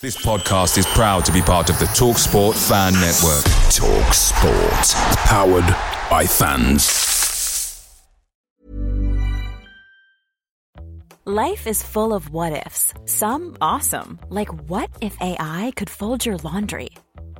This 0.00 0.16
podcast 0.16 0.78
is 0.78 0.86
proud 0.86 1.24
to 1.24 1.32
be 1.32 1.42
part 1.42 1.70
of 1.70 1.78
the 1.80 1.86
Talk 1.86 2.18
Sport 2.18 2.54
Fan 2.56 2.92
Network. 2.92 3.42
Talk 3.72 4.14
Sport. 4.14 4.94
Powered 5.26 5.66
by 6.08 6.24
fans. 6.24 8.06
Life 11.24 11.66
is 11.66 11.82
full 11.82 12.14
of 12.14 12.30
what 12.30 12.64
ifs. 12.64 12.94
Some 13.06 13.56
awesome, 13.60 14.20
like 14.28 14.50
what 14.70 14.88
if 15.00 15.16
AI 15.20 15.72
could 15.74 15.90
fold 15.90 16.24
your 16.24 16.36
laundry? 16.36 16.90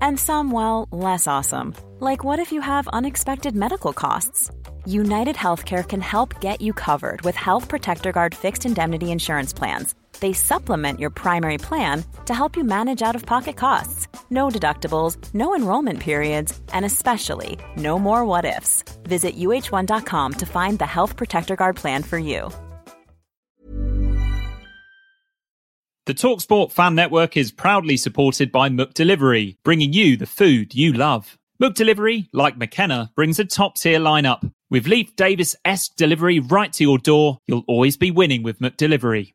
And 0.02 0.18
some, 0.18 0.50
well, 0.50 0.88
less 0.90 1.28
awesome, 1.28 1.76
like 2.00 2.24
what 2.24 2.40
if 2.40 2.50
you 2.50 2.60
have 2.60 2.88
unexpected 2.88 3.54
medical 3.54 3.92
costs? 3.92 4.50
United 4.84 5.36
Healthcare 5.36 5.86
can 5.86 6.00
help 6.00 6.40
get 6.40 6.60
you 6.60 6.72
covered 6.72 7.22
with 7.22 7.36
Health 7.36 7.68
Protector 7.68 8.10
Guard 8.10 8.34
fixed 8.34 8.66
indemnity 8.66 9.12
insurance 9.12 9.52
plans 9.52 9.94
they 10.20 10.32
supplement 10.32 10.98
your 10.98 11.10
primary 11.10 11.58
plan 11.58 12.04
to 12.26 12.34
help 12.34 12.56
you 12.56 12.64
manage 12.64 13.02
out 13.02 13.14
of 13.14 13.26
pocket 13.26 13.56
costs. 13.56 14.08
No 14.30 14.48
deductibles, 14.48 15.16
no 15.34 15.54
enrollment 15.54 16.00
periods, 16.00 16.58
and 16.72 16.84
especially 16.84 17.58
no 17.76 17.98
more 17.98 18.24
what 18.24 18.44
ifs. 18.44 18.82
Visit 19.04 19.36
uh1.com 19.36 20.32
to 20.34 20.46
find 20.46 20.78
the 20.78 20.86
Health 20.86 21.16
Protector 21.16 21.56
Guard 21.56 21.76
plan 21.76 22.02
for 22.02 22.18
you. 22.18 22.50
The 26.08 26.14
Talksport 26.14 26.72
Fan 26.72 26.94
Network 26.94 27.36
is 27.36 27.52
proudly 27.52 27.98
supported 27.98 28.50
by 28.50 28.70
McDelivery, 28.70 29.58
bringing 29.62 29.92
you 29.92 30.16
the 30.16 30.24
food 30.24 30.74
you 30.74 30.94
love. 30.94 31.36
McDelivery, 31.62 32.28
like 32.32 32.56
McKenna, 32.56 33.10
brings 33.14 33.38
a 33.38 33.44
top 33.44 33.76
tier 33.76 33.98
lineup. 33.98 34.50
With 34.70 34.86
Leif 34.86 35.14
Davis 35.16 35.54
esque 35.66 35.96
delivery 35.96 36.40
right 36.40 36.72
to 36.72 36.82
your 36.82 36.96
door, 36.96 37.40
you'll 37.46 37.64
always 37.68 37.98
be 37.98 38.10
winning 38.10 38.42
with 38.42 38.58
McDelivery. 38.58 39.34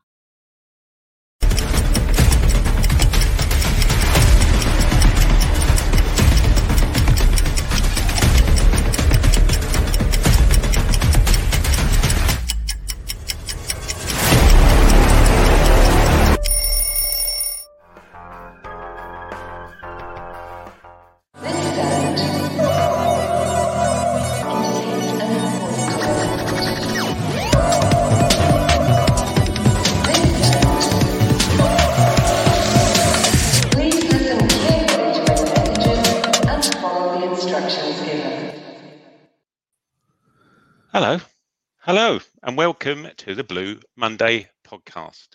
Hello, 41.85 42.19
and 42.43 42.55
welcome 42.55 43.07
to 43.17 43.33
the 43.33 43.43
Blue 43.43 43.79
Monday 43.95 44.47
podcast. 44.63 45.29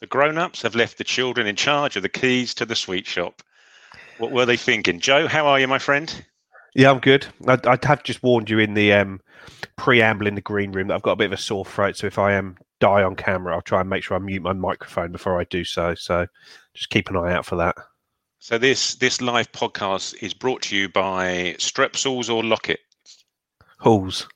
The 0.00 0.08
grown 0.08 0.36
ups 0.36 0.62
have 0.62 0.74
left 0.74 0.98
the 0.98 1.04
children 1.04 1.46
in 1.46 1.54
charge 1.54 1.94
of 1.94 2.02
the 2.02 2.08
keys 2.08 2.54
to 2.54 2.66
the 2.66 2.74
sweet 2.74 3.06
shop. 3.06 3.40
What 4.18 4.32
were 4.32 4.46
they 4.46 4.56
thinking? 4.56 4.98
Joe, 4.98 5.28
how 5.28 5.46
are 5.46 5.60
you, 5.60 5.68
my 5.68 5.78
friend? 5.78 6.24
Yeah, 6.74 6.90
I'm 6.90 6.98
good. 6.98 7.28
I, 7.46 7.56
I 7.66 7.78
have 7.84 8.02
just 8.02 8.20
warned 8.20 8.50
you 8.50 8.58
in 8.58 8.74
the 8.74 8.94
um, 8.94 9.20
preamble 9.76 10.26
in 10.26 10.34
the 10.34 10.40
green 10.40 10.72
room 10.72 10.88
that 10.88 10.94
I've 10.94 11.02
got 11.02 11.12
a 11.12 11.16
bit 11.16 11.26
of 11.26 11.34
a 11.34 11.36
sore 11.36 11.64
throat. 11.64 11.96
So 11.98 12.08
if 12.08 12.18
I 12.18 12.32
am 12.32 12.56
die 12.80 13.04
on 13.04 13.14
camera, 13.14 13.54
I'll 13.54 13.62
try 13.62 13.80
and 13.80 13.88
make 13.88 14.02
sure 14.02 14.16
I 14.16 14.20
mute 14.20 14.42
my 14.42 14.54
microphone 14.54 15.12
before 15.12 15.40
I 15.40 15.44
do 15.44 15.62
so. 15.62 15.94
So 15.94 16.26
just 16.74 16.90
keep 16.90 17.10
an 17.10 17.16
eye 17.16 17.32
out 17.32 17.46
for 17.46 17.54
that. 17.54 17.76
So 18.40 18.58
this 18.58 18.96
this 18.96 19.20
live 19.20 19.52
podcast 19.52 20.20
is 20.20 20.34
brought 20.34 20.62
to 20.62 20.76
you 20.76 20.88
by 20.88 21.54
Strepsils 21.58 22.28
or 22.28 22.42
Locket. 22.42 22.80
Halls. 23.78 24.26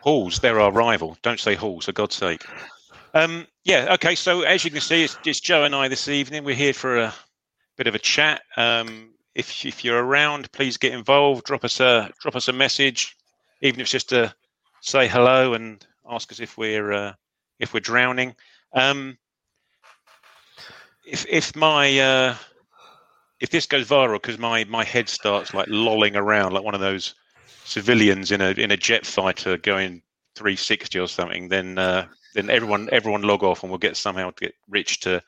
Halls, 0.00 0.38
they're 0.40 0.60
our 0.60 0.72
rival. 0.72 1.16
Don't 1.22 1.40
say 1.40 1.54
Halls, 1.54 1.86
for 1.86 1.92
God's 1.92 2.14
sake. 2.14 2.44
Um, 3.14 3.46
yeah, 3.64 3.94
okay. 3.94 4.14
So 4.14 4.42
as 4.42 4.64
you 4.64 4.70
can 4.70 4.80
see, 4.80 5.04
it's, 5.04 5.18
it's 5.24 5.40
Joe 5.40 5.64
and 5.64 5.74
I 5.74 5.88
this 5.88 6.08
evening. 6.08 6.44
We're 6.44 6.54
here 6.54 6.74
for 6.74 6.98
a 6.98 7.14
bit 7.76 7.86
of 7.86 7.94
a 7.94 7.98
chat. 7.98 8.42
Um, 8.56 9.10
if 9.34 9.64
if 9.64 9.84
you're 9.84 10.04
around, 10.04 10.50
please 10.52 10.76
get 10.76 10.92
involved. 10.92 11.44
Drop 11.44 11.64
us 11.64 11.80
a 11.80 12.10
drop 12.20 12.36
us 12.36 12.48
a 12.48 12.52
message, 12.52 13.16
even 13.62 13.80
if 13.80 13.84
it's 13.84 13.92
just 13.92 14.08
to 14.10 14.34
say 14.80 15.08
hello 15.08 15.54
and 15.54 15.84
ask 16.10 16.30
us 16.32 16.40
if 16.40 16.58
we're 16.58 16.92
uh, 16.92 17.12
if 17.58 17.72
we're 17.74 17.80
drowning. 17.80 18.34
Um, 18.74 19.16
if 21.06 21.24
if 21.28 21.56
my 21.56 21.98
uh, 21.98 22.36
if 23.40 23.50
this 23.50 23.66
goes 23.66 23.88
viral 23.88 24.20
because 24.20 24.38
my 24.38 24.64
my 24.64 24.84
head 24.84 25.08
starts 25.08 25.54
like 25.54 25.66
lolling 25.68 26.16
around 26.16 26.52
like 26.52 26.64
one 26.64 26.74
of 26.74 26.80
those 26.80 27.14
civilians 27.68 28.32
in 28.32 28.40
a 28.40 28.50
in 28.50 28.70
a 28.70 28.76
jet 28.76 29.04
fighter 29.04 29.58
going 29.58 30.02
360 30.36 30.98
or 30.98 31.06
something, 31.06 31.48
then 31.48 31.78
uh, 31.78 32.06
then 32.34 32.48
everyone 32.50 32.88
everyone 32.90 33.22
log 33.22 33.44
off 33.44 33.62
and 33.62 33.70
we'll 33.70 33.78
get 33.78 33.96
somehow 33.96 34.30
to 34.30 34.44
get 34.46 34.54
Rich 34.68 35.00
to 35.00 35.22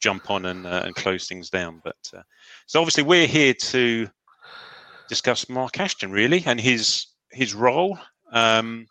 jump 0.00 0.30
on 0.30 0.46
and 0.46 0.66
uh, 0.66 0.82
and 0.84 0.94
close 0.94 1.26
things 1.26 1.48
down. 1.50 1.80
But 1.82 1.96
uh, 2.14 2.22
so 2.66 2.80
obviously 2.80 3.02
we're 3.02 3.26
here 3.26 3.54
to 3.54 4.08
discuss 5.08 5.48
Mark 5.48 5.80
Ashton 5.80 6.12
really 6.12 6.42
and 6.46 6.60
his 6.60 7.06
his 7.30 7.54
role. 7.54 7.98
Um, 8.32 8.86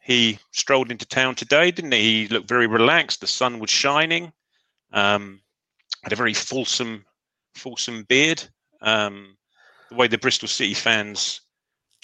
he 0.00 0.38
strolled 0.52 0.90
into 0.90 1.04
town 1.04 1.34
today, 1.34 1.70
didn't 1.70 1.92
he? 1.92 2.22
He 2.22 2.28
looked 2.28 2.48
very 2.48 2.68
relaxed. 2.68 3.20
The 3.20 3.26
sun 3.26 3.58
was 3.58 3.70
shining. 3.70 4.32
Um, 4.92 5.40
had 6.04 6.12
a 6.12 6.16
very 6.16 6.34
fulsome 6.34 7.04
fulsome 7.54 8.04
beard. 8.04 8.42
Um, 8.80 9.36
the 9.90 9.96
way 9.96 10.08
the 10.08 10.18
Bristol 10.18 10.48
City 10.48 10.74
fans 10.74 11.40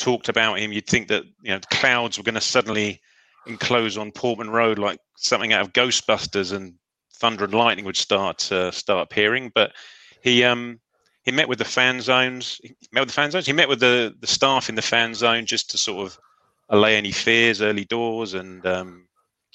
talked 0.02 0.28
about 0.28 0.58
him, 0.58 0.72
you'd 0.72 0.88
think 0.88 1.08
that 1.08 1.24
you 1.42 1.50
know 1.50 1.58
the 1.58 1.76
clouds 1.76 2.18
were 2.18 2.24
going 2.24 2.34
to 2.34 2.40
suddenly 2.40 3.00
enclose 3.46 3.96
on 3.96 4.10
Portman 4.12 4.50
Road 4.50 4.78
like 4.78 4.98
something 5.16 5.52
out 5.52 5.62
of 5.62 5.72
Ghostbusters, 5.72 6.52
and 6.52 6.74
thunder 7.14 7.44
and 7.44 7.54
lightning 7.54 7.84
would 7.84 7.96
start 7.96 8.50
uh, 8.50 8.70
start 8.72 9.02
appearing. 9.02 9.52
But 9.54 9.72
he 10.22 10.42
um, 10.44 10.80
he 11.22 11.30
met 11.30 11.48
with 11.48 11.58
the 11.58 11.64
fan 11.64 12.00
zones. 12.00 12.60
He 12.62 12.74
met 12.92 13.02
with 13.02 13.10
the 13.10 13.14
fan 13.14 13.30
zones. 13.30 13.46
He 13.46 13.52
met 13.52 13.68
with 13.68 13.80
the 13.80 14.14
the 14.20 14.26
staff 14.26 14.68
in 14.68 14.74
the 14.74 14.82
fan 14.82 15.14
zone 15.14 15.46
just 15.46 15.70
to 15.70 15.78
sort 15.78 16.06
of 16.06 16.18
allay 16.68 16.96
any 16.96 17.12
fears 17.12 17.62
early 17.62 17.84
doors 17.84 18.34
and 18.34 18.66
um, 18.66 19.06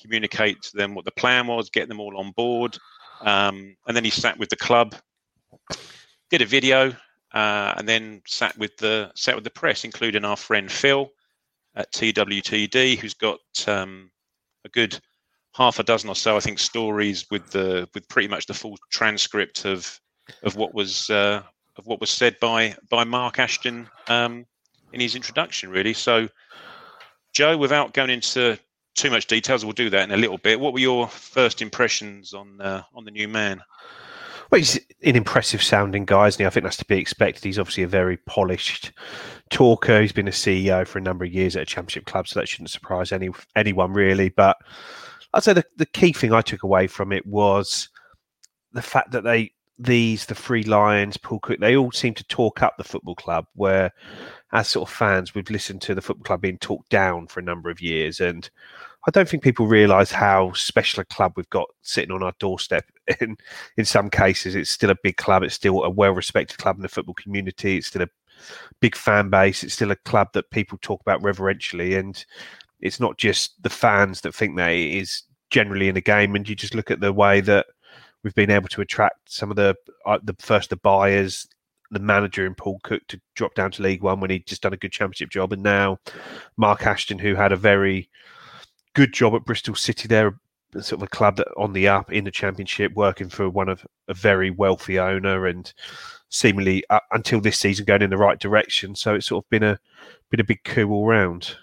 communicate 0.01 0.61
to 0.61 0.77
them 0.77 0.95
what 0.95 1.03
the 1.03 1.11
plan 1.11 1.47
was, 1.47 1.69
get 1.69 1.89
them 1.89 1.99
all 1.99 2.17
on 2.17 2.31
board. 2.31 2.77
Um, 3.21 3.75
and 3.87 3.97
then 3.97 4.03
he 4.03 4.11
sat 4.11 4.37
with 4.37 4.49
the 4.49 4.55
club, 4.55 4.95
did 6.29 6.41
a 6.41 6.45
video, 6.45 6.95
uh, 7.33 7.73
and 7.77 7.87
then 7.87 8.21
sat 8.25 8.57
with 8.57 8.77
the 8.77 9.11
sat 9.15 9.35
with 9.35 9.43
the 9.43 9.49
press, 9.49 9.83
including 9.83 10.25
our 10.25 10.37
friend 10.37 10.71
Phil 10.71 11.09
at 11.75 11.91
TWTD, 11.93 12.97
who's 12.97 13.13
got 13.13 13.39
um, 13.67 14.09
a 14.65 14.69
good 14.69 14.99
half 15.53 15.79
a 15.79 15.83
dozen 15.83 16.09
or 16.09 16.15
so, 16.15 16.37
I 16.37 16.39
think, 16.39 16.59
stories 16.59 17.25
with 17.29 17.49
the 17.51 17.87
with 17.93 18.07
pretty 18.07 18.27
much 18.27 18.45
the 18.45 18.53
full 18.53 18.77
transcript 18.91 19.65
of 19.65 19.99
of 20.43 20.55
what 20.55 20.73
was 20.73 21.09
uh, 21.09 21.41
of 21.77 21.85
what 21.85 21.99
was 21.99 22.09
said 22.09 22.39
by 22.39 22.75
by 22.89 23.03
Mark 23.03 23.39
Ashton 23.39 23.89
um, 24.07 24.45
in 24.93 24.99
his 24.99 25.15
introduction, 25.15 25.69
really. 25.69 25.93
So, 25.93 26.29
Joe, 27.33 27.57
without 27.57 27.93
going 27.93 28.09
into 28.09 28.57
too 28.95 29.09
much 29.09 29.27
details, 29.27 29.65
we'll 29.65 29.73
do 29.73 29.89
that 29.89 30.03
in 30.03 30.11
a 30.11 30.17
little 30.17 30.37
bit. 30.37 30.59
What 30.59 30.73
were 30.73 30.79
your 30.79 31.07
first 31.07 31.61
impressions 31.61 32.33
on 32.33 32.61
uh, 32.61 32.83
on 32.93 33.03
the 33.03 33.11
new 33.11 33.27
man? 33.27 33.61
Well, 34.49 34.59
he's 34.59 34.79
an 35.03 35.15
impressive 35.15 35.61
sounding 35.61 36.05
guy, 36.05 36.27
isn't 36.27 36.39
he? 36.39 36.45
I 36.45 36.49
think 36.49 36.63
that's 36.63 36.77
to 36.77 36.85
be 36.85 36.97
expected. 36.97 37.43
He's 37.43 37.59
obviously 37.59 37.83
a 37.83 37.87
very 37.87 38.17
polished 38.17 38.91
talker. 39.49 40.01
He's 40.01 40.11
been 40.11 40.27
a 40.27 40.31
CEO 40.31 40.87
for 40.87 40.99
a 40.99 41.01
number 41.01 41.25
of 41.25 41.33
years 41.33 41.55
at 41.55 41.63
a 41.63 41.65
championship 41.65 42.05
club, 42.05 42.27
so 42.27 42.39
that 42.39 42.47
shouldn't 42.47 42.69
surprise 42.69 43.11
any 43.11 43.29
anyone 43.55 43.93
really. 43.93 44.29
But 44.29 44.57
I'd 45.33 45.43
say 45.43 45.53
the, 45.53 45.65
the 45.75 45.85
key 45.85 46.13
thing 46.13 46.33
I 46.33 46.41
took 46.41 46.63
away 46.63 46.87
from 46.87 47.11
it 47.11 47.25
was 47.25 47.89
the 48.71 48.81
fact 48.81 49.11
that 49.11 49.23
they 49.23 49.51
these 49.79 50.25
the 50.25 50.35
Three 50.35 50.63
Lions, 50.63 51.17
Paul 51.17 51.39
Cook, 51.39 51.59
they 51.59 51.75
all 51.75 51.91
seem 51.91 52.13
to 52.15 52.23
talk 52.25 52.61
up 52.63 52.75
the 52.77 52.83
football 52.83 53.15
club. 53.15 53.45
Where 53.55 53.91
as 54.53 54.69
sort 54.69 54.89
of 54.89 54.95
fans, 54.95 55.35
we've 55.35 55.49
listened 55.49 55.81
to 55.83 55.95
the 55.95 56.01
football 56.01 56.23
club 56.23 56.41
being 56.41 56.57
talked 56.57 56.89
down 56.89 57.27
for 57.27 57.41
a 57.41 57.43
number 57.43 57.69
of 57.69 57.81
years, 57.81 58.21
and 58.21 58.49
I 59.07 59.11
don't 59.11 59.27
think 59.27 59.41
people 59.41 59.67
realise 59.67 60.11
how 60.11 60.51
special 60.51 60.99
a 60.99 61.05
club 61.05 61.33
we've 61.35 61.49
got 61.49 61.69
sitting 61.81 62.11
on 62.11 62.23
our 62.23 62.33
doorstep. 62.39 62.85
In 63.21 63.37
in 63.77 63.85
some 63.85 64.09
cases, 64.09 64.53
it's 64.53 64.69
still 64.69 64.89
a 64.89 64.97
big 65.01 65.15
club. 65.15 65.43
It's 65.43 65.55
still 65.55 65.83
a 65.85 65.89
well 65.89 66.11
respected 66.11 66.57
club 66.57 66.75
in 66.75 66.81
the 66.81 66.89
football 66.89 67.15
community. 67.15 67.77
It's 67.77 67.87
still 67.87 68.01
a 68.01 68.09
big 68.81 68.97
fan 68.97 69.29
base. 69.29 69.63
It's 69.63 69.73
still 69.73 69.91
a 69.91 69.95
club 69.95 70.27
that 70.33 70.51
people 70.51 70.77
talk 70.81 70.99
about 70.99 71.23
reverentially, 71.23 71.95
and 71.95 72.23
it's 72.81 72.99
not 72.99 73.17
just 73.17 73.63
the 73.63 73.69
fans 73.69 74.19
that 74.21 74.35
think 74.35 74.57
that 74.57 74.71
it 74.71 74.95
is 74.95 75.23
generally 75.49 75.87
in 75.87 75.95
a 75.95 76.01
game, 76.01 76.35
and 76.35 76.47
you 76.47 76.53
just 76.53 76.75
look 76.75 76.91
at 76.91 76.99
the 76.99 77.13
way 77.13 77.39
that 77.39 77.67
we've 78.23 78.35
been 78.35 78.51
able 78.51 78.67
to 78.67 78.81
attract 78.81 79.31
some 79.31 79.49
of 79.49 79.55
the 79.55 79.73
uh, 80.05 80.19
the 80.21 80.35
first 80.39 80.69
the 80.69 80.75
buyers, 80.75 81.47
the 81.91 81.99
manager 81.99 82.45
in 82.45 82.55
Paul 82.55 82.81
Cook 82.83 83.03
to 83.07 83.21
drop 83.35 83.55
down 83.55 83.71
to 83.71 83.83
League 83.83 84.03
One 84.03 84.19
when 84.19 84.31
he'd 84.31 84.47
just 84.47 84.63
done 84.63 84.73
a 84.73 84.77
good 84.77 84.91
championship 84.91 85.29
job, 85.29 85.53
and 85.53 85.63
now 85.63 85.97
Mark 86.57 86.85
Ashton, 86.85 87.19
who 87.19 87.35
had 87.35 87.53
a 87.53 87.57
very 87.57 88.09
good 88.97 89.13
job 89.13 89.35
at 89.35 89.45
Bristol 89.45 89.75
City, 89.75 90.07
there, 90.07 90.39
sort 90.73 90.93
of 90.93 91.03
a 91.03 91.07
club 91.07 91.35
that 91.37 91.47
on 91.55 91.73
the 91.73 91.87
up 91.87 92.11
in 92.11 92.23
the 92.23 92.31
championship, 92.31 92.93
working 92.95 93.29
for 93.29 93.47
one 93.47 93.69
of 93.69 93.85
a 94.07 94.13
very 94.15 94.49
wealthy 94.49 94.97
owner, 94.97 95.45
and 95.45 95.71
seemingly 96.29 96.83
uh, 96.89 96.99
until 97.11 97.39
this 97.39 97.59
season 97.59 97.85
going 97.85 98.01
in 98.01 98.09
the 98.09 98.17
right 98.17 98.39
direction. 98.39 98.95
So 98.95 99.13
it's 99.13 99.27
sort 99.27 99.45
of 99.45 99.49
been 99.51 99.61
a 99.61 99.79
been 100.31 100.39
a 100.39 100.43
big 100.43 100.63
coup 100.63 100.89
all 100.89 101.05
round. 101.05 101.55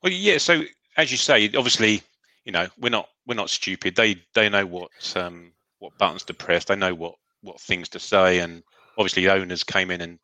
Well, 0.00 0.12
yeah. 0.12 0.38
So 0.38 0.62
as 0.96 1.10
you 1.10 1.16
say, 1.16 1.46
obviously, 1.46 2.02
you 2.44 2.52
know, 2.52 2.68
we're 2.78 2.90
not 2.90 3.08
we're 3.26 3.34
not 3.34 3.50
stupid. 3.50 3.96
They 3.96 4.22
they 4.34 4.48
know 4.48 4.64
what 4.64 4.90
um, 5.16 5.52
what 5.80 5.98
buttons 5.98 6.22
to 6.24 6.34
press. 6.34 6.66
They 6.66 6.76
know 6.76 6.94
what 6.94 7.16
what 7.42 7.60
things 7.60 7.88
to 7.88 7.98
say, 7.98 8.38
and 8.38 8.62
obviously, 8.96 9.28
owners 9.28 9.64
came 9.64 9.90
in 9.90 10.00
and 10.00 10.20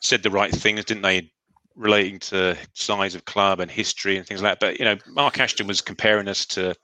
said 0.00 0.22
the 0.22 0.30
right 0.30 0.52
things, 0.52 0.84
didn't 0.84 1.02
they? 1.02 1.30
Relating 1.78 2.18
to 2.18 2.56
size 2.74 3.14
of 3.14 3.24
club 3.24 3.60
and 3.60 3.70
history 3.70 4.16
and 4.16 4.26
things 4.26 4.42
like 4.42 4.58
that. 4.58 4.66
But 4.66 4.78
you 4.78 4.84
know, 4.84 4.96
Mark 5.06 5.38
Ashton 5.38 5.66
was 5.66 5.80
comparing 5.80 6.28
us 6.28 6.44
to 6.46 6.74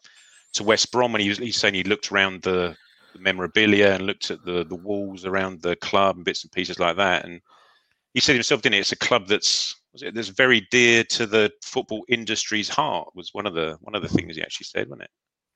to 0.52 0.62
West 0.62 0.92
Brom, 0.92 1.14
and 1.14 1.22
he 1.22 1.28
was 1.28 1.38
he's 1.38 1.56
saying 1.56 1.74
he 1.74 1.82
looked 1.82 2.12
around 2.12 2.42
the, 2.42 2.76
the 3.12 3.18
memorabilia 3.18 3.92
and 3.92 4.06
looked 4.06 4.30
at 4.30 4.44
the 4.44 4.64
the 4.64 4.76
walls 4.76 5.26
around 5.26 5.62
the 5.62 5.76
club 5.76 6.16
and 6.16 6.24
bits 6.24 6.44
and 6.44 6.52
pieces 6.52 6.78
like 6.78 6.96
that, 6.96 7.24
and 7.24 7.40
he 8.12 8.20
said 8.20 8.36
himself, 8.36 8.62
didn't 8.62 8.74
he? 8.74 8.80
It's 8.80 8.92
a 8.92 8.96
club 8.96 9.26
that's 9.26 9.74
it 9.94 10.14
that's 10.14 10.28
very 10.28 10.66
dear 10.70 11.04
to 11.04 11.26
the 11.26 11.50
football 11.62 12.04
industry's 12.08 12.68
heart. 12.68 13.08
Was 13.16 13.30
one 13.32 13.46
of 13.46 13.54
the 13.54 13.76
one 13.80 13.96
of 13.96 14.02
the 14.02 14.08
things 14.08 14.36
he 14.36 14.42
actually 14.42 14.66
said, 14.66 14.88
wasn't 14.88 15.02
it? 15.02 15.10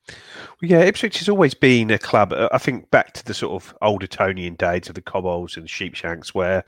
Well, 0.09 0.71
yeah, 0.71 0.81
Ipswich 0.81 1.19
has 1.19 1.29
always 1.29 1.55
been 1.55 1.91
a 1.91 1.99
club. 1.99 2.33
Uh, 2.33 2.49
I 2.53 2.59
think 2.59 2.91
back 2.91 3.13
to 3.15 3.25
the 3.25 3.35
sort 3.35 3.63
of 3.63 3.77
older 3.83 4.07
Tonian 4.07 4.57
days 4.57 4.89
of 4.89 4.95
the 4.95 5.03
Cobbolds 5.03 5.57
and 5.57 5.65
the 5.65 5.69
Sheepshanks, 5.69 6.35
where 6.35 6.65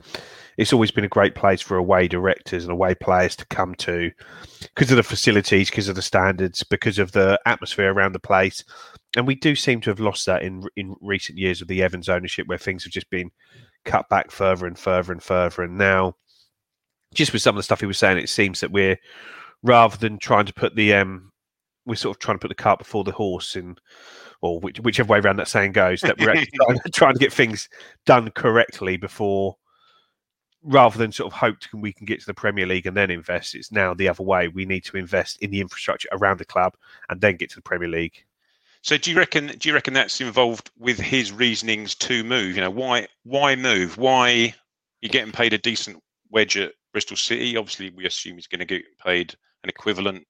it's 0.57 0.71
always 0.71 0.91
been 0.91 1.03
a 1.03 1.09
great 1.09 1.35
place 1.35 1.61
for 1.61 1.77
away 1.77 2.07
directors 2.07 2.63
and 2.63 2.71
away 2.71 2.95
players 2.95 3.35
to 3.37 3.45
come 3.47 3.75
to 3.75 4.11
because 4.75 4.91
of 4.91 4.97
the 4.97 5.03
facilities, 5.03 5.69
because 5.69 5.89
of 5.89 5.95
the 5.95 6.01
standards, 6.01 6.63
because 6.63 6.99
of 6.99 7.11
the 7.11 7.39
atmosphere 7.45 7.91
around 7.91 8.13
the 8.13 8.19
place. 8.19 8.63
And 9.17 9.27
we 9.27 9.35
do 9.35 9.55
seem 9.55 9.81
to 9.81 9.89
have 9.89 9.99
lost 9.99 10.25
that 10.25 10.43
in 10.43 10.63
in 10.77 10.95
recent 11.01 11.37
years 11.37 11.61
of 11.61 11.67
the 11.67 11.83
Evans 11.83 12.07
ownership, 12.07 12.47
where 12.47 12.57
things 12.57 12.83
have 12.83 12.93
just 12.93 13.09
been 13.09 13.31
cut 13.83 14.07
back 14.09 14.31
further 14.31 14.67
and 14.67 14.77
further 14.77 15.11
and 15.11 15.21
further. 15.21 15.63
And 15.63 15.77
now 15.77 16.15
just 17.13 17.33
with 17.33 17.41
some 17.41 17.55
of 17.55 17.57
the 17.57 17.63
stuff 17.63 17.81
he 17.81 17.85
was 17.85 17.97
saying, 17.97 18.17
it 18.17 18.29
seems 18.29 18.61
that 18.61 18.71
we're 18.71 18.97
rather 19.63 19.97
than 19.97 20.17
trying 20.17 20.45
to 20.45 20.53
put 20.53 20.75
the 20.75 20.93
um, 20.93 21.30
we're 21.85 21.95
sort 21.95 22.15
of 22.15 22.19
trying 22.19 22.35
to 22.37 22.41
put 22.41 22.49
the 22.49 22.55
cart 22.55 22.79
before 22.79 23.03
the 23.03 23.11
horse, 23.11 23.55
in 23.55 23.77
or 24.41 24.59
which, 24.59 24.79
whichever 24.79 25.11
way 25.11 25.19
around 25.19 25.37
that 25.37 25.47
saying 25.47 25.71
goes, 25.71 26.01
that 26.01 26.19
we're 26.19 26.31
actually 26.31 26.51
trying, 26.65 26.79
trying 26.93 27.13
to 27.13 27.19
get 27.19 27.33
things 27.33 27.69
done 28.05 28.29
correctly 28.31 28.97
before, 28.97 29.57
rather 30.63 30.97
than 30.97 31.11
sort 31.11 31.31
of 31.31 31.39
hope 31.39 31.57
we 31.73 31.93
can 31.93 32.05
get 32.05 32.19
to 32.19 32.25
the 32.25 32.33
Premier 32.33 32.65
League 32.65 32.85
and 32.85 32.95
then 32.95 33.11
invest. 33.11 33.55
It's 33.55 33.71
now 33.71 33.93
the 33.93 34.09
other 34.09 34.23
way. 34.23 34.47
We 34.47 34.65
need 34.65 34.83
to 34.85 34.97
invest 34.97 35.41
in 35.41 35.51
the 35.51 35.61
infrastructure 35.61 36.09
around 36.11 36.39
the 36.39 36.45
club 36.45 36.75
and 37.09 37.19
then 37.19 37.37
get 37.37 37.49
to 37.51 37.55
the 37.55 37.61
Premier 37.61 37.89
League. 37.89 38.23
So 38.83 38.97
do 38.97 39.11
you 39.11 39.17
reckon? 39.17 39.47
Do 39.47 39.69
you 39.69 39.75
reckon 39.75 39.93
that's 39.93 40.19
involved 40.21 40.71
with 40.79 40.99
his 40.99 41.31
reasonings 41.31 41.93
to 41.95 42.23
move? 42.23 42.55
You 42.55 42.61
know, 42.61 42.71
why 42.71 43.07
why 43.23 43.55
move? 43.55 43.97
Why 43.97 44.55
you're 45.01 45.09
getting 45.09 45.31
paid 45.31 45.53
a 45.53 45.59
decent 45.59 46.01
wedge 46.31 46.57
at 46.57 46.73
Bristol 46.91 47.17
City. 47.17 47.57
Obviously, 47.57 47.91
we 47.91 48.05
assume 48.05 48.35
he's 48.35 48.47
going 48.47 48.59
to 48.59 48.65
get 48.65 48.83
paid 49.03 49.35
an 49.63 49.69
equivalent 49.69 50.25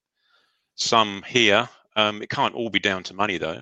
sum 0.81 1.24
here. 1.28 1.69
Um, 1.95 2.22
it 2.22 2.30
can't 2.30 2.56
all 2.56 2.69
be 2.69 2.80
down 2.80 3.04
to 3.04 3.13
money, 3.13 3.38
though. 3.38 3.62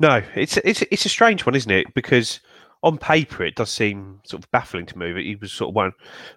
No, 0.00 0.22
it's 0.34 0.56
it's 0.58 0.82
it's 0.82 1.06
a 1.06 1.08
strange 1.08 1.44
one, 1.46 1.54
isn't 1.54 1.70
it? 1.70 1.94
Because 1.94 2.40
on 2.82 2.98
paper, 2.98 3.42
it 3.42 3.56
does 3.56 3.70
seem 3.70 4.20
sort 4.24 4.44
of 4.44 4.50
baffling 4.52 4.86
to 4.86 4.98
move. 4.98 5.16
He 5.16 5.36
was 5.36 5.52
sort 5.52 5.70
of 5.70 5.74
one 5.74 5.92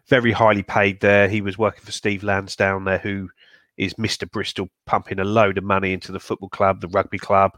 very 0.08 0.32
highly 0.32 0.64
paid 0.64 1.00
there. 1.00 1.28
He 1.28 1.42
was 1.42 1.58
working 1.58 1.84
for 1.84 1.92
Steve 1.92 2.24
Lansdown 2.24 2.86
there, 2.86 2.98
who 2.98 3.30
is 3.78 3.98
Mister 3.98 4.26
Bristol, 4.26 4.70
pumping 4.86 5.20
a 5.20 5.24
load 5.24 5.58
of 5.58 5.64
money 5.64 5.94
into 5.94 6.12
the 6.12 6.20
football 6.20 6.50
club, 6.50 6.82
the 6.82 6.88
rugby 6.88 7.20
club, 7.20 7.52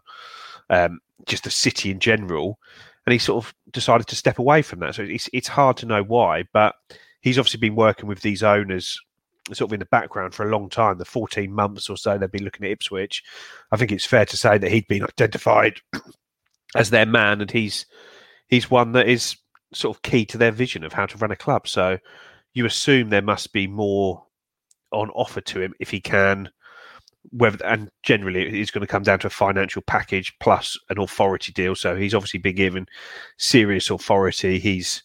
um, 0.69 1.00
just 1.25 1.46
the 1.46 1.51
city 1.51 1.92
in 1.92 2.00
general. 2.00 2.60
And 3.06 3.13
he 3.13 3.19
sort 3.19 3.44
of 3.44 3.54
decided 3.72 4.07
to 4.07 4.16
step 4.16 4.39
away 4.39 4.62
from 4.62 4.80
that. 4.80 4.96
So 4.96 5.04
it's 5.04 5.30
it's 5.31 5.48
hard 5.48 5.78
to 5.78 5.86
know 5.86 6.04
why, 6.04 6.44
but 6.54 6.75
he's 7.22 7.38
obviously 7.38 7.60
been 7.60 7.75
working 7.75 8.07
with 8.07 8.22
these 8.22 8.44
owners 8.44 9.00
sort 9.51 9.69
of 9.69 9.74
in 9.74 9.80
the 9.80 9.86
background 9.86 10.34
for 10.34 10.48
a 10.48 10.51
long 10.51 10.69
time, 10.69 10.98
the 10.98 11.06
14 11.06 11.51
months 11.51 11.90
or 11.90 11.98
so 11.98 12.18
they've 12.18 12.31
been 12.31 12.45
looking 12.45 12.66
at 12.66 12.72
Ipswich. 12.72 13.24
I 13.72 13.78
think 13.78 13.92
it's 13.92 14.06
fair 14.06 14.25
to 14.25 14.38
say 14.38 14.57
that 14.57 14.72
he'd 14.72 14.88
been 14.88 15.04
identified 15.04 15.81
as 16.75 16.90
their 16.90 17.06
man 17.06 17.42
and 17.42 17.51
he's 17.51 17.86
he's 18.48 18.72
one 18.72 18.94
that 18.94 19.07
is 19.07 19.36
sort 19.74 19.95
of 19.95 20.01
key 20.04 20.25
to 20.28 20.38
their 20.38 20.51
vision 20.51 20.84
of 20.84 20.94
how 20.94 21.06
to 21.06 21.18
run 21.18 21.31
a 21.31 21.36
club. 21.36 21.68
So 21.68 21.98
you 22.54 22.66
assume 22.66 23.10
there 23.10 23.22
must 23.22 23.51
be 23.51 23.68
more 23.68 24.24
on 24.92 25.10
offer 25.12 25.42
to 25.42 25.62
him 25.62 25.74
if 25.80 25.89
he 25.89 26.00
can 26.00 26.50
whether 27.31 27.63
and 27.66 27.89
generally 28.04 28.60
it's 28.60 28.72
going 28.72 28.81
to 28.81 28.92
come 28.92 29.04
down 29.04 29.19
to 29.19 29.28
a 29.28 29.30
financial 29.30 29.81
package 29.81 30.34
plus 30.39 30.78
an 30.89 31.00
authority 31.00 31.51
deal. 31.51 31.75
So 31.75 31.96
he's 31.96 32.13
obviously 32.13 32.39
been 32.39 32.56
given 32.56 32.86
serious 33.38 33.89
authority. 33.89 34.60
He's 34.60 35.04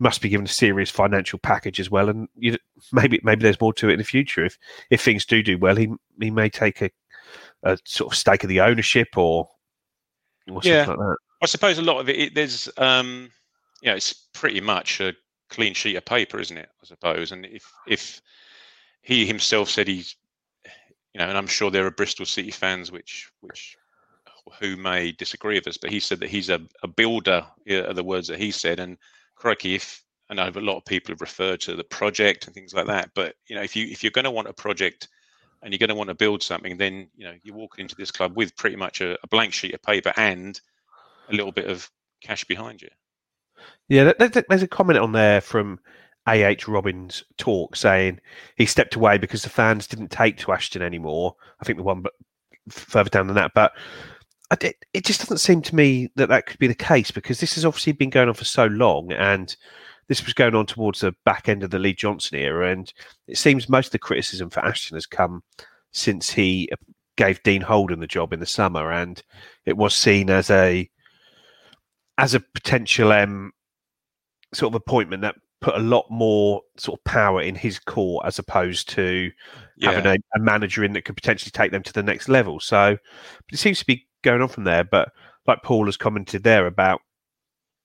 must 0.00 0.22
be 0.22 0.28
given 0.28 0.46
a 0.46 0.48
serious 0.48 0.90
financial 0.90 1.38
package 1.38 1.78
as 1.78 1.90
well. 1.90 2.08
And 2.08 2.28
you, 2.34 2.56
maybe 2.92 3.20
maybe 3.22 3.42
there's 3.42 3.60
more 3.60 3.74
to 3.74 3.88
it 3.88 3.92
in 3.92 3.98
the 3.98 4.04
future. 4.04 4.44
If 4.44 4.58
if 4.90 5.02
things 5.02 5.24
do 5.24 5.42
do 5.42 5.58
well, 5.58 5.76
he 5.76 5.88
he 6.20 6.30
may 6.30 6.48
take 6.48 6.80
a, 6.82 6.90
a 7.62 7.78
sort 7.84 8.12
of 8.12 8.18
stake 8.18 8.42
of 8.42 8.48
the 8.48 8.60
ownership 8.60 9.16
or, 9.16 9.48
or 10.50 10.60
yeah. 10.64 10.86
Like 10.86 11.16
I 11.42 11.46
suppose 11.46 11.78
a 11.78 11.82
lot 11.82 12.00
of 12.00 12.08
it, 12.08 12.18
it 12.18 12.34
there's 12.34 12.68
um, 12.78 13.30
you 13.82 13.90
know 13.90 13.96
it's 13.96 14.12
pretty 14.32 14.60
much 14.60 15.00
a 15.00 15.14
clean 15.50 15.74
sheet 15.74 15.96
of 15.96 16.04
paper, 16.04 16.40
isn't 16.40 16.58
it? 16.58 16.68
I 16.82 16.86
suppose. 16.86 17.32
And 17.32 17.46
if 17.46 17.70
if 17.86 18.20
he 19.02 19.26
himself 19.26 19.68
said 19.68 19.86
he's 19.86 20.16
you 21.14 21.18
know, 21.18 21.28
and 21.28 21.36
I'm 21.36 21.46
sure 21.46 21.70
there 21.70 21.86
are 21.86 21.90
Bristol 21.90 22.26
City 22.26 22.50
fans 22.50 22.90
which 22.90 23.30
which 23.40 23.76
who 24.58 24.76
may 24.76 25.12
disagree 25.12 25.56
with 25.56 25.66
us, 25.66 25.76
but 25.76 25.90
he 25.90 26.00
said 26.00 26.20
that 26.20 26.30
he's 26.30 26.48
a, 26.48 26.60
a 26.82 26.88
builder, 26.88 27.46
are 27.68 27.92
the 27.92 28.02
words 28.02 28.26
that 28.28 28.38
he 28.38 28.50
said, 28.50 28.80
and 28.80 28.96
crikey, 29.40 29.74
if 29.74 30.04
I 30.28 30.34
know 30.34 30.48
a 30.48 30.60
lot 30.60 30.76
of 30.76 30.84
people 30.84 31.12
have 31.12 31.20
referred 31.20 31.60
to 31.62 31.74
the 31.74 31.84
project 31.84 32.46
and 32.46 32.54
things 32.54 32.72
like 32.72 32.86
that, 32.86 33.10
but 33.14 33.34
you 33.48 33.56
know, 33.56 33.62
if 33.62 33.74
you 33.74 33.86
if 33.86 34.04
you're 34.04 34.12
going 34.12 34.24
to 34.24 34.30
want 34.30 34.48
a 34.48 34.52
project 34.52 35.08
and 35.62 35.72
you're 35.72 35.78
going 35.78 35.88
to 35.88 35.94
want 35.94 36.08
to 36.08 36.14
build 36.14 36.42
something, 36.42 36.76
then 36.76 37.08
you 37.16 37.24
know 37.24 37.34
you 37.42 37.52
walk 37.52 37.78
into 37.78 37.96
this 37.96 38.10
club 38.10 38.36
with 38.36 38.56
pretty 38.56 38.76
much 38.76 39.00
a, 39.00 39.18
a 39.22 39.26
blank 39.28 39.52
sheet 39.52 39.74
of 39.74 39.82
paper 39.82 40.12
and 40.16 40.60
a 41.28 41.34
little 41.34 41.52
bit 41.52 41.68
of 41.68 41.90
cash 42.22 42.44
behind 42.44 42.82
you. 42.82 42.88
Yeah, 43.88 44.12
there's 44.18 44.62
a 44.62 44.68
comment 44.68 44.98
on 44.98 45.12
there 45.12 45.40
from 45.40 45.80
AH 46.26 46.66
Robbins 46.68 47.24
talk 47.38 47.76
saying 47.76 48.20
he 48.56 48.66
stepped 48.66 48.94
away 48.94 49.18
because 49.18 49.42
the 49.42 49.48
fans 49.48 49.86
didn't 49.86 50.10
take 50.10 50.38
to 50.38 50.52
Ashton 50.52 50.82
anymore. 50.82 51.34
I 51.60 51.64
think 51.64 51.78
the 51.78 51.84
one 51.84 52.02
but 52.02 52.12
further 52.68 53.10
down 53.10 53.26
than 53.26 53.36
that, 53.36 53.52
but 53.54 53.72
it, 54.60 54.84
it 54.92 55.04
just 55.04 55.20
doesn't 55.20 55.38
seem 55.38 55.62
to 55.62 55.74
me 55.74 56.10
that 56.16 56.28
that 56.28 56.46
could 56.46 56.58
be 56.58 56.66
the 56.66 56.74
case 56.74 57.10
because 57.10 57.40
this 57.40 57.54
has 57.54 57.64
obviously 57.64 57.92
been 57.92 58.10
going 58.10 58.28
on 58.28 58.34
for 58.34 58.44
so 58.44 58.66
long 58.66 59.12
and 59.12 59.56
this 60.08 60.24
was 60.24 60.34
going 60.34 60.56
on 60.56 60.66
towards 60.66 61.00
the 61.00 61.14
back 61.24 61.48
end 61.48 61.62
of 61.62 61.70
the 61.70 61.78
Lee 61.78 61.94
Johnson 61.94 62.36
era. 62.36 62.72
And 62.72 62.92
it 63.28 63.38
seems 63.38 63.68
most 63.68 63.86
of 63.86 63.92
the 63.92 64.00
criticism 64.00 64.50
for 64.50 64.58
Ashton 64.60 64.96
has 64.96 65.06
come 65.06 65.44
since 65.92 66.30
he 66.30 66.68
gave 67.16 67.42
Dean 67.44 67.62
Holden 67.62 68.00
the 68.00 68.08
job 68.08 68.32
in 68.32 68.40
the 68.40 68.46
summer. 68.46 68.90
And 68.90 69.22
it 69.66 69.76
was 69.76 69.94
seen 69.94 70.28
as 70.28 70.50
a 70.50 70.90
as 72.18 72.34
a 72.34 72.40
potential 72.40 73.12
um, 73.12 73.52
sort 74.52 74.72
of 74.72 74.74
appointment 74.74 75.22
that 75.22 75.36
put 75.60 75.74
a 75.74 75.80
lot 75.80 76.06
more 76.10 76.62
sort 76.76 76.98
of 76.98 77.04
power 77.04 77.42
in 77.42 77.54
his 77.54 77.78
court 77.78 78.24
as 78.26 78.38
opposed 78.38 78.88
to 78.88 79.30
yeah. 79.76 79.92
having 79.92 80.06
a, 80.06 80.16
a, 80.36 80.40
manager 80.40 80.84
in 80.84 80.92
that 80.94 81.04
could 81.04 81.16
potentially 81.16 81.50
take 81.50 81.70
them 81.70 81.82
to 81.82 81.92
the 81.92 82.02
next 82.02 82.28
level. 82.28 82.60
So 82.60 82.96
it 83.52 83.58
seems 83.58 83.78
to 83.80 83.86
be 83.86 84.06
going 84.22 84.40
on 84.40 84.48
from 84.48 84.64
there. 84.64 84.84
But 84.84 85.12
like 85.46 85.62
Paul 85.62 85.86
has 85.86 85.96
commented 85.96 86.44
there 86.44 86.66
about 86.66 87.00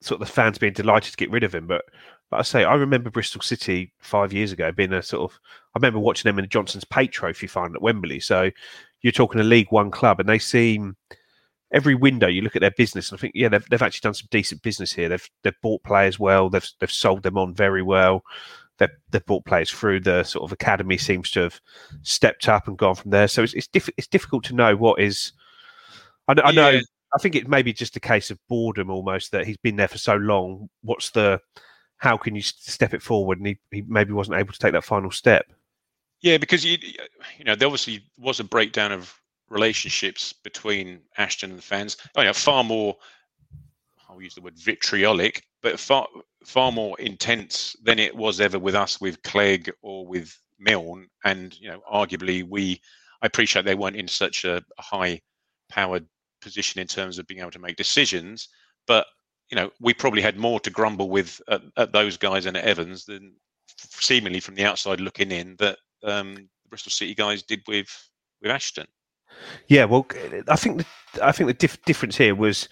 sort 0.01 0.21
of 0.21 0.27
the 0.27 0.33
fans 0.33 0.57
being 0.57 0.73
delighted 0.73 1.11
to 1.11 1.17
get 1.17 1.31
rid 1.31 1.43
of 1.43 1.53
him. 1.53 1.67
But 1.67 1.83
like 2.31 2.39
I 2.39 2.43
say, 2.43 2.63
I 2.63 2.75
remember 2.75 3.09
Bristol 3.09 3.41
City 3.41 3.93
five 3.99 4.31
years 4.31 4.51
ago 4.51 4.71
being 4.71 4.93
a 4.93 5.01
sort 5.01 5.31
of. 5.31 5.39
I 5.73 5.77
remember 5.77 5.99
watching 5.99 6.29
them 6.29 6.39
in 6.39 6.43
the 6.43 6.49
Johnstone's 6.49 6.85
Paint 6.85 7.11
Trophy 7.11 7.47
final 7.47 7.75
at 7.75 7.81
Wembley. 7.81 8.21
So 8.21 8.49
you're 9.01 9.11
talking 9.11 9.41
a 9.41 9.43
League 9.43 9.71
One 9.71 9.91
club, 9.91 10.19
and 10.19 10.29
they 10.29 10.39
seem 10.39 10.95
every 11.75 11.93
window 11.93 12.27
you 12.27 12.41
look 12.41 12.55
at 12.55 12.61
their 12.61 12.71
business 12.71 13.11
and 13.11 13.19
I 13.19 13.21
think 13.21 13.33
yeah 13.35 13.49
they've, 13.49 13.69
they've 13.69 13.81
actually 13.81 14.07
done 14.07 14.13
some 14.15 14.29
decent 14.31 14.63
business 14.63 14.93
here. 14.93 15.09
They've 15.09 15.29
they've 15.43 15.61
bought 15.61 15.83
players 15.83 16.17
well. 16.17 16.49
They've 16.49 16.67
they've 16.79 16.91
sold 16.91 17.21
them 17.21 17.37
on 17.37 17.53
very 17.53 17.83
well. 17.83 18.23
They've, 18.77 18.89
they've 19.11 19.25
bought 19.25 19.45
players 19.45 19.69
through 19.69 20.01
the 20.01 20.23
sort 20.23 20.43
of 20.43 20.51
academy 20.51 20.97
seems 20.97 21.29
to 21.31 21.41
have 21.41 21.61
stepped 22.01 22.49
up 22.49 22.67
and 22.67 22.77
gone 22.77 22.95
from 22.95 23.11
there. 23.11 23.27
So 23.27 23.43
it's 23.43 23.53
it's, 23.53 23.67
diff- 23.67 23.89
it's 23.97 24.07
difficult 24.07 24.45
to 24.45 24.55
know 24.55 24.75
what 24.75 24.99
is 24.99 25.33
I, 26.27 26.35
I 26.43 26.51
know. 26.51 26.69
Yeah. 26.69 26.81
I 27.13 27.17
think 27.19 27.35
it 27.35 27.47
may 27.47 27.61
be 27.61 27.71
just 27.71 27.95
a 27.95 28.01
case 28.01 28.31
of 28.31 28.39
boredom 28.49 28.89
almost 28.89 29.31
that 29.31 29.45
he's 29.45 29.57
been 29.57 29.75
there 29.75 29.87
for 29.87 29.97
so 29.97 30.15
long. 30.15 30.69
What's 30.81 31.11
the 31.11 31.39
how 31.97 32.17
can 32.17 32.35
you 32.35 32.41
step 32.41 32.93
it 32.93 33.01
forward? 33.01 33.37
And 33.37 33.47
he, 33.47 33.57
he 33.71 33.83
maybe 33.87 34.11
wasn't 34.11 34.37
able 34.37 34.51
to 34.51 34.59
take 34.59 34.73
that 34.73 34.83
final 34.83 35.11
step. 35.11 35.45
Yeah, 36.21 36.37
because 36.37 36.65
you 36.65 36.77
you 37.37 37.43
know 37.45 37.55
there 37.55 37.67
obviously 37.67 38.03
was 38.17 38.39
a 38.39 38.43
breakdown 38.43 38.91
of 38.91 39.13
relationships 39.49 40.33
between 40.33 41.01
Ashton 41.17 41.51
and 41.51 41.59
the 41.59 41.63
fans. 41.63 41.97
Oh, 42.15 42.21
yeah, 42.21 42.31
far 42.31 42.63
more. 42.63 42.95
I'll 44.09 44.21
use 44.21 44.35
the 44.35 44.41
word 44.41 44.57
vitriolic, 44.57 45.43
but 45.61 45.79
far 45.79 46.07
far 46.45 46.71
more 46.71 46.99
intense 46.99 47.75
than 47.83 47.97
it 47.97 48.15
was 48.15 48.39
ever 48.39 48.59
with 48.59 48.75
us, 48.75 49.01
with 49.01 49.21
Clegg 49.23 49.71
or 49.81 50.05
with 50.05 50.37
Milne. 50.59 51.07
And 51.23 51.59
you 51.59 51.69
know, 51.69 51.81
arguably, 51.91 52.47
we 52.47 52.79
I 53.21 53.25
appreciate 53.25 53.65
they 53.65 53.75
weren't 53.75 53.95
in 53.95 54.07
such 54.07 54.45
a 54.45 54.63
high 54.79 55.21
powered 55.69 56.05
position 56.41 56.79
in 56.79 56.87
terms 56.87 57.17
of 57.17 57.25
being 57.25 57.39
able 57.39 57.51
to 57.51 57.59
make 57.59 57.75
decisions, 57.75 58.49
but 58.85 59.07
you 59.49 59.55
know, 59.55 59.71
we 59.79 59.93
probably 59.93 60.21
had 60.21 60.37
more 60.37 60.59
to 60.59 60.69
grumble 60.69 61.09
with 61.09 61.41
at, 61.49 61.61
at 61.77 61.91
those 61.91 62.17
guys 62.17 62.45
and 62.45 62.57
at 62.57 62.65
Evans 62.65 63.05
than 63.05 63.33
seemingly 63.77 64.39
from 64.39 64.55
the 64.55 64.65
outside 64.65 64.99
looking 64.99 65.31
in 65.31 65.55
that 65.59 65.77
um, 66.03 66.35
the 66.35 66.69
Bristol 66.69 66.91
City 66.91 67.13
guys 67.13 67.43
did 67.43 67.61
with 67.67 67.87
with 68.41 68.51
Ashton. 68.51 68.87
Yeah, 69.67 69.85
well, 69.85 70.05
I 70.47 70.55
think 70.55 70.77
the, 70.77 71.25
I 71.25 71.31
think 71.31 71.47
the 71.47 71.53
dif- 71.53 71.83
difference 71.83 72.17
here 72.17 72.35
was 72.35 72.69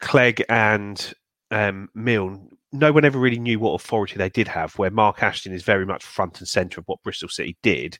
Clegg 0.00 0.44
and 0.48 1.12
um, 1.50 1.88
Milne. 1.94 2.50
No 2.70 2.92
one 2.92 3.06
ever 3.06 3.18
really 3.18 3.38
knew 3.38 3.58
what 3.58 3.72
authority 3.72 4.16
they 4.16 4.28
did 4.28 4.46
have. 4.46 4.74
Where 4.74 4.90
Mark 4.90 5.22
Ashton 5.22 5.54
is 5.54 5.62
very 5.62 5.86
much 5.86 6.04
front 6.04 6.38
and 6.38 6.46
centre 6.46 6.80
of 6.80 6.86
what 6.86 7.02
Bristol 7.02 7.30
City 7.30 7.56
did, 7.62 7.98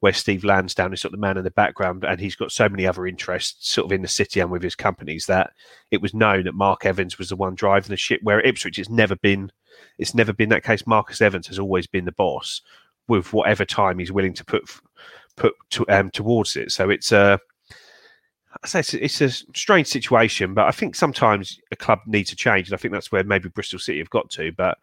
where 0.00 0.12
Steve 0.12 0.42
Lansdown 0.42 0.92
is 0.92 1.00
sort 1.00 1.14
of 1.14 1.20
the 1.20 1.24
man 1.24 1.38
in 1.38 1.44
the 1.44 1.52
background, 1.52 2.04
and 2.04 2.20
he's 2.20 2.34
got 2.34 2.50
so 2.50 2.68
many 2.68 2.84
other 2.84 3.06
interests 3.06 3.70
sort 3.70 3.84
of 3.84 3.92
in 3.92 4.02
the 4.02 4.08
city 4.08 4.40
and 4.40 4.50
with 4.50 4.62
his 4.62 4.74
companies 4.74 5.26
that 5.26 5.52
it 5.92 6.02
was 6.02 6.14
known 6.14 6.44
that 6.44 6.54
Mark 6.54 6.84
Evans 6.84 7.16
was 7.16 7.28
the 7.28 7.36
one 7.36 7.54
driving 7.54 7.90
the 7.90 7.96
ship. 7.96 8.20
Where 8.24 8.40
Ipswich, 8.40 8.78
it's 8.78 8.90
never 8.90 9.14
been, 9.14 9.52
it's 9.98 10.16
never 10.16 10.32
been 10.32 10.48
that 10.48 10.64
case. 10.64 10.84
Marcus 10.84 11.20
Evans 11.20 11.46
has 11.46 11.60
always 11.60 11.86
been 11.86 12.04
the 12.04 12.12
boss 12.12 12.60
with 13.06 13.32
whatever 13.32 13.64
time 13.64 13.98
he's 13.98 14.12
willing 14.12 14.34
to 14.34 14.44
put 14.44 14.64
put 15.36 15.54
to, 15.70 15.86
um, 15.88 16.10
towards 16.10 16.56
it. 16.56 16.72
So 16.72 16.90
it's 16.90 17.12
a, 17.12 17.38
I 18.62 18.66
say 18.66 18.80
it's, 18.80 18.94
it's, 18.94 19.20
a 19.20 19.30
strange 19.30 19.86
situation, 19.86 20.54
but 20.54 20.66
I 20.66 20.70
think 20.70 20.94
sometimes 20.94 21.58
a 21.70 21.76
club 21.76 22.00
needs 22.06 22.30
to 22.30 22.36
change, 22.36 22.68
and 22.68 22.74
I 22.74 22.76
think 22.76 22.92
that's 22.92 23.10
where 23.10 23.24
maybe 23.24 23.48
Bristol 23.48 23.78
City 23.78 23.98
have 23.98 24.10
got 24.10 24.30
to. 24.30 24.52
But 24.52 24.78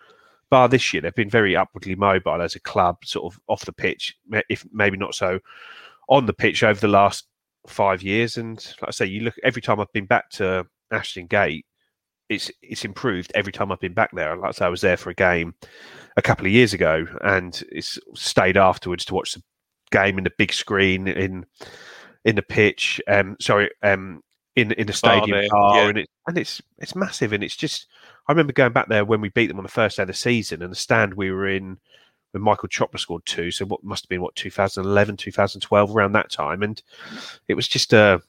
bar 0.49 0.67
this 0.67 0.91
year, 0.91 1.01
they've 1.01 1.13
been 1.13 1.29
very 1.29 1.55
upwardly 1.55 1.95
mobile 1.95 2.41
as 2.41 2.55
a 2.55 2.59
club, 2.59 2.97
sort 3.05 3.31
of 3.31 3.39
off 3.47 3.65
the 3.65 3.73
pitch, 3.73 4.15
if 4.49 4.65
maybe 4.71 4.97
not 4.97 5.15
so 5.15 5.39
on 6.09 6.25
the 6.25 6.33
pitch 6.33 6.63
over 6.63 6.79
the 6.79 6.87
last 6.87 7.27
five 7.67 8.01
years. 8.01 8.37
And 8.37 8.57
like 8.81 8.89
I 8.89 8.91
say, 8.91 9.05
you 9.05 9.21
look 9.21 9.35
every 9.43 9.61
time 9.61 9.79
I've 9.79 9.93
been 9.93 10.05
back 10.05 10.29
to 10.31 10.65
Ashton 10.91 11.27
Gate, 11.27 11.65
it's 12.29 12.51
it's 12.61 12.85
improved 12.85 13.31
every 13.35 13.51
time 13.51 13.71
I've 13.71 13.79
been 13.79 13.93
back 13.93 14.11
there. 14.13 14.35
Like 14.35 14.49
I 14.49 14.51
say, 14.51 14.65
I 14.65 14.69
was 14.69 14.81
there 14.81 14.97
for 14.97 15.09
a 15.09 15.15
game 15.15 15.55
a 16.17 16.21
couple 16.21 16.45
of 16.45 16.51
years 16.51 16.73
ago, 16.73 17.05
and 17.21 17.61
it's 17.71 17.99
stayed 18.15 18.57
afterwards 18.57 19.05
to 19.05 19.13
watch 19.13 19.33
the 19.33 19.43
game 19.91 20.17
in 20.17 20.23
the 20.23 20.31
big 20.37 20.53
screen 20.53 21.07
in 21.07 21.45
in 22.25 22.35
the 22.35 22.41
pitch. 22.41 23.01
Um, 23.07 23.37
sorry, 23.39 23.69
um, 23.83 24.23
in 24.55 24.71
in 24.73 24.87
the 24.87 24.93
stadium 24.93 25.45
oh, 25.45 25.49
bar, 25.49 25.75
yeah. 25.75 25.89
and 25.89 25.97
it 25.99 26.09
and 26.27 26.37
it's 26.37 26.61
it's 26.77 26.95
massive, 26.95 27.33
and 27.33 27.43
it's 27.43 27.55
just. 27.55 27.87
I 28.27 28.31
remember 28.31 28.53
going 28.53 28.73
back 28.73 28.89
there 28.89 29.05
when 29.05 29.21
we 29.21 29.29
beat 29.29 29.47
them 29.47 29.57
on 29.57 29.63
the 29.63 29.69
first 29.69 29.97
day 29.97 30.03
of 30.03 30.07
the 30.07 30.13
season, 30.13 30.61
and 30.61 30.71
the 30.71 30.75
stand 30.75 31.15
we 31.15 31.31
were 31.31 31.47
in 31.47 31.79
when 32.31 32.43
Michael 32.43 32.69
Chopra 32.69 32.99
scored 32.99 33.25
two. 33.25 33.49
So 33.49 33.65
what 33.65 33.83
must 33.83 34.03
have 34.03 34.09
been 34.09 34.21
what 34.21 34.35
2011, 34.35 35.17
2012, 35.17 35.95
around 35.95 36.11
that 36.11 36.29
time, 36.29 36.61
and 36.63 36.81
it 37.47 37.55
was 37.55 37.67
just 37.67 37.93
a. 37.93 38.21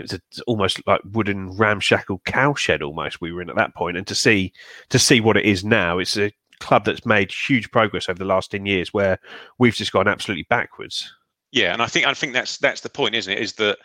It 0.00 0.04
was 0.04 0.12
a, 0.14 0.20
almost 0.46 0.80
like 0.86 1.02
wooden 1.12 1.54
ramshackle 1.54 2.22
cowshed 2.24 2.80
almost 2.80 3.20
we 3.20 3.30
were 3.30 3.42
in 3.42 3.50
at 3.50 3.56
that 3.56 3.74
point 3.74 3.98
and 3.98 4.06
to 4.06 4.14
see 4.14 4.54
to 4.88 4.98
see 4.98 5.20
what 5.20 5.36
it 5.36 5.44
is 5.44 5.66
now 5.66 5.98
it's 5.98 6.16
a 6.16 6.32
club 6.62 6.84
that's 6.84 7.04
made 7.04 7.32
huge 7.32 7.70
progress 7.70 8.08
over 8.08 8.18
the 8.18 8.24
last 8.24 8.52
10 8.52 8.66
years 8.66 8.94
where 8.94 9.18
we've 9.58 9.74
just 9.74 9.92
gone 9.92 10.08
absolutely 10.08 10.46
backwards. 10.48 11.12
Yeah 11.50 11.72
and 11.72 11.82
i 11.82 11.86
think 11.86 12.06
i 12.06 12.14
think 12.14 12.32
that's 12.32 12.56
that's 12.56 12.80
the 12.80 12.88
point 12.88 13.14
isn't 13.14 13.32
it? 13.32 13.38
Is 13.38 13.52
that 13.54 13.78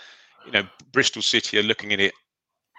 you 0.46 0.52
know 0.52 0.64
bristol 0.94 1.22
city 1.22 1.58
are 1.60 1.64
looking 1.64 1.92
at 1.92 2.00
it 2.00 2.14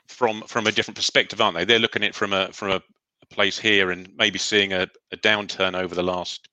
from 0.07 0.43
from 0.47 0.67
a 0.67 0.73
different 0.73 0.97
perspective 0.97 1.41
aren't 1.41 1.57
they? 1.57 1.65
They're 1.65 1.79
looking 1.79 2.03
at 2.03 2.11
it 2.11 2.15
from 2.15 2.33
a 2.33 2.51
from 2.53 2.71
a, 2.71 2.83
place 3.31 3.59
here 3.59 3.91
and 3.91 4.09
maybe 4.17 4.39
seeing 4.39 4.73
a, 4.73 4.87
a, 5.13 5.17
downturn 5.19 5.79
over 5.79 5.95
the 5.95 6.03
last 6.03 6.49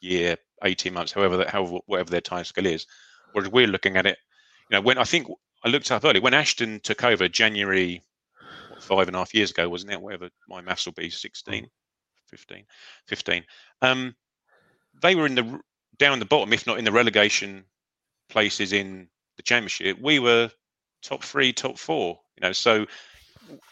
year 0.00 0.38
18 0.64 0.94
months 0.94 1.12
however 1.12 1.36
that 1.36 1.50
however 1.50 1.76
whatever 1.84 2.08
their 2.08 2.22
time 2.22 2.44
scale 2.44 2.64
is. 2.64 2.86
Whereas 3.32 3.52
we're 3.52 3.66
looking 3.66 3.98
at 3.98 4.06
it 4.06 4.16
you 4.70 4.74
know 4.74 4.80
when 4.80 4.96
i 4.96 5.04
think 5.04 5.28
i 5.64 5.68
looked 5.68 5.90
up 5.90 6.02
earlier 6.02 6.22
when 6.22 6.32
ashton 6.32 6.80
took 6.82 7.04
over 7.04 7.28
january 7.28 8.02
what, 8.70 8.82
five 8.82 9.06
and 9.06 9.16
a 9.16 9.18
half 9.18 9.34
years 9.34 9.50
ago 9.50 9.68
wasn't 9.68 9.92
it? 9.92 10.00
Whatever 10.00 10.30
my 10.48 10.62
maths 10.62 10.86
will 10.86 10.94
be 10.94 11.10
16 11.10 11.68
15, 12.36 12.64
15. 13.06 13.44
Um, 13.82 14.14
they 15.02 15.14
were 15.14 15.26
in 15.26 15.34
the 15.34 15.60
down 15.98 16.18
the 16.18 16.24
bottom, 16.24 16.52
if 16.52 16.66
not 16.66 16.78
in 16.78 16.84
the 16.84 16.92
relegation 16.92 17.64
places 18.28 18.72
in 18.72 19.08
the 19.36 19.42
championship. 19.42 19.98
We 20.00 20.18
were 20.18 20.50
top 21.02 21.22
three, 21.22 21.52
top 21.52 21.78
four. 21.78 22.18
You 22.36 22.48
know, 22.48 22.52
so 22.52 22.86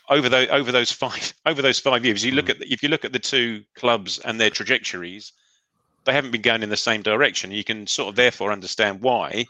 over 0.08 0.28
those 0.28 0.48
over 0.50 0.70
those 0.70 0.92
five 1.04 1.34
over 1.46 1.62
those 1.62 1.78
five 1.78 2.04
years, 2.04 2.24
you 2.24 2.32
look 2.32 2.50
at 2.50 2.58
the, 2.60 2.72
if 2.72 2.82
you 2.82 2.88
look 2.88 3.04
at 3.04 3.12
the 3.12 3.18
two 3.18 3.64
clubs 3.76 4.18
and 4.20 4.40
their 4.40 4.50
trajectories, 4.50 5.32
they 6.04 6.12
haven't 6.12 6.30
been 6.30 6.42
going 6.42 6.62
in 6.62 6.70
the 6.70 6.76
same 6.76 7.02
direction. 7.02 7.50
You 7.50 7.64
can 7.64 7.86
sort 7.86 8.10
of 8.10 8.16
therefore 8.16 8.52
understand 8.52 9.00
why 9.00 9.46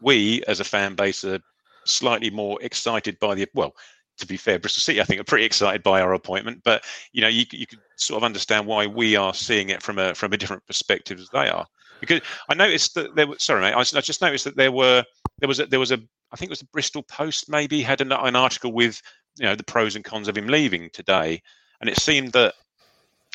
we, 0.00 0.42
as 0.48 0.60
a 0.60 0.64
fan 0.64 0.94
base, 0.94 1.24
are 1.24 1.40
slightly 1.84 2.30
more 2.30 2.58
excited 2.62 3.18
by 3.18 3.34
the 3.34 3.48
well 3.54 3.74
to 4.22 4.26
be 4.26 4.36
fair, 4.36 4.58
Bristol 4.58 4.80
City, 4.80 5.00
I 5.00 5.04
think, 5.04 5.20
are 5.20 5.24
pretty 5.24 5.44
excited 5.44 5.82
by 5.82 6.00
our 6.00 6.14
appointment. 6.14 6.62
But 6.64 6.84
you 7.12 7.20
know, 7.20 7.28
you 7.28 7.44
you 7.50 7.66
can 7.66 7.80
sort 7.96 8.18
of 8.18 8.24
understand 8.24 8.66
why 8.66 8.86
we 8.86 9.16
are 9.16 9.34
seeing 9.34 9.68
it 9.68 9.82
from 9.82 9.98
a 9.98 10.14
from 10.14 10.32
a 10.32 10.36
different 10.36 10.66
perspective 10.66 11.18
as 11.18 11.28
they 11.30 11.48
are. 11.48 11.66
Because 12.00 12.20
I 12.48 12.54
noticed 12.54 12.94
that 12.94 13.14
there 13.14 13.26
were 13.26 13.38
sorry, 13.38 13.60
mate, 13.60 13.74
I, 13.74 13.80
I 13.80 14.00
just 14.00 14.22
noticed 14.22 14.44
that 14.44 14.56
there 14.56 14.72
were 14.72 15.04
there 15.38 15.48
was 15.48 15.60
a, 15.60 15.66
there 15.66 15.80
was 15.80 15.92
a 15.92 15.98
I 16.32 16.36
think 16.36 16.48
it 16.48 16.50
was 16.50 16.60
the 16.60 16.68
Bristol 16.72 17.02
Post 17.02 17.50
maybe 17.50 17.82
had 17.82 18.00
an, 18.00 18.12
an 18.12 18.36
article 18.36 18.72
with 18.72 19.02
you 19.38 19.44
know 19.44 19.54
the 19.54 19.64
pros 19.64 19.96
and 19.96 20.04
cons 20.04 20.28
of 20.28 20.36
him 20.36 20.46
leaving 20.46 20.88
today, 20.92 21.42
and 21.80 21.90
it 21.90 21.98
seemed 21.98 22.32
that, 22.32 22.54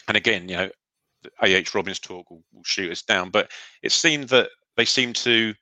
and 0.07 0.17
again, 0.17 0.49
you 0.49 0.55
know, 0.55 0.69
AH 1.41 1.75
Robbins 1.75 1.99
talk 1.99 2.29
will, 2.29 2.43
will 2.53 2.63
shoot 2.63 2.91
us 2.91 3.03
down, 3.03 3.29
but 3.29 3.51
it 3.83 3.91
seemed 3.91 4.29
that 4.29 4.49
they 4.77 4.85
seemed 4.85 5.15
to 5.17 5.53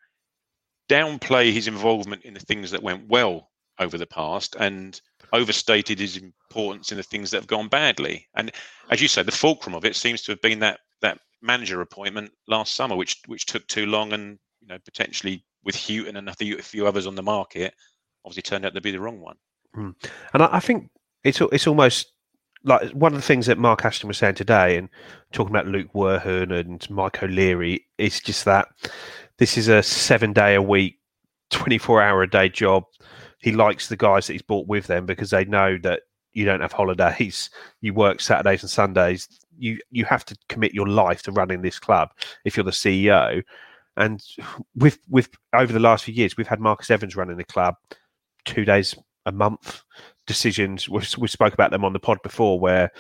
downplay 0.88 1.52
his 1.52 1.68
involvement 1.68 2.24
in 2.24 2.36
the 2.36 2.40
things 2.40 2.70
that 2.72 2.84
went 2.84 3.08
well 3.08 3.50
over 3.80 3.98
the 3.98 4.08
past 4.08 4.56
and 4.60 5.02
overstated 5.34 6.00
his 6.00 6.18
importance 6.18 6.92
in 6.92 6.98
the 6.98 7.04
things 7.04 7.32
that 7.32 7.38
have 7.38 7.48
gone 7.48 7.68
badly. 7.68 8.28
And 8.36 8.52
as 8.90 9.02
you 9.02 9.08
said, 9.08 9.26
the 9.26 9.32
fulcrum 9.32 9.76
of 9.76 9.86
it 9.86 9.96
seems 9.96 10.22
to 10.24 10.32
have 10.32 10.42
been 10.42 10.60
that 10.60 10.80
that 11.02 11.20
manager 11.42 11.82
appointment 11.82 12.32
last 12.48 12.76
summer, 12.76 12.96
which 12.96 13.22
which 13.28 13.46
took 13.46 13.66
too 13.68 13.86
long, 13.86 14.14
and 14.14 14.40
you 14.62 14.68
know 14.68 14.78
potentially 14.86 15.44
with 15.64 15.76
Hughton 15.76 16.16
and 16.16 16.30
a 16.30 16.34
few, 16.34 16.58
a 16.58 16.62
few 16.62 16.88
others 16.88 17.08
on 17.08 17.16
the 17.16 17.24
market, 17.24 17.74
obviously 18.24 18.44
turned 18.44 18.66
out 18.66 18.74
to 18.76 18.82
be 18.82 18.92
the 18.92 19.00
wrong 19.00 19.20
one. 19.20 19.36
Mm. 19.76 19.96
And 20.34 20.44
I, 20.44 20.50
I 20.54 20.60
think 20.60 20.90
it's 21.24 21.42
it's 21.42 21.68
almost 21.68 22.12
like 22.64 22.90
one 22.92 23.14
of 23.14 23.20
the 23.20 23.26
things 23.26 23.46
that 23.46 23.58
Mark 23.58 23.86
Ashton 23.86 24.08
was 24.08 24.18
saying 24.18 24.36
today, 24.36 24.78
and 24.78 24.90
talking 25.32 25.52
about 25.52 25.68
Luke 25.68 25.92
Werhun 25.94 26.52
and 26.52 26.90
Mike 26.90 27.22
O'Leary, 27.22 27.86
is 27.98 28.20
just 28.20 28.46
that 28.46 28.68
this 29.38 29.58
is 29.58 29.68
a 29.68 29.84
seven 29.84 30.34
day 30.34 30.56
a 30.56 30.62
week, 30.62 31.00
twenty 31.50 31.78
four 31.78 32.02
hour 32.02 32.24
a 32.24 32.30
day 32.30 32.50
job 32.50 32.86
he 33.46 33.52
likes 33.52 33.90
the 33.90 33.96
guys 33.96 34.26
that 34.26 34.34
he's 34.34 34.42
brought 34.42 34.66
with 34.66 34.88
them 34.88 35.06
because 35.06 35.30
they 35.30 35.46
know 35.46 35.78
that 35.84 36.02
you 36.34 36.46
don't 36.46 36.62
have 36.62 36.72
holidays. 36.72 37.52
You 37.82 37.94
work 37.94 38.20
Saturdays 38.20 38.64
and 38.64 38.70
Sundays. 38.72 39.28
You 39.60 39.78
you 39.92 40.04
have 40.06 40.26
to 40.26 40.36
commit 40.50 40.74
your 40.74 40.88
life 40.88 41.22
to 41.24 41.32
running 41.32 41.62
this 41.62 41.78
club 41.78 42.10
if 42.44 42.58
you're 42.58 42.64
the 42.64 42.72
CEO. 42.72 43.44
And 43.98 44.24
with 44.76 44.98
with 45.08 45.30
over 45.54 45.72
the 45.72 45.80
last 45.80 46.06
few 46.06 46.16
years, 46.16 46.36
we've 46.36 46.48
had 46.48 46.60
Marcus 46.60 46.90
Evans 46.90 47.16
running 47.16 47.38
the 47.38 47.44
club 47.44 47.76
two 48.46 48.66
days 48.66 48.96
a 49.28 49.32
month. 49.32 49.84
Decisions 50.26 50.90
we 50.90 51.04
we 51.20 51.28
spoke 51.28 51.54
about 51.54 51.70
them 51.70 51.86
on 51.86 51.94
the 51.94 52.00
pod 52.00 52.18
before, 52.24 52.60
where 52.60 52.92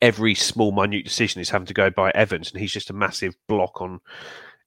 every 0.00 0.34
small 0.34 0.72
minute 0.72 1.04
decision 1.04 1.42
is 1.42 1.50
having 1.50 1.66
to 1.66 1.74
go 1.74 1.90
by 1.90 2.10
Evans, 2.14 2.50
and 2.50 2.58
he's 2.62 2.72
just 2.72 2.88
a 2.88 2.94
massive 2.94 3.36
block 3.46 3.82
on 3.82 4.00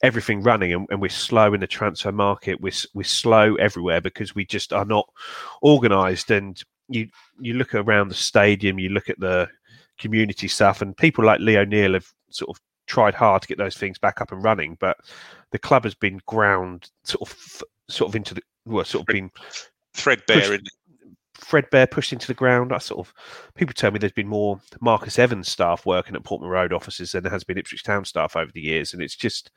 everything 0.04 0.42
running 0.42 0.74
and, 0.74 0.88
and, 0.90 1.00
we're 1.00 1.10
slow 1.10 1.54
in 1.54 1.60
the 1.60 1.68
transfer 1.68 2.12
market. 2.12 2.60
We're, 2.60 2.72
we're 2.94 3.04
slow 3.04 3.56
everywhere 3.56 4.02
because 4.02 4.34
we 4.34 4.46
just 4.46 4.74
are 4.74 4.86
not 4.86 5.08
organized. 5.62 6.32
And 6.32 6.62
you 6.92 7.10
you 7.40 7.54
look 7.54 7.74
around 7.74 8.10
the 8.10 8.16
stadium 8.16 8.78
you 8.78 8.90
look 8.90 9.10
at 9.10 9.20
the 9.20 9.48
community 9.98 10.48
stuff 10.48 10.82
and 10.82 10.96
people 10.98 11.24
like 11.24 11.40
leo 11.40 11.64
neal 11.66 11.94
have 11.94 12.08
sort 12.30 12.50
of 12.50 12.62
tried 12.88 13.14
hard 13.14 13.42
to 13.42 13.48
get 13.48 13.58
those 13.58 13.78
things 13.78 13.98
back 13.98 14.22
up 14.22 14.32
and 14.32 14.44
running 14.44 14.78
but 14.80 14.98
the 15.52 15.60
club 15.60 15.84
has 15.84 15.96
been 15.96 16.20
ground 16.28 16.90
sort 17.04 17.22
of 17.22 17.64
sort 17.90 18.10
of 18.10 18.16
into 18.16 18.34
the 18.34 18.42
well 18.66 18.84
sort 18.84 19.02
of 19.02 19.14
been 19.14 19.32
threadbare 19.94 20.54
in 20.54 20.64
Fredbear 21.44 21.90
pushed 21.90 22.14
into 22.14 22.28
the 22.28 22.34
ground. 22.34 22.72
I 22.72 22.78
sort 22.78 23.08
of 23.08 23.14
people 23.56 23.74
tell 23.74 23.92
me 23.92 24.00
there's 24.00 24.12
been 24.12 24.28
more 24.28 24.60
Marcus 24.80 25.20
Evans 25.20 25.50
staff 25.50 25.86
working 25.86 26.16
at 26.16 26.24
Portman 26.24 26.50
Road 26.50 26.74
offices 26.74 27.12
than 27.12 27.24
there 27.24 27.32
has 27.32 27.44
been 27.44 27.58
Ipswich 27.58 27.84
Town 27.84 28.06
staff 28.06 28.36
over 28.36 28.52
the 28.54 28.62
years, 28.62 28.94
and 28.94 29.02
it's 29.02 29.16
just. 29.16 29.52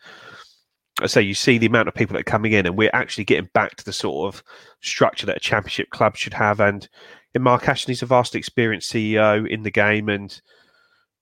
I 1.02 1.08
say 1.08 1.22
you 1.22 1.34
see 1.34 1.58
the 1.58 1.66
amount 1.66 1.88
of 1.88 1.94
people 1.94 2.14
that 2.14 2.20
are 2.20 2.30
coming 2.30 2.52
in, 2.52 2.66
and 2.66 2.76
we're 2.76 2.88
actually 2.92 3.24
getting 3.24 3.50
back 3.52 3.74
to 3.76 3.84
the 3.84 3.92
sort 3.92 4.32
of 4.32 4.44
structure 4.80 5.26
that 5.26 5.38
a 5.38 5.40
championship 5.40 5.90
club 5.90 6.16
should 6.16 6.34
have. 6.34 6.60
And 6.60 6.88
in 7.34 7.42
Mark 7.42 7.68
Ashton, 7.68 7.90
he's 7.90 8.02
a 8.02 8.06
vastly 8.06 8.38
experienced 8.38 8.92
CEO 8.92 9.44
in 9.48 9.64
the 9.64 9.72
game, 9.72 10.08
and 10.08 10.40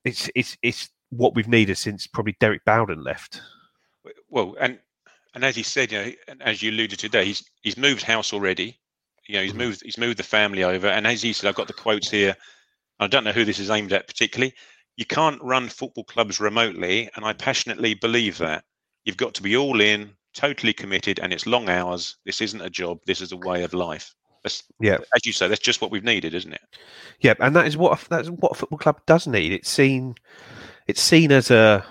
it's 0.04 0.30
it's 0.34 0.58
it's 0.62 0.90
what 1.08 1.34
we've 1.34 1.48
needed 1.48 1.78
since 1.78 2.06
probably 2.06 2.36
Derek 2.38 2.64
Bowden 2.66 3.02
left. 3.02 3.40
Well, 4.28 4.56
and 4.60 4.78
and 5.34 5.44
as 5.44 5.56
he 5.56 5.62
said, 5.62 5.92
you 5.92 5.98
know, 5.98 6.34
as 6.40 6.62
you 6.62 6.70
alluded 6.70 6.98
to 6.98 7.08
today, 7.08 7.24
he's 7.24 7.48
he's 7.62 7.76
moved 7.76 8.02
house 8.02 8.32
already. 8.32 8.78
You 9.28 9.36
know, 9.36 9.42
he's 9.42 9.52
mm-hmm. 9.52 9.58
moved 9.58 9.82
he's 9.84 9.98
moved 9.98 10.18
the 10.18 10.24
family 10.24 10.64
over, 10.64 10.88
and 10.88 11.06
as 11.06 11.22
he 11.22 11.32
said, 11.32 11.48
I've 11.48 11.54
got 11.54 11.68
the 11.68 11.72
quotes 11.72 12.10
here. 12.10 12.36
I 13.00 13.06
don't 13.06 13.24
know 13.24 13.32
who 13.32 13.44
this 13.44 13.58
is 13.58 13.70
aimed 13.70 13.92
at 13.92 14.06
particularly. 14.06 14.54
You 14.96 15.06
can't 15.06 15.42
run 15.42 15.68
football 15.68 16.04
clubs 16.04 16.40
remotely, 16.40 17.08
and 17.16 17.24
I 17.24 17.32
passionately 17.32 17.94
believe 17.94 18.38
that. 18.38 18.64
You've 19.04 19.16
got 19.16 19.34
to 19.34 19.42
be 19.42 19.56
all 19.56 19.80
in, 19.80 20.12
totally 20.34 20.72
committed, 20.72 21.18
and 21.18 21.32
it's 21.32 21.46
long 21.46 21.68
hours. 21.68 22.16
This 22.24 22.40
isn't 22.40 22.60
a 22.60 22.70
job. 22.70 22.98
This 23.06 23.20
is 23.20 23.32
a 23.32 23.36
way 23.36 23.64
of 23.64 23.74
life. 23.74 24.14
That's, 24.42 24.62
yeah, 24.80 24.98
as 25.14 25.24
you 25.24 25.32
say, 25.32 25.48
that's 25.48 25.60
just 25.60 25.80
what 25.80 25.90
we've 25.90 26.04
needed, 26.04 26.34
isn't 26.34 26.52
it? 26.52 26.60
Yeah, 27.20 27.34
and 27.38 27.54
that 27.54 27.66
is 27.66 27.76
what 27.76 28.00
that's 28.10 28.28
what 28.28 28.52
a 28.52 28.54
football 28.54 28.78
club 28.78 29.00
does 29.06 29.26
need. 29.26 29.52
It's 29.52 29.70
seen, 29.70 30.14
it's 30.86 31.00
seen 31.00 31.32
as 31.32 31.50
a. 31.50 31.84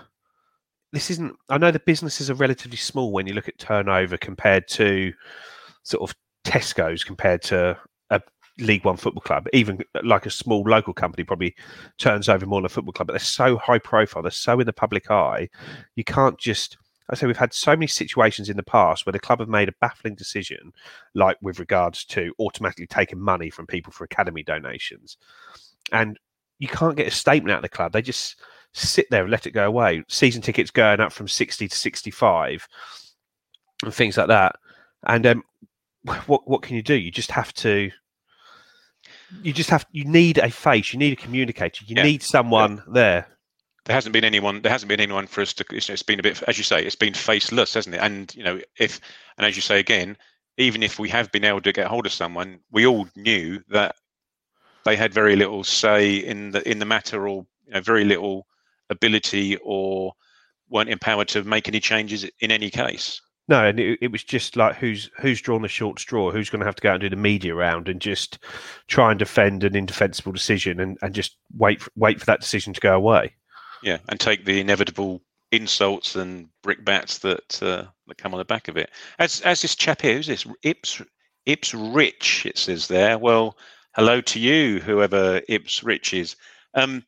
This 0.92 1.10
isn't. 1.12 1.34
I 1.48 1.58
know 1.58 1.72
the 1.72 1.80
businesses 1.80 2.30
are 2.30 2.36
relatively 2.36 2.78
small 2.78 3.14
when 3.14 3.26
you 3.26 3.34
look 3.34 3.48
at 3.48 3.58
turnover 3.58 4.18
compared 4.18 4.68
to 4.70 5.14
sort 5.84 6.10
of 6.10 6.16
Tesco's 6.44 7.04
compared 7.04 7.42
to 7.44 7.78
a 8.10 8.22
League 8.60 8.86
One 8.86 8.98
football 8.98 9.22
club. 9.22 9.48
Even 9.54 9.80
like 10.04 10.26
a 10.26 10.32
small 10.32 10.64
local 10.64 10.94
company 10.94 11.24
probably 11.24 11.56
turns 11.98 12.30
over 12.30 12.46
more 12.46 12.60
than 12.60 12.66
a 12.66 12.70
football 12.70 12.94
club, 12.94 13.08
but 13.08 13.14
they're 13.14 13.20
so 13.20 13.58
high 13.58 13.80
profile. 13.80 14.24
They're 14.24 14.32
so 14.32 14.60
in 14.60 14.66
the 14.66 14.74
public 14.74 15.10
eye. 15.10 15.50
You 15.96 16.04
can't 16.04 16.38
just 16.38 16.78
I 17.12 17.16
say 17.16 17.28
we've 17.28 17.38
had 17.38 17.54
so 17.54 17.72
many 17.72 17.88
situations 17.88 18.50
in 18.50 18.56
the 18.56 18.64
past 18.64 19.06
where 19.06 19.12
the 19.12 19.20
club 19.20 19.40
have 19.40 19.50
made 19.50 19.68
a 19.68 19.74
baffling 19.82 20.16
decision, 20.16 20.72
like 21.14 21.38
with 21.42 21.60
regards 21.60 22.06
to 22.06 22.34
automatically 22.40 22.88
taking 22.88 23.20
money 23.20 23.50
from 23.50 23.68
people 23.68 23.92
for 23.92 24.06
academy 24.06 24.44
donations, 24.44 25.18
and 25.92 26.18
you 26.60 26.70
can't 26.70 26.96
get 26.96 27.08
a 27.08 27.12
statement 27.12 27.52
out 27.52 27.58
of 27.58 27.64
the 27.64 27.70
club. 27.70 27.92
They 27.92 28.02
just 28.02 28.40
sit 28.74 29.08
there 29.12 29.24
and 29.24 29.32
let 29.32 29.46
it 29.46 29.52
go 29.52 29.68
away. 29.68 30.04
Season 30.08 30.42
tickets 30.42 30.72
going 30.72 31.02
up 31.02 31.12
from 31.12 31.28
sixty 31.28 31.68
to 31.68 31.76
sixty-five, 31.76 32.66
and 33.84 33.94
things 33.94 34.18
like 34.18 34.28
that. 34.28 34.56
And 35.06 35.26
um, 35.26 35.44
what 36.04 36.48
what 36.48 36.62
can 36.62 36.76
you 36.76 36.82
do? 36.82 36.96
You 36.96 37.12
just 37.12 37.32
have 37.32 37.54
to. 37.56 37.92
You 39.44 39.54
just 39.54 39.70
have. 39.70 39.86
You 39.92 40.06
need 40.06 40.38
a 40.38 40.50
face. 40.50 40.94
You 40.94 41.00
need 41.00 41.14
a 41.14 41.22
communicator. 41.22 41.86
You 41.86 41.96
yeah. 41.96 42.04
need 42.04 42.24
someone 42.24 42.78
yeah. 42.78 42.84
there 42.94 43.28
there 43.86 43.96
hasn't 43.96 44.14
been 44.14 44.24
anyone 44.24 44.62
there 44.62 44.72
hasn't 44.72 44.90
been 44.90 45.00
anyone 45.00 45.28
for 45.28 45.42
us 45.42 45.54
to 45.54 45.66
it's 45.72 46.04
been 46.04 46.20
a 46.20 46.24
bit 46.24 46.42
as 46.44 46.58
you 46.58 46.64
say 46.64 46.84
it's 46.84 46.96
been 46.96 47.14
faceless 47.14 47.74
hasn't 47.74 47.96
it 47.96 48.02
and 48.02 48.34
you 48.36 48.44
know 48.44 48.60
if 48.80 49.00
and 49.38 49.46
as 49.46 49.56
you 49.56 49.62
say 49.62 49.80
again 49.80 50.16
even 50.58 50.84
if 50.84 51.00
we 51.00 51.10
have 51.10 51.32
been 51.32 51.44
able 51.44 51.62
to 51.62 51.72
get 51.72 51.88
hold 51.88 52.06
of 52.06 52.12
someone 52.12 52.60
we 52.72 52.86
all 52.86 53.08
knew 53.16 53.60
that 53.70 53.96
they 54.86 54.96
had 54.96 55.14
very 55.14 55.36
little 55.36 55.64
say 55.64 56.16
in 56.18 56.52
the 56.52 56.70
in 56.70 56.80
the 56.80 56.86
matter 56.86 57.28
or 57.28 57.46
you 57.66 57.74
know, 57.74 57.82
very 57.82 58.04
little 58.04 58.46
ability 58.90 59.58
or 59.64 60.14
weren't 60.70 60.90
empowered 60.90 61.28
to 61.28 61.44
make 61.44 61.68
any 61.68 61.80
changes 61.80 62.26
in 62.40 62.52
any 62.52 62.70
case 62.70 63.22
no, 63.52 63.66
and 63.66 63.82
it, 63.82 64.00
it, 64.02 64.12
was 64.14 64.24
just 64.24 64.56
like 64.56 64.78
who's 64.78 65.12
who's 65.20 65.42
drawn 65.42 65.62
the 65.62 65.68
short 65.68 66.00
straw, 66.00 66.32
who's 66.32 66.50
going 66.50 66.62
to 66.62 66.66
have 66.66 66.76
to 66.76 66.82
go 66.82 66.90
out 66.90 66.96
and 66.96 67.02
do 67.02 67.10
the 67.10 67.18
media 67.18 67.54
round 67.54 67.90
and 67.90 68.00
just 68.00 68.40
try 68.88 69.12
and 69.12 69.20
defend 69.20 69.66
an 69.66 69.76
indefensible 69.76 70.32
decision 70.32 70.80
and, 70.80 70.98
and 71.02 71.14
just 71.14 71.36
wait 71.58 71.82
wait 71.98 72.18
for 72.18 72.26
that 72.26 72.40
decision 72.40 72.72
to 72.74 72.80
go 72.80 72.96
away. 72.96 73.36
Yeah, 73.84 73.98
and 74.08 74.18
take 74.22 74.46
the 74.46 74.62
inevitable 74.62 75.22
insults 75.52 76.16
and 76.16 76.48
brickbats 76.64 77.20
that 77.20 77.62
uh, 77.62 77.88
that 78.08 78.18
come 78.18 78.34
on 78.34 78.38
the 78.38 78.46
back 78.46 78.70
of 78.70 78.78
it. 78.78 78.90
As 79.20 79.42
as 79.42 79.62
this 79.62 79.76
chap 79.76 80.02
here, 80.02 80.16
who's 80.16 80.28
this? 80.28 80.48
Ips 80.64 81.02
Ips 81.46 81.74
Rich. 81.74 82.46
It 82.46 82.58
says 82.58 82.88
there. 82.88 83.18
Well, 83.18 83.58
hello 83.96 84.22
to 84.22 84.40
you, 84.40 84.80
whoever 84.80 85.42
Ips 85.50 85.84
Rich 85.84 86.14
is. 86.14 86.38
Um, 86.74 87.04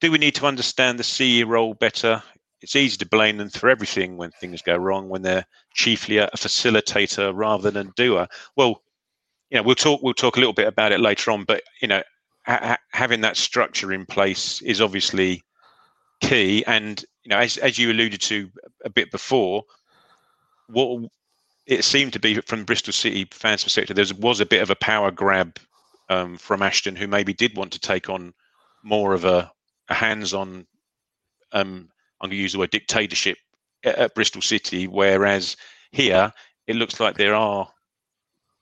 do 0.00 0.10
we 0.10 0.16
need 0.16 0.36
to 0.36 0.46
understand 0.46 0.98
the 0.98 1.04
CEO 1.04 1.46
role 1.46 1.74
better? 1.74 2.22
It's 2.62 2.76
easy 2.76 2.96
to 2.98 3.06
blame 3.06 3.38
them 3.38 3.50
for 3.50 3.70
everything 3.70 4.16
when 4.16 4.30
things 4.32 4.62
go 4.62 4.76
wrong, 4.76 5.08
when 5.08 5.22
they're 5.22 5.46
chiefly 5.74 6.18
a 6.18 6.28
facilitator 6.36 7.32
rather 7.34 7.70
than 7.70 7.88
a 7.88 7.92
doer. 7.92 8.28
Well, 8.56 8.82
you 9.50 9.56
know, 9.56 9.62
we'll 9.62 9.74
talk. 9.74 10.02
We'll 10.02 10.14
talk 10.14 10.36
a 10.36 10.40
little 10.40 10.52
bit 10.52 10.68
about 10.68 10.92
it 10.92 11.00
later 11.00 11.30
on. 11.30 11.44
But 11.44 11.62
you 11.82 11.88
know, 11.88 12.02
ha- 12.46 12.78
having 12.92 13.20
that 13.22 13.36
structure 13.36 13.92
in 13.92 14.06
place 14.06 14.62
is 14.62 14.80
obviously 14.80 15.42
key. 16.20 16.64
And 16.66 17.02
you 17.24 17.30
know, 17.30 17.38
as 17.38 17.56
as 17.58 17.78
you 17.78 17.90
alluded 17.90 18.20
to 18.22 18.50
a 18.84 18.90
bit 18.90 19.10
before, 19.10 19.64
what 20.68 21.10
it 21.66 21.84
seemed 21.84 22.12
to 22.12 22.20
be 22.20 22.34
from 22.42 22.64
Bristol 22.64 22.92
City 22.92 23.26
fans' 23.30 23.64
perspective, 23.64 23.96
there 23.96 24.06
was 24.18 24.40
a 24.40 24.46
bit 24.46 24.62
of 24.62 24.70
a 24.70 24.76
power 24.76 25.10
grab 25.10 25.58
um, 26.08 26.36
from 26.36 26.62
Ashton, 26.62 26.96
who 26.96 27.06
maybe 27.06 27.32
did 27.32 27.56
want 27.56 27.72
to 27.72 27.80
take 27.80 28.08
on 28.08 28.34
more 28.82 29.14
of 29.14 29.24
a, 29.24 29.50
a 29.88 29.94
hands-on. 29.94 30.66
Um, 31.52 31.88
I'm 32.20 32.28
going 32.28 32.36
to 32.36 32.42
use 32.42 32.52
the 32.52 32.58
word 32.58 32.70
dictatorship 32.70 33.38
at, 33.84 33.96
at, 33.96 34.14
Bristol 34.14 34.42
City, 34.42 34.86
whereas 34.86 35.56
here 35.92 36.32
it 36.66 36.76
looks 36.76 37.00
like 37.00 37.16
there 37.16 37.34
are 37.34 37.68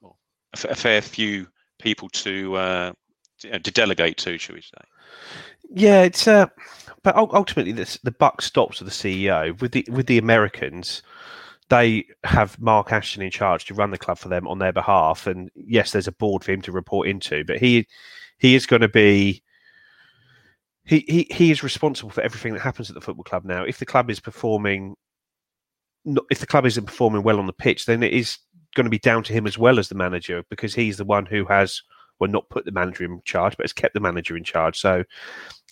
a, 0.03 0.09
a, 0.69 0.75
fair 0.75 1.03
few 1.03 1.47
people 1.79 2.09
to, 2.11 2.57
uh, 2.57 2.93
to, 3.39 3.59
delegate 3.59 4.17
to, 4.19 4.39
shall 4.39 4.55
we 4.55 4.63
say? 4.63 4.79
Yeah, 5.71 6.03
it's 6.03 6.27
uh, 6.27 6.47
but 7.03 7.17
ultimately 7.17 7.73
this, 7.73 7.99
the 8.03 8.11
buck 8.11 8.43
stops 8.43 8.81
with 8.81 8.89
the 8.89 8.95
CEO. 8.95 9.61
With 9.61 9.73
the 9.73 9.87
with 9.91 10.07
the 10.07 10.19
Americans, 10.19 11.03
they 11.69 12.07
have 12.25 12.59
Mark 12.61 12.93
Ashton 12.93 13.23
in 13.23 13.31
charge 13.31 13.67
to 13.67 13.75
run 13.75 13.91
the 13.91 13.99
club 13.99 14.19
for 14.19 14.29
them 14.29 14.49
on 14.49 14.59
their 14.59 14.73
behalf. 14.73 15.27
And 15.27 15.51
yes, 15.55 15.93
there's 15.93 16.09
a 16.09 16.13
board 16.13 16.43
for 16.43 16.53
him 16.53 16.63
to 16.63 16.73
report 16.73 17.09
into, 17.09 17.45
but 17.45 17.59
he 17.59 17.87
he 18.39 18.55
is 18.55 18.67
going 18.67 18.83
to 18.83 18.89
be 18.89 19.43
he, 20.89 21.05
he 21.07 21.27
he 21.31 21.51
is 21.51 21.63
responsible 21.63 22.11
for 22.11 22.23
everything 22.23 22.55
that 22.55 22.63
happens 22.63 22.89
at 22.89 22.95
the 22.95 23.01
football 23.01 23.25
club 23.25 23.45
now. 23.45 23.63
If 23.63 23.79
the 23.79 23.87
club 23.87 24.11
is 24.11 24.21
performing, 24.21 24.97
if 26.31 26.41
the 26.41 26.47
club 26.47 26.65
isn't 26.65 26.87
performing 26.87 27.23
well 27.23 27.39
on 27.39 27.47
the 27.47 27.53
pitch, 27.53 27.85
then 27.85 28.03
it 28.03 28.15
is 28.15 28.39
going 28.75 28.85
to 28.85 28.91
be 28.91 28.99
down 28.99 29.23
to 29.25 29.33
him 29.35 29.47
as 29.47 29.59
well 29.59 29.79
as 29.79 29.89
the 29.89 29.95
manager 29.95 30.43
because 30.49 30.75
he's 30.75 30.97
the 30.97 31.05
one 31.05 31.27
who 31.27 31.45
has 31.45 31.83
well 32.19 32.31
not 32.31 32.49
put 32.49 32.65
the 32.65 32.73
manager 32.73 33.05
in 33.05 33.21
charge, 33.27 33.55
but 33.57 33.65
has 33.65 33.73
kept 33.75 33.93
the 33.93 34.01
manager 34.01 34.35
in 34.35 34.45
charge. 34.45 34.81
So 34.81 35.05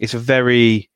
it's 0.00 0.14
a 0.14 0.18
very 0.18 0.90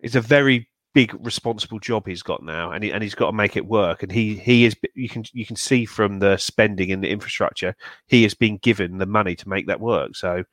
it's 0.00 0.14
a 0.14 0.20
very 0.20 0.68
big 0.94 1.14
responsible 1.24 1.78
job 1.78 2.06
he's 2.06 2.22
got 2.22 2.42
now 2.42 2.70
and, 2.70 2.84
he, 2.84 2.92
and 2.92 3.02
he's 3.02 3.14
got 3.14 3.28
to 3.28 3.32
make 3.32 3.56
it 3.56 3.64
work 3.64 4.02
and 4.02 4.12
he 4.12 4.36
he 4.36 4.66
is 4.66 4.76
you 4.94 5.08
can 5.08 5.24
you 5.32 5.46
can 5.46 5.56
see 5.56 5.86
from 5.86 6.18
the 6.18 6.36
spending 6.36 6.90
in 6.90 7.00
the 7.00 7.08
infrastructure 7.08 7.74
he 8.08 8.22
has 8.22 8.34
been 8.34 8.58
given 8.58 8.98
the 8.98 9.06
money 9.06 9.34
to 9.34 9.48
make 9.48 9.66
that 9.66 9.80
work 9.80 10.14
so 10.14 10.44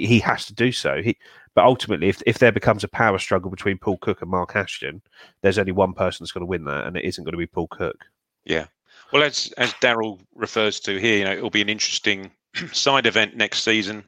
he, 0.00 0.06
he 0.06 0.18
has 0.20 0.46
to 0.46 0.54
do 0.54 0.72
so. 0.72 1.02
He 1.02 1.16
but 1.54 1.64
ultimately 1.64 2.08
if, 2.08 2.22
if 2.26 2.38
there 2.38 2.52
becomes 2.52 2.84
a 2.84 2.88
power 2.88 3.18
struggle 3.18 3.50
between 3.50 3.78
paul 3.78 3.96
cook 3.98 4.22
and 4.22 4.30
mark 4.30 4.56
ashton 4.56 5.00
there's 5.42 5.58
only 5.58 5.70
one 5.70 5.92
person 5.92 6.24
that's 6.24 6.32
going 6.32 6.42
to 6.42 6.46
win 6.46 6.64
that 6.64 6.86
and 6.86 6.96
it 6.96 7.04
isn't 7.04 7.24
going 7.24 7.32
to 7.32 7.38
be 7.38 7.46
paul 7.46 7.68
cook. 7.68 8.04
Yeah. 8.44 8.66
Well 9.12 9.22
as 9.22 9.52
as 9.56 9.72
daryl 9.74 10.20
refers 10.34 10.80
to 10.80 10.98
here 10.98 11.18
you 11.18 11.24
know 11.24 11.32
it'll 11.32 11.50
be 11.50 11.62
an 11.62 11.68
interesting 11.68 12.30
side 12.72 13.06
event 13.06 13.36
next 13.36 13.62
season 13.62 14.04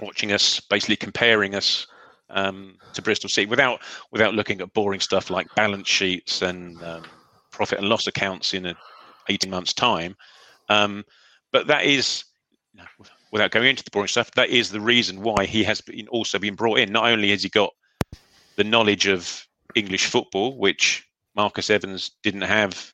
watching 0.00 0.32
us 0.32 0.60
basically 0.60 0.96
comparing 0.96 1.54
us 1.54 1.86
um, 2.30 2.76
to 2.92 3.02
Bristol 3.02 3.30
City 3.30 3.46
without 3.46 3.80
without 4.12 4.34
looking 4.34 4.60
at 4.60 4.72
boring 4.74 5.00
stuff 5.00 5.30
like 5.30 5.52
balance 5.54 5.88
sheets 5.88 6.42
and 6.42 6.82
um, 6.82 7.04
profit 7.50 7.78
and 7.78 7.88
loss 7.88 8.06
accounts 8.06 8.54
in 8.54 8.66
a 8.66 8.76
18 9.28 9.50
months 9.50 9.72
time. 9.72 10.16
Um, 10.68 11.04
but 11.52 11.66
that 11.68 11.84
is, 11.84 12.24
without 13.30 13.50
going 13.50 13.68
into 13.68 13.84
the 13.84 13.90
boring 13.90 14.08
stuff, 14.08 14.30
that 14.32 14.48
is 14.48 14.70
the 14.70 14.80
reason 14.80 15.22
why 15.22 15.44
he 15.44 15.62
has 15.64 15.80
been 15.80 16.08
also 16.08 16.38
been 16.38 16.54
brought 16.54 16.78
in. 16.78 16.92
Not 16.92 17.06
only 17.06 17.30
has 17.30 17.42
he 17.42 17.48
got 17.48 17.72
the 18.56 18.64
knowledge 18.64 19.06
of 19.06 19.46
English 19.74 20.06
football, 20.06 20.58
which 20.58 21.06
Marcus 21.34 21.70
Evans 21.70 22.12
didn't 22.22 22.42
have, 22.42 22.92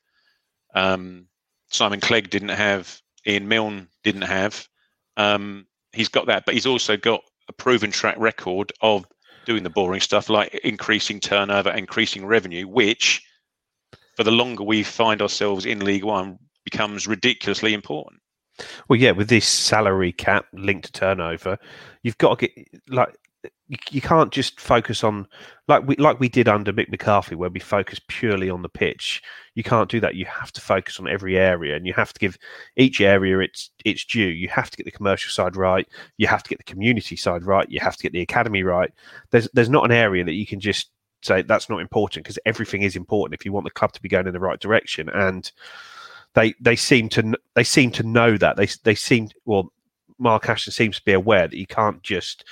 um, 0.73 1.27
Simon 1.69 1.99
Clegg 1.99 2.29
didn't 2.29 2.49
have, 2.49 3.01
Ian 3.25 3.47
Milne 3.47 3.87
didn't 4.03 4.23
have. 4.23 4.67
Um, 5.17 5.65
he's 5.93 6.09
got 6.09 6.27
that, 6.27 6.45
but 6.45 6.53
he's 6.53 6.65
also 6.65 6.97
got 6.97 7.21
a 7.47 7.53
proven 7.53 7.91
track 7.91 8.15
record 8.17 8.71
of 8.81 9.05
doing 9.45 9.63
the 9.63 9.69
boring 9.69 10.01
stuff 10.01 10.29
like 10.29 10.53
increasing 10.63 11.19
turnover, 11.19 11.71
increasing 11.71 12.25
revenue, 12.25 12.67
which 12.67 13.23
for 14.15 14.23
the 14.23 14.31
longer 14.31 14.63
we 14.63 14.83
find 14.83 15.21
ourselves 15.21 15.65
in 15.65 15.79
League 15.79 16.03
One 16.03 16.37
becomes 16.63 17.07
ridiculously 17.07 17.73
important. 17.73 18.21
Well, 18.87 18.99
yeah, 18.99 19.11
with 19.11 19.29
this 19.29 19.47
salary 19.47 20.11
cap 20.11 20.45
linked 20.53 20.85
to 20.85 20.91
turnover, 20.91 21.57
you've 22.03 22.17
got 22.17 22.39
to 22.39 22.47
get 22.47 22.67
like 22.89 23.17
you, 23.67 23.77
you 23.89 24.01
can't 24.01 24.31
just 24.31 24.59
focus 24.59 25.03
on 25.03 25.27
like 25.67 25.87
we 25.87 25.95
like 25.97 26.19
we 26.19 26.29
did 26.29 26.47
under 26.47 26.71
Mick 26.71 26.89
McCarthy, 26.89 27.35
where 27.35 27.49
we 27.49 27.59
focus 27.59 27.99
purely 28.07 28.49
on 28.49 28.61
the 28.61 28.69
pitch. 28.69 29.21
You 29.55 29.63
can't 29.63 29.89
do 29.89 29.99
that. 30.01 30.15
You 30.15 30.25
have 30.25 30.51
to 30.53 30.61
focus 30.61 30.99
on 30.99 31.07
every 31.07 31.37
area, 31.37 31.75
and 31.75 31.85
you 31.85 31.93
have 31.93 32.13
to 32.13 32.19
give 32.19 32.37
each 32.75 33.01
area 33.01 33.39
its 33.39 33.71
its 33.83 34.05
due. 34.05 34.27
You 34.27 34.49
have 34.49 34.69
to 34.69 34.77
get 34.77 34.85
the 34.85 34.91
commercial 34.91 35.31
side 35.31 35.55
right. 35.55 35.87
You 36.17 36.27
have 36.27 36.43
to 36.43 36.49
get 36.49 36.59
the 36.59 36.63
community 36.71 37.15
side 37.15 37.43
right. 37.43 37.69
You 37.69 37.79
have 37.79 37.97
to 37.97 38.03
get 38.03 38.13
the 38.13 38.21
academy 38.21 38.63
right. 38.63 38.91
There's 39.31 39.49
there's 39.53 39.69
not 39.69 39.85
an 39.85 39.91
area 39.91 40.23
that 40.23 40.33
you 40.33 40.45
can 40.45 40.59
just 40.59 40.89
say 41.23 41.41
that's 41.41 41.69
not 41.69 41.79
important 41.79 42.23
because 42.23 42.39
everything 42.45 42.83
is 42.83 42.95
important 42.95 43.39
if 43.39 43.45
you 43.45 43.51
want 43.51 43.63
the 43.63 43.71
club 43.71 43.91
to 43.93 44.01
be 44.01 44.09
going 44.09 44.27
in 44.27 44.33
the 44.33 44.39
right 44.39 44.59
direction. 44.59 45.09
And 45.09 45.51
they 46.35 46.53
they 46.59 46.75
seem 46.75 47.09
to 47.09 47.33
they 47.55 47.63
seem 47.63 47.91
to 47.91 48.03
know 48.03 48.37
that 48.37 48.57
they 48.57 48.67
they 48.83 48.95
seem 48.95 49.29
well. 49.45 49.71
Mark 50.17 50.47
Ashton 50.47 50.71
seems 50.71 50.97
to 50.97 51.03
be 51.03 51.11
aware 51.11 51.45
that 51.45 51.57
you 51.57 51.67
can't 51.67 52.01
just 52.01 52.45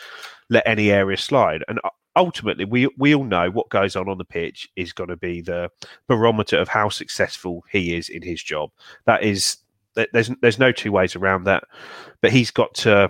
let 0.50 0.68
any 0.68 0.92
area 0.92 1.16
slide. 1.16 1.64
And 1.70 1.80
ultimately, 2.16 2.66
we 2.66 2.90
we 2.98 3.16
all 3.16 3.24
know 3.24 3.50
what 3.50 3.70
goes 3.70 3.96
on 3.96 4.10
on 4.10 4.18
the 4.18 4.26
pitch 4.26 4.70
is 4.76 4.94
going 4.94 5.10
to 5.10 5.18
be 5.18 5.42
the 5.42 5.70
barometer 6.08 6.58
of 6.58 6.68
how 6.68 6.90
successful 6.90 7.64
he 7.72 7.96
is 7.96 8.10
in 8.10 8.22
his 8.22 8.42
job. 8.44 8.70
That 9.06 9.24
is, 9.24 9.58
there's 9.96 10.30
there's 10.42 10.60
no 10.60 10.72
two 10.72 10.92
ways 10.92 11.16
around 11.16 11.46
that. 11.46 11.64
But 12.22 12.32
he's 12.32 12.52
got 12.52 12.74
to 12.76 13.10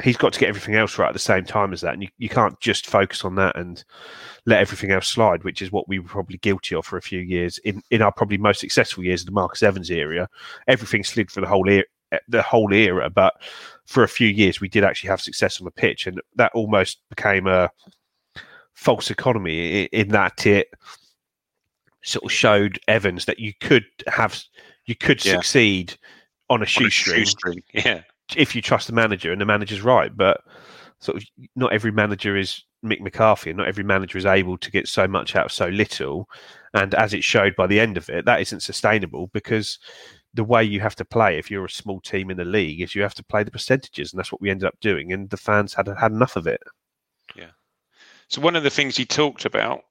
he's 0.00 0.16
got 0.16 0.32
to 0.32 0.40
get 0.40 0.48
everything 0.48 0.74
else 0.74 0.98
right 0.98 1.08
at 1.08 1.12
the 1.12 1.18
same 1.18 1.44
time 1.44 1.72
as 1.72 1.80
that, 1.82 1.92
and 1.92 2.02
you, 2.02 2.08
you 2.18 2.28
can't 2.28 2.58
just 2.60 2.86
focus 2.86 3.24
on 3.24 3.34
that 3.36 3.56
and 3.56 3.84
let 4.46 4.60
everything 4.60 4.90
else 4.90 5.08
slide, 5.08 5.44
which 5.44 5.60
is 5.60 5.70
what 5.70 5.88
we 5.88 5.98
were 5.98 6.08
probably 6.08 6.38
guilty 6.38 6.74
of 6.74 6.86
for 6.86 6.96
a 6.96 7.02
few 7.02 7.20
years 7.20 7.58
in 7.58 7.82
in 7.90 8.02
our 8.02 8.12
probably 8.12 8.38
most 8.38 8.60
successful 8.60 9.04
years 9.04 9.22
of 9.22 9.26
the 9.26 9.32
Marcus 9.32 9.62
Evans 9.62 9.90
era. 9.90 10.28
Everything 10.68 11.04
slid 11.04 11.30
for 11.30 11.40
the 11.40 11.46
whole 11.46 11.68
era, 11.68 11.84
eh, 12.12 12.18
the 12.28 12.42
whole 12.42 12.72
era, 12.72 13.10
but 13.10 13.34
for 13.86 14.02
a 14.02 14.08
few 14.08 14.28
years 14.28 14.60
we 14.60 14.68
did 14.68 14.84
actually 14.84 15.10
have 15.10 15.20
success 15.20 15.60
on 15.60 15.64
the 15.64 15.70
pitch, 15.70 16.06
and 16.06 16.20
that 16.36 16.52
almost 16.54 17.00
became 17.10 17.46
a 17.46 17.70
false 18.74 19.10
economy 19.10 19.84
in 19.84 20.08
that 20.08 20.46
it 20.46 20.68
sort 22.02 22.24
of 22.24 22.32
showed 22.32 22.80
Evans 22.88 23.26
that 23.26 23.38
you 23.38 23.52
could 23.60 23.84
have 24.08 24.42
you 24.86 24.96
could 24.96 25.24
yeah. 25.24 25.34
succeed 25.34 25.94
on 26.50 26.62
a 26.62 26.66
shoestring. 26.66 27.14
On 27.14 27.22
a 27.22 27.24
shoestring. 27.24 27.62
Yeah. 27.72 28.02
If 28.36 28.54
you 28.54 28.62
trust 28.62 28.86
the 28.86 28.92
manager 28.92 29.32
and 29.32 29.40
the 29.40 29.46
manager's 29.46 29.82
right. 29.82 30.14
But 30.14 30.42
sort 31.00 31.16
of 31.16 31.24
not 31.56 31.72
every 31.72 31.92
manager 31.92 32.36
is 32.36 32.62
Mick 32.84 33.00
McCarthy 33.00 33.50
and 33.50 33.58
not 33.58 33.68
every 33.68 33.84
manager 33.84 34.18
is 34.18 34.26
able 34.26 34.56
to 34.58 34.70
get 34.70 34.88
so 34.88 35.06
much 35.06 35.36
out 35.36 35.46
of 35.46 35.52
so 35.52 35.68
little. 35.68 36.28
And 36.74 36.94
as 36.94 37.12
it 37.12 37.24
showed 37.24 37.54
by 37.56 37.66
the 37.66 37.80
end 37.80 37.96
of 37.96 38.08
it, 38.08 38.24
that 38.24 38.40
isn't 38.40 38.60
sustainable 38.60 39.28
because 39.32 39.78
the 40.34 40.44
way 40.44 40.64
you 40.64 40.80
have 40.80 40.96
to 40.96 41.04
play 41.04 41.38
if 41.38 41.50
you're 41.50 41.64
a 41.64 41.70
small 41.70 42.00
team 42.00 42.30
in 42.30 42.36
the 42.36 42.44
league 42.44 42.80
is 42.80 42.94
you 42.94 43.02
have 43.02 43.14
to 43.14 43.24
play 43.24 43.42
the 43.42 43.50
percentages, 43.50 44.12
and 44.12 44.18
that's 44.18 44.32
what 44.32 44.40
we 44.40 44.50
ended 44.50 44.66
up 44.66 44.78
doing. 44.80 45.12
And 45.12 45.28
the 45.28 45.36
fans 45.36 45.74
had 45.74 45.88
had 45.88 46.12
enough 46.12 46.36
of 46.36 46.46
it. 46.46 46.62
Yeah. 47.36 47.50
So 48.28 48.40
one 48.40 48.56
of 48.56 48.62
the 48.62 48.70
things 48.70 48.96
he 48.96 49.04
talked 49.04 49.44
about, 49.44 49.82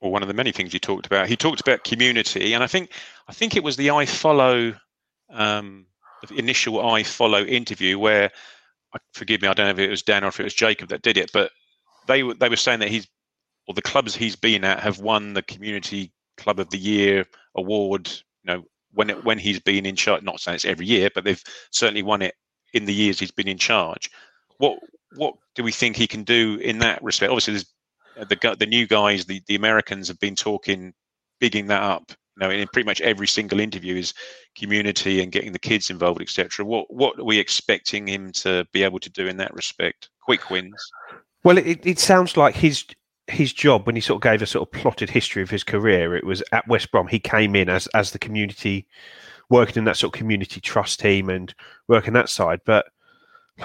or 0.00 0.12
one 0.12 0.22
of 0.22 0.28
the 0.28 0.34
many 0.34 0.52
things 0.52 0.72
he 0.72 0.78
talked 0.78 1.06
about, 1.06 1.28
he 1.28 1.36
talked 1.36 1.60
about 1.60 1.84
community, 1.84 2.52
and 2.52 2.62
I 2.62 2.66
think 2.66 2.92
I 3.28 3.32
think 3.32 3.56
it 3.56 3.64
was 3.64 3.76
the 3.76 3.88
iFollow, 3.88 4.78
um, 5.30 5.86
the 6.22 6.34
iFollow 6.34 7.46
interview 7.46 7.98
where, 7.98 8.30
forgive 9.12 9.42
me, 9.42 9.48
I 9.48 9.54
don't 9.54 9.66
know 9.66 9.72
if 9.72 9.78
it 9.78 9.90
was 9.90 10.02
Dan 10.02 10.24
or 10.24 10.28
if 10.28 10.40
it 10.40 10.44
was 10.44 10.54
Jacob 10.54 10.88
that 10.88 11.02
did 11.02 11.16
it, 11.16 11.30
but 11.32 11.50
they 12.06 12.22
were 12.22 12.34
they 12.34 12.48
were 12.48 12.56
saying 12.56 12.80
that 12.80 12.88
he's, 12.88 13.06
or 13.66 13.74
the 13.74 13.82
clubs 13.82 14.14
he's 14.14 14.36
been 14.36 14.64
at 14.64 14.80
have 14.80 14.98
won 14.98 15.34
the 15.34 15.42
Community 15.42 16.12
Club 16.36 16.58
of 16.58 16.70
the 16.70 16.78
Year 16.78 17.26
award, 17.54 18.08
you 18.42 18.52
know, 18.52 18.64
when 18.92 19.10
it, 19.10 19.24
when 19.24 19.38
he's 19.38 19.60
been 19.60 19.86
in 19.86 19.96
charge. 19.96 20.22
Not 20.22 20.40
saying 20.40 20.56
it's 20.56 20.64
every 20.64 20.86
year, 20.86 21.10
but 21.14 21.24
they've 21.24 21.42
certainly 21.70 22.02
won 22.02 22.22
it 22.22 22.34
in 22.72 22.86
the 22.86 22.94
years 22.94 23.18
he's 23.20 23.30
been 23.30 23.48
in 23.48 23.58
charge. 23.58 24.10
What 24.58 24.78
what 25.16 25.34
do 25.54 25.62
we 25.62 25.72
think 25.72 25.96
he 25.96 26.06
can 26.06 26.24
do 26.24 26.56
in 26.56 26.78
that 26.80 27.02
respect? 27.02 27.30
Obviously, 27.30 27.54
there's 27.54 27.66
uh, 28.18 28.24
the 28.24 28.56
the 28.58 28.66
new 28.66 28.86
guys, 28.86 29.26
the 29.26 29.42
the 29.46 29.54
Americans 29.54 30.08
have 30.08 30.18
been 30.18 30.34
talking, 30.34 30.94
bigging 31.40 31.66
that 31.68 31.82
up. 31.82 32.12
You 32.38 32.46
know, 32.46 32.50
in 32.52 32.68
pretty 32.72 32.86
much 32.86 33.00
every 33.00 33.26
single 33.26 33.58
interview 33.58 33.96
is 33.96 34.14
community 34.56 35.20
and 35.20 35.32
getting 35.32 35.52
the 35.52 35.58
kids 35.58 35.90
involved, 35.90 36.22
etc. 36.22 36.64
What 36.64 36.92
what 36.92 37.18
are 37.18 37.24
we 37.24 37.38
expecting 37.38 38.06
him 38.06 38.30
to 38.32 38.64
be 38.72 38.82
able 38.84 39.00
to 39.00 39.10
do 39.10 39.26
in 39.26 39.36
that 39.38 39.54
respect? 39.54 40.10
Quick 40.22 40.50
wins. 40.50 40.76
Well, 41.42 41.58
it, 41.58 41.84
it 41.84 41.98
sounds 41.98 42.36
like 42.36 42.54
his 42.54 42.84
his 43.26 43.52
job 43.52 43.86
when 43.86 43.94
he 43.94 44.00
sort 44.00 44.16
of 44.24 44.30
gave 44.30 44.40
a 44.40 44.46
sort 44.46 44.66
of 44.66 44.72
plotted 44.72 45.10
history 45.10 45.42
of 45.42 45.50
his 45.50 45.64
career. 45.64 46.16
It 46.16 46.24
was 46.24 46.42
at 46.52 46.66
West 46.68 46.90
Brom. 46.92 47.08
He 47.08 47.18
came 47.18 47.56
in 47.56 47.68
as 47.68 47.86
as 47.88 48.12
the 48.12 48.18
community, 48.18 48.86
working 49.50 49.76
in 49.76 49.84
that 49.84 49.96
sort 49.96 50.14
of 50.14 50.18
community 50.18 50.60
trust 50.60 51.00
team 51.00 51.28
and 51.28 51.52
working 51.88 52.12
that 52.14 52.28
side, 52.28 52.60
but 52.64 52.86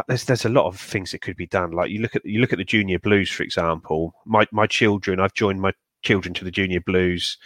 there's 0.08 0.26
there's 0.26 0.46
a 0.46 0.50
lot 0.50 0.66
of 0.66 0.80
things 0.80 1.12
that 1.12 1.22
could 1.22 1.38
be 1.38 1.48
done. 1.48 1.72
Like 1.72 1.92
you 1.92 2.02
look 2.02 2.16
at 2.16 2.26
you 2.26 2.42
look 2.42 2.54
at 2.54 2.58
the 2.58 2.66
junior 2.66 3.00
blues, 3.00 3.30
for 3.30 3.44
example. 3.44 4.14
My 4.26 4.48
my 4.52 4.68
children, 4.68 5.20
I've 5.20 5.34
joined 5.34 5.62
my 5.62 5.74
children 6.02 6.34
to 6.36 6.44
the 6.44 6.52
junior 6.52 6.82
blues. 6.82 7.38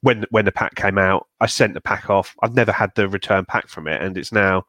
When 0.00 0.24
when 0.30 0.44
the 0.44 0.52
pack 0.52 0.74
came 0.76 0.98
out, 0.98 1.26
I 1.40 1.46
sent 1.46 1.74
the 1.74 1.80
pack 1.80 2.08
off. 2.08 2.36
I've 2.42 2.54
never 2.54 2.72
had 2.72 2.92
the 2.94 3.08
return 3.08 3.44
pack 3.44 3.68
from 3.68 3.88
it, 3.88 4.00
and 4.00 4.16
it's 4.16 4.32
now, 4.32 4.64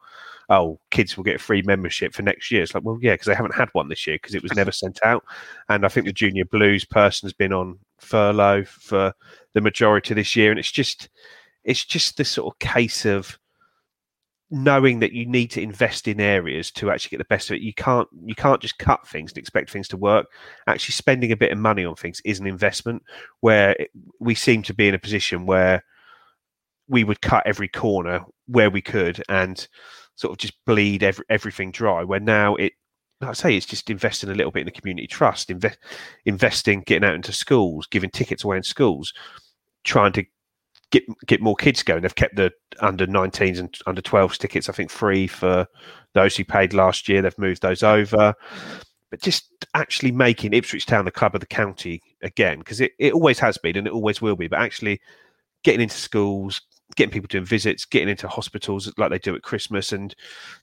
oh, 0.48 0.80
kids 0.90 1.16
will 1.16 1.24
get 1.24 1.36
a 1.36 1.38
free 1.38 1.62
membership 1.62 2.12
for 2.14 2.22
next 2.22 2.50
year. 2.50 2.62
It's 2.62 2.74
like, 2.74 2.84
well, 2.84 2.98
yeah, 3.00 3.14
because 3.14 3.26
they 3.26 3.34
haven't 3.34 3.54
had 3.54 3.68
one 3.72 3.88
this 3.88 4.06
year 4.06 4.16
because 4.16 4.34
it 4.34 4.42
was 4.42 4.54
never 4.54 4.72
sent 4.72 4.98
out. 5.04 5.24
And 5.68 5.84
I 5.84 5.88
think 5.88 6.06
the 6.06 6.12
junior 6.12 6.44
blues 6.44 6.84
person 6.84 7.26
has 7.26 7.32
been 7.32 7.52
on 7.52 7.78
furlough 8.00 8.64
for 8.64 9.14
the 9.54 9.60
majority 9.60 10.12
of 10.12 10.16
this 10.16 10.34
year, 10.34 10.50
and 10.50 10.58
it's 10.58 10.72
just 10.72 11.08
it's 11.64 11.84
just 11.84 12.16
this 12.16 12.30
sort 12.30 12.52
of 12.52 12.58
case 12.58 13.04
of 13.04 13.38
knowing 14.50 14.98
that 14.98 15.12
you 15.12 15.26
need 15.26 15.50
to 15.52 15.62
invest 15.62 16.08
in 16.08 16.20
areas 16.20 16.70
to 16.72 16.90
actually 16.90 17.10
get 17.10 17.18
the 17.18 17.34
best 17.34 17.50
of 17.50 17.56
it. 17.56 17.62
You 17.62 17.72
can't 17.74 18.08
you 18.24 18.34
can't 18.34 18.60
just 18.60 18.78
cut 18.78 19.06
things 19.06 19.30
and 19.30 19.38
expect 19.38 19.70
things 19.70 19.88
to 19.88 19.96
work. 19.96 20.26
Actually 20.66 20.92
spending 20.92 21.32
a 21.32 21.36
bit 21.36 21.52
of 21.52 21.58
money 21.58 21.84
on 21.84 21.94
things 21.94 22.20
is 22.24 22.40
an 22.40 22.46
investment 22.46 23.02
where 23.40 23.76
we 24.18 24.34
seem 24.34 24.62
to 24.62 24.74
be 24.74 24.88
in 24.88 24.94
a 24.94 24.98
position 24.98 25.46
where 25.46 25.84
we 26.88 27.04
would 27.04 27.20
cut 27.20 27.46
every 27.46 27.68
corner 27.68 28.24
where 28.46 28.70
we 28.70 28.82
could 28.82 29.22
and 29.28 29.68
sort 30.16 30.32
of 30.32 30.38
just 30.38 30.54
bleed 30.66 31.04
every, 31.04 31.24
everything 31.30 31.70
dry 31.70 32.02
where 32.02 32.20
now 32.20 32.56
it 32.56 32.72
like 33.20 33.30
I 33.30 33.34
say 33.34 33.56
it's 33.56 33.66
just 33.66 33.90
investing 33.90 34.30
a 34.30 34.34
little 34.34 34.50
bit 34.50 34.60
in 34.60 34.66
the 34.66 34.72
community 34.72 35.06
trust, 35.06 35.50
invest, 35.50 35.78
investing, 36.24 36.82
getting 36.86 37.08
out 37.08 37.14
into 37.14 37.32
schools, 37.32 37.86
giving 37.86 38.10
tickets 38.10 38.44
away 38.44 38.56
in 38.56 38.62
schools, 38.62 39.12
trying 39.84 40.12
to 40.12 40.24
get 40.90 41.04
get 41.26 41.40
more 41.40 41.56
kids 41.56 41.82
going. 41.82 42.02
They've 42.02 42.14
kept 42.14 42.36
the 42.36 42.52
under 42.80 43.06
19s 43.06 43.58
and 43.58 43.74
under 43.86 44.02
12s 44.02 44.38
tickets, 44.38 44.68
I 44.68 44.72
think, 44.72 44.90
free 44.90 45.26
for 45.26 45.66
those 46.14 46.36
who 46.36 46.44
paid 46.44 46.72
last 46.72 47.08
year. 47.08 47.22
They've 47.22 47.38
moved 47.38 47.62
those 47.62 47.82
over. 47.82 48.34
But 49.10 49.22
just 49.22 49.48
actually 49.74 50.12
making 50.12 50.52
Ipswich 50.52 50.86
Town 50.86 51.04
the 51.04 51.10
club 51.10 51.34
of 51.34 51.40
the 51.40 51.46
county 51.46 52.00
again, 52.22 52.58
because 52.58 52.80
it, 52.80 52.92
it 52.98 53.12
always 53.12 53.38
has 53.40 53.58
been 53.58 53.76
and 53.76 53.86
it 53.86 53.92
always 53.92 54.22
will 54.22 54.36
be, 54.36 54.46
but 54.46 54.60
actually 54.60 55.00
getting 55.64 55.80
into 55.80 55.96
schools, 55.96 56.60
getting 56.94 57.12
people 57.12 57.26
doing 57.28 57.44
visits, 57.44 57.84
getting 57.84 58.08
into 58.08 58.28
hospitals 58.28 58.92
like 58.98 59.10
they 59.10 59.18
do 59.18 59.34
at 59.34 59.42
Christmas, 59.42 59.92
and 59.92 60.14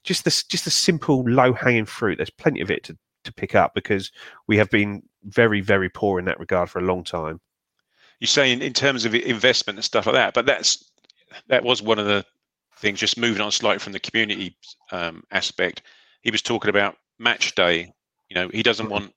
just 0.02 0.24
this 0.24 0.44
just 0.44 0.64
the 0.64 0.70
simple 0.70 1.24
low 1.28 1.52
hanging 1.52 1.84
fruit. 1.86 2.16
There's 2.16 2.30
plenty 2.30 2.60
of 2.60 2.70
it 2.70 2.84
to, 2.84 2.96
to 3.24 3.32
pick 3.32 3.54
up 3.54 3.74
because 3.74 4.10
we 4.46 4.56
have 4.56 4.70
been 4.70 5.02
very, 5.24 5.60
very 5.60 5.90
poor 5.90 6.18
in 6.18 6.24
that 6.24 6.40
regard 6.40 6.70
for 6.70 6.78
a 6.78 6.84
long 6.84 7.04
time 7.04 7.40
you 8.20 8.26
say 8.26 8.52
in, 8.52 8.62
in 8.62 8.72
terms 8.72 9.04
of 9.04 9.14
investment 9.14 9.78
and 9.78 9.84
stuff 9.84 10.06
like 10.06 10.14
that, 10.14 10.34
but 10.34 10.46
that's 10.46 10.90
that 11.48 11.64
was 11.64 11.82
one 11.82 11.98
of 11.98 12.06
the 12.06 12.24
things. 12.78 12.98
Just 12.98 13.18
moving 13.18 13.42
on 13.42 13.52
slightly 13.52 13.78
from 13.78 13.92
the 13.92 14.00
community 14.00 14.56
um, 14.92 15.22
aspect, 15.30 15.82
he 16.22 16.30
was 16.30 16.42
talking 16.42 16.70
about 16.70 16.96
match 17.18 17.54
day. 17.54 17.92
You 18.28 18.34
know, 18.34 18.48
he 18.48 18.62
doesn't 18.62 18.90
want 18.90 19.14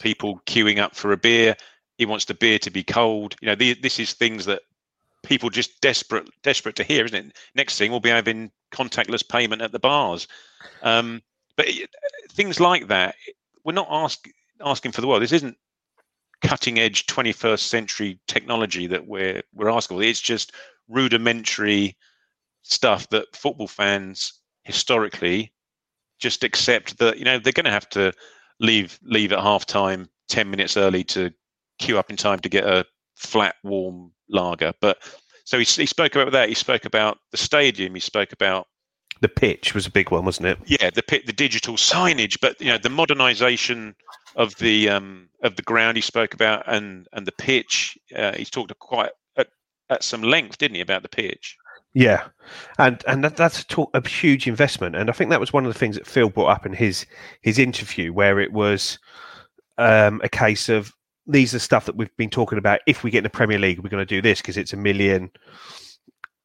people 0.00 0.40
queuing 0.46 0.78
up 0.78 0.94
for 0.94 1.12
a 1.12 1.16
beer. 1.16 1.56
He 1.98 2.06
wants 2.06 2.24
the 2.24 2.34
beer 2.34 2.58
to 2.60 2.70
be 2.70 2.82
cold. 2.82 3.36
You 3.40 3.46
know, 3.46 3.54
the, 3.54 3.74
this 3.74 3.98
is 3.98 4.12
things 4.12 4.46
that 4.46 4.62
people 5.22 5.50
just 5.50 5.80
desperate 5.80 6.28
desperate 6.42 6.76
to 6.76 6.84
hear, 6.84 7.04
isn't 7.04 7.26
it? 7.28 7.36
Next 7.54 7.78
thing 7.78 7.90
we'll 7.90 8.00
be 8.00 8.10
having 8.10 8.50
contactless 8.72 9.26
payment 9.26 9.62
at 9.62 9.72
the 9.72 9.78
bars. 9.78 10.28
Um, 10.82 11.22
but 11.56 11.66
things 12.30 12.60
like 12.60 12.88
that, 12.88 13.14
we're 13.64 13.72
not 13.72 13.88
ask, 13.90 14.28
asking 14.64 14.92
for 14.92 15.00
the 15.00 15.06
world. 15.06 15.22
This 15.22 15.32
isn't 15.32 15.56
cutting 16.42 16.78
edge 16.78 17.06
21st 17.06 17.60
century 17.60 18.18
technology 18.26 18.86
that 18.86 19.06
we're 19.06 19.42
we're 19.54 19.70
asking 19.70 19.98
for. 19.98 20.02
It's 20.02 20.20
just 20.20 20.52
rudimentary 20.88 21.96
stuff 22.62 23.08
that 23.10 23.34
football 23.34 23.68
fans 23.68 24.40
historically 24.64 25.52
just 26.18 26.44
accept 26.44 26.98
that 26.98 27.18
you 27.18 27.24
know 27.24 27.38
they're 27.38 27.52
going 27.52 27.64
to 27.64 27.70
have 27.70 27.88
to 27.90 28.12
leave 28.60 28.98
leave 29.02 29.32
at 29.32 29.40
half 29.40 29.66
time 29.66 30.08
10 30.28 30.50
minutes 30.50 30.76
early 30.76 31.04
to 31.04 31.30
queue 31.78 31.98
up 31.98 32.10
in 32.10 32.16
time 32.16 32.38
to 32.40 32.48
get 32.48 32.64
a 32.64 32.84
flat 33.16 33.56
warm 33.62 34.12
lager. 34.28 34.72
But 34.80 34.98
so 35.44 35.58
he, 35.58 35.64
he 35.64 35.86
spoke 35.86 36.14
about 36.14 36.32
that. 36.32 36.48
He 36.48 36.54
spoke 36.54 36.86
about 36.86 37.18
the 37.30 37.36
stadium. 37.36 37.94
He 37.94 38.00
spoke 38.00 38.32
about 38.32 38.66
the 39.20 39.28
pitch 39.28 39.74
was 39.74 39.86
a 39.86 39.90
big 39.90 40.10
one 40.10 40.24
wasn't 40.24 40.48
it? 40.48 40.58
Yeah 40.66 40.90
the 40.90 41.02
pit 41.02 41.26
the 41.26 41.32
digital 41.32 41.76
signage 41.76 42.38
but 42.40 42.60
you 42.60 42.68
know 42.68 42.78
the 42.78 42.90
modernization 42.90 43.94
of 44.36 44.56
the 44.56 44.88
um, 44.88 45.28
of 45.42 45.56
the 45.56 45.62
ground 45.62 45.96
he 45.96 46.00
spoke 46.00 46.34
about 46.34 46.64
and 46.66 47.06
and 47.12 47.26
the 47.26 47.32
pitch. 47.32 47.96
Uh, 48.14 48.32
he 48.32 48.44
talked 48.44 48.76
quite 48.78 49.12
at, 49.36 49.48
at 49.90 50.02
some 50.02 50.22
length, 50.22 50.58
didn't 50.58 50.76
he, 50.76 50.80
about 50.80 51.02
the 51.02 51.08
pitch? 51.08 51.56
Yeah, 51.94 52.24
and 52.78 53.02
and 53.06 53.22
that, 53.22 53.36
that's 53.36 53.60
a, 53.60 53.66
talk, 53.66 53.90
a 53.94 54.06
huge 54.06 54.48
investment, 54.48 54.96
and 54.96 55.08
I 55.08 55.12
think 55.12 55.30
that 55.30 55.40
was 55.40 55.52
one 55.52 55.64
of 55.64 55.72
the 55.72 55.78
things 55.78 55.94
that 55.96 56.06
Phil 56.06 56.28
brought 56.28 56.50
up 56.50 56.66
in 56.66 56.72
his 56.72 57.06
his 57.42 57.58
interview, 57.58 58.12
where 58.12 58.40
it 58.40 58.52
was 58.52 58.98
um, 59.78 60.20
a 60.24 60.28
case 60.28 60.68
of 60.68 60.92
these 61.26 61.54
are 61.54 61.60
stuff 61.60 61.86
that 61.86 61.96
we've 61.96 62.14
been 62.16 62.30
talking 62.30 62.58
about. 62.58 62.80
If 62.86 63.04
we 63.04 63.10
get 63.10 63.18
in 63.18 63.24
the 63.24 63.30
Premier 63.30 63.58
League, 63.58 63.78
we're 63.78 63.90
going 63.90 64.06
to 64.06 64.14
do 64.14 64.20
this 64.20 64.40
because 64.40 64.56
it's 64.56 64.72
a 64.72 64.76
million 64.76 65.30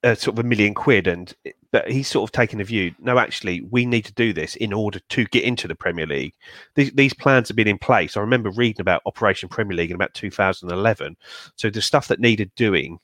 uh, 0.04 0.16
sort 0.16 0.38
of 0.38 0.46
a 0.46 0.48
million 0.48 0.74
quid, 0.74 1.08
and 1.08 1.34
but 1.72 1.90
he's 1.90 2.08
sort 2.08 2.28
of 2.28 2.32
taken 2.32 2.62
a 2.62 2.64
view. 2.64 2.94
No, 3.00 3.18
actually, 3.18 3.62
we 3.70 3.86
need 3.86 4.06
to 4.06 4.14
do 4.14 4.34
this 4.34 4.56
in 4.56 4.74
order 4.74 5.00
to 5.10 5.26
get 5.26 5.44
into 5.44 5.68
the 5.68 5.76
Premier 5.76 6.08
League. 6.08 6.34
These, 6.76 6.92
these 6.94 7.14
plans 7.14 7.48
have 7.50 7.58
been 7.58 7.68
in 7.68 7.78
place. 7.78 8.16
I 8.16 8.22
remember 8.22 8.50
reading 8.52 8.82
about 8.82 9.02
Operation 9.06 9.50
Premier 9.50 9.76
League 9.76 9.92
in 9.92 9.96
about 9.96 10.14
2011. 10.14 11.18
So 11.56 11.70
the 11.70 11.82
stuff 11.82 12.08
that 12.08 12.20
needed 12.20 12.52
doing 12.56 13.00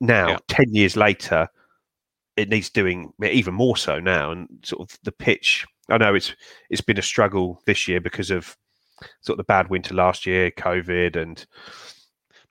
now, 0.00 0.28
yeah. 0.28 0.38
ten 0.48 0.72
years 0.74 0.96
later, 0.96 1.48
it 2.36 2.48
needs 2.48 2.70
doing 2.70 3.12
even 3.22 3.54
more 3.54 3.76
so 3.76 3.98
now. 3.98 4.30
And 4.30 4.48
sort 4.62 4.90
of 4.90 4.98
the 5.04 5.12
pitch. 5.12 5.66
I 5.90 5.96
know 5.96 6.14
it's 6.14 6.34
it's 6.70 6.82
been 6.82 6.98
a 6.98 7.02
struggle 7.02 7.62
this 7.66 7.88
year 7.88 8.00
because 8.00 8.30
of 8.30 8.56
sort 9.22 9.38
of 9.38 9.38
the 9.38 9.44
bad 9.44 9.70
winter 9.70 9.94
last 9.94 10.26
year, 10.26 10.50
COVID, 10.50 11.16
and 11.16 11.46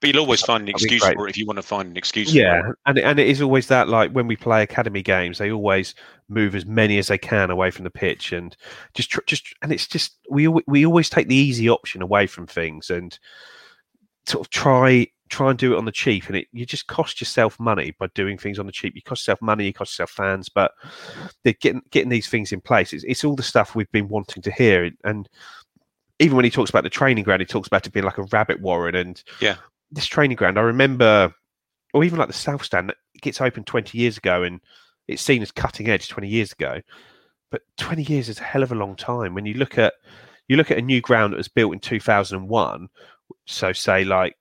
But 0.00 0.10
you'll 0.10 0.20
always 0.20 0.42
find 0.42 0.62
an 0.62 0.68
excuse 0.68 1.04
for 1.04 1.26
it 1.26 1.30
if 1.30 1.36
you 1.36 1.44
want 1.44 1.56
to 1.56 1.62
find 1.62 1.90
an 1.90 1.96
excuse. 1.96 2.32
yeah, 2.32 2.62
for 2.62 2.70
it. 2.70 2.78
and 2.86 2.98
and 2.98 3.18
it 3.18 3.26
is 3.26 3.42
always 3.42 3.66
that 3.66 3.88
like 3.88 4.12
when 4.12 4.28
we 4.28 4.36
play 4.36 4.62
academy 4.62 5.02
games, 5.02 5.38
they 5.38 5.50
always 5.50 5.94
move 6.28 6.54
as 6.54 6.64
many 6.64 6.98
as 6.98 7.08
they 7.08 7.18
can 7.18 7.50
away 7.50 7.70
from 7.70 7.84
the 7.84 7.90
pitch, 7.90 8.32
and 8.32 8.56
just 8.94 9.10
tr- 9.10 9.20
just 9.26 9.52
and 9.62 9.72
it's 9.72 9.88
just 9.88 10.18
we 10.30 10.46
we 10.46 10.86
always 10.86 11.10
take 11.10 11.26
the 11.26 11.34
easy 11.34 11.68
option 11.68 12.00
away 12.00 12.26
from 12.28 12.46
things 12.46 12.90
and 12.90 13.18
sort 14.26 14.46
of 14.46 14.50
try 14.50 15.08
try 15.28 15.50
and 15.50 15.58
do 15.58 15.74
it 15.74 15.78
on 15.78 15.84
the 15.84 15.92
cheap, 15.92 16.28
and 16.28 16.36
it 16.36 16.46
you 16.52 16.64
just 16.64 16.86
cost 16.86 17.20
yourself 17.20 17.58
money 17.58 17.94
by 17.98 18.06
doing 18.14 18.38
things 18.38 18.60
on 18.60 18.66
the 18.66 18.72
cheap. 18.72 18.94
You 18.94 19.02
cost 19.02 19.22
yourself 19.22 19.42
money, 19.42 19.66
you 19.66 19.72
cost 19.72 19.94
yourself 19.94 20.10
fans, 20.10 20.48
but 20.48 20.72
they're 21.42 21.54
getting 21.54 21.82
getting 21.90 22.08
these 22.08 22.28
things 22.28 22.52
in 22.52 22.60
place. 22.60 22.92
It's, 22.92 23.04
it's 23.04 23.24
all 23.24 23.34
the 23.34 23.42
stuff 23.42 23.74
we've 23.74 23.90
been 23.90 24.08
wanting 24.08 24.42
to 24.44 24.52
hear, 24.52 24.90
and 25.02 25.28
even 26.18 26.36
when 26.36 26.44
he 26.44 26.50
talks 26.50 26.70
about 26.70 26.84
the 26.84 26.90
training 26.90 27.24
ground, 27.24 27.40
he 27.40 27.46
talks 27.46 27.68
about 27.68 27.86
it 27.86 27.92
being 27.92 28.04
like 28.04 28.18
a 28.18 28.24
rabbit 28.32 28.60
warren 28.60 28.94
and 28.94 29.22
Yeah. 29.40 29.56
This 29.90 30.06
training 30.06 30.36
ground. 30.36 30.58
I 30.58 30.62
remember, 30.62 31.34
or 31.94 32.04
even 32.04 32.18
like 32.18 32.28
the 32.28 32.34
South 32.34 32.64
Stand, 32.64 32.90
it 32.90 33.22
gets 33.22 33.40
opened 33.40 33.66
20 33.66 33.96
years 33.96 34.18
ago 34.18 34.42
and 34.42 34.60
it's 35.06 35.22
seen 35.22 35.42
as 35.42 35.50
cutting 35.50 35.88
edge 35.88 36.08
20 36.08 36.28
years 36.28 36.52
ago. 36.52 36.80
But 37.50 37.62
20 37.78 38.02
years 38.02 38.28
is 38.28 38.40
a 38.40 38.44
hell 38.44 38.62
of 38.62 38.72
a 38.72 38.76
long 38.76 38.94
time. 38.94 39.34
When 39.34 39.46
you 39.46 39.54
look 39.54 39.78
at 39.78 39.94
you 40.48 40.56
look 40.56 40.70
at 40.70 40.78
a 40.78 40.82
new 40.82 41.00
ground 41.00 41.32
that 41.32 41.38
was 41.38 41.48
built 41.48 41.74
in 41.74 41.80
2001, 41.80 42.88
so 43.46 43.72
say 43.72 44.04
like 44.04 44.36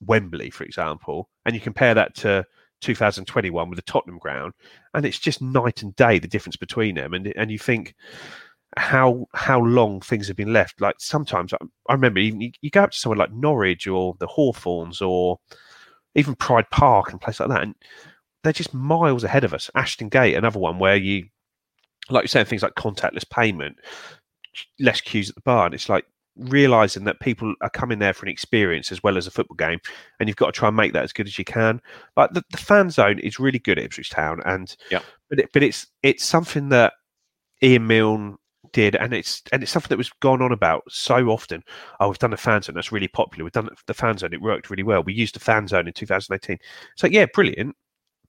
Wembley, 0.00 0.50
for 0.50 0.64
example, 0.64 1.28
and 1.44 1.54
you 1.54 1.60
compare 1.60 1.94
that 1.94 2.14
to 2.16 2.46
2021 2.80 3.68
with 3.68 3.76
the 3.76 3.82
Tottenham 3.82 4.18
ground, 4.18 4.52
and 4.94 5.04
it's 5.04 5.18
just 5.18 5.42
night 5.42 5.82
and 5.82 5.94
day 5.96 6.18
the 6.18 6.28
difference 6.28 6.56
between 6.56 6.94
them. 6.94 7.14
And 7.14 7.32
and 7.36 7.50
you 7.50 7.58
think 7.58 7.94
how 8.76 9.26
how 9.34 9.60
long 9.60 10.00
things 10.00 10.28
have 10.28 10.36
been 10.36 10.52
left. 10.52 10.80
Like 10.80 10.96
sometimes 10.98 11.52
I, 11.52 11.58
I 11.88 11.94
remember 11.94 12.20
even 12.20 12.40
you, 12.40 12.52
you 12.60 12.70
go 12.70 12.84
up 12.84 12.92
to 12.92 12.98
somewhere 12.98 13.18
like 13.18 13.32
Norwich 13.32 13.86
or 13.86 14.14
the 14.20 14.26
Hawthorns 14.26 15.00
or 15.00 15.38
even 16.14 16.34
Pride 16.34 16.68
Park 16.70 17.10
and 17.10 17.20
places 17.20 17.40
like 17.40 17.48
that, 17.50 17.62
and 17.62 17.74
they're 18.42 18.52
just 18.52 18.74
miles 18.74 19.24
ahead 19.24 19.44
of 19.44 19.54
us. 19.54 19.70
Ashton 19.74 20.08
Gate, 20.08 20.34
another 20.34 20.58
one 20.58 20.78
where 20.78 20.96
you, 20.96 21.26
like 22.08 22.22
you're 22.22 22.28
saying, 22.28 22.46
things 22.46 22.62
like 22.62 22.74
contactless 22.74 23.28
payment, 23.28 23.76
less 24.78 25.00
queues 25.00 25.28
at 25.28 25.34
the 25.34 25.40
bar, 25.42 25.66
and 25.66 25.74
it's 25.74 25.88
like 25.88 26.06
realizing 26.36 27.04
that 27.04 27.20
people 27.20 27.54
are 27.60 27.70
coming 27.70 27.98
there 27.98 28.14
for 28.14 28.24
an 28.24 28.32
experience 28.32 28.90
as 28.90 29.02
well 29.02 29.16
as 29.18 29.26
a 29.26 29.30
football 29.30 29.56
game, 29.56 29.78
and 30.18 30.28
you've 30.28 30.36
got 30.36 30.46
to 30.46 30.52
try 30.52 30.68
and 30.68 30.76
make 30.76 30.92
that 30.92 31.04
as 31.04 31.12
good 31.12 31.26
as 31.26 31.38
you 31.38 31.44
can. 31.44 31.80
Like 32.16 32.32
the, 32.32 32.42
the 32.50 32.56
fan 32.56 32.90
zone 32.90 33.18
is 33.18 33.38
really 33.40 33.58
good 33.58 33.78
at 33.78 33.84
Ipswich 33.84 34.10
Town, 34.10 34.40
and 34.46 34.74
Yeah. 34.90 35.02
but 35.28 35.38
it, 35.40 35.50
but 35.52 35.62
it's 35.62 35.86
it's 36.02 36.24
something 36.24 36.70
that 36.70 36.94
Ian 37.62 37.86
Milne 37.86 38.36
did, 38.72 38.96
and 38.96 39.12
it's 39.12 39.42
and 39.52 39.62
it's 39.62 39.72
something 39.72 39.88
that 39.88 39.98
was 39.98 40.10
gone 40.20 40.42
on 40.42 40.52
about 40.52 40.82
so 40.88 41.28
often. 41.28 41.62
Oh, 41.98 42.08
we've 42.08 42.18
done 42.18 42.30
the 42.30 42.36
fan 42.36 42.62
zone. 42.62 42.74
That's 42.74 42.92
really 42.92 43.08
popular. 43.08 43.44
We've 43.44 43.52
done 43.52 43.68
the 43.86 43.94
fan 43.94 44.18
zone. 44.18 44.32
It 44.32 44.40
worked 44.40 44.70
really 44.70 44.82
well. 44.82 45.02
We 45.02 45.12
used 45.12 45.34
the 45.34 45.40
fan 45.40 45.68
zone 45.68 45.86
in 45.86 45.92
2018. 45.92 46.58
So 46.96 47.06
yeah, 47.06 47.26
brilliant. 47.32 47.76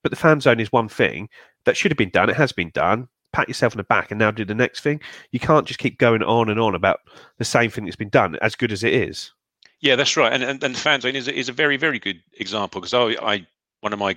But 0.02 0.10
the 0.10 0.16
fan 0.16 0.40
zone 0.40 0.60
is 0.60 0.72
one 0.72 0.88
thing 0.88 1.28
that 1.64 1.76
should 1.76 1.90
have 1.90 1.98
been 1.98 2.10
done. 2.10 2.28
It 2.28 2.36
has 2.36 2.52
been 2.52 2.70
done. 2.70 3.08
Pat 3.32 3.48
yourself 3.48 3.72
on 3.72 3.78
the 3.78 3.84
back 3.84 4.10
and 4.10 4.18
now 4.18 4.30
do 4.30 4.44
the 4.44 4.54
next 4.54 4.80
thing. 4.80 5.00
You 5.30 5.40
can't 5.40 5.66
just 5.66 5.78
keep 5.78 5.98
going 5.98 6.22
on 6.22 6.50
and 6.50 6.60
on 6.60 6.74
about 6.74 7.00
the 7.38 7.44
same 7.44 7.70
thing 7.70 7.84
that's 7.84 7.96
been 7.96 8.10
done, 8.10 8.36
as 8.42 8.54
good 8.54 8.72
as 8.72 8.84
it 8.84 8.92
is. 8.92 9.32
Yeah, 9.80 9.96
that's 9.96 10.16
right. 10.16 10.32
And 10.32 10.42
and, 10.42 10.62
and 10.62 10.76
fan 10.76 11.00
zone 11.00 11.16
is 11.16 11.28
is 11.28 11.48
a 11.48 11.52
very 11.52 11.76
very 11.76 11.98
good 11.98 12.22
example 12.38 12.80
because 12.80 12.94
I, 12.94 13.32
I 13.32 13.46
one 13.80 13.92
of 13.92 13.98
my 13.98 14.16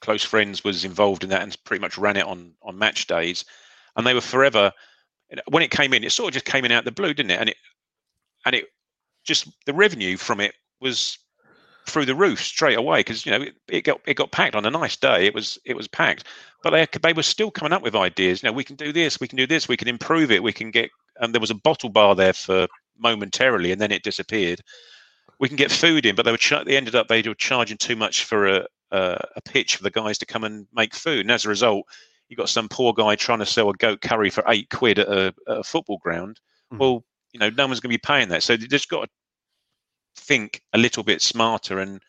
close 0.00 0.24
friends 0.24 0.64
was 0.64 0.84
involved 0.84 1.22
in 1.24 1.30
that 1.30 1.42
and 1.42 1.56
pretty 1.64 1.80
much 1.80 1.98
ran 1.98 2.16
it 2.16 2.26
on 2.26 2.52
on 2.62 2.78
match 2.78 3.06
days, 3.06 3.44
and 3.96 4.06
they 4.06 4.14
were 4.14 4.20
forever. 4.20 4.72
When 5.48 5.62
it 5.62 5.70
came 5.70 5.94
in, 5.94 6.04
it 6.04 6.12
sort 6.12 6.28
of 6.28 6.34
just 6.34 6.44
came 6.44 6.64
in 6.64 6.72
out 6.72 6.84
the 6.84 6.92
blue, 6.92 7.14
didn't 7.14 7.30
it? 7.30 7.40
And 7.40 7.48
it 7.50 7.56
and 8.44 8.54
it 8.54 8.66
just 9.24 9.48
the 9.66 9.74
revenue 9.74 10.16
from 10.16 10.40
it 10.40 10.54
was 10.80 11.18
through 11.86 12.04
the 12.04 12.14
roof 12.14 12.40
straight 12.40 12.78
away 12.78 13.00
because 13.00 13.26
you 13.26 13.32
know 13.32 13.42
it, 13.42 13.54
it 13.68 13.80
got 13.82 14.00
it 14.06 14.14
got 14.14 14.32
packed 14.32 14.54
on 14.54 14.66
a 14.66 14.70
nice 14.70 14.96
day. 14.96 15.26
It 15.26 15.34
was 15.34 15.58
it 15.64 15.76
was 15.76 15.88
packed, 15.88 16.24
but 16.62 16.70
they 16.70 16.86
they 17.02 17.12
were 17.12 17.22
still 17.22 17.50
coming 17.50 17.72
up 17.72 17.82
with 17.82 17.96
ideas. 17.96 18.42
You 18.42 18.48
know, 18.48 18.52
we 18.52 18.64
can 18.64 18.76
do 18.76 18.92
this, 18.92 19.20
we 19.20 19.28
can 19.28 19.36
do 19.36 19.46
this, 19.46 19.68
we 19.68 19.76
can 19.76 19.88
improve 19.88 20.30
it, 20.30 20.42
we 20.42 20.52
can 20.52 20.70
get. 20.70 20.90
And 21.20 21.34
there 21.34 21.40
was 21.40 21.50
a 21.50 21.54
bottle 21.54 21.90
bar 21.90 22.14
there 22.14 22.32
for 22.32 22.66
momentarily, 22.98 23.72
and 23.72 23.80
then 23.80 23.92
it 23.92 24.02
disappeared. 24.02 24.60
We 25.38 25.48
can 25.48 25.56
get 25.56 25.72
food 25.72 26.06
in, 26.06 26.14
but 26.14 26.24
they 26.24 26.30
were 26.30 26.36
char- 26.36 26.64
they 26.64 26.76
ended 26.76 26.94
up 26.94 27.08
they 27.08 27.22
were 27.22 27.34
charging 27.34 27.78
too 27.78 27.96
much 27.96 28.24
for 28.24 28.46
a, 28.46 28.66
a 28.90 29.20
a 29.36 29.40
pitch 29.42 29.76
for 29.76 29.82
the 29.82 29.90
guys 29.90 30.18
to 30.18 30.26
come 30.26 30.44
and 30.44 30.66
make 30.72 30.94
food, 30.94 31.20
and 31.20 31.30
as 31.30 31.44
a 31.44 31.48
result, 31.48 31.86
you 32.32 32.36
got 32.36 32.48
some 32.48 32.66
poor 32.66 32.94
guy 32.94 33.14
trying 33.14 33.40
to 33.40 33.46
sell 33.46 33.68
a 33.68 33.74
goat 33.74 34.00
curry 34.00 34.30
for 34.30 34.42
eight 34.48 34.70
quid 34.70 34.98
at 34.98 35.06
a, 35.06 35.34
at 35.46 35.58
a 35.58 35.62
football 35.62 35.98
ground. 35.98 36.40
Mhm. 36.72 36.78
Well, 36.78 37.04
you 37.34 37.38
know, 37.38 37.50
no 37.50 37.66
one's 37.66 37.78
going 37.78 37.92
to 37.92 37.98
be 37.98 37.98
paying 37.98 38.30
that, 38.30 38.42
so 38.42 38.56
they 38.56 38.66
just 38.66 38.88
got 38.88 39.02
to 39.02 39.10
think 40.16 40.62
a 40.72 40.78
little 40.78 41.02
bit 41.02 41.20
smarter 41.20 41.78
and 41.78 42.00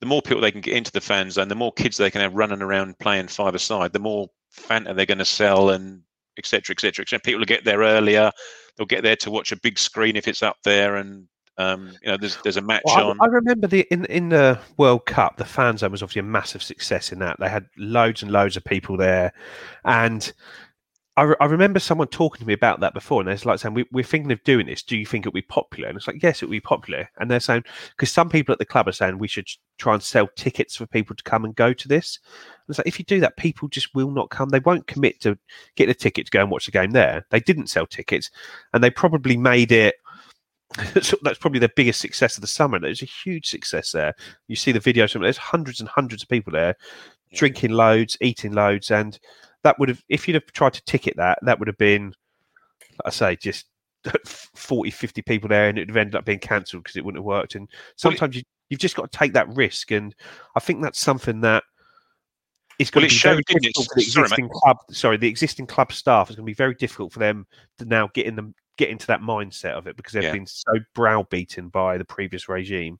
the 0.00 0.06
more 0.06 0.22
people 0.22 0.40
they 0.40 0.50
can 0.50 0.62
get 0.62 0.76
into 0.76 0.90
the 0.90 1.02
fan 1.02 1.30
zone, 1.30 1.48
the 1.48 1.54
more 1.54 1.72
kids 1.72 1.98
they 1.98 2.10
can 2.10 2.22
have 2.22 2.34
running 2.34 2.62
around 2.62 2.98
playing 2.98 3.28
five 3.28 3.54
aside, 3.54 3.92
the 3.92 3.98
more 3.98 4.26
Fanta 4.56 4.96
they're 4.96 5.06
going 5.06 5.18
to 5.18 5.24
sell 5.24 5.68
and 5.68 6.02
et 6.38 6.46
cetera, 6.46 6.74
et 6.74 6.80
cetera, 6.80 7.02
et 7.02 7.08
cetera. 7.10 7.20
People 7.20 7.40
will 7.40 7.46
get 7.46 7.64
there 7.64 7.80
earlier. 7.80 8.32
They'll 8.76 8.86
get 8.86 9.02
there 9.02 9.16
to 9.16 9.30
watch 9.30 9.52
a 9.52 9.60
big 9.60 9.78
screen 9.78 10.16
if 10.16 10.26
it's 10.28 10.42
up 10.42 10.56
there, 10.64 10.96
and 10.96 11.28
um, 11.58 11.92
you 12.02 12.10
know, 12.10 12.16
there's 12.16 12.36
there's 12.42 12.56
a 12.56 12.62
match 12.62 12.82
Well, 12.84 13.10
on. 13.10 13.20
I, 13.20 13.24
I 13.24 13.28
remember 13.28 13.66
the 13.66 13.86
in 13.92 14.04
in 14.06 14.30
the 14.30 14.58
World 14.78 15.06
Cup, 15.06 15.36
the 15.36 15.44
fan 15.44 15.76
zone 15.76 15.92
was 15.92 16.02
obviously 16.02 16.20
a 16.20 16.24
massive 16.24 16.62
success 16.62 17.12
in 17.12 17.18
that. 17.18 17.38
They 17.38 17.48
had 17.48 17.66
loads 17.76 18.22
and 18.22 18.32
loads 18.32 18.56
of 18.56 18.64
people 18.64 18.96
there, 18.96 19.32
and 19.84 20.32
I, 21.14 21.22
re- 21.22 21.36
I 21.40 21.44
remember 21.44 21.78
someone 21.78 22.08
talking 22.08 22.40
to 22.40 22.46
me 22.46 22.54
about 22.54 22.80
that 22.80 22.94
before, 22.94 23.20
and 23.20 23.28
they're 23.28 23.36
like 23.44 23.58
saying, 23.58 23.74
we, 23.74 23.84
"We're 23.92 24.02
thinking 24.02 24.32
of 24.32 24.42
doing 24.44 24.64
this. 24.64 24.82
Do 24.82 24.96
you 24.96 25.04
think 25.04 25.26
it'll 25.26 25.34
be 25.34 25.42
popular?" 25.42 25.88
And 25.88 25.96
it's 25.96 26.06
like, 26.06 26.22
"Yes, 26.22 26.42
it'll 26.42 26.50
be 26.50 26.60
popular." 26.60 27.10
And 27.18 27.30
they're 27.30 27.38
saying 27.38 27.64
because 27.90 28.10
some 28.10 28.30
people 28.30 28.54
at 28.54 28.58
the 28.58 28.64
club 28.64 28.88
are 28.88 28.92
saying 28.92 29.18
we 29.18 29.28
should 29.28 29.46
try 29.76 29.92
and 29.92 30.02
sell 30.02 30.28
tickets 30.36 30.74
for 30.74 30.86
people 30.86 31.14
to 31.14 31.22
come 31.22 31.44
and 31.44 31.54
go 31.54 31.74
to 31.74 31.88
this. 31.88 32.18
And 32.66 32.72
it's 32.72 32.78
like 32.78 32.86
if 32.86 32.98
you 32.98 33.04
do 33.04 33.20
that, 33.20 33.36
people 33.36 33.68
just 33.68 33.94
will 33.94 34.10
not 34.10 34.30
come. 34.30 34.48
They 34.48 34.60
won't 34.60 34.86
commit 34.86 35.20
to 35.20 35.36
get 35.76 35.90
a 35.90 35.94
ticket 35.94 36.26
to 36.26 36.30
go 36.30 36.40
and 36.40 36.50
watch 36.50 36.64
the 36.64 36.72
game 36.72 36.92
there. 36.92 37.26
They 37.28 37.40
didn't 37.40 37.66
sell 37.66 37.86
tickets, 37.86 38.30
and 38.72 38.82
they 38.82 38.90
probably 38.90 39.36
made 39.36 39.70
it 39.70 39.96
so 41.02 41.16
that's 41.22 41.38
probably 41.38 41.58
their 41.60 41.68
biggest 41.76 42.00
success 42.00 42.36
of 42.36 42.40
the 42.40 42.46
summer. 42.46 42.76
It 42.76 42.82
was 42.88 43.02
a 43.02 43.06
huge 43.06 43.48
success 43.48 43.92
there. 43.92 44.14
You 44.48 44.56
see 44.56 44.72
the 44.72 44.80
videos 44.80 45.12
from 45.12 45.22
there's 45.22 45.36
hundreds 45.36 45.80
and 45.80 45.88
hundreds 45.88 46.22
of 46.22 46.28
people 46.28 46.52
there 46.52 46.76
Yeah. 47.30 47.38
drinking 47.38 47.72
loads, 47.72 48.16
eating 48.20 48.52
loads, 48.52 48.90
and 48.90 49.18
that 49.64 49.78
would 49.78 49.88
have 49.88 50.02
if 50.08 50.26
you'd 50.26 50.34
have 50.34 50.46
tried 50.52 50.72
to 50.74 50.84
ticket 50.84 51.16
that, 51.16 51.38
that 51.42 51.58
would 51.58 51.68
have 51.68 51.78
been, 51.78 52.06
like 53.04 53.06
I 53.06 53.10
say, 53.10 53.36
just 53.36 53.66
40, 54.26 54.90
50 54.90 55.22
people 55.22 55.48
there, 55.48 55.68
and 55.68 55.78
it 55.78 55.82
would 55.82 55.90
have 55.90 55.96
ended 55.96 56.14
up 56.16 56.24
being 56.24 56.38
cancelled 56.38 56.82
because 56.84 56.96
it 56.96 57.04
wouldn't 57.04 57.18
have 57.20 57.24
worked. 57.26 57.54
And 57.54 57.68
sometimes 57.96 58.36
you, 58.36 58.42
you've 58.68 58.80
just 58.80 58.96
got 58.96 59.10
to 59.10 59.18
take 59.18 59.32
that 59.34 59.54
risk, 59.54 59.90
and 59.92 60.14
I 60.56 60.60
think 60.60 60.82
that's 60.82 60.98
something 61.00 61.40
that 61.42 61.62
is 62.78 62.90
going 62.90 63.02
Well, 63.02 63.04
to 63.04 63.06
it 63.06 63.10
be 63.10 63.18
very 63.18 63.36
showed, 63.36 63.44
it? 63.50 63.62
difficult 63.62 63.88
for 63.88 63.94
the 63.96 64.02
Sorry, 64.02 64.26
existing 64.26 64.48
club. 64.48 64.78
Sorry, 64.90 65.16
the 65.16 65.28
existing 65.28 65.66
club 65.66 65.92
staff 65.92 66.30
is 66.30 66.36
going 66.36 66.44
to 66.46 66.50
be 66.50 66.54
very 66.54 66.74
difficult 66.74 67.12
for 67.12 67.18
them 67.20 67.46
to 67.78 67.84
now 67.84 68.08
get 68.14 68.26
in 68.26 68.34
them 68.34 68.54
get 68.78 68.88
into 68.88 69.06
that 69.06 69.20
mindset 69.20 69.72
of 69.72 69.86
it 69.86 69.96
because 69.96 70.12
they've 70.12 70.22
Yeah. 70.24 70.32
been 70.32 70.46
so 70.46 70.72
browbeaten 70.94 71.68
by 71.68 71.98
the 71.98 72.04
previous 72.04 72.48
regime. 72.48 72.98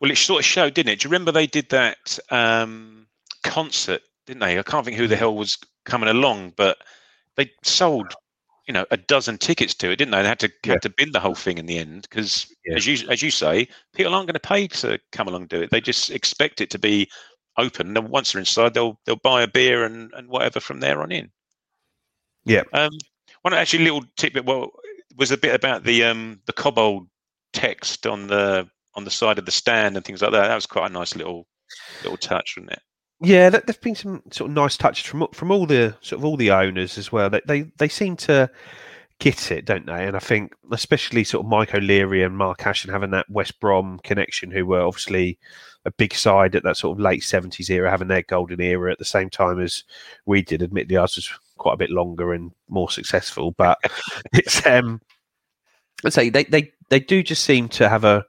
Well, 0.00 0.10
it 0.10 0.18
sort 0.18 0.40
of 0.40 0.44
showed, 0.44 0.74
didn't 0.74 0.92
it? 0.92 1.00
Do 1.00 1.06
you 1.06 1.10
remember 1.10 1.32
they 1.32 1.46
did 1.46 1.70
that 1.70 2.18
um, 2.30 3.06
concert, 3.42 4.02
didn't 4.26 4.40
they? 4.40 4.58
I 4.58 4.62
can't 4.62 4.84
think 4.84 4.96
who 4.96 5.06
the 5.06 5.16
hell 5.16 5.34
was 5.34 5.56
coming 5.84 6.08
along, 6.08 6.52
but 6.56 6.78
they 7.36 7.50
sold, 7.62 8.12
you 8.66 8.74
know, 8.74 8.84
a 8.90 8.96
dozen 8.96 9.38
tickets 9.38 9.74
to 9.74 9.90
it, 9.90 9.96
didn't 9.96 10.12
they? 10.12 10.22
They 10.22 10.28
had 10.28 10.40
to 10.40 10.52
Yeah. 10.64 10.72
had 10.72 10.82
to 10.82 10.90
bin 10.90 11.12
the 11.12 11.20
whole 11.20 11.34
thing 11.34 11.58
in 11.58 11.66
the 11.66 11.78
end 11.78 12.02
because, 12.02 12.52
Yeah. 12.66 12.76
as 12.76 12.86
you 12.86 13.08
as 13.08 13.22
you 13.22 13.30
say, 13.30 13.68
people 13.94 14.14
aren't 14.14 14.26
going 14.26 14.34
to 14.34 14.40
pay 14.40 14.68
to 14.68 14.98
come 15.12 15.28
along 15.28 15.42
and 15.42 15.50
do 15.50 15.62
it. 15.62 15.70
They 15.70 15.80
just 15.80 16.10
expect 16.10 16.60
it 16.60 16.70
to 16.70 16.78
be 16.78 17.10
open. 17.56 17.96
And 17.96 18.08
once 18.08 18.32
they're 18.32 18.40
inside, 18.40 18.74
they'll 18.74 19.00
they'll 19.06 19.16
buy 19.16 19.42
a 19.42 19.48
beer 19.48 19.84
and, 19.84 20.12
and 20.14 20.28
whatever 20.28 20.60
from 20.60 20.80
there 20.80 21.00
on 21.02 21.12
in. 21.12 21.30
Yeah. 22.44 22.64
Um, 22.72 22.90
one 23.42 23.54
actually 23.54 23.84
little 23.84 24.04
tidbit. 24.16 24.44
Well, 24.44 24.72
was 25.16 25.30
a 25.30 25.36
bit 25.38 25.54
about 25.54 25.84
the 25.84 26.04
um 26.04 26.40
the 26.46 26.52
Cobbold 26.52 27.06
text 27.52 28.06
on 28.06 28.26
the 28.26 28.68
on 28.94 29.04
the 29.04 29.10
side 29.10 29.38
of 29.38 29.44
the 29.46 29.50
stand 29.50 29.96
and 29.96 30.04
things 30.04 30.22
like 30.22 30.32
that. 30.32 30.48
That 30.48 30.54
was 30.54 30.66
quite 30.66 30.90
a 30.90 30.92
nice 30.94 31.16
little 31.16 31.46
little 32.02 32.16
touch, 32.18 32.54
wasn't 32.56 32.72
it? 32.72 32.82
Yeah, 33.20 33.48
there- 33.50 33.62
there've 33.64 33.80
been 33.80 33.94
some 33.94 34.22
sort 34.30 34.50
of 34.50 34.54
nice 34.54 34.76
touches 34.76 35.06
from 35.06 35.26
from 35.32 35.50
all 35.50 35.66
the 35.66 35.96
sort 36.00 36.20
of 36.20 36.24
all 36.24 36.36
the 36.36 36.50
owners 36.50 36.98
as 36.98 37.10
well. 37.12 37.30
They 37.30 37.40
they, 37.46 37.62
they 37.78 37.88
seem 37.88 38.16
to 38.18 38.50
get 39.20 39.52
it, 39.52 39.64
don't 39.64 39.86
they? 39.86 40.06
And 40.06 40.16
I 40.16 40.20
think 40.20 40.52
especially 40.72 41.24
sort 41.24 41.46
of 41.46 41.50
Mike 41.50 41.74
O'Leary 41.74 42.22
and 42.24 42.36
Mark 42.36 42.66
Ashton 42.66 42.90
having 42.92 43.12
that 43.12 43.30
West 43.30 43.60
Brom 43.60 44.00
connection, 44.02 44.50
who 44.50 44.66
were 44.66 44.80
obviously 44.82 45.38
a 45.84 45.92
big 45.92 46.14
side 46.14 46.56
at 46.56 46.64
that 46.64 46.76
sort 46.76 46.96
of 46.96 47.00
late 47.02 47.22
seventies 47.22 47.70
era, 47.70 47.90
having 47.90 48.08
their 48.08 48.22
golden 48.22 48.60
era 48.60 48.90
at 48.90 48.98
the 48.98 49.04
same 49.04 49.30
time 49.30 49.60
as 49.60 49.84
we 50.26 50.42
did. 50.42 50.62
Admittedly, 50.62 50.96
ours 50.96 51.16
was 51.16 51.30
quite 51.56 51.74
a 51.74 51.78
bit 51.78 51.90
longer 51.90 52.32
and 52.32 52.52
more 52.68 52.90
successful, 52.90 53.52
but 53.52 53.78
it's 54.32 54.64
um, 54.66 55.00
let's 56.02 56.14
say 56.14 56.30
they 56.30 56.44
they 56.44 56.72
they 56.90 57.00
do 57.00 57.22
just 57.22 57.44
seem 57.44 57.68
to 57.70 57.88
have 57.88 58.04
a 58.04 58.24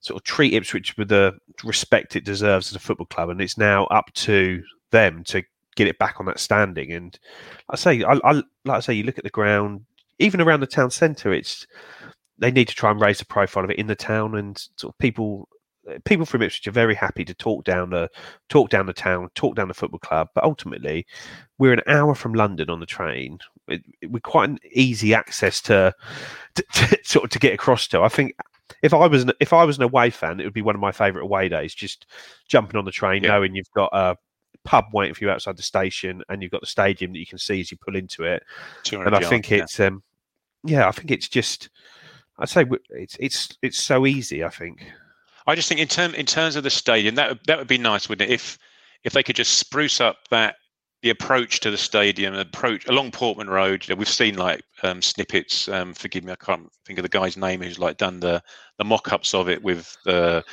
sort 0.00 0.20
of 0.20 0.24
treat 0.24 0.54
Ipswich 0.54 0.96
with 0.96 1.08
the 1.08 1.32
respect 1.64 2.16
it 2.16 2.24
deserves 2.24 2.70
as 2.70 2.76
a 2.76 2.80
football 2.80 3.06
club, 3.06 3.30
and 3.30 3.40
it's 3.40 3.58
now 3.58 3.86
up 3.86 4.12
to 4.14 4.62
them 4.90 5.24
to 5.24 5.42
get 5.76 5.88
it 5.88 5.98
back 5.98 6.16
on 6.18 6.26
that 6.26 6.40
standing. 6.40 6.92
And 6.92 7.18
I 7.70 7.76
say, 7.76 8.02
I, 8.02 8.18
I 8.24 8.32
like 8.32 8.44
I 8.66 8.80
say, 8.80 8.94
you 8.94 9.04
look 9.04 9.18
at 9.18 9.24
the 9.24 9.30
ground, 9.30 9.84
even 10.18 10.40
around 10.40 10.60
the 10.60 10.66
town 10.66 10.90
centre, 10.90 11.32
it's 11.32 11.66
they 12.38 12.50
need 12.50 12.68
to 12.68 12.74
try 12.74 12.90
and 12.90 13.00
raise 13.00 13.18
the 13.18 13.26
profile 13.26 13.64
of 13.64 13.70
it 13.70 13.78
in 13.78 13.86
the 13.86 13.96
town, 13.96 14.36
and 14.36 14.56
sort 14.76 14.94
of 14.94 14.98
people 14.98 15.48
people 16.04 16.26
from 16.26 16.42
Ipswich 16.42 16.66
are 16.66 16.72
very 16.72 16.94
happy 16.94 17.24
to 17.24 17.34
talk 17.34 17.64
down 17.64 17.90
the 17.90 18.10
talk 18.48 18.70
down 18.70 18.86
the 18.86 18.92
town, 18.92 19.28
talk 19.34 19.56
down 19.56 19.68
the 19.68 19.74
football 19.74 19.98
club. 19.98 20.28
But 20.34 20.44
ultimately, 20.44 21.06
we're 21.58 21.72
an 21.72 21.82
hour 21.86 22.14
from 22.14 22.34
London 22.34 22.70
on 22.70 22.80
the 22.80 22.86
train. 22.86 23.38
It, 23.68 23.82
it, 24.00 24.10
we're 24.10 24.20
quite 24.20 24.48
an 24.48 24.58
easy 24.72 25.14
access 25.14 25.60
to, 25.62 25.94
to, 26.54 26.62
to, 26.72 26.98
sort 27.04 27.24
of 27.24 27.30
to 27.30 27.38
get 27.38 27.54
across 27.54 27.86
to. 27.88 28.02
I 28.02 28.08
think 28.08 28.34
if 28.82 28.94
I 28.94 29.06
was 29.06 29.24
an, 29.24 29.32
if 29.40 29.52
I 29.52 29.64
was 29.64 29.76
an 29.76 29.84
away 29.84 30.10
fan, 30.10 30.40
it 30.40 30.44
would 30.44 30.54
be 30.54 30.62
one 30.62 30.74
of 30.74 30.80
my 30.80 30.92
favourite 30.92 31.24
away 31.24 31.48
days. 31.48 31.74
Just 31.74 32.06
jumping 32.48 32.76
on 32.76 32.84
the 32.84 32.92
train, 32.92 33.22
yeah. 33.22 33.30
knowing 33.30 33.54
you've 33.54 33.70
got 33.74 33.90
a 33.92 34.16
pub 34.64 34.86
waiting 34.92 35.14
for 35.14 35.24
you 35.24 35.30
outside 35.30 35.56
the 35.56 35.62
station, 35.62 36.22
and 36.28 36.42
you've 36.42 36.52
got 36.52 36.60
the 36.60 36.66
stadium 36.66 37.12
that 37.12 37.18
you 37.18 37.26
can 37.26 37.38
see 37.38 37.60
as 37.60 37.70
you 37.70 37.78
pull 37.78 37.96
into 37.96 38.24
it. 38.24 38.42
And 38.92 39.14
I 39.14 39.20
think 39.28 39.50
yeah. 39.50 39.58
it's 39.58 39.80
um, 39.80 40.02
yeah, 40.64 40.88
I 40.88 40.92
think 40.92 41.10
it's 41.10 41.28
just 41.28 41.70
I'd 42.38 42.48
say 42.48 42.64
it's 42.90 43.16
it's 43.18 43.56
it's 43.62 43.80
so 43.80 44.06
easy. 44.06 44.44
I 44.44 44.50
think. 44.50 44.86
I 45.48 45.54
just 45.54 45.68
think 45.68 45.80
in 45.80 45.88
term 45.88 46.14
in 46.14 46.26
terms 46.26 46.56
of 46.56 46.62
the 46.62 46.70
stadium, 46.70 47.14
that 47.14 47.38
that 47.46 47.58
would 47.58 47.66
be 47.66 47.78
nice, 47.78 48.08
wouldn't 48.08 48.30
it? 48.30 48.34
If 48.34 48.58
if 49.02 49.14
they 49.14 49.22
could 49.22 49.36
just 49.36 49.56
spruce 49.58 49.98
up 50.00 50.18
that 50.30 50.56
the 51.02 51.10
approach 51.10 51.60
to 51.60 51.70
the 51.70 51.78
stadium, 51.78 52.34
approach 52.34 52.86
along 52.86 53.12
Portman 53.12 53.48
Road. 53.48 53.86
You 53.86 53.94
know, 53.94 53.98
we've 53.98 54.08
seen 54.08 54.36
like 54.36 54.62
um, 54.82 55.00
snippets. 55.00 55.68
Um, 55.68 55.94
forgive 55.94 56.24
me, 56.24 56.32
I 56.32 56.36
can't 56.36 56.68
think 56.84 56.98
of 56.98 57.02
the 57.04 57.08
guy's 57.08 57.36
name 57.36 57.62
who's 57.62 57.78
like 57.78 57.96
done 57.96 58.20
the 58.20 58.42
the 58.76 58.84
mock-ups 58.84 59.32
of 59.32 59.48
it 59.48 59.62
with 59.62 59.96
the 60.04 60.44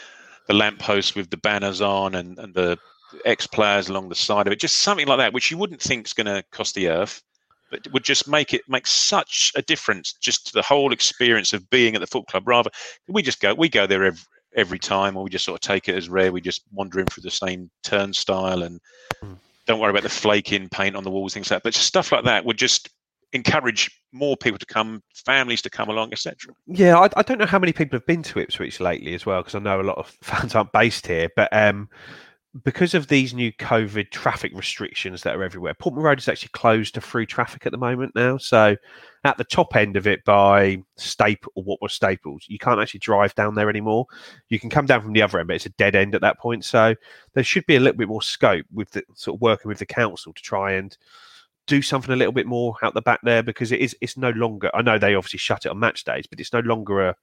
the 0.47 0.53
lampposts 0.53 1.13
with 1.13 1.29
the 1.29 1.37
banners 1.37 1.81
on 1.81 2.15
and 2.15 2.39
and 2.39 2.53
the 2.53 2.77
ex 3.25 3.47
players 3.47 3.89
along 3.89 4.07
the 4.07 4.15
side 4.15 4.47
of 4.47 4.53
it. 4.53 4.59
Just 4.61 4.79
something 4.79 5.07
like 5.07 5.17
that, 5.17 5.33
which 5.33 5.51
you 5.51 5.57
wouldn't 5.57 5.81
think 5.81 6.05
is 6.05 6.13
going 6.13 6.27
to 6.27 6.43
cost 6.51 6.73
the 6.73 6.87
earth, 6.87 7.21
but 7.69 7.91
would 7.91 8.05
just 8.05 8.29
make 8.29 8.53
it 8.53 8.61
make 8.69 8.87
such 8.87 9.51
a 9.55 9.61
difference 9.61 10.13
just 10.21 10.47
to 10.47 10.53
the 10.53 10.61
whole 10.61 10.93
experience 10.93 11.51
of 11.51 11.69
being 11.69 11.95
at 11.95 12.01
the 12.01 12.07
football 12.07 12.31
club. 12.31 12.47
Rather, 12.47 12.69
we 13.09 13.21
just 13.21 13.41
go 13.41 13.53
we 13.53 13.67
go 13.67 13.85
there 13.85 14.05
every 14.05 14.21
every 14.55 14.79
time, 14.79 15.17
or 15.17 15.23
we 15.23 15.29
just 15.29 15.45
sort 15.45 15.55
of 15.55 15.61
take 15.61 15.89
it 15.89 15.95
as 15.95 16.09
rare. 16.09 16.31
We 16.31 16.41
just 16.41 16.63
wander 16.71 16.99
in 16.99 17.05
through 17.05 17.23
the 17.23 17.31
same 17.31 17.69
turnstile 17.83 18.63
and 18.63 18.79
mm 19.23 19.37
don't 19.65 19.79
worry 19.79 19.89
about 19.89 20.03
the 20.03 20.09
flaking 20.09 20.69
paint 20.69 20.95
on 20.95 21.03
the 21.03 21.11
walls, 21.11 21.33
things 21.33 21.49
like 21.49 21.57
that. 21.57 21.63
But 21.63 21.73
stuff 21.73 22.11
like 22.11 22.23
that 22.25 22.45
would 22.45 22.57
just 22.57 22.89
encourage 23.33 23.91
more 24.11 24.37
people 24.37 24.59
to 24.59 24.65
come, 24.65 25.01
families 25.25 25.61
to 25.63 25.69
come 25.69 25.89
along, 25.89 26.11
etc. 26.11 26.53
Yeah, 26.67 26.97
I, 26.97 27.09
I, 27.17 27.21
don't 27.21 27.39
know 27.39 27.45
how 27.45 27.59
many 27.59 27.73
people 27.73 27.97
have 27.97 28.05
been 28.05 28.23
to 28.23 28.39
Ipswich 28.39 28.79
lately 28.79 29.13
as 29.13 29.25
well, 29.25 29.41
because 29.41 29.55
I 29.55 29.59
know 29.59 29.81
a 29.81 29.83
lot 29.83 29.97
of 29.97 30.07
fans 30.21 30.55
aren't 30.55 30.71
based 30.71 31.07
here, 31.07 31.29
but 31.35 31.49
um, 31.51 31.89
because 32.63 32.93
of 32.93 33.07
these 33.07 33.33
new 33.33 33.51
COVID 33.51 34.11
traffic 34.11 34.51
restrictions 34.55 35.23
that 35.23 35.35
are 35.35 35.43
everywhere, 35.43 35.73
Portman 35.73 36.03
Road 36.03 36.19
is 36.19 36.29
actually 36.29 36.49
closed 36.53 36.93
to 36.93 37.01
through 37.01 37.25
traffic 37.25 37.65
at 37.65 37.71
the 37.71 37.77
moment 37.77 38.13
now. 38.15 38.37
So 38.37 38.77
at 39.25 39.37
the 39.37 39.43
top 39.43 39.75
end 39.75 39.97
of 39.97 40.05
it 40.05 40.23
by 40.23 40.77
Staple 40.97 41.51
or 41.55 41.63
what 41.63 41.81
was 41.81 41.93
Staples, 41.93 42.45
you 42.47 42.59
can't 42.59 42.79
actually 42.79 42.99
drive 42.99 43.33
down 43.33 43.55
there 43.55 43.71
anymore. 43.71 44.05
You 44.49 44.59
can 44.59 44.69
come 44.69 44.85
down 44.85 45.01
from 45.01 45.13
the 45.13 45.23
other 45.23 45.39
end, 45.39 45.47
but 45.47 45.55
it's 45.55 45.65
a 45.65 45.69
dead 45.69 45.95
end 45.95 46.13
at 46.13 46.21
that 46.21 46.37
point. 46.37 46.63
So 46.63 46.93
there 47.33 47.43
should 47.43 47.65
be 47.65 47.75
a 47.75 47.79
little 47.79 47.97
bit 47.97 48.07
more 48.07 48.21
scope 48.21 48.67
with 48.71 48.91
the 48.91 49.03
sort 49.15 49.37
of 49.37 49.41
working 49.41 49.67
with 49.67 49.79
the 49.79 49.85
council 49.85 50.31
to 50.31 50.41
try 50.43 50.73
and 50.73 50.95
do 51.65 51.81
something 51.81 52.13
a 52.13 52.15
little 52.15 52.31
bit 52.31 52.45
more 52.45 52.75
out 52.83 52.93
the 52.93 53.01
back 53.01 53.19
there 53.23 53.41
because 53.41 53.71
it 53.71 53.79
is 53.79 53.95
it's 53.99 54.15
no 54.15 54.29
longer 54.29 54.69
I 54.75 54.83
know 54.83 54.99
they 54.99 55.15
obviously 55.15 55.39
shut 55.39 55.65
it 55.65 55.69
on 55.69 55.79
match 55.79 56.03
days, 56.03 56.27
but 56.27 56.39
it's 56.39 56.53
no 56.53 56.59
longer 56.59 57.09
a 57.09 57.15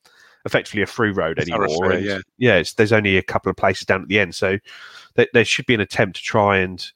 effectively 0.44 0.82
a 0.82 0.86
through 0.86 1.12
road 1.12 1.38
anymore. 1.38 1.92
and, 1.92 2.04
yeah, 2.04 2.18
yeah 2.38 2.62
there's 2.76 2.92
only 2.92 3.16
a 3.16 3.22
couple 3.22 3.48
of 3.48 3.56
places 3.56 3.86
down 3.86 4.02
at 4.02 4.08
the 4.08 4.18
end, 4.18 4.34
so 4.34 4.58
there, 5.14 5.28
there 5.32 5.44
should 5.44 5.66
be 5.66 5.74
an 5.74 5.80
attempt 5.80 6.16
to 6.16 6.22
try 6.22 6.58
and 6.58 6.90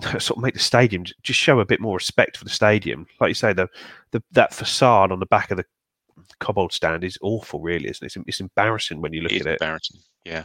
sort 0.18 0.30
of 0.30 0.42
make 0.42 0.54
the 0.54 0.60
stadium 0.60 1.04
just 1.22 1.38
show 1.38 1.60
a 1.60 1.64
bit 1.64 1.80
more 1.80 1.96
respect 1.96 2.36
for 2.36 2.44
the 2.44 2.50
stadium. 2.50 3.06
Like 3.20 3.28
you 3.28 3.34
say, 3.34 3.52
the, 3.52 3.68
the 4.10 4.22
that 4.32 4.54
facade 4.54 5.12
on 5.12 5.20
the 5.20 5.26
back 5.26 5.50
of 5.50 5.56
the 5.56 5.64
Cobbold 6.40 6.72
stand 6.72 7.04
is 7.04 7.18
awful, 7.22 7.60
really, 7.60 7.88
isn't 7.88 8.04
it? 8.04 8.16
It's, 8.16 8.16
it's 8.26 8.40
embarrassing 8.40 9.00
when 9.00 9.12
you 9.12 9.22
look 9.22 9.32
it 9.32 9.42
at 9.42 9.46
it. 9.46 9.60
Embarrassing, 9.60 10.00
yeah. 10.24 10.44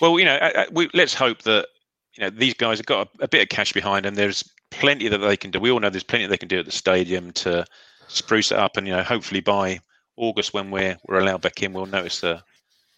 Well, 0.00 0.18
you 0.18 0.24
know, 0.24 0.66
we, 0.72 0.88
let's 0.94 1.14
hope 1.14 1.42
that 1.42 1.68
you 2.16 2.22
know 2.22 2.30
these 2.30 2.54
guys 2.54 2.78
have 2.78 2.86
got 2.86 3.08
a, 3.08 3.24
a, 3.24 3.28
bit 3.28 3.42
of 3.42 3.48
cash 3.48 3.72
behind 3.72 4.04
them. 4.04 4.14
There's 4.14 4.48
plenty 4.70 5.08
that 5.08 5.18
they 5.18 5.36
can 5.36 5.50
do. 5.50 5.60
We 5.60 5.70
all 5.70 5.80
know 5.80 5.90
there's 5.90 6.02
plenty 6.02 6.26
they 6.26 6.36
can 6.36 6.48
do 6.48 6.58
at 6.58 6.66
the 6.66 6.70
stadium 6.70 7.32
to 7.32 7.64
spruce 8.08 8.52
it 8.52 8.58
up, 8.58 8.76
and 8.76 8.86
you 8.86 8.94
know, 8.94 9.02
hopefully 9.02 9.40
by 9.40 9.80
August 10.16 10.52
when 10.52 10.70
we're 10.70 10.96
we're 11.06 11.20
allowed 11.20 11.42
back 11.42 11.62
in, 11.62 11.72
we'll 11.72 11.86
notice 11.86 12.22
a 12.22 12.42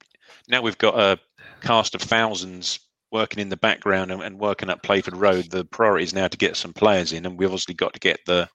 now 0.46 0.62
we've 0.62 0.79
got 0.79 0.96
a 0.96 1.18
cast 1.61 1.96
of 1.96 2.03
thousands 2.03 2.79
working 3.11 3.40
in 3.40 3.49
the 3.49 3.57
background 3.57 4.12
and, 4.12 4.22
and 4.22 4.38
working 4.38 4.70
up 4.70 4.85
Playford 4.85 5.16
Road. 5.16 5.51
The 5.51 5.64
priority 5.64 6.05
is 6.05 6.14
now 6.14 6.29
to 6.29 6.38
get 6.38 6.57
some 6.57 6.72
players 6.72 7.12
in, 7.12 7.27
and 7.27 7.37
we've 7.37 7.49
obviously 7.49 7.75
got 7.75 7.94
to 7.94 7.99
get 8.01 8.20
the 8.27 8.49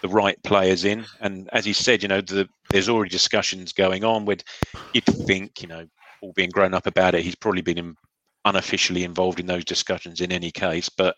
the 0.00 0.08
right 0.08 0.40
players 0.44 0.84
in. 0.84 1.06
And 1.20 1.50
as 1.52 1.64
he 1.64 1.72
said, 1.72 2.02
you 2.02 2.08
know, 2.08 2.20
the, 2.20 2.48
there's 2.70 2.88
already 2.88 3.10
discussions 3.10 3.72
going 3.72 4.04
on. 4.04 4.26
With 4.26 4.44
you'd 4.92 5.06
think, 5.26 5.60
you 5.60 5.66
know, 5.66 5.88
all 6.22 6.32
being 6.32 6.50
grown 6.50 6.74
up 6.74 6.86
about 6.86 7.14
it, 7.14 7.22
he's 7.22 7.34
probably 7.34 7.62
been 7.62 7.78
in, 7.78 7.96
unofficially 8.44 9.04
involved 9.04 9.40
in 9.40 9.46
those 9.46 9.64
discussions 9.64 10.20
in 10.20 10.32
any 10.32 10.50
case. 10.50 10.88
But 10.88 11.16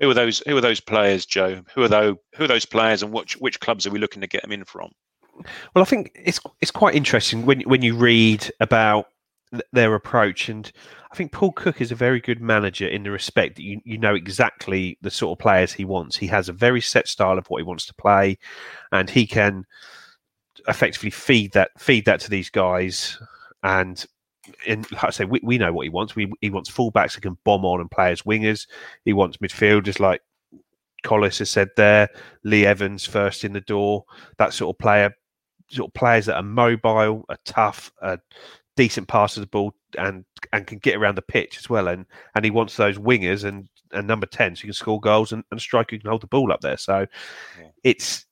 who 0.00 0.10
are 0.10 0.14
those? 0.14 0.42
Who 0.46 0.56
are 0.56 0.62
those 0.62 0.80
players, 0.80 1.26
Joe? 1.26 1.62
Who 1.74 1.82
are 1.82 1.88
those? 1.88 2.16
Who 2.36 2.44
are 2.44 2.48
those 2.48 2.66
players, 2.66 3.02
and 3.02 3.12
which 3.12 3.36
which 3.38 3.60
clubs 3.60 3.86
are 3.86 3.90
we 3.90 3.98
looking 3.98 4.20
to 4.20 4.26
get 4.26 4.42
them 4.42 4.52
in 4.52 4.64
from? 4.64 4.90
Well, 5.74 5.82
I 5.82 5.84
think 5.84 6.12
it's 6.14 6.40
it's 6.60 6.70
quite 6.70 6.94
interesting 6.94 7.46
when 7.46 7.60
when 7.62 7.82
you 7.82 7.96
read 7.96 8.50
about 8.60 9.06
their 9.72 9.94
approach 9.94 10.48
and 10.48 10.72
I 11.12 11.16
think 11.16 11.32
Paul 11.32 11.52
Cook 11.52 11.80
is 11.80 11.92
a 11.92 11.94
very 11.94 12.20
good 12.20 12.42
manager 12.42 12.86
in 12.86 13.04
the 13.04 13.10
respect 13.10 13.56
that 13.56 13.62
you, 13.62 13.80
you 13.84 13.96
know 13.96 14.14
exactly 14.14 14.98
the 15.00 15.10
sort 15.10 15.38
of 15.38 15.42
players 15.42 15.72
he 15.72 15.84
wants. 15.84 16.16
He 16.16 16.26
has 16.26 16.48
a 16.48 16.52
very 16.52 16.80
set 16.80 17.08
style 17.08 17.38
of 17.38 17.46
what 17.46 17.58
he 17.58 17.64
wants 17.64 17.86
to 17.86 17.94
play, 17.94 18.38
and 18.92 19.08
he 19.08 19.26
can 19.26 19.64
effectively 20.68 21.10
feed 21.10 21.52
that 21.52 21.70
feed 21.78 22.04
that 22.04 22.20
to 22.20 22.30
these 22.30 22.50
guys. 22.50 23.18
And 23.62 24.04
in, 24.66 24.84
like 24.92 25.04
I 25.04 25.10
say, 25.10 25.24
we, 25.24 25.40
we 25.42 25.58
know 25.58 25.72
what 25.72 25.84
he 25.84 25.90
wants. 25.90 26.14
We, 26.16 26.32
he 26.40 26.50
wants 26.50 26.70
fullbacks 26.70 27.14
that 27.14 27.22
can 27.22 27.38
bomb 27.44 27.64
on 27.64 27.80
and 27.80 27.90
play 27.90 28.12
as 28.12 28.22
wingers. 28.22 28.66
He 29.04 29.12
wants 29.12 29.38
midfielders 29.38 30.00
like 30.00 30.20
Collis 31.02 31.38
has 31.38 31.50
said 31.50 31.68
there, 31.76 32.08
Lee 32.44 32.66
Evans 32.66 33.04
first 33.04 33.44
in 33.44 33.52
the 33.52 33.60
door, 33.60 34.04
that 34.38 34.52
sort 34.52 34.74
of 34.74 34.78
player, 34.78 35.14
sort 35.68 35.88
of 35.90 35.94
players 35.94 36.26
that 36.26 36.36
are 36.36 36.42
mobile, 36.42 37.24
are 37.28 37.38
tough, 37.44 37.92
are 38.02 38.18
decent 38.76 39.08
pass 39.08 39.36
of 39.36 39.40
the 39.40 39.46
ball 39.46 39.74
and 39.96 40.24
and 40.52 40.66
can 40.66 40.76
get 40.78 40.96
around 40.96 41.14
the 41.16 41.22
pitch 41.22 41.56
as 41.58 41.70
well. 41.70 41.88
And 41.88 42.04
and 42.34 42.44
he 42.44 42.50
wants 42.50 42.76
those 42.76 42.98
wingers 42.98 43.44
and 43.44 43.68
and 43.92 44.06
number 44.06 44.26
ten, 44.26 44.54
so 44.54 44.60
you 44.62 44.66
can 44.68 44.74
score 44.74 45.00
goals 45.00 45.32
and, 45.32 45.44
and 45.50 45.60
striker 45.60 45.94
who 45.96 46.00
can 46.00 46.10
hold 46.10 46.22
the 46.22 46.26
ball 46.26 46.52
up 46.52 46.60
there. 46.60 46.76
So 46.76 47.06
Yeah. 47.58 47.68
it's. 47.84 48.25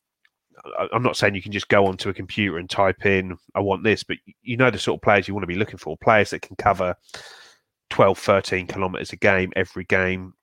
I'm 0.93 1.03
not 1.03 1.17
saying 1.17 1.35
you 1.35 1.43
can 1.43 1.53
just 1.53 1.69
go 1.69 1.87
onto 1.87 2.09
a 2.09 2.15
computer 2.15 2.59
and 2.59 2.69
type 2.69 3.05
in 3.07 3.37
"I 3.55 3.61
want 3.61 3.85
this," 3.85 4.03
but 4.03 4.17
you 4.43 4.57
know 4.57 4.71
the 4.71 4.79
sort 4.79 4.99
of 4.99 5.03
players 5.03 5.29
you 5.29 5.35
want 5.35 5.43
to 5.43 5.49
be 5.49 5.57
looking 5.57 5.79
for. 5.79 5.97
Players 5.97 6.31
that 6.31 6.43
can 6.43 6.57
cover 6.57 6.97
12, 7.91 8.19
13 8.19 8.67
kilometers 8.67 9.13
a 9.13 9.17
game 9.17 9.53
every 9.57 9.85
game. 9.85 10.35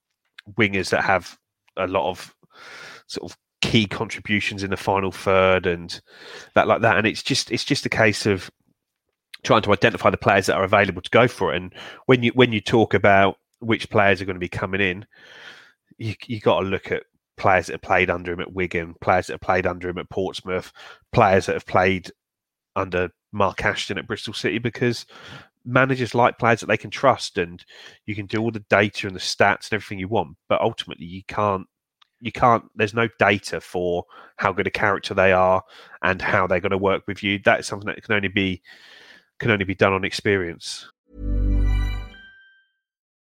Wingers 0.57 0.89
that 0.89 1.03
have 1.03 1.37
a 1.77 1.87
lot 1.87 2.09
of 2.09 2.35
sort 3.07 3.31
of 3.31 3.37
key 3.61 3.85
contributions 3.85 4.63
in 4.63 4.69
the 4.69 4.77
final 4.77 5.11
third 5.11 5.65
and 5.65 6.01
that 6.55 6.67
like 6.67 6.81
that. 6.81 6.97
And 6.97 7.07
it's 7.07 7.23
just 7.23 7.51
it's 7.51 7.63
just 7.63 7.85
a 7.85 7.89
case 7.89 8.25
of 8.25 8.49
trying 9.43 9.61
to 9.63 9.73
identify 9.73 10.09
the 10.09 10.17
players 10.17 10.47
that 10.47 10.57
are 10.57 10.63
available 10.63 11.01
to 11.01 11.09
go 11.09 11.27
for 11.27 11.53
it. 11.53 11.57
And 11.57 11.73
when 12.05 12.23
you 12.23 12.31
when 12.33 12.51
you 12.51 12.61
talk 12.61 12.93
about 12.93 13.37
which 13.59 13.89
players 13.89 14.21
are 14.21 14.25
going 14.25 14.35
to 14.35 14.39
be 14.39 14.49
coming 14.49 14.81
in, 14.81 15.05
you 15.97 16.15
you 16.25 16.39
got 16.39 16.61
to 16.61 16.65
look 16.65 16.91
at 16.91 17.03
players 17.37 17.67
that 17.67 17.73
have 17.73 17.81
played 17.81 18.09
under 18.09 18.31
him 18.31 18.39
at 18.39 18.53
Wigan, 18.53 18.95
players 19.01 19.27
that 19.27 19.33
have 19.33 19.41
played 19.41 19.65
under 19.65 19.89
him 19.89 19.97
at 19.97 20.09
Portsmouth, 20.09 20.71
players 21.11 21.45
that 21.45 21.53
have 21.53 21.65
played 21.65 22.11
under 22.75 23.09
Mark 23.31 23.63
Ashton 23.63 23.97
at 23.97 24.07
Bristol 24.07 24.33
City 24.33 24.59
because 24.59 25.05
managers 25.65 26.15
like 26.15 26.39
players 26.39 26.59
that 26.59 26.67
they 26.67 26.77
can 26.77 26.89
trust 26.89 27.37
and 27.37 27.63
you 28.05 28.15
can 28.15 28.25
do 28.25 28.41
all 28.41 28.51
the 28.51 28.65
data 28.69 29.07
and 29.07 29.15
the 29.15 29.19
stats 29.19 29.69
and 29.69 29.73
everything 29.73 29.99
you 29.99 30.07
want, 30.07 30.35
but 30.49 30.61
ultimately 30.61 31.05
you 31.05 31.23
can't 31.27 31.67
you 32.19 32.31
can't 32.31 32.63
there's 32.75 32.93
no 32.93 33.07
data 33.17 33.59
for 33.59 34.05
how 34.37 34.51
good 34.51 34.67
a 34.67 34.71
character 34.71 35.13
they 35.13 35.31
are 35.31 35.63
and 36.03 36.21
how 36.21 36.45
they're 36.45 36.59
going 36.59 36.71
to 36.71 36.77
work 36.77 37.03
with 37.07 37.23
you. 37.23 37.39
That 37.39 37.59
is 37.59 37.67
something 37.67 37.87
that 37.87 38.01
can 38.03 38.15
only 38.15 38.27
be 38.27 38.61
can 39.39 39.51
only 39.51 39.65
be 39.65 39.75
done 39.75 39.93
on 39.93 40.05
experience. 40.05 40.87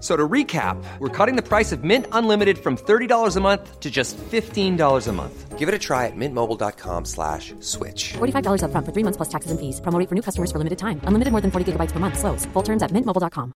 F- 0.00 0.06
So 0.06 0.16
to 0.16 0.26
recap, 0.26 0.82
we're 0.98 1.08
cutting 1.10 1.36
the 1.36 1.42
price 1.46 1.72
of 1.72 1.84
Mint 1.84 2.06
Unlimited 2.12 2.56
from 2.58 2.76
$30 2.78 3.36
a 3.36 3.40
month 3.40 3.80
to 3.80 3.90
just 3.90 4.16
$15 4.16 5.08
a 5.08 5.12
month. 5.12 5.58
Give 5.58 5.68
it 5.68 5.74
a 5.74 5.78
try 5.78 6.06
at 6.06 6.16
mintmobile.com 6.16 7.04
slash 7.04 7.52
switch. 7.60 8.14
$45 8.14 8.62
upfront 8.64 8.86
for 8.86 8.92
three 8.92 9.04
months 9.04 9.18
plus 9.18 9.28
taxes 9.28 9.50
and 9.50 9.60
fees. 9.60 9.78
Promo 9.82 9.98
rate 9.98 10.08
for 10.08 10.14
new 10.14 10.22
customers 10.22 10.50
for 10.50 10.56
limited 10.56 10.78
time. 10.78 11.02
Unlimited 11.04 11.32
more 11.32 11.42
than 11.42 11.50
40 11.50 11.72
gigabytes 11.72 11.92
per 11.92 12.00
month. 12.00 12.18
Slows. 12.18 12.46
Full 12.54 12.62
terms 12.62 12.82
at 12.82 12.90
mintmobile.com. 12.92 13.52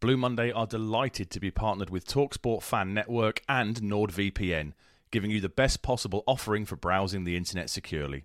Blue 0.00 0.16
Monday 0.16 0.50
are 0.50 0.66
delighted 0.66 1.28
to 1.30 1.40
be 1.40 1.50
partnered 1.50 1.90
with 1.90 2.06
Talksport 2.06 2.62
Fan 2.62 2.94
Network 2.94 3.42
and 3.46 3.76
NordVPN, 3.82 4.72
giving 5.10 5.30
you 5.30 5.42
the 5.42 5.50
best 5.50 5.82
possible 5.82 6.24
offering 6.26 6.64
for 6.64 6.76
browsing 6.76 7.24
the 7.24 7.36
internet 7.36 7.68
securely. 7.68 8.24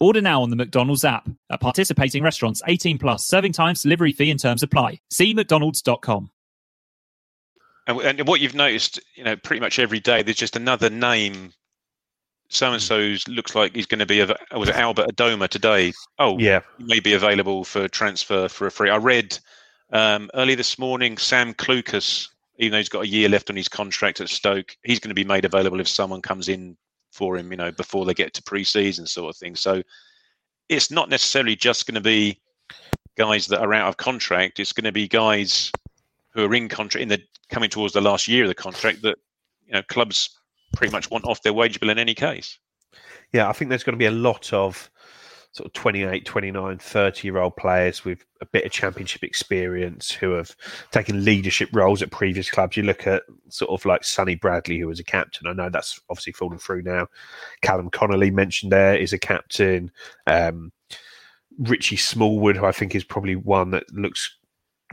Order 0.00 0.20
now 0.20 0.42
on 0.42 0.50
the 0.50 0.56
McDonald's 0.56 1.04
app. 1.04 1.28
At 1.50 1.60
participating 1.60 2.22
restaurants, 2.22 2.60
18 2.66 2.98
plus, 2.98 3.26
serving 3.26 3.52
times, 3.52 3.82
delivery 3.82 4.12
fee 4.12 4.30
and 4.30 4.40
terms 4.40 4.62
apply. 4.62 5.00
See 5.10 5.34
mcdonalds.com. 5.34 6.30
And, 7.86 8.00
and 8.00 8.28
what 8.28 8.40
you've 8.40 8.54
noticed, 8.54 9.00
you 9.14 9.24
know, 9.24 9.36
pretty 9.36 9.60
much 9.60 9.78
every 9.78 10.00
day, 10.00 10.22
there's 10.22 10.36
just 10.36 10.56
another 10.56 10.90
name. 10.90 11.52
So 12.48 12.72
and 12.72 12.82
so's 12.82 13.26
looks 13.26 13.54
like 13.54 13.74
he's 13.74 13.86
going 13.86 13.98
to 14.00 14.06
be. 14.06 14.22
av- 14.22 14.32
Was 14.54 14.68
it 14.68 14.76
Albert 14.76 15.08
Adomah 15.08 15.48
today? 15.48 15.92
Oh, 16.18 16.38
Yeah, 16.38 16.60
he 16.78 16.84
may 16.84 17.00
be 17.00 17.14
available 17.14 17.64
for 17.64 17.88
transfer 17.88 18.48
for 18.48 18.66
a 18.66 18.70
free. 18.70 18.90
I 18.90 18.96
read 18.98 19.36
um, 19.92 20.30
early 20.34 20.54
this 20.54 20.78
morning 20.78 21.16
Sam 21.18 21.54
Clucas, 21.54 22.28
even 22.58 22.72
though 22.72 22.78
he's 22.78 22.88
got 22.88 23.04
a 23.04 23.08
year 23.08 23.28
left 23.28 23.50
on 23.50 23.56
his 23.56 23.68
contract 23.68 24.20
at 24.20 24.28
Stoke, 24.28 24.76
he's 24.84 25.00
going 25.00 25.08
to 25.08 25.14
be 25.14 25.24
made 25.24 25.44
available 25.44 25.80
if 25.80 25.88
someone 25.88 26.22
comes 26.22 26.48
in 26.48 26.76
for 27.16 27.36
him, 27.36 27.50
you 27.50 27.56
know, 27.56 27.72
before 27.72 28.04
they 28.04 28.14
get 28.14 28.34
to 28.34 28.42
pre-season 28.42 29.06
sort 29.06 29.34
of 29.34 29.38
thing. 29.38 29.56
So 29.56 29.82
it's 30.68 30.90
not 30.90 31.08
necessarily 31.08 31.56
just 31.56 31.86
going 31.86 31.94
to 31.94 32.00
be 32.00 32.38
guys 33.16 33.46
that 33.46 33.60
are 33.60 33.72
out 33.72 33.88
of 33.88 33.96
contract. 33.96 34.60
It's 34.60 34.72
going 34.72 34.84
to 34.84 34.92
be 34.92 35.08
guys 35.08 35.72
who 36.34 36.44
are 36.44 36.54
in 36.54 36.68
contract 36.68 37.02
in 37.02 37.08
the 37.08 37.22
coming 37.48 37.70
towards 37.70 37.94
the 37.94 38.00
last 38.00 38.28
year 38.28 38.44
of 38.44 38.48
the 38.48 38.54
contract 38.54 39.02
that 39.02 39.16
you 39.66 39.72
know 39.72 39.82
clubs 39.82 40.38
pretty 40.74 40.92
much 40.92 41.10
want 41.10 41.24
off 41.24 41.42
their 41.42 41.54
wage 41.54 41.80
bill 41.80 41.90
in 41.90 41.98
any 41.98 42.14
case. 42.14 42.58
yeah. 43.32 43.48
I 43.48 43.52
think 43.52 43.70
there's 43.70 43.84
going 43.84 43.94
to 43.94 43.98
be 43.98 44.06
a 44.06 44.10
lot 44.10 44.52
of 44.52 44.90
sort 45.56 45.66
of 45.68 45.72
28, 45.72 46.26
29, 46.26 46.78
30 46.78 47.26
year 47.26 47.38
old 47.38 47.56
players 47.56 48.04
with 48.04 48.22
a 48.42 48.46
bit 48.46 48.66
of 48.66 48.72
championship 48.72 49.24
experience 49.24 50.12
who 50.12 50.32
have 50.32 50.54
taken 50.90 51.24
leadership 51.24 51.70
roles 51.72 52.02
at 52.02 52.10
previous 52.10 52.50
clubs. 52.50 52.76
You 52.76 52.82
look 52.82 53.06
at 53.06 53.22
sort 53.48 53.70
of 53.70 53.86
like 53.86 54.04
Sonny 54.04 54.34
Bradley, 54.34 54.78
who 54.78 54.86
was 54.86 55.00
a 55.00 55.04
captain. 55.04 55.46
I 55.46 55.54
know 55.54 55.70
that's 55.70 55.98
obviously 56.10 56.34
fallen 56.34 56.58
through 56.58 56.82
now. 56.82 57.08
Callum 57.62 57.88
Connolly 57.88 58.30
mentioned 58.30 58.70
there 58.70 58.96
is 58.96 59.14
a 59.14 59.18
captain. 59.18 59.90
Um, 60.26 60.72
Richie 61.58 61.96
Smallwood, 61.96 62.58
who 62.58 62.66
I 62.66 62.72
think 62.72 62.94
is 62.94 63.04
probably 63.04 63.36
one 63.36 63.70
that 63.70 63.90
looks 63.94 64.36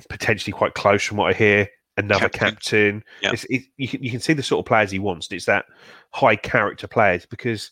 potentially 0.09 0.53
quite 0.53 0.75
close 0.75 1.03
from 1.03 1.17
what 1.17 1.29
I 1.29 1.37
hear. 1.37 1.67
Another 1.97 2.29
Captain. 2.29 3.01
captain. 3.01 3.03
Yeah. 3.21 3.31
It's, 3.33 3.43
it, 3.49 3.63
you, 3.75 3.87
can, 3.89 4.01
you 4.01 4.11
can 4.11 4.21
see 4.21 4.33
the 4.33 4.41
sort 4.41 4.59
of 4.59 4.65
players 4.65 4.91
he 4.91 4.97
wants. 4.97 5.27
It's 5.29 5.45
that 5.45 5.65
high 6.11 6.37
character 6.37 6.87
players 6.87 7.25
because 7.25 7.69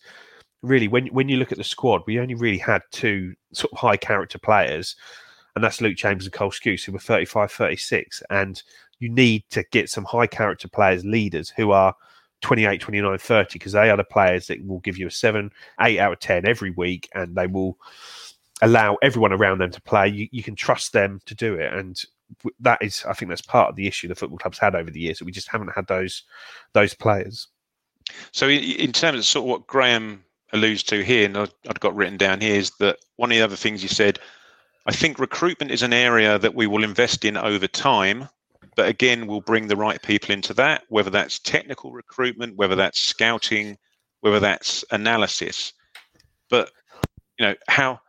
really 0.62 0.88
when 0.88 1.08
when 1.08 1.30
you 1.30 1.38
look 1.38 1.52
at 1.52 1.58
the 1.58 1.64
squad, 1.64 2.04
we 2.06 2.20
only 2.20 2.36
really 2.36 2.58
had 2.58 2.82
two 2.92 3.34
sort 3.54 3.72
of 3.72 3.80
high 3.80 3.98
character 3.98 4.38
players, 4.38 4.96
and 5.56 5.64
that's 5.64 5.82
Luke 5.82 5.98
Chambers 5.98 6.26
and 6.26 6.34
Cole 6.34 6.52
Skuse, 6.52 6.84
who 6.84 6.92
were 6.92 7.00
35, 7.00 7.52
36. 7.52 8.24
And 8.30 8.62
you 9.00 9.10
need 9.10 9.44
to 9.50 9.64
get 9.72 9.90
some 9.90 10.06
high 10.06 10.28
character 10.28 10.68
players, 10.68 11.04
leaders 11.04 11.50
who 11.50 11.72
are 11.72 11.96
28, 12.42 12.80
29, 12.80 13.18
30, 13.18 13.50
because 13.54 13.74
they 13.74 13.90
are 13.90 13.98
the 13.98 14.04
players 14.04 14.48
that 14.48 14.66
will 14.66 14.80
give 14.80 14.98
you 14.98 15.08
a 15.08 15.12
seven, 15.12 15.52
eight 15.82 16.00
out 16.00 16.14
of 16.14 16.20
10 16.20 16.46
every 16.46 16.72
week, 16.72 17.10
and 17.14 17.36
they 17.36 17.48
will 17.48 17.78
allow 18.62 18.98
everyone 19.02 19.34
around 19.34 19.60
them 19.60 19.72
to 19.72 19.82
play. 19.82 20.08
You, 20.08 20.28
you 20.32 20.44
can 20.44 20.56
trust 20.56 20.94
them 20.94 21.20
to 21.26 21.36
do 21.36 21.56
it. 21.56 21.74
And 21.74 22.02
that 22.60 22.82
is, 22.82 23.04
I 23.08 23.14
think 23.14 23.30
that's 23.30 23.42
part 23.42 23.70
of 23.70 23.76
the 23.76 23.88
issue 23.88 24.08
the 24.08 24.16
football 24.16 24.38
clubs 24.38 24.60
had 24.60 24.76
over 24.76 24.90
the 24.90 25.00
years 25.00 25.20
that 25.20 25.26
we 25.26 25.32
just 25.32 25.50
haven't 25.50 25.74
had 25.76 25.88
those 25.88 26.24
those 26.74 26.94
players. 26.94 27.48
So, 28.32 28.50
in 28.50 28.92
terms 28.92 29.20
of 29.20 29.26
sort 29.26 29.44
of 29.44 29.50
what 29.50 29.68
Graham 29.68 30.24
alludes 30.54 30.84
to 30.84 31.04
here, 31.04 31.26
and 31.26 31.38
I've 31.38 31.80
got 31.80 31.96
written 31.96 32.18
down 32.18 32.42
here, 32.42 32.56
is 32.56 32.72
that 32.80 32.98
one 33.16 33.32
of 33.32 33.38
the 33.38 33.44
other 33.44 33.56
things 33.56 33.84
you 33.84 33.90
said, 33.90 34.20
I 34.86 34.92
think 34.92 35.20
recruitment 35.20 35.72
is 35.72 35.84
an 35.84 35.94
area 35.94 36.40
that 36.40 36.56
we 36.56 36.68
will 36.68 36.84
invest 36.84 37.24
in 37.24 37.38
over 37.38 37.68
time, 37.68 38.28
but 38.76 38.88
again, 38.88 39.28
we'll 39.28 39.42
bring 39.42 39.68
the 39.68 39.76
right 39.76 40.02
people 40.02 40.32
into 40.32 40.54
that, 40.56 40.84
whether 40.90 41.10
that's 41.10 41.40
technical 41.40 41.92
recruitment, 41.92 42.58
whether 42.58 42.76
that's 42.76 43.00
scouting, 43.00 43.78
whether 44.22 44.40
that's 44.40 44.84
analysis. 44.92 45.74
But 46.50 46.72
you 47.38 47.46
know, 47.46 47.56
how 47.68 48.00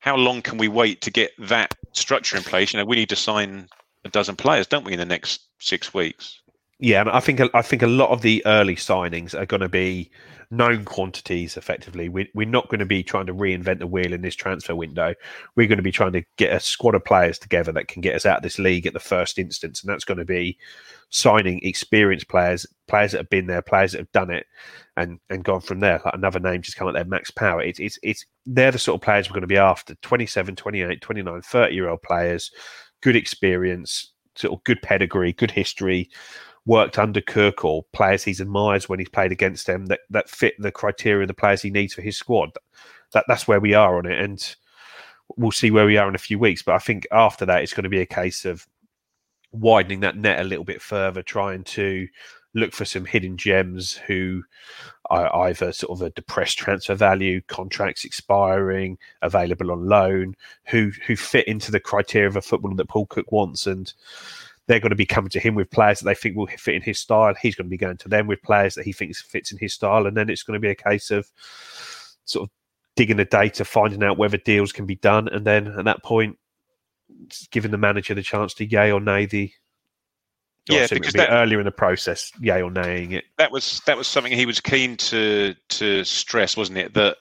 how 0.00 0.16
long 0.16 0.42
can 0.42 0.58
we 0.58 0.68
wait 0.68 1.00
to 1.02 1.10
get 1.10 1.32
that 1.38 1.74
structure 1.92 2.36
in 2.36 2.42
place? 2.42 2.72
You 2.72 2.78
know, 2.78 2.84
we 2.84 2.96
need 2.96 3.08
to 3.08 3.16
sign 3.16 3.68
a 4.04 4.08
dozen 4.08 4.36
players, 4.36 4.66
don't 4.66 4.84
we, 4.84 4.92
in 4.92 4.98
the 4.98 5.04
next 5.04 5.40
six 5.58 5.92
weeks? 5.92 6.40
Yeah, 6.80 7.00
and 7.00 7.10
I 7.10 7.18
think 7.18 7.40
I 7.54 7.62
think 7.62 7.82
a 7.82 7.88
lot 7.88 8.10
of 8.10 8.22
the 8.22 8.44
early 8.46 8.76
signings 8.76 9.34
are 9.34 9.46
going 9.46 9.62
to 9.62 9.68
be 9.68 10.12
known 10.52 10.84
quantities. 10.84 11.56
Effectively, 11.56 12.08
we, 12.08 12.30
we're 12.34 12.48
not 12.48 12.68
going 12.68 12.78
to 12.78 12.86
be 12.86 13.02
trying 13.02 13.26
to 13.26 13.34
reinvent 13.34 13.80
the 13.80 13.86
wheel 13.88 14.12
in 14.12 14.22
this 14.22 14.36
transfer 14.36 14.76
window. 14.76 15.12
We're 15.56 15.66
going 15.66 15.78
to 15.78 15.82
be 15.82 15.90
trying 15.90 16.12
to 16.12 16.22
get 16.36 16.52
a 16.52 16.60
squad 16.60 16.94
of 16.94 17.04
players 17.04 17.36
together 17.36 17.72
that 17.72 17.88
can 17.88 18.00
get 18.00 18.14
us 18.14 18.24
out 18.24 18.38
of 18.38 18.42
this 18.44 18.60
league 18.60 18.86
at 18.86 18.92
the 18.92 19.00
first 19.00 19.40
instance, 19.40 19.82
and 19.82 19.90
that's 19.90 20.04
going 20.04 20.18
to 20.18 20.24
be 20.24 20.56
signing 21.10 21.58
experienced 21.64 22.28
players, 22.28 22.64
players 22.86 23.10
that 23.10 23.18
have 23.18 23.30
been 23.30 23.48
there, 23.48 23.62
players 23.62 23.90
that 23.92 23.98
have 23.98 24.12
done 24.12 24.30
it, 24.30 24.46
and 24.96 25.18
and 25.30 25.42
gone 25.42 25.60
from 25.60 25.80
there. 25.80 26.00
Like 26.04 26.14
another 26.14 26.38
name 26.38 26.62
just 26.62 26.76
come 26.76 26.86
up 26.86 26.94
there, 26.94 27.04
Max 27.04 27.32
Power. 27.32 27.60
It's 27.60 27.80
it's 27.80 27.98
it's 28.04 28.24
they're 28.46 28.70
the 28.70 28.78
sort 28.78 29.00
of 29.00 29.02
players 29.04 29.28
we're 29.28 29.34
going 29.34 29.40
to 29.40 29.48
be 29.48 29.58
after 29.58 29.96
27, 29.96 30.54
28, 30.54 31.00
29, 31.00 31.42
30 31.42 31.74
year 31.74 31.88
old 31.88 32.02
players, 32.02 32.52
good 33.02 33.16
experience, 33.16 34.12
sort 34.36 34.54
of 34.54 34.62
good 34.62 34.80
pedigree, 34.80 35.32
good 35.32 35.50
history 35.50 36.08
worked 36.68 36.98
under 36.98 37.22
Cook 37.22 37.64
or 37.64 37.82
players 37.94 38.22
he's 38.22 38.40
admired 38.40 38.84
when 38.84 38.98
he's 38.98 39.08
played 39.08 39.32
against 39.32 39.66
them 39.66 39.86
that, 39.86 40.00
that 40.10 40.28
fit 40.28 40.54
the 40.58 40.70
criteria 40.70 41.22
of 41.22 41.28
the 41.28 41.34
players 41.34 41.62
he 41.62 41.70
needs 41.70 41.94
for 41.94 42.02
his 42.02 42.18
squad. 42.18 42.50
That 43.14 43.24
that's 43.26 43.48
where 43.48 43.58
we 43.58 43.72
are 43.72 43.96
on 43.96 44.04
it, 44.04 44.20
and 44.20 44.56
we'll 45.36 45.50
see 45.50 45.70
where 45.70 45.86
we 45.86 45.96
are 45.96 46.08
in 46.08 46.14
a 46.14 46.18
few 46.18 46.38
weeks. 46.38 46.62
But 46.62 46.74
I 46.74 46.78
think 46.78 47.06
after 47.10 47.46
that, 47.46 47.62
it's 47.62 47.72
going 47.72 47.84
to 47.84 47.88
be 47.88 48.02
a 48.02 48.06
case 48.06 48.44
of 48.44 48.68
widening 49.50 50.00
that 50.00 50.18
net 50.18 50.40
a 50.40 50.44
little 50.44 50.64
bit 50.64 50.82
further, 50.82 51.22
trying 51.22 51.64
to 51.64 52.06
look 52.54 52.74
for 52.74 52.84
some 52.84 53.06
hidden 53.06 53.38
gems 53.38 53.94
who 53.94 54.42
are 55.08 55.34
either 55.48 55.72
sort 55.72 55.98
of 55.98 56.06
a 56.06 56.10
depressed 56.10 56.58
transfer 56.58 56.94
value, 56.94 57.40
contracts 57.48 58.04
expiring, 58.04 58.98
available 59.22 59.72
on 59.72 59.86
loan, 59.86 60.34
who 60.66 60.92
who 61.06 61.16
fit 61.16 61.48
into 61.48 61.70
the 61.70 61.80
criteria 61.80 62.28
of 62.28 62.36
a 62.36 62.42
footballer 62.42 62.76
that 62.76 62.90
Paul 62.90 63.06
Cook 63.06 63.32
wants, 63.32 63.66
and 63.66 63.90
they're 64.68 64.78
going 64.78 64.90
to 64.90 64.96
be 64.96 65.06
coming 65.06 65.30
to 65.30 65.40
him 65.40 65.54
with 65.54 65.70
players 65.70 65.98
that 65.98 66.04
they 66.04 66.14
think 66.14 66.36
will 66.36 66.46
fit 66.46 66.74
in 66.74 66.82
his 66.82 67.00
style. 67.00 67.34
He's 67.40 67.54
going 67.54 67.66
to 67.66 67.70
be 67.70 67.78
going 67.78 67.96
to 67.96 68.08
them 68.08 68.26
with 68.26 68.42
players 68.42 68.74
that 68.74 68.84
he 68.84 68.92
thinks 68.92 69.20
fits 69.20 69.50
in 69.50 69.58
his 69.58 69.72
style, 69.72 70.06
and 70.06 70.16
then 70.16 70.28
it's 70.28 70.42
going 70.42 70.54
to 70.54 70.60
be 70.60 70.70
a 70.70 70.74
case 70.74 71.10
of 71.10 71.32
sort 72.26 72.44
of 72.44 72.50
digging 72.94 73.16
the 73.16 73.24
data, 73.24 73.64
finding 73.64 74.04
out 74.04 74.18
whether 74.18 74.36
deals 74.36 74.70
can 74.70 74.84
be 74.84 74.96
done, 74.96 75.26
and 75.28 75.46
then 75.46 75.66
at 75.66 75.86
that 75.86 76.04
point, 76.04 76.38
giving 77.50 77.70
the 77.70 77.78
manager 77.78 78.14
the 78.14 78.22
chance 78.22 78.54
to 78.54 78.66
yay 78.66 78.92
or 78.92 79.00
nay 79.00 79.26
the. 79.26 79.50
Yeah, 80.70 80.86
because 80.90 81.14
that, 81.14 81.30
earlier 81.30 81.58
in 81.60 81.64
the 81.64 81.72
process, 81.72 82.30
yay 82.38 82.60
or 82.60 82.70
naying 82.70 83.12
it. 83.12 83.24
That 83.38 83.50
was 83.50 83.80
that 83.86 83.96
was 83.96 84.06
something 84.06 84.30
he 84.30 84.44
was 84.44 84.60
keen 84.60 84.98
to 84.98 85.54
to 85.70 86.04
stress, 86.04 86.58
wasn't 86.58 86.76
it? 86.76 86.92
That 86.92 87.16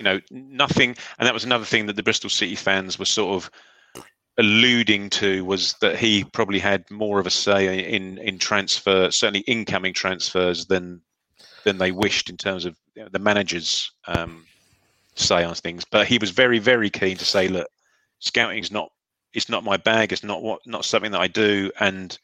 you 0.00 0.04
know 0.04 0.20
nothing, 0.32 0.96
and 1.20 1.26
that 1.28 1.32
was 1.32 1.44
another 1.44 1.64
thing 1.64 1.86
that 1.86 1.94
the 1.94 2.02
Bristol 2.02 2.28
City 2.28 2.56
fans 2.56 2.98
were 2.98 3.04
sort 3.04 3.36
of 3.36 3.52
alluding 4.38 5.10
to 5.10 5.44
was 5.44 5.74
that 5.80 5.96
he 5.96 6.24
probably 6.24 6.60
had 6.60 6.88
more 6.90 7.18
of 7.18 7.26
a 7.26 7.30
say 7.30 7.84
in 7.84 8.18
in 8.18 8.38
transfer, 8.38 9.10
certainly 9.10 9.40
incoming 9.40 9.92
transfers 9.92 10.66
than 10.66 11.00
than 11.64 11.78
they 11.78 11.90
wished 11.90 12.30
in 12.30 12.36
terms 12.36 12.64
of 12.64 12.76
you 12.94 13.02
know, 13.02 13.08
the 13.12 13.18
manager's 13.18 13.90
um, 14.06 14.46
say 15.16 15.44
on 15.44 15.54
things. 15.54 15.84
But 15.84 16.06
he 16.06 16.18
was 16.18 16.30
very 16.30 16.58
very 16.58 16.88
keen 16.88 17.16
to 17.16 17.24
say, 17.24 17.48
look, 17.48 17.68
scouting's 18.20 18.70
not 18.70 18.90
it's 19.34 19.48
not 19.48 19.64
my 19.64 19.76
bag. 19.76 20.12
It's 20.12 20.24
not 20.24 20.42
what 20.42 20.60
not 20.66 20.84
something 20.84 21.12
that 21.12 21.20
I 21.20 21.28
do, 21.28 21.70
and 21.80 22.16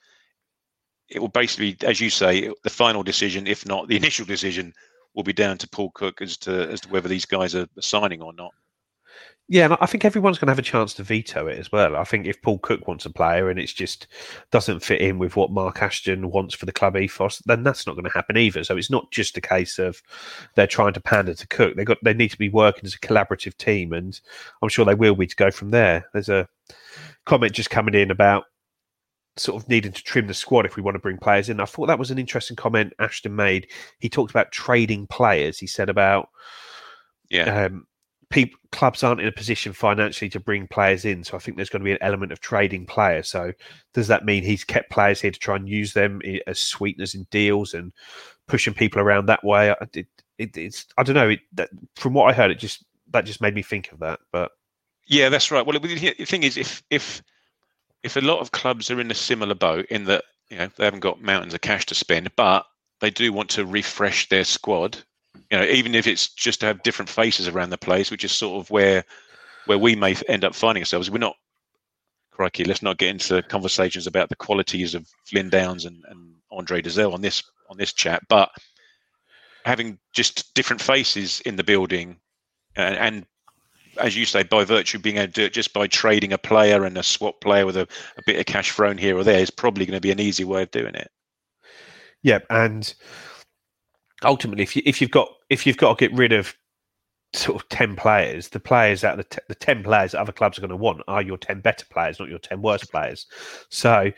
it 1.09 1.19
will 1.19 1.29
basically, 1.29 1.77
as 1.87 2.01
you 2.01 2.11
say, 2.11 2.51
the 2.63 2.71
final 2.71 3.03
decision, 3.03 3.47
if 3.47 3.67
not 3.67 3.89
the 3.89 3.97
initial 4.03 4.25
decision, 4.25 4.73
will 5.15 5.23
be 5.23 5.33
down 5.33 5.59
to 5.59 5.69
Paul 5.69 5.91
Cook 5.95 6.23
as 6.23 6.37
to 6.39 6.71
as 6.71 6.81
to 6.83 6.89
whether 6.89 7.09
these 7.09 7.27
guys 7.27 7.55
are 7.55 7.67
signing 7.81 8.23
or 8.23 8.33
not. 8.33 8.53
Yeah, 9.47 9.67
and 9.67 9.77
I 9.79 9.85
think 9.85 10.07
everyone's 10.07 10.39
going 10.39 10.47
to 10.47 10.53
have 10.53 10.59
a 10.59 10.63
chance 10.63 10.95
to 10.95 11.03
veto 11.03 11.47
it 11.49 11.59
as 11.59 11.71
well. 11.71 11.97
I 11.97 12.05
think 12.05 12.27
if 12.27 12.41
Paul 12.41 12.59
Cook 12.61 12.89
wants 12.89 13.05
a 13.05 13.11
player 13.11 13.51
and 13.51 13.59
it's 13.59 13.75
just 13.75 14.07
doesn't 14.51 14.81
fit 14.81 15.03
in 15.03 15.19
with 15.19 15.37
what 15.37 15.51
Mark 15.51 15.83
Ashton 15.83 16.31
wants 16.31 16.55
for 16.55 16.65
the 16.65 16.73
club 16.73 16.97
ethos, 16.97 17.43
then 17.45 17.63
that's 17.63 17.87
not 17.87 17.95
going 17.95 18.07
to 18.07 18.11
happen 18.11 18.39
either. 18.39 18.65
So 18.65 18.79
it's 18.79 18.91
not 18.91 19.11
just 19.11 19.37
a 19.37 19.43
case 19.43 19.79
of 19.79 20.03
they're 20.55 20.67
trying 20.67 20.95
to 20.95 21.01
pander 21.01 21.35
to 21.35 21.47
Cook. 21.49 21.77
They 21.77 21.85
got 21.85 21.99
they 22.03 22.15
need 22.15 22.31
to 22.31 22.39
be 22.39 22.49
working 22.49 22.87
as 22.87 22.95
a 22.95 23.01
collaborative 23.01 23.55
team, 23.59 23.93
and 23.93 24.19
I'm 24.63 24.71
sure 24.71 24.87
they 24.87 24.95
will 24.95 25.15
be 25.15 25.27
to 25.27 25.37
go 25.37 25.51
from 25.51 25.73
there. 25.73 26.07
There's 26.15 26.31
a 26.31 26.49
comment 27.27 27.53
just 27.53 27.69
coming 27.69 27.95
in 27.95 28.11
about 28.11 28.45
sort 29.37 29.63
of 29.63 29.69
needing 29.69 29.93
to 29.93 30.03
trim 30.03 30.27
the 30.27 30.33
squad 30.33 30.65
if 30.65 30.77
we 30.77 30.83
want 30.83 30.95
to 30.95 31.01
bring 31.01 31.19
players 31.19 31.51
in. 31.51 31.61
I 31.61 31.67
thought 31.67 31.87
that 31.87 31.99
was 31.99 32.11
an 32.11 32.19
interesting 32.19 32.57
comment 32.57 32.95
Ashton 32.99 33.37
made. 33.37 33.67
He 33.99 34.09
talked 34.09 34.31
about 34.31 34.53
trading 34.53 35.07
players. 35.07 35.59
He 35.59 35.67
said 35.67 35.91
about 35.91 36.31
yeah. 37.29 37.65
Um, 37.67 37.87
people, 38.31 38.59
clubs 38.73 39.03
aren't 39.03 39.21
in 39.21 39.27
a 39.27 39.33
position 39.33 39.73
financially 39.73 40.29
to 40.31 40.41
bring 40.41 40.67
players 40.67 41.05
in. 41.05 41.25
So 41.25 41.37
I 41.37 41.41
think 41.41 41.57
there's 41.57 41.69
going 41.69 41.81
to 41.81 41.85
be 41.85 41.93
an 41.93 41.99
element 42.01 42.33
of 42.33 42.41
trading 42.41 42.87
players. 42.87 43.29
So 43.29 43.53
does 43.93 44.09
that 44.09 44.25
mean 44.25 44.43
he's 44.43 44.65
kept 44.65 44.91
players 44.91 45.21
here 45.21 45.31
to 45.31 45.39
try 45.39 45.57
and 45.57 45.69
use 45.69 45.93
them 45.93 46.21
as 46.47 46.59
sweeteners 46.59 47.15
in 47.15 47.27
deals 47.31 47.75
and 47.75 47.93
pushing 48.47 48.75
people 48.75 49.01
around 49.01 49.27
that 49.27 49.45
way? 49.45 49.75
It, 49.95 50.07
it, 50.39 50.57
it's 50.57 50.87
I 50.99 51.03
don't 51.03 51.15
know. 51.15 51.31
It, 51.31 51.41
that, 51.53 51.71
from 51.97 52.15
what 52.15 52.31
I 52.31 52.35
heard, 52.35 52.51
it 52.51 52.59
just 52.59 52.85
that 53.11 53.25
just 53.25 53.41
made 53.41 53.55
me 53.55 53.63
think 53.63 53.93
of 53.93 54.01
that. 54.01 54.21
But 54.33 54.53
yeah, 55.07 55.29
that's 55.29 55.51
right. 55.51 55.65
Well, 55.65 55.79
the 55.79 56.25
thing 56.25 56.43
is, 56.43 56.57
if 56.57 56.83
if 56.91 57.23
if 58.03 58.17
a 58.17 58.21
lot 58.21 58.41
of 58.41 58.53
clubs 58.53 58.91
are 58.91 59.01
in 59.01 59.11
a 59.11 59.15
similar 59.15 59.55
boat 59.55 59.87
in 59.87 60.05
that 60.05 60.25
you 60.51 60.59
know 60.59 60.69
they 60.77 60.85
haven't 60.85 61.01
got 61.01 61.23
mountains 61.23 61.55
of 61.55 61.61
cash 61.61 61.87
to 61.87 61.95
spend, 61.95 62.31
but 62.37 62.67
they 63.01 63.11
do 63.11 63.33
want 63.33 63.51
to 63.51 63.65
refresh 63.65 64.29
their 64.29 64.45
squad 64.45 64.99
you 65.51 65.59
know, 65.59 65.65
even 65.65 65.95
if 65.95 66.07
it's 66.07 66.29
just 66.29 66.61
to 66.61 66.67
have 66.67 66.83
different 66.83 67.09
faces 67.09 67.49
around 67.49 67.71
the 67.71 67.79
place, 67.79 68.11
which 68.11 68.25
is 68.25 68.33
sort 68.33 68.61
of 68.61 68.71
where 68.71 69.05
where 69.67 69.79
we 69.79 69.97
may 69.97 70.15
end 70.29 70.45
up 70.45 70.55
finding 70.55 70.83
ourselves. 70.83 71.11
We're 71.11 71.19
not, 71.19 71.37
crikey, 72.31 72.65
let's 72.65 72.83
not 72.83 72.99
get 72.99 73.09
into 73.09 73.43
conversations 73.43 74.07
about 74.07 74.29
the 74.29 74.37
qualities 74.37 74.95
of 74.95 75.09
Flynn 75.25 75.49
Downes 75.49 75.85
and, 75.85 76.05
and 76.09 76.35
Andre 76.51 76.83
Dozzell 76.83 77.15
on 77.15 77.21
this 77.21 77.43
on 77.71 77.79
this 77.79 77.93
chat, 77.93 78.23
but 78.29 78.51
having 79.65 79.99
just 80.13 80.53
different 80.55 80.83
faces 80.83 81.41
in 81.41 81.57
the 81.57 81.65
building, 81.65 82.17
and, 82.77 82.95
and 82.97 83.27
as 83.99 84.17
you 84.17 84.27
say, 84.27 84.43
by 84.43 84.65
virtue 84.65 84.99
of 84.99 85.03
being 85.03 85.17
able 85.17 85.29
to 85.29 85.33
do 85.33 85.45
it 85.45 85.53
just 85.53 85.73
by 85.73 85.87
trading 85.87 86.33
a 86.33 86.39
player 86.39 86.85
and 86.85 86.99
a 86.99 87.03
swap 87.03 87.41
player 87.41 87.65
with 87.65 87.77
a, 87.77 87.89
a 88.19 88.23
bit 88.27 88.39
of 88.39 88.45
cash 88.47 88.73
thrown 88.73 88.99
here 88.99 89.17
or 89.17 89.25
there 89.25 89.39
is 89.39 89.51
probably 89.51 89.87
going 89.87 89.97
to 89.97 90.01
be 90.01 90.11
an 90.11 90.21
easy 90.21 90.45
way 90.45 90.63
of 90.63 90.71
doing 90.71 90.95
it. 90.95 91.11
Yep, 92.23 92.47
and 92.51 92.95
ultimately, 94.25 94.63
if 94.63 94.77
you 94.77 94.83
if 94.85 95.01
you've 95.01 95.11
got 95.11 95.29
if 95.51 95.67
you've 95.67 95.77
got 95.77 95.99
to 95.99 96.09
get 96.09 96.17
rid 96.17 96.33
of 96.33 96.55
sort 97.33 97.61
of 97.61 97.69
ten 97.69 97.97
players, 97.97 98.49
the 98.49 98.61
players 98.61 99.01
that 99.03 99.17
the 99.17 99.25
t- 99.25 99.39
the 99.49 99.55
ten 99.55 99.83
players 99.83 100.13
that 100.13 100.21
other 100.21 100.33
clubs 100.33 100.59
are 100.59 100.61
going 100.61 100.71
to 100.71 100.77
want 100.77 101.03
are 101.09 101.23
your 101.23 101.39
ten 101.39 101.61
better 101.61 101.87
players, 101.91 102.19
not 102.19 102.29
your 102.29 102.39
ten 102.39 102.63
worst 102.63 102.91
players. 102.91 103.27
So 103.71 104.11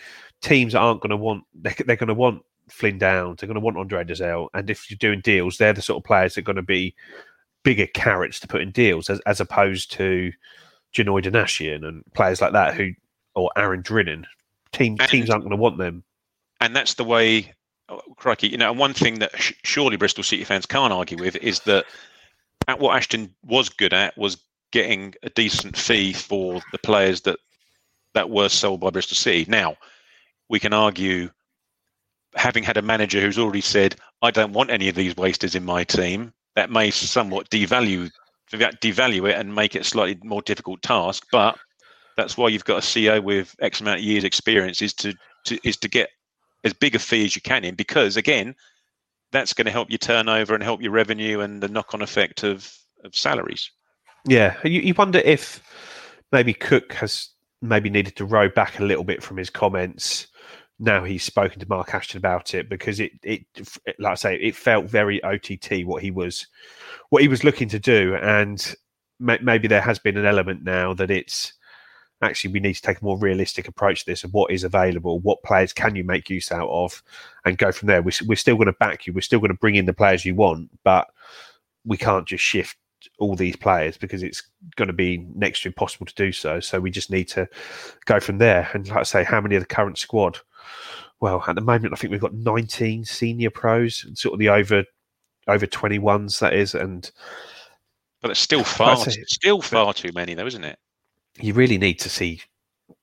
teams 0.43 0.75
aren't 0.75 1.01
going 1.01 1.11
to 1.11 1.17
want 1.17 1.45
they're, 1.55 1.75
they're 1.87 1.97
going 1.97 2.09
to 2.09 2.15
want 2.15 2.43
Flynn 2.69 2.99
Downes, 2.99 3.41
they're 3.41 3.47
going 3.47 3.55
to 3.55 3.61
want 3.61 3.77
Andre 3.77 4.05
Dozzell, 4.05 4.49
and 4.55 4.69
if 4.71 4.91
you're 4.91 4.99
doing 4.99 5.21
deals, 5.21 5.59
they're 5.59 5.73
the 5.73 5.83
sort 5.83 5.99
of 5.99 6.05
players 6.05 6.35
that 6.35 6.41
are 6.41 6.45
going 6.45 6.57
to 6.57 6.63
be 6.63 6.95
bigger 7.63 7.87
carrots 7.89 8.39
to 8.39 8.47
put 8.47 8.61
in 8.61 8.71
deals 8.71 9.11
as, 9.11 9.21
as 9.21 9.41
opposed 9.41 9.91
to 9.93 10.33
Janoi 10.95 11.25
Donacien 11.25 11.87
and 11.87 12.05
players 12.15 12.41
like 12.41 12.53
that 12.53 12.75
who 12.75 12.91
or 13.35 13.51
Aaron 13.57 13.83
Drinan. 13.83 14.25
Team, 14.73 14.97
teams 14.97 15.31
aren't 15.31 15.43
going 15.43 15.51
to 15.51 15.57
want 15.57 15.79
them. 15.79 16.05
And 16.61 16.75
that's 16.77 16.95
the 16.95 17.05
way 17.05 17.53
oh, 17.89 18.01
crikey, 18.17 18.49
you 18.49 18.59
know, 18.59 18.73
one 18.73 18.95
thing 18.95 19.19
that 19.19 19.31
sh- 19.41 19.53
surely 19.65 19.97
Bristol 19.97 20.25
City 20.25 20.45
fans 20.45 20.67
can't 20.67 20.93
argue 20.93 21.19
with 21.19 21.37
is 21.37 21.61
that 21.61 21.87
at 22.69 22.79
what 22.79 22.97
Ashton 22.97 23.35
was 23.45 23.69
good 23.69 23.93
at 23.93 24.17
was 24.17 24.39
getting 24.73 25.15
a 25.23 25.31
decent 25.31 25.77
fee 25.77 26.13
for 26.13 26.61
the 26.73 26.79
players 26.79 27.23
that 27.23 27.39
that 28.15 28.31
were 28.31 28.49
sold 28.49 28.81
by 28.81 28.91
Bristol 28.91 29.17
City. 29.17 29.45
Now, 29.49 29.77
we 30.49 30.59
can 30.59 30.73
argue, 30.73 31.31
having 32.35 32.65
had 32.65 32.79
a 32.79 32.83
manager 32.83 33.21
who's 33.21 33.39
already 33.39 33.61
said, 33.61 33.97
"I 34.23 34.31
don't 34.31 34.53
want 34.53 34.71
any 34.71 34.89
of 34.89 34.95
these 34.95 35.17
wasters 35.17 35.55
in 35.55 35.65
my 35.65 35.85
team," 35.85 36.33
that 36.55 36.71
may 36.71 36.91
somewhat 36.91 37.51
devalue 37.51 38.11
devalue 38.51 39.29
it 39.29 39.37
and 39.37 39.55
make 39.55 39.75
it 39.75 39.81
a 39.81 39.85
slightly 39.85 40.19
more 40.23 40.43
difficult 40.43 40.81
task. 40.83 41.27
But 41.31 41.59
that's 42.17 42.37
why 42.37 42.49
you've 42.49 42.65
got 42.65 42.79
a 42.79 42.87
CEO 42.87 43.23
with 43.23 43.55
X 43.61 43.81
amount 43.81 43.99
of 43.99 44.05
years' 44.05 44.25
experience 44.25 44.83
is 44.83 44.95
to, 44.95 45.15
to 45.45 45.59
is 45.63 45.77
to 45.79 45.89
get 45.89 46.09
as 46.67 46.73
big 46.73 46.95
a 46.95 46.99
fee 46.99 47.25
as 47.25 47.35
you 47.35 47.43
can 47.43 47.65
in 47.65 47.75
because 47.75 48.17
again 48.17 48.55
that's 49.33 49.53
going 49.53 49.67
to 49.67 49.73
help 49.73 49.91
your 49.91 49.99
turnover 49.99 50.55
and 50.55 50.63
help 50.63 50.81
your 50.81 50.93
revenue 50.93 51.41
and 51.41 51.61
the 51.63 51.69
knock-on 51.69 52.01
effect 52.01 52.45
of, 52.45 52.73
of 53.05 53.15
salaries. 53.15 53.71
Yeah 54.27 54.57
you, 54.65 54.81
you 54.81 54.95
wonder 54.95 55.21
if 55.21 55.63
maybe 56.33 56.53
cook 56.53 56.93
has 56.95 57.31
maybe 57.63 57.91
needed 57.91 58.17
to 58.17 58.25
row 58.25 58.49
back 58.49 58.79
a 58.79 58.85
little 58.85 59.05
bit 59.05 59.23
from 59.23 59.37
his 59.37 59.51
comments 59.51 60.29
now 60.79 61.05
he's 61.05 61.25
spoken 61.25 61.59
to 61.61 61.69
Mark 61.69 61.95
Ashton 61.95 62.19
about 62.19 62.55
it 62.55 62.69
because 62.69 63.01
it, 63.01 63.13
it, 63.23 63.47
like 63.99 64.13
I 64.13 64.15
say, 64.15 64.37
it 64.37 64.55
felt 64.55 64.87
very 64.87 65.23
OTT 65.25 65.87
what 65.87 66.03
he 66.03 66.11
was, 66.11 66.47
what 67.09 67.23
he 67.23 67.29
was 67.29 67.45
looking 67.45 67.69
to 67.71 67.79
do, 67.79 68.15
and 68.17 68.75
maybe 69.19 69.69
there 69.69 69.81
has 69.81 69.99
been 69.99 70.19
an 70.19 70.27
element 70.27 70.63
now 70.63 70.93
that 70.95 71.11
it's 71.11 71.55
actually 72.23 72.53
we 72.53 72.61
need 72.61 72.75
to 72.75 72.83
take 72.83 73.01
a 73.01 73.05
more 73.05 73.19
realistic 73.19 73.69
approach 73.69 74.01
to 74.01 74.07
this 74.07 74.25
of 74.25 74.33
what 74.33 74.51
is 74.51 74.65
available, 74.65 75.21
what 75.21 75.43
players 75.43 75.73
can 75.73 75.97
you 75.97 76.05
make 76.05 76.31
use 76.31 76.51
out 76.51 76.69
of, 76.69 77.03
and 77.45 77.59
go 77.59 77.73
from 77.73 77.89
there. 77.89 78.03
We're, 78.03 78.13
we're 78.27 78.37
still 78.37 78.57
going 78.57 78.67
to 78.67 78.73
back 78.73 79.07
you. 79.07 79.13
We're 79.13 79.21
still 79.21 79.41
going 79.41 79.53
to 79.53 79.59
bring 79.59 79.75
in 79.75 79.87
the 79.87 79.93
players 79.93 80.25
you 80.25 80.35
want, 80.35 80.71
but 80.83 81.09
we 81.85 81.97
can't 81.97 82.27
just 82.27 82.43
shift 82.43 82.77
all 83.19 83.37
these 83.37 83.57
players 83.57 83.97
because 83.97 84.23
it's 84.23 84.43
going 84.77 84.89
to 84.89 84.95
be 84.95 85.27
next 85.35 85.63
to 85.63 85.69
impossible 85.69 86.07
to 86.07 86.15
do 86.15 86.33
so. 86.33 86.61
So 86.61 86.81
we 86.81 86.91
just 86.91 87.11
need 87.11 87.29
to 87.29 87.49
go 88.07 88.19
from 88.19 88.39
there. 88.39 88.69
And 88.73 88.89
like 88.89 88.99
I 88.99 89.03
say, 89.05 89.25
how 89.25 89.41
many 89.41 89.55
of 89.57 89.63
the 89.63 89.67
current 89.67 89.99
squad 89.99 90.39
well, 91.21 91.43
at 91.47 91.55
the 91.55 91.63
moment, 91.63 91.93
I 91.93 91.97
think 91.97 92.11
we've 92.11 92.21
got 92.21 92.35
19 92.35 93.05
senior 93.05 93.51
pros, 93.51 94.07
sort 94.15 94.35
of 94.35 94.39
the 94.39 94.51
over 94.51 94.85
over 95.49 95.67
21s, 95.67 96.41
that 96.41 96.55
is. 96.55 96.75
And 96.75 97.11
but 98.21 98.31
it's 98.31 98.41
still 98.41 98.65
far, 98.65 98.97
say- 98.97 99.25
still 99.27 99.63
far 99.63 99.95
too 99.95 100.11
many, 100.15 100.35
though, 100.35 100.47
isn't 100.47 100.65
it? 100.65 100.79
You 101.39 101.55
really 101.55 101.79
need 101.79 101.99
to 102.01 102.09
see 102.09 102.41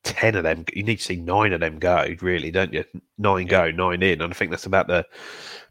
10 0.03 0.36
of 0.36 0.43
them. 0.43 0.65
You 0.73 0.84
need 0.84 0.97
to 0.97 1.03
see 1.03 1.17
nine 1.17 1.53
of 1.53 1.59
them 1.59 1.79
go, 1.79 2.07
really, 2.21 2.51
don't 2.51 2.73
you? 2.73 2.84
Nine 3.17 3.47
go, 3.47 3.71
nine 3.71 4.03
in. 4.03 4.21
And 4.21 4.34
I 4.34 4.36
think 4.36 4.51
that's 4.51 4.65
about 4.65 4.88
the 4.88 5.05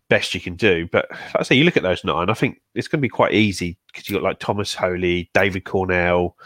best 0.08 0.34
you 0.34 0.40
can 0.40 0.56
do. 0.56 0.86
But 0.90 1.10
like 1.10 1.36
I 1.36 1.42
say, 1.42 1.54
you 1.56 1.64
look 1.64 1.76
at 1.76 1.82
those 1.82 2.04
nine, 2.04 2.30
I 2.30 2.34
think 2.34 2.60
it's 2.74 2.88
going 2.88 2.98
to 2.98 3.02
be 3.02 3.08
quite 3.08 3.32
easy 3.32 3.78
because 3.86 4.08
you've 4.08 4.20
got 4.20 4.26
like 4.26 4.38
Tomas 4.38 4.74
Holy, 4.74 5.30
David 5.34 5.64
Cornell, 5.64 6.36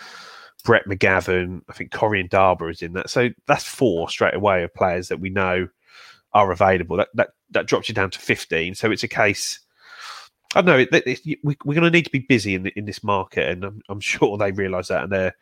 Brett 0.64 0.86
McGavin. 0.86 1.62
I 1.68 1.72
think 1.72 1.92
Corrie 1.92 2.26
Ndaba 2.26 2.70
is 2.70 2.82
in 2.82 2.92
that. 2.94 3.10
So 3.10 3.30
that's 3.46 3.64
four 3.64 4.08
straight 4.08 4.34
away 4.34 4.62
of 4.62 4.74
players 4.74 5.08
that 5.08 5.20
we 5.20 5.30
know 5.30 5.68
are 6.32 6.52
available. 6.52 6.96
That 6.96 7.08
that, 7.14 7.30
that 7.50 7.66
drops 7.66 7.88
you 7.88 7.94
down 7.94 8.10
to 8.10 8.18
15. 8.18 8.74
So 8.74 8.90
it's 8.90 9.04
a 9.04 9.08
case. 9.08 9.60
I 10.54 10.62
know. 10.62 10.78
It, 10.78 10.88
it, 10.92 11.38
we, 11.42 11.56
we're 11.64 11.74
going 11.74 11.84
to 11.84 11.90
need 11.90 12.04
to 12.04 12.10
be 12.10 12.20
busy 12.20 12.54
in 12.54 12.66
in 12.68 12.84
this 12.84 13.02
market, 13.02 13.48
and 13.48 13.64
I'm, 13.64 13.82
I'm 13.88 14.00
sure 14.00 14.38
they 14.38 14.52
realise 14.52 14.88
that, 14.88 15.04
and 15.04 15.12
they're 15.12 15.34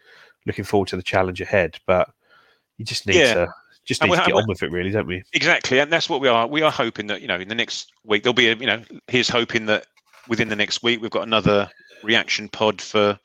looking 0.47 0.65
forward 0.65 0.89
to 0.89 0.97
the 0.97 1.03
challenge 1.03 1.41
ahead. 1.41 1.79
But 1.87 2.11
you 2.79 2.85
just 2.85 3.07
need 3.07 3.17
Yeah. 3.17 3.35
to 3.35 3.55
just 3.85 4.03
need 4.03 4.11
to 4.11 4.17
get 4.17 4.33
on 4.33 4.49
with 4.49 4.63
it, 4.63 4.71
really, 4.71 4.91
don't 4.91 5.07
we? 5.07 5.23
Exactly, 5.35 5.79
and 5.79 5.93
that's 5.93 6.09
what 6.09 6.21
we 6.21 6.29
are. 6.29 6.47
We 6.47 6.63
are 6.63 6.71
hoping 6.71 7.07
that 7.09 7.21
you 7.21 7.29
know 7.29 7.39
in 7.39 7.49
the 7.49 7.55
next 7.55 7.93
week 8.05 8.23
there'll 8.23 8.35
be 8.35 8.49
a 8.49 8.57
you 8.57 8.67
know 8.67 8.83
here's 9.09 9.29
hoping 9.29 9.67
that 9.67 9.87
within 10.29 10.49
the 10.49 10.57
next 10.57 10.83
week 10.83 11.03
we've 11.03 11.11
got 11.11 11.27
another 11.27 11.69
reaction 12.03 12.49
pod 12.49 12.81
for 12.81 13.19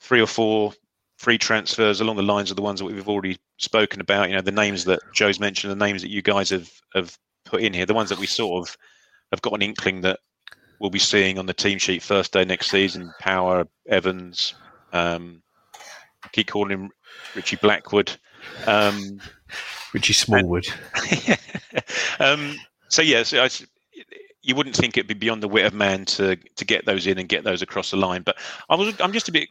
three 0.00 0.20
or 0.20 0.26
four 0.26 0.72
free 1.18 1.38
transfers 1.38 2.00
along 2.00 2.16
the 2.16 2.22
lines 2.22 2.50
of 2.50 2.56
the 2.56 2.62
ones 2.62 2.80
that 2.80 2.86
we've 2.86 3.08
already 3.08 3.38
spoken 3.58 4.00
about. 4.00 4.28
You 4.28 4.34
know 4.34 4.42
the 4.42 4.50
names 4.50 4.84
that 4.86 5.00
Joe's 5.14 5.38
mentioned, 5.38 5.70
the 5.70 5.84
names 5.84 6.02
that 6.02 6.10
you 6.10 6.22
guys 6.22 6.50
have 6.50 6.68
have 6.94 7.16
put 7.44 7.62
in 7.62 7.72
here, 7.72 7.86
the 7.86 7.94
ones 7.94 8.08
that 8.10 8.18
we 8.18 8.26
sort 8.26 8.68
of 8.68 8.76
have 9.30 9.42
got 9.42 9.54
an 9.54 9.62
inkling 9.62 10.00
that 10.00 10.18
we'll 10.80 10.90
be 10.90 10.98
seeing 10.98 11.38
on 11.38 11.46
the 11.46 11.54
team 11.54 11.78
sheet 11.78 12.02
first 12.02 12.32
day 12.32 12.44
next 12.44 12.70
season. 12.70 13.12
Power, 13.20 13.68
Evans, 13.88 14.54
um, 14.92 15.42
I 16.24 16.28
keep 16.32 16.48
calling 16.48 16.70
him 16.70 16.90
Richie 17.34 17.56
Blackwood. 17.56 18.16
Um, 18.66 19.20
Richie 19.92 20.12
Smallwood. 20.12 20.66
um, 22.20 22.56
so 22.88 23.02
yes, 23.02 23.32
I 23.32 23.46
s 23.46 23.64
you 24.42 24.54
wouldn't 24.54 24.76
think 24.76 24.96
it'd 24.96 25.06
be 25.06 25.14
beyond 25.14 25.42
the 25.42 25.48
wit 25.48 25.66
of 25.66 25.74
man 25.74 26.04
to 26.06 26.36
to 26.36 26.64
get 26.64 26.86
those 26.86 27.06
in 27.06 27.18
and 27.18 27.28
get 27.28 27.44
those 27.44 27.62
across 27.62 27.90
the 27.90 27.96
line. 27.96 28.22
But 28.22 28.36
I 28.68 28.74
was 28.74 28.98
I'm 29.00 29.12
just 29.12 29.28
a 29.28 29.32
bit 29.32 29.48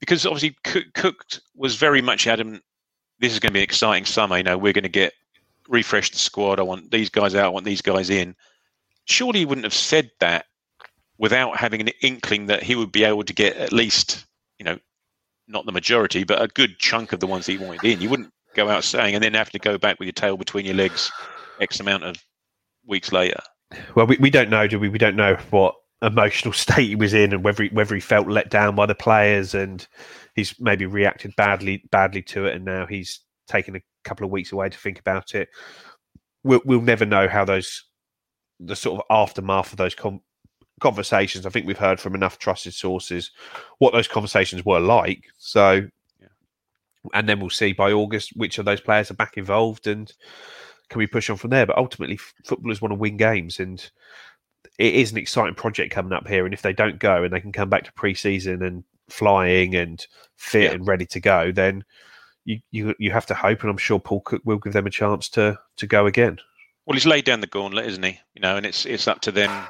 because 0.00 0.26
obviously 0.26 0.56
Cook, 0.64 0.86
Cook 0.94 1.24
was 1.56 1.76
very 1.76 2.02
much 2.02 2.26
adamant. 2.26 2.62
This 3.20 3.32
is 3.32 3.40
going 3.40 3.50
to 3.50 3.54
be 3.54 3.60
an 3.60 3.64
exciting 3.64 4.04
summer. 4.04 4.36
You 4.36 4.42
know, 4.42 4.58
we're 4.58 4.72
going 4.72 4.82
to 4.82 4.88
get 4.88 5.14
refresh 5.68 6.10
the 6.10 6.18
squad. 6.18 6.58
I 6.58 6.62
want 6.62 6.90
these 6.90 7.10
guys 7.10 7.34
out. 7.34 7.46
I 7.46 7.48
want 7.48 7.64
these 7.64 7.82
guys 7.82 8.10
in. 8.10 8.34
Surely 9.06 9.40
he 9.40 9.46
wouldn't 9.46 9.64
have 9.64 9.74
said 9.74 10.10
that 10.20 10.46
without 11.18 11.56
having 11.56 11.80
an 11.80 11.90
inkling 12.02 12.46
that 12.46 12.62
he 12.62 12.74
would 12.74 12.92
be 12.92 13.04
able 13.04 13.22
to 13.22 13.32
get 13.32 13.56
at 13.56 13.72
least 13.72 14.26
you 14.58 14.64
know 14.64 14.78
not 15.48 15.66
the 15.66 15.72
majority, 15.72 16.24
but 16.24 16.40
a 16.40 16.48
good 16.48 16.78
chunk 16.78 17.12
of 17.12 17.20
the 17.20 17.26
ones 17.26 17.46
that 17.46 17.52
he 17.52 17.58
wanted 17.58 17.84
in. 17.84 18.00
You 18.00 18.10
wouldn't 18.10 18.32
go 18.54 18.68
out 18.68 18.84
saying 18.84 19.14
and 19.14 19.22
then 19.22 19.34
have 19.34 19.50
to 19.50 19.58
go 19.58 19.78
back 19.78 19.98
with 19.98 20.06
your 20.06 20.12
tail 20.12 20.36
between 20.36 20.64
your 20.64 20.74
legs 20.74 21.10
X 21.60 21.80
amount 21.80 22.04
of 22.04 22.16
weeks 22.86 23.12
later. 23.12 23.40
Well, 23.94 24.06
we, 24.06 24.16
we 24.18 24.30
don't 24.30 24.50
know, 24.50 24.66
do 24.66 24.78
we? 24.78 24.88
We 24.88 24.98
don't 24.98 25.16
know 25.16 25.36
what 25.50 25.74
emotional 26.02 26.52
state 26.54 26.88
he 26.88 26.96
was 26.96 27.14
in 27.14 27.32
and 27.32 27.44
whether 27.44 27.64
he, 27.64 27.68
whether 27.70 27.94
he 27.94 28.00
felt 28.00 28.28
let 28.28 28.50
down 28.50 28.74
by 28.74 28.86
the 28.86 28.94
players 28.94 29.54
and 29.54 29.86
he's 30.34 30.54
maybe 30.60 30.86
reacted 30.86 31.34
badly 31.36 31.82
badly 31.90 32.22
to 32.22 32.46
it 32.46 32.54
and 32.54 32.64
now 32.64 32.86
he's 32.86 33.20
taken 33.48 33.76
a 33.76 33.80
couple 34.04 34.24
of 34.24 34.30
weeks 34.30 34.52
away 34.52 34.68
to 34.68 34.78
think 34.78 34.98
about 34.98 35.34
it. 35.34 35.48
We'll, 36.42 36.60
we'll 36.64 36.82
never 36.82 37.06
know 37.06 37.28
how 37.28 37.44
those 37.44 37.84
the 38.60 38.76
sort 38.76 39.00
of 39.00 39.06
aftermath 39.10 39.72
of 39.72 39.78
those 39.78 39.94
com- 39.94 40.20
conversations. 40.80 41.46
I 41.46 41.50
think 41.50 41.66
we've 41.66 41.78
heard 41.78 42.00
from 42.00 42.14
enough 42.14 42.38
trusted 42.38 42.74
sources 42.74 43.30
what 43.78 43.92
those 43.92 44.08
conversations 44.08 44.64
were 44.64 44.80
like. 44.80 45.24
So, 45.38 45.88
and 47.12 47.28
then 47.28 47.40
we'll 47.40 47.50
see 47.50 47.72
by 47.72 47.92
August 47.92 48.32
which 48.36 48.58
of 48.58 48.64
those 48.64 48.80
players 48.80 49.10
are 49.10 49.14
back 49.14 49.36
involved 49.36 49.86
and 49.86 50.12
can 50.90 50.98
we 50.98 51.06
push 51.06 51.30
on 51.30 51.36
from 51.36 51.50
there? 51.50 51.66
But 51.66 51.78
ultimately, 51.78 52.16
f- 52.16 52.34
footballers 52.44 52.80
want 52.82 52.92
to 52.92 52.96
win 52.98 53.16
games, 53.16 53.58
and 53.58 53.80
it 54.78 54.94
is 54.94 55.12
an 55.12 55.18
exciting 55.18 55.54
project 55.54 55.92
coming 55.92 56.12
up 56.12 56.28
here. 56.28 56.44
And 56.44 56.52
if 56.52 56.60
they 56.62 56.74
don't 56.74 56.98
go 56.98 57.24
and 57.24 57.32
they 57.32 57.40
can 57.40 57.52
come 57.52 57.70
back 57.70 57.84
to 57.84 57.92
pre-season 57.94 58.62
and 58.62 58.84
flying 59.08 59.74
and 59.74 60.06
fit 60.36 60.64
Yeah. 60.64 60.72
and 60.72 60.86
ready 60.86 61.06
to 61.06 61.20
go, 61.20 61.50
then 61.52 61.84
you, 62.44 62.60
you 62.70 62.94
you 62.98 63.10
have 63.10 63.26
to 63.26 63.34
hope, 63.34 63.62
and 63.62 63.70
I'm 63.70 63.78
sure 63.78 63.98
Paul 63.98 64.20
Cook 64.20 64.42
will 64.44 64.58
give 64.58 64.74
them 64.74 64.86
a 64.86 64.90
chance 64.90 65.28
to 65.30 65.58
to 65.76 65.86
go 65.86 66.06
again. 66.06 66.38
Well, 66.84 66.94
he's 66.94 67.06
laid 67.06 67.24
down 67.24 67.40
the 67.40 67.46
gauntlet, 67.46 67.86
isn't 67.86 68.02
he? 68.02 68.20
You 68.34 68.42
know, 68.42 68.56
and 68.58 68.66
it's 68.66 68.84
it's 68.84 69.08
up 69.08 69.20
to 69.22 69.32
them. 69.32 69.66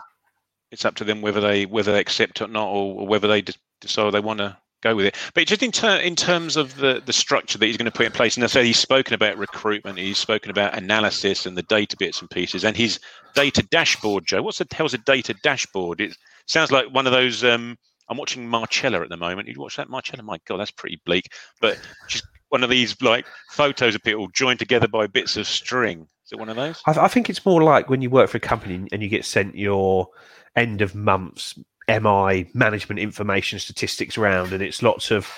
It's 0.71 0.85
up 0.85 0.95
to 0.97 1.05
them 1.05 1.23
whether 1.23 1.41
they 1.41 1.67
whether 1.67 1.93
they 1.93 2.01
accept 2.01 2.41
or 2.41 2.49
not, 2.49 2.69
or, 2.69 3.07
whether 3.07 3.29
they 3.29 3.43
de- 3.43 3.55
decide 3.81 4.13
they 4.13 4.21
want 4.21 4.39
to 4.39 4.57
go 4.83 4.95
with 4.95 5.07
it. 5.07 5.17
But 5.35 5.47
just 5.47 5.63
in 5.63 5.73
ter- 5.73 5.99
in 5.99 6.17
terms 6.17 6.57
of 6.57 6.77
the 6.77 7.03
the 7.05 7.13
structure 7.13 7.59
that 7.59 7.67
he's 7.67 7.77
going 7.77 7.91
to 7.91 7.97
put 7.97 8.07
in 8.07 8.13
place, 8.13 8.37
and 8.37 8.45
I 8.45 8.49
say 8.49 8.65
he's 8.65 8.79
spoken 8.79 9.15
about 9.15 9.39
recruitment, 9.39 9.99
he's 9.99 10.19
spoken 10.19 10.51
about 10.51 10.77
analysis 10.77 11.47
and 11.47 11.57
the 11.57 11.63
data 11.63 11.97
bits 11.99 12.21
and 12.21 12.31
pieces, 12.31 12.65
and 12.65 12.77
his 12.77 13.01
data 13.35 13.63
dashboard. 13.71 14.27
Joe, 14.27 14.43
what's 14.43 14.59
the 14.59 14.67
hell's 14.71 14.95
a 14.95 14.99
data 14.99 15.35
dashboard? 15.43 16.01
It 16.01 16.17
sounds 16.47 16.71
like 16.71 16.87
one 16.93 17.07
of 17.07 17.13
those. 17.13 17.43
Um, 17.43 17.77
I'm 18.09 18.19
watching 18.19 18.47
Marcella 18.47 19.01
at 19.01 19.09
the 19.09 19.17
moment. 19.17 19.49
You 19.49 19.59
watch 19.59 19.77
that 19.77 19.89
Marcella? 19.89 20.23
My 20.23 20.39
God, 20.47 20.59
that's 20.59 20.71
pretty 20.71 21.01
bleak. 21.07 21.33
But 21.61 21.79
just 22.07 22.25
one 22.51 22.63
of 22.63 22.71
these 22.71 23.01
like 23.01 23.27
photos 23.51 23.95
of 23.95 24.03
people 24.03 24.29
joined 24.29 24.59
together 24.59 24.89
by 24.89 25.07
bits 25.07 25.37
of 25.37 25.47
string. 25.47 26.07
Is 26.25 26.33
it 26.33 26.39
one 26.39 26.49
of 26.49 26.57
those? 26.57 26.83
I, 26.87 26.93
I 27.05 27.09
think 27.09 27.29
it's 27.29 27.45
more 27.45 27.63
like 27.63 27.89
when 27.91 28.03
you 28.03 28.11
work 28.11 28.31
for 28.31 28.39
a 28.39 28.41
company 28.41 28.89
and 28.93 29.03
you 29.03 29.09
get 29.09 29.25
sent 29.25 29.57
your 29.57 30.09
end 30.57 30.81
of 30.81 30.95
months 30.95 31.59
MI 31.89 32.49
management 32.55 32.99
information 32.99 33.59
statistics 33.59 34.17
round, 34.17 34.53
and 34.53 34.63
it's 34.63 34.83
lots 34.83 35.11
of 35.11 35.31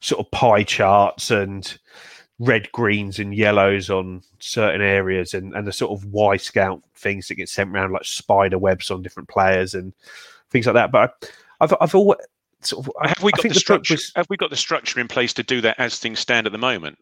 sort 0.00 0.20
of 0.24 0.30
pie 0.30 0.62
charts 0.62 1.30
and 1.30 1.78
red, 2.38 2.70
greens, 2.72 3.18
and 3.18 3.34
yellows 3.34 3.88
on 3.88 4.20
certain 4.40 4.82
areas, 4.82 5.32
and, 5.32 5.54
and 5.54 5.66
the 5.66 5.72
sort 5.72 5.98
of 5.98 6.06
Wyscout 6.08 6.82
things 6.94 7.28
that 7.28 7.36
get 7.36 7.48
sent 7.48 7.70
around, 7.70 7.92
like 7.92 8.04
spider 8.04 8.58
webs 8.58 8.90
on 8.90 9.00
different 9.02 9.28
players 9.30 9.74
and 9.74 9.94
things 10.50 10.66
like 10.66 10.74
that. 10.74 10.92
But 10.92 11.30
I've 11.60 11.72
I've 11.80 11.94
always 11.94 12.18
sort 12.60 12.86
of 12.86 12.92
Have 13.02 13.22
we 13.22 13.32
I 13.32 13.36
got 13.36 13.42
the 13.44 13.48
the 13.48 13.54
structure? 13.54 13.94
was- 13.94 14.12
Have 14.16 14.26
we 14.28 14.36
got 14.36 14.50
the 14.50 14.56
structure 14.56 15.00
in 15.00 15.08
place 15.08 15.32
to 15.34 15.42
do 15.42 15.62
that 15.62 15.80
as 15.80 15.98
things 15.98 16.20
stand 16.20 16.46
at 16.46 16.52
the 16.52 16.58
moment? 16.58 16.98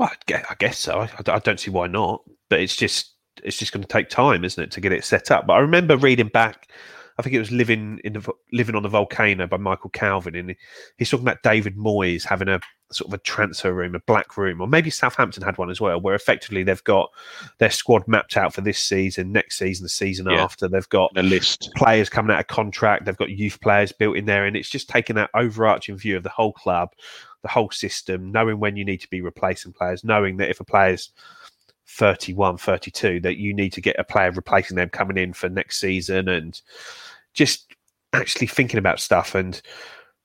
Well, 0.00 0.08
I 0.10 0.16
guess, 0.26 0.46
I 0.48 0.54
guess 0.58 0.78
so. 0.78 1.00
I, 1.00 1.08
I 1.26 1.38
don't 1.40 1.60
see 1.60 1.70
why 1.70 1.86
not. 1.86 2.22
But 2.48 2.60
it's 2.60 2.74
just 2.74 3.14
it's 3.44 3.58
just 3.58 3.70
going 3.72 3.82
to 3.82 3.88
take 3.88 4.08
time, 4.08 4.44
isn't 4.46 4.62
it, 4.62 4.70
to 4.72 4.80
get 4.80 4.92
it 4.92 5.04
set 5.04 5.30
up? 5.30 5.46
But 5.46 5.52
I 5.54 5.58
remember 5.58 5.96
reading 5.98 6.28
back. 6.28 6.70
I 7.18 7.22
think 7.22 7.34
it 7.34 7.38
was 7.38 7.52
living 7.52 8.00
in 8.02 8.14
the 8.14 8.32
living 8.50 8.74
on 8.74 8.82
the 8.82 8.88
volcano 8.88 9.46
by 9.46 9.58
Michael 9.58 9.90
Calvin, 9.90 10.34
and 10.34 10.56
he's 10.96 11.10
talking 11.10 11.24
about 11.26 11.42
David 11.42 11.76
Moyes 11.76 12.24
having 12.24 12.48
a 12.48 12.60
sort 12.92 13.08
of 13.10 13.14
a 13.14 13.18
transfer 13.18 13.74
room, 13.74 13.94
a 13.94 14.00
black 14.00 14.38
room, 14.38 14.60
or 14.62 14.66
maybe 14.66 14.88
Southampton 14.88 15.42
had 15.42 15.58
one 15.58 15.70
as 15.70 15.82
well, 15.82 16.00
where 16.00 16.14
effectively 16.14 16.62
they've 16.62 16.82
got 16.84 17.10
their 17.58 17.70
squad 17.70 18.08
mapped 18.08 18.38
out 18.38 18.54
for 18.54 18.62
this 18.62 18.78
season, 18.78 19.32
next 19.32 19.58
season, 19.58 19.84
the 19.84 19.88
season 19.90 20.26
Yeah. 20.30 20.42
after. 20.42 20.66
They've 20.66 20.88
got 20.88 21.12
A 21.14 21.22
list. 21.22 21.70
players 21.76 22.08
coming 22.08 22.34
out 22.34 22.40
of 22.40 22.46
contract. 22.46 23.04
They've 23.04 23.16
got 23.16 23.28
youth 23.30 23.60
players 23.60 23.92
built 23.92 24.16
in 24.16 24.24
there, 24.24 24.46
and 24.46 24.56
it's 24.56 24.70
just 24.70 24.88
taking 24.88 25.16
that 25.16 25.28
overarching 25.34 25.96
view 25.98 26.16
of 26.16 26.22
the 26.22 26.30
whole 26.30 26.54
club, 26.54 26.88
the 27.42 27.48
whole 27.48 27.70
system, 27.70 28.30
knowing 28.32 28.60
when 28.60 28.76
you 28.76 28.84
need 28.84 29.00
to 29.00 29.10
be 29.10 29.20
replacing 29.20 29.72
players, 29.72 30.04
knowing 30.04 30.36
that 30.38 30.50
if 30.50 30.60
a 30.60 30.64
player's 30.64 31.10
31, 31.86 32.58
32, 32.58 33.20
that 33.20 33.36
you 33.36 33.52
need 33.52 33.72
to 33.72 33.80
get 33.80 33.98
a 33.98 34.04
player 34.04 34.30
replacing 34.30 34.76
them 34.76 34.88
coming 34.88 35.16
in 35.16 35.32
for 35.32 35.48
next 35.48 35.78
season, 35.78 36.28
and 36.28 36.60
just 37.34 37.74
actually 38.12 38.46
thinking 38.46 38.78
about 38.78 39.00
stuff. 39.00 39.34
And 39.34 39.60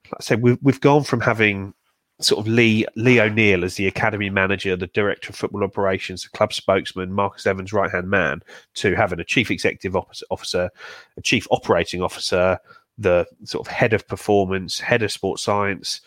like 0.05 0.20
I 0.20 0.24
said, 0.24 0.41
we've 0.41 0.57
we've 0.61 0.82
gone 0.82 1.03
from 1.03 1.22
having 1.22 1.74
sort 2.22 2.39
of 2.39 2.51
Lee 2.51 2.86
Lee 2.95 3.20
O'Neill 3.20 3.63
as 3.63 3.76
the 3.76 3.88
academy 3.88 4.30
manager, 4.30 4.76
the 4.76 4.88
director 4.88 5.30
of 5.30 5.36
football 5.36 5.63
operations, 5.63 6.24
the 6.24 6.30
club 6.30 6.53
spokesman, 6.53 7.11
Marcus 7.11 7.45
Evans' 7.45 7.74
right 7.74 7.91
hand 7.91 8.09
man, 8.09 8.41
to 8.76 8.95
having 8.95 9.20
a 9.20 9.26
chief 9.26 9.51
executive 9.51 9.95
officer, 9.95 10.26
officer, 10.32 10.70
a 11.18 11.22
chief 11.22 11.47
operating 11.51 12.01
officer, 12.01 12.57
the 12.97 13.26
sort 13.43 13.68
of 13.68 13.74
head 13.74 13.93
of 13.93 14.07
performance, 14.07 14.80
head 14.80 15.03
of 15.03 15.11
sports 15.11 15.43
science, 15.43 16.01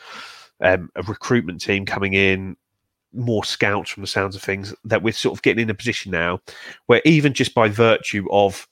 um, 0.60 0.90
a 0.96 1.02
recruitment 1.02 1.60
team 1.60 1.84
coming 1.86 2.14
in, 2.14 2.56
more 3.12 3.44
scouts 3.44 3.90
from 3.90 4.02
the 4.02 4.06
sounds 4.06 4.36
of 4.36 4.42
things. 4.42 4.74
That 4.84 5.02
we're 5.02 5.12
sort 5.12 5.36
of 5.36 5.42
getting 5.42 5.62
in 5.62 5.70
a 5.70 5.74
position 5.74 6.12
now 6.12 6.40
where 6.86 7.00
even 7.04 7.32
just 7.32 7.54
by 7.54 7.68
virtue 7.68 8.26
of 8.30 8.66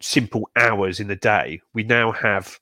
simple 0.00 0.48
hours 0.56 1.00
in 1.00 1.08
the 1.08 1.16
day, 1.16 1.60
we 1.72 1.82
now 1.82 2.12
have 2.12 2.58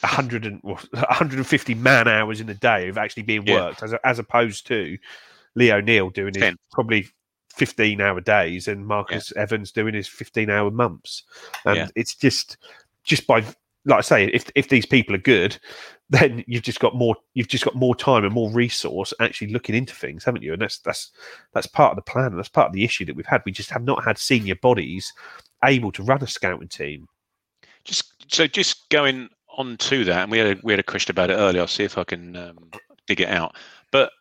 100 0.00 0.44
and, 0.46 0.60
well, 0.62 0.80
150 0.92 1.74
man 1.74 2.08
hours 2.08 2.40
in 2.40 2.48
a 2.48 2.54
day 2.54 2.88
of 2.88 2.98
actually 2.98 3.22
being 3.22 3.46
Yeah. 3.46 3.54
worked, 3.54 3.82
as, 3.82 3.94
as 4.04 4.18
opposed 4.18 4.66
to 4.66 4.98
Lee 5.54 5.72
O'Neill 5.72 6.10
doing 6.10 6.34
his 6.34 6.42
Ten. 6.42 6.56
probably 6.72 7.08
15 7.54 8.00
hour 8.00 8.20
days 8.20 8.66
and 8.68 8.86
Marcus 8.86 9.30
Evans 9.36 9.70
doing 9.72 9.94
his 9.94 10.08
15 10.08 10.48
hour 10.50 10.70
months. 10.70 11.22
And 11.64 11.76
Yeah. 11.76 11.88
it's 11.94 12.14
just 12.14 12.56
just 13.04 13.26
by 13.26 13.44
like 13.84 13.98
I 13.98 14.02
say, 14.02 14.24
if 14.26 14.50
if 14.54 14.68
these 14.68 14.86
people 14.86 15.14
are 15.14 15.18
good, 15.18 15.58
then 16.10 16.44
you've 16.46 16.62
just 16.62 16.80
got 16.80 16.94
more 16.94 17.16
you've 17.34 17.48
just 17.48 17.64
got 17.64 17.74
more 17.74 17.94
time 17.94 18.24
and 18.24 18.32
more 18.32 18.50
resource 18.50 19.12
actually 19.20 19.52
looking 19.52 19.74
into 19.74 19.94
things, 19.94 20.24
haven't 20.24 20.42
you? 20.42 20.52
And 20.52 20.62
that's 20.62 20.78
that's 20.78 21.10
that's 21.52 21.66
part 21.66 21.90
of 21.90 21.96
the 21.96 22.10
plan 22.10 22.36
that's 22.36 22.48
part 22.48 22.68
of 22.68 22.72
the 22.72 22.84
issue 22.84 23.04
that 23.06 23.16
we've 23.16 23.26
had. 23.26 23.42
We 23.44 23.52
just 23.52 23.70
have 23.70 23.82
not 23.82 24.04
had 24.04 24.18
senior 24.18 24.54
bodies 24.56 25.12
able 25.64 25.92
to 25.92 26.02
run 26.02 26.22
a 26.22 26.26
scouting 26.26 26.68
team. 26.68 27.08
Just 27.84 28.32
so 28.32 28.46
just 28.46 28.88
going 28.90 29.28
on 29.56 29.76
to 29.76 30.04
that, 30.04 30.22
and 30.22 30.30
we 30.30 30.38
had 30.38 30.58
a, 30.58 30.60
we 30.62 30.72
had 30.72 30.80
a 30.80 30.84
question 30.84 31.10
about 31.10 31.30
it 31.30 31.34
earlier. 31.34 31.62
I'll 31.62 31.66
see 31.66 31.84
if 31.84 31.98
I 31.98 32.04
can 32.04 32.36
um, 32.36 32.58
dig 33.06 33.20
it 33.20 33.28
out. 33.28 33.56
But 33.90 34.12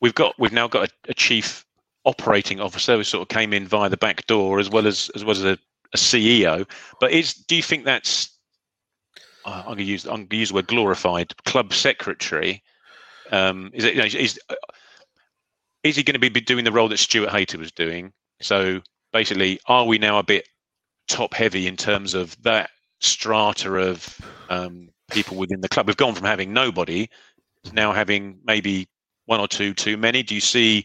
we've 0.00 0.14
got 0.14 0.34
we've 0.38 0.52
now 0.52 0.68
got 0.68 0.88
a, 0.88 0.92
a 1.08 1.14
chief 1.14 1.64
operating 2.04 2.60
officer 2.60 2.96
who 2.96 3.04
sort 3.04 3.22
of 3.22 3.28
came 3.28 3.52
in 3.52 3.66
via 3.66 3.88
the 3.88 3.96
back 3.96 4.26
door 4.26 4.58
as 4.58 4.70
well 4.70 4.86
as 4.86 5.10
as 5.14 5.24
well 5.24 5.36
as 5.36 5.44
a, 5.44 5.58
a 5.92 5.96
CEO. 5.96 6.68
But 7.00 7.12
is 7.12 7.34
do 7.34 7.56
you 7.56 7.62
think 7.62 7.84
that's 7.84 8.30
I'm 9.44 9.64
going 9.64 9.78
to 9.78 9.84
use 9.84 10.04
I'm 10.06 10.26
going 10.26 10.28
to 10.28 10.36
use 10.36 10.48
the 10.50 10.56
word 10.56 10.66
glorified 10.66 11.32
club 11.44 11.72
secretary? 11.72 12.62
Um, 13.30 13.70
is 13.72 13.84
it 13.84 13.94
you 13.94 14.00
know, 14.00 14.06
is 14.06 14.38
is 15.82 15.96
he 15.96 16.02
going 16.02 16.20
to 16.20 16.30
be 16.30 16.40
doing 16.40 16.64
the 16.64 16.72
role 16.72 16.88
that 16.88 16.98
Stuart 16.98 17.30
Hayter 17.30 17.58
was 17.58 17.72
doing? 17.72 18.12
So 18.40 18.80
basically, 19.12 19.60
are 19.66 19.86
we 19.86 19.98
now 19.98 20.18
a 20.18 20.22
bit 20.22 20.48
top 21.08 21.34
heavy 21.34 21.66
in 21.66 21.76
terms 21.76 22.14
of 22.14 22.40
that 22.42 22.70
strata 23.00 23.74
of 23.74 24.20
um, 24.50 24.90
people 25.10 25.36
within 25.36 25.60
the 25.60 25.68
club? 25.68 25.86
We've 25.86 25.96
gone 25.96 26.14
from 26.14 26.26
having 26.26 26.52
nobody 26.52 27.08
to 27.64 27.72
now 27.74 27.92
having 27.92 28.38
maybe 28.44 28.88
one 29.26 29.40
or 29.40 29.48
two 29.48 29.74
too 29.74 29.96
many. 29.96 30.22
Do 30.22 30.34
you 30.34 30.40
see 30.40 30.84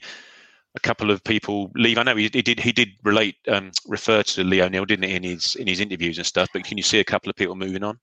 a 0.75 0.79
couple 0.79 1.11
of 1.11 1.23
people 1.23 1.71
leave? 1.75 1.97
I 1.97 2.03
know 2.03 2.15
he, 2.15 2.29
he 2.31 2.41
did 2.41 2.59
he 2.59 2.71
did 2.71 2.89
relate 3.03 3.35
um, 3.47 3.71
refer 3.87 4.23
to 4.23 4.43
Lee 4.43 4.61
O'Neill, 4.61 4.85
didn't 4.85 5.09
he, 5.09 5.15
in 5.15 5.23
his 5.23 5.55
in 5.55 5.67
his 5.67 5.79
interviews 5.79 6.17
and 6.17 6.27
stuff? 6.27 6.49
But 6.53 6.63
can 6.63 6.77
you 6.77 6.83
see 6.83 6.99
a 6.99 7.05
couple 7.05 7.29
of 7.29 7.35
people 7.35 7.55
moving 7.55 7.83
on? 7.83 7.99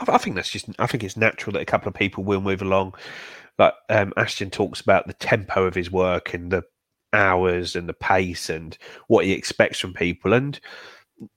I 0.00 0.18
think 0.18 0.36
that's 0.36 0.50
just. 0.50 0.66
I 0.78 0.86
think 0.86 1.04
it's 1.04 1.16
natural 1.16 1.52
that 1.54 1.62
a 1.62 1.66
couple 1.66 1.88
of 1.88 1.94
people 1.94 2.24
will 2.24 2.40
move 2.40 2.62
along. 2.62 2.94
Like 3.58 3.74
um, 3.88 4.12
Ashton 4.16 4.50
talks 4.50 4.80
about 4.80 5.06
the 5.06 5.14
tempo 5.14 5.64
of 5.64 5.74
his 5.74 5.90
work 5.90 6.34
and 6.34 6.50
the 6.50 6.62
hours 7.12 7.74
and 7.74 7.88
the 7.88 7.94
pace 7.94 8.50
and 8.50 8.76
what 9.08 9.24
he 9.24 9.32
expects 9.32 9.78
from 9.78 9.94
people, 9.94 10.34
and 10.34 10.60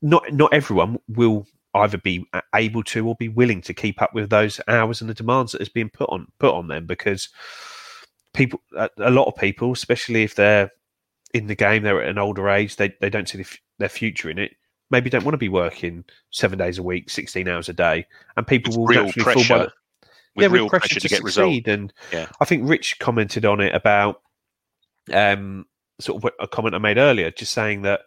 not 0.01 0.31
not 0.33 0.53
everyone 0.53 0.99
will 1.07 1.45
either 1.75 1.97
be 1.97 2.25
able 2.55 2.83
to 2.83 3.07
or 3.07 3.15
be 3.15 3.29
willing 3.29 3.61
to 3.61 3.73
keep 3.73 4.01
up 4.01 4.13
with 4.13 4.29
those 4.29 4.59
hours 4.67 5.01
and 5.01 5.09
the 5.09 5.13
demands 5.13 5.51
that 5.51 5.61
is 5.61 5.69
being 5.69 5.89
put 5.89 6.09
on 6.09 6.27
put 6.39 6.53
on 6.53 6.67
them 6.67 6.85
because 6.85 7.29
people 8.33 8.59
a 8.73 9.09
lot 9.09 9.25
of 9.27 9.35
people 9.35 9.71
especially 9.71 10.23
if 10.23 10.35
they're 10.35 10.71
in 11.33 11.47
the 11.47 11.55
game 11.55 11.83
they're 11.83 12.01
at 12.01 12.09
an 12.09 12.17
older 12.17 12.49
age 12.49 12.75
they, 12.75 12.93
they 13.01 13.09
don't 13.09 13.27
see 13.27 13.37
the, 13.39 13.57
their 13.79 13.89
future 13.89 14.29
in 14.29 14.37
it 14.37 14.51
maybe 14.91 15.09
don't 15.09 15.23
want 15.23 15.33
to 15.33 15.37
be 15.37 15.49
working 15.49 16.03
seven 16.31 16.57
days 16.57 16.77
a 16.77 16.83
week 16.83 17.09
16 17.09 17.47
hours 17.47 17.69
a 17.69 17.73
day 17.73 18.05
and 18.37 18.47
people 18.47 18.77
will 18.77 18.87
naturally 18.87 19.23
pressure, 19.23 19.43
fall 19.45 19.57
by 19.57 19.63
the, 19.65 19.71
with 20.35 20.43
yeah, 20.43 20.47
real 20.47 20.63
with 20.65 20.69
pressure, 20.71 20.81
pressure 20.81 20.99
to, 20.99 21.07
to 21.07 21.09
get 21.09 21.17
succeed. 21.21 21.67
and 21.67 21.93
Yeah. 22.13 22.27
i 22.39 22.45
think 22.45 22.67
rich 22.67 22.97
commented 22.99 23.45
on 23.45 23.59
it 23.61 23.73
about 23.73 24.21
um 25.13 25.65
sort 25.99 26.23
of 26.23 26.31
a 26.39 26.47
comment 26.47 26.75
i 26.75 26.77
made 26.77 26.97
earlier 26.97 27.29
just 27.31 27.51
saying 27.53 27.81
that 27.81 28.01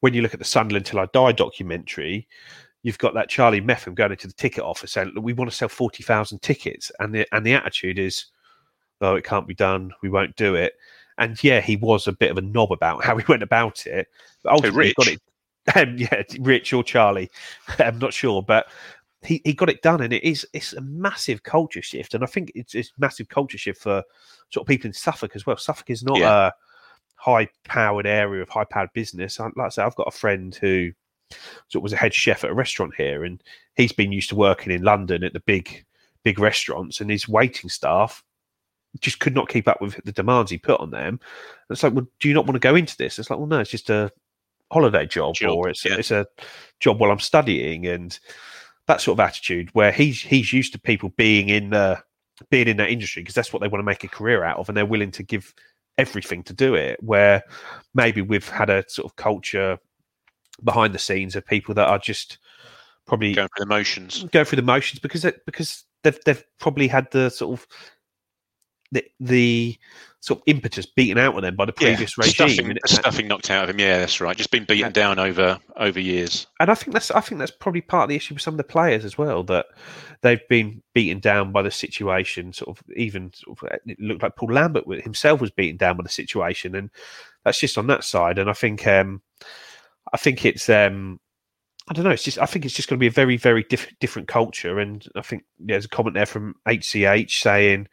when 0.00 0.14
you 0.14 0.22
look 0.22 0.32
at 0.34 0.40
the 0.40 0.44
sunderland 0.44 0.86
till 0.86 0.98
i 0.98 1.06
die 1.12 1.32
documentary 1.32 2.26
you've 2.82 2.98
got 2.98 3.14
that 3.14 3.28
Charlie 3.28 3.60
Methven 3.60 3.96
going 3.96 4.12
into 4.12 4.28
the 4.28 4.32
ticket 4.32 4.62
office 4.62 4.92
saying, 4.92 5.12
we 5.20 5.32
want 5.32 5.50
to 5.50 5.56
sell 5.56 5.68
forty 5.68 6.04
thousand 6.04 6.40
tickets," 6.40 6.92
and 7.00 7.12
the 7.12 7.26
and 7.34 7.44
the 7.44 7.52
attitude 7.52 7.98
is, 7.98 8.26
"Oh, 9.00 9.14
it 9.14 9.24
can't 9.24 9.46
be 9.46 9.54
done. 9.54 9.92
We 10.02 10.08
won't 10.08 10.36
do 10.36 10.54
it." 10.54 10.74
And 11.18 11.42
yeah, 11.42 11.60
he 11.60 11.76
was 11.76 12.06
a 12.06 12.12
bit 12.12 12.30
of 12.30 12.38
a 12.38 12.42
knob 12.42 12.72
about 12.72 13.04
how 13.04 13.16
he 13.18 13.24
went 13.28 13.42
about 13.42 13.86
it, 13.86 14.08
but 14.42 14.52
ultimately 14.52 14.88
he 14.88 14.94
got 14.94 15.08
it. 15.08 15.20
Um, 15.74 15.98
yeah, 15.98 16.22
Rich 16.38 16.72
or 16.74 16.84
Charlie, 16.84 17.28
I'm 17.80 17.98
not 17.98 18.14
sure, 18.14 18.40
but 18.40 18.68
he, 19.22 19.42
he 19.44 19.52
got 19.52 19.68
it 19.68 19.82
done, 19.82 20.00
and 20.00 20.12
it 20.12 20.22
is 20.22 20.46
it's 20.52 20.74
a 20.74 20.80
massive 20.80 21.42
culture 21.42 21.82
shift, 21.82 22.14
and 22.14 22.22
I 22.22 22.28
think 22.28 22.52
it's 22.54 22.76
it's 22.76 22.92
massive 22.98 23.28
culture 23.28 23.58
shift 23.58 23.82
for 23.82 24.04
sort 24.50 24.62
of 24.62 24.68
people 24.68 24.86
in 24.86 24.92
Suffolk 24.92 25.34
as 25.34 25.44
well. 25.44 25.56
Suffolk 25.56 25.90
is 25.90 26.04
not 26.04 26.18
Yeah. 26.18 26.46
a 26.46 26.52
high 27.16 27.48
powered 27.64 28.06
area 28.06 28.42
of 28.42 28.48
high 28.48 28.64
powered 28.64 28.92
business. 28.92 29.40
I, 29.40 29.46
like 29.56 29.66
I 29.66 29.68
say, 29.70 29.82
I've 29.82 29.96
got 29.96 30.06
a 30.06 30.12
friend 30.16 30.54
who 30.54 30.92
sort 31.68 31.80
of 31.80 31.82
was 31.82 31.92
a 31.92 31.96
head 31.96 32.14
chef 32.14 32.44
at 32.44 32.50
a 32.50 32.54
restaurant 32.54 32.94
here, 32.96 33.24
and 33.24 33.42
he's 33.74 33.92
been 33.92 34.12
used 34.12 34.28
to 34.28 34.36
working 34.36 34.72
in 34.72 34.82
London 34.84 35.24
at 35.24 35.32
the 35.32 35.40
big 35.40 35.84
big 36.22 36.38
restaurants, 36.38 37.00
and 37.00 37.10
his 37.10 37.28
waiting 37.28 37.68
staff 37.68 38.22
just 39.00 39.20
could 39.20 39.34
not 39.34 39.48
keep 39.48 39.68
up 39.68 39.80
with 39.80 40.00
the 40.04 40.12
demands 40.12 40.50
he 40.50 40.58
put 40.58 40.80
on 40.80 40.90
them. 40.90 41.08
And 41.08 41.20
it's 41.70 41.82
like, 41.82 41.94
well, 41.94 42.06
do 42.20 42.28
you 42.28 42.34
not 42.34 42.46
want 42.46 42.54
to 42.54 42.60
go 42.60 42.74
into 42.74 42.96
this? 42.96 43.18
It's 43.18 43.30
like, 43.30 43.38
well, 43.38 43.48
no, 43.48 43.60
it's 43.60 43.70
just 43.70 43.90
a 43.90 44.10
holiday 44.70 45.06
job, 45.06 45.34
Job, 45.34 45.56
or 45.56 45.68
it's 45.68 45.84
yeah. 45.84 45.96
it's 45.96 46.10
a 46.10 46.26
job 46.80 47.00
while 47.00 47.10
I'm 47.10 47.20
studying, 47.20 47.86
and 47.86 48.18
that 48.86 49.00
sort 49.00 49.16
of 49.16 49.20
attitude 49.20 49.70
where 49.72 49.92
he's 49.92 50.20
he's 50.20 50.52
used 50.52 50.72
to 50.72 50.80
people 50.80 51.10
being 51.16 51.48
in 51.48 51.70
the 51.70 52.02
being 52.50 52.68
in 52.68 52.76
that 52.76 52.90
industry 52.90 53.22
because 53.22 53.34
that's 53.34 53.52
what 53.52 53.62
they 53.62 53.68
want 53.68 53.80
to 53.80 53.86
make 53.86 54.04
a 54.04 54.08
career 54.08 54.44
out 54.44 54.58
of, 54.58 54.68
and 54.68 54.76
they're 54.76 54.86
willing 54.86 55.10
to 55.12 55.22
give 55.22 55.54
everything 55.98 56.42
to 56.44 56.52
do 56.52 56.74
it. 56.74 57.02
Where 57.02 57.42
maybe 57.94 58.22
we've 58.22 58.48
had 58.48 58.70
a 58.70 58.84
sort 58.88 59.10
of 59.10 59.16
culture 59.16 59.78
behind 60.64 60.94
the 60.94 60.98
scenes 60.98 61.36
of 61.36 61.46
people 61.46 61.74
that 61.74 61.88
are 61.88 61.98
just 61.98 62.38
probably 63.06 63.34
Going 63.34 63.48
through 63.56 63.64
the 63.64 63.68
motions. 63.68 64.24
go 64.32 64.44
through 64.44 64.56
the 64.56 64.62
motions 64.62 64.98
because 64.98 65.24
it, 65.24 65.44
because 65.46 65.84
they've 66.02 66.18
they've 66.24 66.44
probably 66.58 66.88
had 66.88 67.10
the 67.12 67.30
sort 67.30 67.58
of 67.58 67.66
the, 68.92 69.04
the 69.20 69.78
sort 70.20 70.40
of 70.40 70.42
impetus 70.46 70.86
beaten 70.86 71.18
out 71.18 71.36
of 71.36 71.42
them 71.42 71.54
by 71.54 71.64
the 71.64 71.72
previous 71.72 72.18
regime. 72.18 72.48
Stuffing, 72.48 72.68
the 72.68 72.88
stuffing 72.88 73.28
knocked 73.28 73.50
out 73.50 73.64
of 73.64 73.70
him. 73.70 73.78
Yeah, 73.78 73.98
that's 73.98 74.20
right. 74.20 74.36
Just 74.36 74.50
been 74.50 74.64
beaten 74.64 74.92
down 74.92 75.18
over 75.18 75.58
over 75.76 76.00
years. 76.00 76.46
and 76.58 76.70
I 76.70 76.74
think 76.74 76.92
that's 76.92 77.10
I 77.12 77.20
think 77.20 77.38
that's 77.38 77.52
probably 77.52 77.80
part 77.80 78.04
of 78.04 78.08
the 78.08 78.16
issue 78.16 78.34
with 78.34 78.42
some 78.42 78.54
of 78.54 78.58
the 78.58 78.64
players 78.64 79.04
as 79.04 79.16
well 79.16 79.44
that 79.44 79.66
they've 80.22 80.46
been 80.48 80.82
beaten 80.94 81.20
down 81.20 81.52
by 81.52 81.62
the 81.62 81.70
situation. 81.70 82.52
Sort 82.52 82.76
of 82.76 82.84
even 82.96 83.32
sort 83.34 83.62
of, 83.62 83.78
it 83.86 84.00
looked 84.00 84.22
like 84.22 84.36
Paul 84.36 84.52
Lambert 84.52 84.84
himself 85.02 85.40
was 85.40 85.52
beaten 85.52 85.76
down 85.76 85.96
by 85.96 86.02
the 86.02 86.08
situation, 86.08 86.74
and 86.74 86.90
that's 87.44 87.60
just 87.60 87.78
on 87.78 87.86
that 87.86 88.02
side. 88.02 88.38
And 88.38 88.50
I 88.50 88.54
think 88.54 88.84
um, 88.86 89.22
I 90.12 90.16
think 90.16 90.44
it's 90.44 90.68
um, 90.68 91.20
I 91.88 91.94
don't 91.94 92.04
know. 92.04 92.10
It's 92.10 92.24
just 92.24 92.38
I 92.38 92.46
think 92.46 92.64
it's 92.64 92.74
just 92.74 92.88
going 92.88 92.98
to 92.98 93.00
be 93.00 93.06
a 93.06 93.12
very 93.12 93.36
very 93.36 93.62
diff- 93.62 93.96
different 94.00 94.26
culture. 94.26 94.80
And 94.80 95.06
I 95.14 95.22
think 95.22 95.44
there's 95.60 95.84
a 95.84 95.88
comment 95.88 96.14
there 96.14 96.26
from 96.26 96.56
HCH 96.66 97.30
saying 97.30 97.86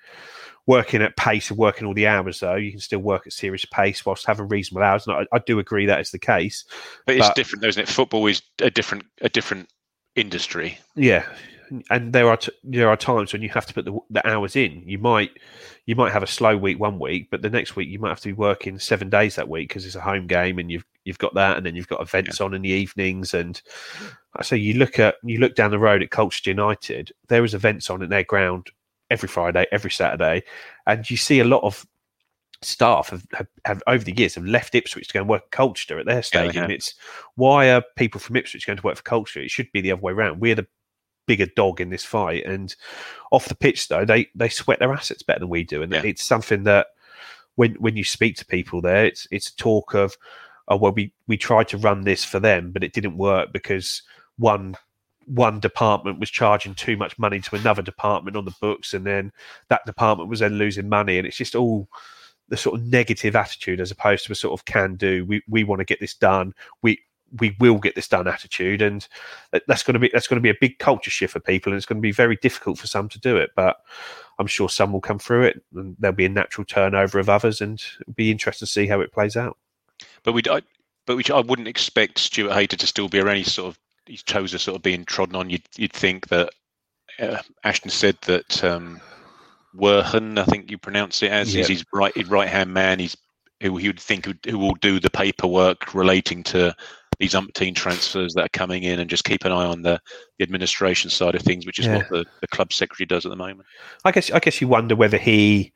working 0.65 1.01
at 1.01 1.17
pace 1.17 1.49
and 1.49 1.59
working 1.59 1.85
all 1.85 1.93
the 1.93 2.07
hours 2.07 2.39
though 2.39 2.55
you 2.55 2.71
can 2.71 2.79
still 2.79 2.99
work 2.99 3.27
at 3.27 3.33
serious 3.33 3.65
pace 3.65 4.05
whilst 4.05 4.25
having 4.25 4.47
reasonable 4.47 4.83
hours. 4.83 5.05
And 5.05 5.15
I, 5.15 5.35
I 5.35 5.39
do 5.39 5.59
agree 5.59 5.85
that 5.85 5.99
is 5.99 6.11
the 6.11 6.19
case. 6.19 6.65
But 7.05 7.17
it's 7.17 7.33
different, 7.33 7.61
though, 7.61 7.67
isn't 7.69 7.83
it? 7.83 7.89
Football 7.89 8.25
is 8.27 8.41
a 8.61 8.69
different 8.69 9.05
a 9.21 9.29
different 9.29 9.69
industry. 10.15 10.77
Yeah, 10.95 11.25
and 11.89 12.13
there 12.13 12.29
are 12.29 12.37
t- 12.37 12.51
there 12.63 12.89
are 12.89 12.97
times 12.97 13.33
when 13.33 13.41
you 13.41 13.49
have 13.49 13.65
to 13.65 13.73
put 13.73 13.85
the, 13.85 13.97
the 14.09 14.27
hours 14.27 14.55
in. 14.55 14.83
You 14.85 14.97
might 14.97 15.31
you 15.85 15.95
might 15.95 16.13
have 16.13 16.23
a 16.23 16.27
slow 16.27 16.57
week 16.57 16.79
one 16.79 16.99
week, 16.99 17.27
but 17.31 17.41
the 17.41 17.49
next 17.49 17.75
week 17.75 17.89
you 17.89 17.99
might 17.99 18.09
have 18.09 18.21
to 18.21 18.29
be 18.29 18.33
working 18.33 18.79
seven 18.79 19.09
days 19.09 19.35
that 19.35 19.49
week 19.49 19.69
because 19.69 19.85
it's 19.85 19.95
a 19.95 20.01
home 20.01 20.27
game 20.27 20.59
and 20.59 20.71
you've 20.71 20.85
you've 21.03 21.19
got 21.19 21.33
that, 21.35 21.57
and 21.57 21.65
then 21.65 21.75
you've 21.75 21.87
got 21.87 22.01
events 22.01 22.39
on 22.41 22.53
in 22.53 22.61
the 22.61 22.69
evenings. 22.69 23.33
And 23.33 23.61
so 24.41 24.55
you 24.55 24.75
look 24.75 24.99
at 24.99 25.15
you 25.23 25.39
look 25.39 25.55
down 25.55 25.71
the 25.71 25.79
road 25.79 26.03
at 26.03 26.11
Colchester 26.11 26.51
United. 26.51 27.11
There 27.27 27.43
is 27.43 27.53
events 27.53 27.89
on 27.89 28.01
in 28.01 28.09
their 28.09 28.23
ground 28.23 28.69
every 29.09 29.27
Friday, 29.29 29.65
every 29.71 29.91
Saturday, 29.91 30.43
and 30.87 31.09
you 31.09 31.17
see 31.17 31.39
a 31.39 31.43
lot 31.45 31.63
of 31.63 31.85
staff 32.61 33.09
have, 33.09 33.25
have, 33.33 33.47
have 33.65 33.83
over 33.87 34.03
the 34.03 34.17
years 34.17 34.35
have 34.35 34.45
left 34.45 34.73
Ipswich 34.73 35.07
to 35.07 35.13
go 35.13 35.19
and 35.19 35.29
work 35.29 35.43
at 35.43 35.51
Colchester 35.51 35.99
at 35.99 36.05
their 36.05 36.15
Yeah, 36.15 36.21
stadium. 36.21 36.63
have. 36.63 36.71
it's 36.71 36.95
why 37.35 37.69
are 37.69 37.83
people 37.97 38.21
from 38.21 38.37
Ipswich 38.37 38.65
going 38.65 38.77
to 38.77 38.83
work 38.83 38.95
for 38.97 39.03
Colchester? 39.03 39.41
It 39.41 39.51
should 39.51 39.71
be 39.73 39.81
the 39.81 39.91
other 39.91 40.01
way 40.01 40.13
around. 40.13 40.39
We're 40.39 40.55
the 40.55 40.67
bigger 41.25 41.45
dog 41.55 41.79
in 41.81 41.89
this 41.89 42.03
fight, 42.05 42.45
and 42.45 42.75
off 43.31 43.47
the 43.49 43.55
pitch 43.55 43.87
though, 43.87 44.05
they 44.05 44.27
they 44.35 44.49
sweat 44.49 44.79
their 44.79 44.93
assets 44.93 45.23
better 45.23 45.39
than 45.39 45.49
we 45.49 45.63
do, 45.63 45.81
and 45.83 45.91
Yeah. 45.91 46.01
it's 46.03 46.23
something 46.23 46.63
that 46.63 46.87
when 47.55 47.73
when 47.75 47.95
you 47.97 48.03
speak 48.03 48.35
to 48.37 48.45
people 48.45 48.81
there, 48.81 49.05
it's 49.05 49.27
it's 49.31 49.51
talk 49.51 49.93
of 49.93 50.15
oh 50.69 50.77
well 50.77 50.93
we 50.93 51.13
we 51.27 51.37
tried 51.37 51.67
to 51.69 51.77
run 51.77 52.01
this 52.01 52.23
for 52.23 52.39
them, 52.39 52.71
but 52.71 52.83
it 52.83 52.93
didn't 52.93 53.17
work 53.17 53.51
because 53.53 54.01
one 54.37 54.75
one 55.25 55.59
department 55.59 56.19
was 56.19 56.29
charging 56.29 56.75
too 56.75 56.97
much 56.97 57.17
money 57.17 57.39
to 57.39 57.55
another 57.55 57.81
department 57.81 58.37
on 58.37 58.45
the 58.45 58.55
books, 58.61 58.93
and 58.93 59.05
then 59.05 59.31
that 59.69 59.85
department 59.85 60.29
was 60.29 60.39
then 60.39 60.57
losing 60.57 60.89
money, 60.89 61.17
and 61.17 61.27
it's 61.27 61.37
just 61.37 61.55
all 61.55 61.87
the 62.49 62.57
sort 62.57 62.79
of 62.79 62.85
negative 62.85 63.35
attitude 63.35 63.79
as 63.79 63.91
opposed 63.91 64.25
to 64.25 64.31
a 64.31 64.35
sort 64.35 64.59
of 64.59 64.65
can 64.65 64.95
do. 64.95 65.25
We 65.25 65.41
we 65.47 65.63
want 65.63 65.79
to 65.79 65.85
get 65.85 65.99
this 65.99 66.13
done. 66.13 66.53
We 66.81 66.99
we 67.39 67.55
will 67.59 67.79
get 67.79 67.95
this 67.95 68.07
done 68.07 68.27
attitude, 68.27 68.81
and 68.81 69.07
that's 69.67 69.83
going 69.83 69.93
to 69.93 69.99
be 69.99 70.09
that's 70.13 70.27
going 70.27 70.37
to 70.37 70.41
be 70.41 70.49
a 70.49 70.59
big 70.59 70.79
culture 70.79 71.11
shift 71.11 71.33
for 71.33 71.39
people, 71.39 71.71
and 71.71 71.77
it's 71.77 71.85
going 71.85 71.97
to 71.97 72.01
be 72.01 72.11
very 72.11 72.37
difficult 72.37 72.77
for 72.77 72.87
some 72.87 73.09
to 73.09 73.19
do 73.19 73.37
it. 73.37 73.51
But 73.55 73.77
I'm 74.39 74.47
sure 74.47 74.69
some 74.69 74.91
will 74.91 75.01
come 75.01 75.19
through 75.19 75.43
it, 75.43 75.63
and 75.75 75.95
there'll 75.99 76.15
be 76.15 76.25
a 76.25 76.29
natural 76.29 76.65
turnover 76.65 77.19
of 77.19 77.29
others, 77.29 77.61
and 77.61 77.83
it'll 78.01 78.13
be 78.13 78.31
interesting 78.31 78.65
to 78.65 78.71
see 78.71 78.87
how 78.87 79.01
it 79.01 79.11
plays 79.11 79.35
out. 79.35 79.57
But 80.23 80.33
we, 80.33 80.41
I, 80.49 80.61
but 81.05 81.17
we, 81.17 81.23
I 81.33 81.39
wouldn't 81.39 81.67
expect 81.67 82.19
Stuart 82.19 82.53
Hayter 82.53 82.77
to 82.77 82.87
still 82.87 83.09
be. 83.09 83.23
He's 83.23 83.51
sort 83.51 83.69
of 83.69 83.79
he 84.05 84.17
chose 84.17 84.51
to 84.51 84.59
sort 84.59 84.75
of 84.75 84.81
being 84.81 85.05
trodden 85.05 85.35
on. 85.35 85.49
You'd 85.49 85.63
you'd 85.77 85.93
think 85.93 86.27
that 86.27 86.49
uh, 87.19 87.39
Ashton 87.63 87.91
said 87.91 88.17
that 88.23 88.63
um, 88.63 88.99
Werhan, 89.75 90.37
I 90.37 90.45
think 90.45 90.71
you 90.71 90.77
pronounce 90.77 91.23
it 91.23 91.31
as, 91.31 91.55
is 91.55 91.67
his 91.67 91.85
right 91.93 92.15
his 92.15 92.29
right 92.29 92.49
hand 92.49 92.73
man. 92.73 92.99
He's 92.99 93.17
who 93.61 93.77
he 93.77 93.87
would 93.87 93.99
think 93.99 94.25
who, 94.25 94.33
who 94.49 94.57
will 94.57 94.75
do 94.75 94.99
the 94.99 95.09
paperwork 95.09 95.93
relating 95.93 96.43
to 96.43 96.75
these 97.19 97.33
umpteen 97.33 97.75
transfers 97.75 98.33
that 98.33 98.45
are 98.45 98.49
coming 98.49 98.83
in 98.83 98.99
and 98.99 99.09
just 99.09 99.23
keep 99.23 99.45
an 99.45 99.51
eye 99.51 99.65
on 99.65 99.83
the, 99.83 99.99
the 100.37 100.43
administration 100.43 101.09
side 101.09 101.35
of 101.35 101.41
things, 101.43 101.65
which 101.65 101.79
is 101.79 101.85
Yeah. 101.85 101.97
what 101.97 102.09
the, 102.09 102.25
the 102.41 102.47
club 102.47 102.73
secretary 102.73 103.05
does 103.05 103.25
at 103.25 103.29
the 103.29 103.35
moment. 103.35 103.67
I 104.03 104.11
guess 104.11 104.31
I 104.31 104.39
guess 104.39 104.59
you 104.59 104.67
wonder 104.67 104.95
whether 104.95 105.17
he 105.17 105.71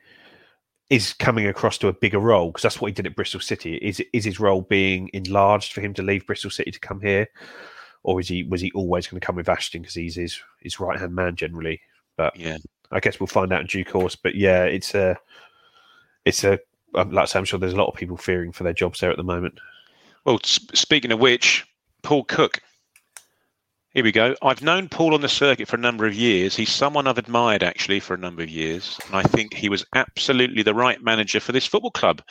is 0.90 1.14
coming 1.14 1.48
across 1.48 1.78
to 1.78 1.90
a 1.90 1.94
bigger 1.94 2.20
role 2.20 2.48
because 2.48 2.64
that's 2.64 2.82
what 2.82 2.88
he 2.88 2.94
did 2.94 3.06
at 3.06 3.16
Bristol 3.16 3.40
City. 3.40 3.76
Is 3.76 4.02
is 4.14 4.26
his 4.26 4.40
role 4.40 4.62
being 4.62 5.10
enlarged 5.14 5.74
for 5.74 5.82
him 5.82 5.94
to 5.96 6.02
leave 6.02 6.26
Bristol 6.28 6.52
City 6.52 6.72
to 6.72 6.80
come 6.80 7.02
here, 7.02 7.28
or 8.04 8.20
is 8.20 8.28
he 8.28 8.44
was 8.44 8.62
he 8.62 8.72
always 8.74 9.08
going 9.08 9.20
to 9.20 9.26
come 9.26 9.36
with 9.36 9.50
Ashton 9.50 9.82
because 9.82 9.96
he's 9.96 10.16
his 10.16 10.40
his 10.60 10.80
right 10.80 11.00
hand 11.00 11.16
man 11.16 11.36
generally? 11.36 11.82
But 12.16 12.36
Yeah. 12.38 12.58
I 12.92 13.00
guess 13.00 13.20
we'll 13.20 13.28
find 13.28 13.52
out 13.52 13.62
in 13.62 13.68
due 13.68 13.86
course. 13.86 14.16
But 14.16 14.36
yeah, 14.36 14.64
it's 14.64 14.96
a 14.96 15.18
it's 16.26 16.44
a 16.44 16.60
um, 16.96 17.12
like 17.12 17.24
I 17.24 17.26
say, 17.26 17.40
I'm 17.40 17.46
sure 17.46 17.60
there's 17.60 17.74
a 17.74 17.78
lot 17.78 17.90
of 17.90 17.96
people 17.96 18.18
fearing 18.18 18.52
for 18.52 18.64
their 18.64 18.74
jobs 18.74 19.00
there 19.00 19.12
at 19.12 19.18
the 19.18 19.24
moment. 19.24 19.60
Well, 20.26 20.40
sp- 20.44 20.76
speaking 20.76 21.12
of 21.12 21.20
which, 21.20 21.66
Paul 22.04 22.24
Cook. 22.24 22.62
Here 23.94 24.04
we 24.04 24.12
go. 24.12 24.36
I've 24.44 24.62
known 24.62 24.90
Paul 24.90 25.16
on 25.16 25.22
the 25.22 25.30
circuit 25.30 25.68
for 25.68 25.76
a 25.76 25.80
number 25.80 26.06
of 26.06 26.14
years. 26.14 26.56
He's 26.56 26.72
someone 26.72 27.08
I've 27.08 27.18
admired 27.18 27.64
actually 27.64 28.00
for 28.00 28.14
a 28.14 28.18
number 28.18 28.44
of 28.44 28.50
years. 28.50 29.00
And 29.08 29.16
I 29.16 29.24
think 29.24 29.56
he 29.56 29.70
was 29.70 29.86
absolutely 29.96 30.62
the 30.62 30.76
right 30.76 31.02
manager 31.02 31.40
for 31.40 31.52
this 31.52 31.66
football 31.66 31.92
club. 31.92 32.22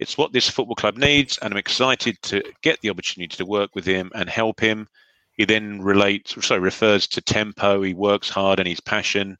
It's 0.00 0.18
what 0.18 0.32
this 0.32 0.50
football 0.50 0.74
club 0.74 0.98
needs. 0.98 1.38
And 1.38 1.54
I'm 1.54 1.58
excited 1.58 2.20
to 2.22 2.42
get 2.62 2.80
the 2.82 2.90
opportunity 2.90 3.34
to 3.36 3.46
work 3.46 3.70
with 3.74 3.86
him 3.86 4.10
and 4.14 4.28
help 4.28 4.60
him. 4.60 4.86
He 5.34 5.44
then 5.44 5.82
relates, 5.82 6.46
sorry, 6.46 6.60
refers 6.60 7.06
to 7.08 7.20
tempo. 7.20 7.82
He 7.82 7.94
works 7.94 8.28
hard 8.28 8.60
and 8.60 8.68
his 8.68 8.80
passion. 8.80 9.36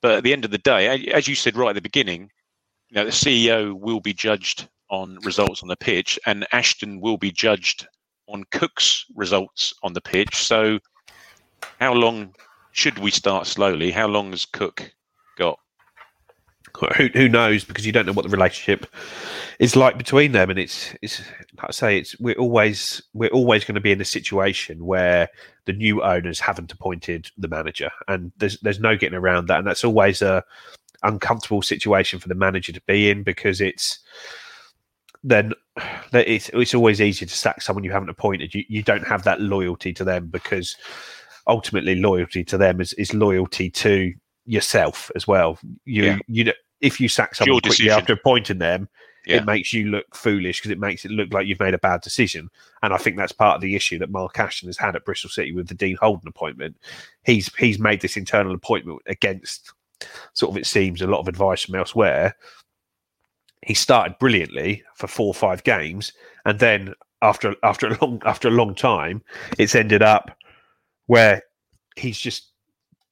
But 0.00 0.12
at 0.12 0.24
the 0.24 0.32
end 0.32 0.44
of 0.44 0.50
the 0.50 0.58
day, 0.58 1.10
as 1.10 1.26
you 1.26 1.34
said 1.34 1.56
right 1.56 1.70
at 1.70 1.74
the 1.74 1.80
beginning, 1.80 2.30
you 2.88 2.94
know, 2.94 3.04
the 3.04 3.10
CEO 3.10 3.78
will 3.78 4.00
be 4.00 4.12
judged 4.12 4.68
on 4.88 5.18
results 5.22 5.62
on 5.62 5.68
the 5.68 5.76
pitch, 5.76 6.18
and 6.26 6.46
Ashton 6.52 7.00
will 7.00 7.16
be 7.16 7.32
judged 7.32 7.88
on 8.28 8.44
Cook's 8.52 9.04
results 9.14 9.74
on 9.82 9.92
the 9.92 10.00
pitch. 10.00 10.36
So, 10.36 10.78
how 11.80 11.92
long 11.92 12.34
should 12.70 12.98
we 12.98 13.10
start 13.10 13.46
slowly? 13.46 13.90
How 13.90 14.06
long 14.06 14.30
has 14.30 14.44
Cook 14.44 14.92
got? 15.36 15.58
Who 16.96 17.08
who 17.08 17.28
knows? 17.28 17.64
Because 17.64 17.86
you 17.86 17.92
don't 17.92 18.06
know 18.06 18.12
what 18.12 18.24
the 18.24 18.30
relationship 18.30 18.86
is 19.58 19.76
like 19.76 19.98
between 19.98 20.32
them. 20.32 20.50
And 20.50 20.58
it's 20.58 20.94
it's 21.02 21.20
like 21.56 21.68
I 21.68 21.72
say 21.72 21.98
it's 21.98 22.18
we're 22.20 22.38
always 22.38 23.02
we're 23.14 23.30
always 23.30 23.64
going 23.64 23.76
to 23.76 23.80
be 23.80 23.92
in 23.92 24.00
a 24.00 24.04
situation 24.04 24.84
where 24.84 25.28
the 25.64 25.72
new 25.72 26.02
owners 26.02 26.40
haven't 26.40 26.72
appointed 26.72 27.30
the 27.38 27.48
manager. 27.48 27.90
And 28.08 28.32
there's 28.38 28.58
there's 28.60 28.80
no 28.80 28.96
getting 28.96 29.18
around 29.18 29.46
that. 29.46 29.58
And 29.58 29.66
that's 29.66 29.84
always 29.84 30.22
a 30.22 30.44
uncomfortable 31.02 31.62
situation 31.62 32.18
for 32.18 32.28
the 32.28 32.34
manager 32.34 32.72
to 32.72 32.80
be 32.82 33.10
in 33.10 33.22
because 33.22 33.60
it's 33.60 34.00
then 35.22 35.52
it's 36.12 36.50
it's 36.50 36.74
always 36.74 37.00
easy 37.00 37.26
to 37.26 37.34
sack 37.34 37.62
someone 37.62 37.84
you 37.84 37.92
haven't 37.92 38.10
appointed. 38.10 38.54
You 38.54 38.64
you 38.68 38.82
don't 38.82 39.06
have 39.06 39.24
that 39.24 39.40
loyalty 39.40 39.92
to 39.94 40.04
them 40.04 40.28
because 40.28 40.76
ultimately 41.46 41.94
loyalty 41.94 42.44
to 42.44 42.58
them 42.58 42.80
is, 42.80 42.92
is 42.94 43.14
loyalty 43.14 43.70
to 43.70 44.12
yourself 44.46 45.10
as 45.16 45.26
well 45.26 45.58
you 45.84 46.04
Yeah. 46.04 46.18
you 46.28 46.52
if 46.80 47.00
you 47.00 47.08
sack 47.08 47.34
someone 47.34 47.54
quickly 47.60 47.70
decision. 47.70 47.92
after 47.92 48.12
appointing 48.12 48.58
them, 48.58 48.88
Yeah. 49.26 49.36
it 49.36 49.46
makes 49.46 49.72
you 49.72 49.86
look 49.90 50.14
foolish 50.14 50.58
because 50.60 50.70
it 50.70 50.78
makes 50.78 51.04
it 51.04 51.10
look 51.10 51.32
like 51.32 51.46
you've 51.46 51.58
made 51.58 51.72
a 51.74 51.78
bad 51.78 52.02
decision. 52.02 52.50
And 52.82 52.92
I 52.92 52.98
think 52.98 53.16
that's 53.16 53.32
part 53.32 53.56
of 53.56 53.60
the 53.62 53.74
issue 53.74 53.98
that 53.98 54.10
Mark 54.10 54.38
Ashton 54.38 54.68
has 54.68 54.76
had 54.76 54.94
at 54.94 55.04
Bristol 55.04 55.30
City 55.30 55.52
with 55.52 55.68
the 55.68 55.74
Dean 55.74 55.96
Holden 55.96 56.28
appointment. 56.28 56.76
He's 57.24 57.52
he's 57.56 57.78
made 57.78 58.00
this 58.02 58.16
internal 58.16 58.54
appointment 58.54 59.00
against 59.06 59.72
sort 60.34 60.50
of 60.52 60.58
it 60.58 60.66
seems 60.66 61.00
a 61.00 61.06
lot 61.06 61.20
of 61.20 61.28
advice 61.28 61.62
from 61.64 61.74
elsewhere. 61.76 62.36
He 63.62 63.74
started 63.74 64.18
brilliantly 64.18 64.84
for 64.94 65.06
four 65.08 65.28
or 65.28 65.34
five 65.34 65.64
games, 65.64 66.12
and 66.44 66.58
then 66.58 66.92
after 67.22 67.56
after 67.62 67.88
a 67.88 67.98
long 68.04 68.20
after 68.26 68.48
a 68.48 68.52
long 68.52 68.74
time, 68.74 69.22
it's 69.58 69.74
ended 69.74 70.02
up 70.02 70.36
where 71.06 71.42
he's 71.96 72.18
just 72.18 72.52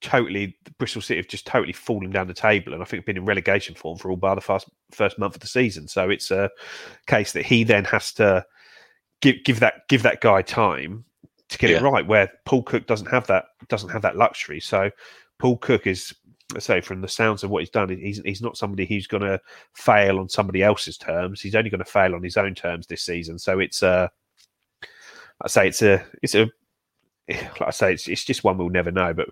totally 0.01 0.57
Bristol 0.77 1.01
City 1.01 1.19
have 1.19 1.27
just 1.27 1.45
totally 1.45 1.73
fallen 1.73 2.11
down 2.11 2.27
the 2.27 2.33
table, 2.33 2.73
and 2.73 2.81
I 2.81 2.85
think 2.85 3.05
been 3.05 3.17
in 3.17 3.25
relegation 3.25 3.75
form 3.75 3.97
for 3.97 4.09
all 4.09 4.17
bar 4.17 4.35
the 4.35 4.41
first 4.41 4.69
first 4.91 5.17
month 5.19 5.35
of 5.35 5.41
the 5.41 5.47
season. 5.47 5.87
So 5.87 6.09
it's 6.09 6.31
a 6.31 6.49
case 7.07 7.31
that 7.33 7.45
he 7.45 7.63
then 7.63 7.85
has 7.85 8.13
to 8.13 8.45
give 9.21 9.37
give 9.43 9.59
that 9.59 9.87
give 9.87 10.03
that 10.03 10.21
guy 10.21 10.41
time 10.41 11.05
to 11.49 11.57
get 11.57 11.69
it 11.69 11.81
right. 11.81 12.05
Where 12.05 12.31
Paul 12.45 12.63
Cook 12.63 12.87
doesn't 12.87 13.09
have 13.09 13.27
that 13.27 13.45
doesn't 13.67 13.89
have 13.89 14.01
that 14.03 14.17
luxury. 14.17 14.59
So 14.59 14.89
Paul 15.39 15.57
Cook 15.57 15.87
is. 15.87 16.13
Let's 16.53 16.67
say 16.67 16.79
from 16.79 17.01
the 17.01 17.07
sounds 17.07 17.43
of 17.43 17.49
what 17.49 17.63
he's 17.63 17.71
done, 17.71 17.89
he's 17.89 18.21
he's 18.23 18.41
not 18.41 18.55
somebody 18.55 18.85
who's 18.85 19.07
going 19.07 19.23
to 19.23 19.41
fail 19.73 20.19
on 20.19 20.29
somebody 20.29 20.61
else's 20.61 20.95
terms. 20.95 21.41
He's 21.41 21.55
only 21.55 21.71
going 21.71 21.83
to 21.83 21.89
fail 21.89 22.13
on 22.13 22.21
his 22.21 22.37
own 22.37 22.53
terms 22.53 22.85
this 22.85 23.01
season. 23.01 23.39
So 23.39 23.59
it's 23.59 23.81
uh, 23.81 24.09
I 25.41 25.47
say 25.47 25.67
it's 25.67 25.81
a 25.81 26.05
it's 26.21 26.35
a 26.35 26.51
like 27.29 27.61
I 27.61 27.71
say 27.71 27.93
it's 27.93 28.07
it's 28.07 28.23
just 28.23 28.43
one 28.43 28.57
we'll 28.57 28.69
never 28.69 28.91
know. 28.91 29.13
But 29.13 29.29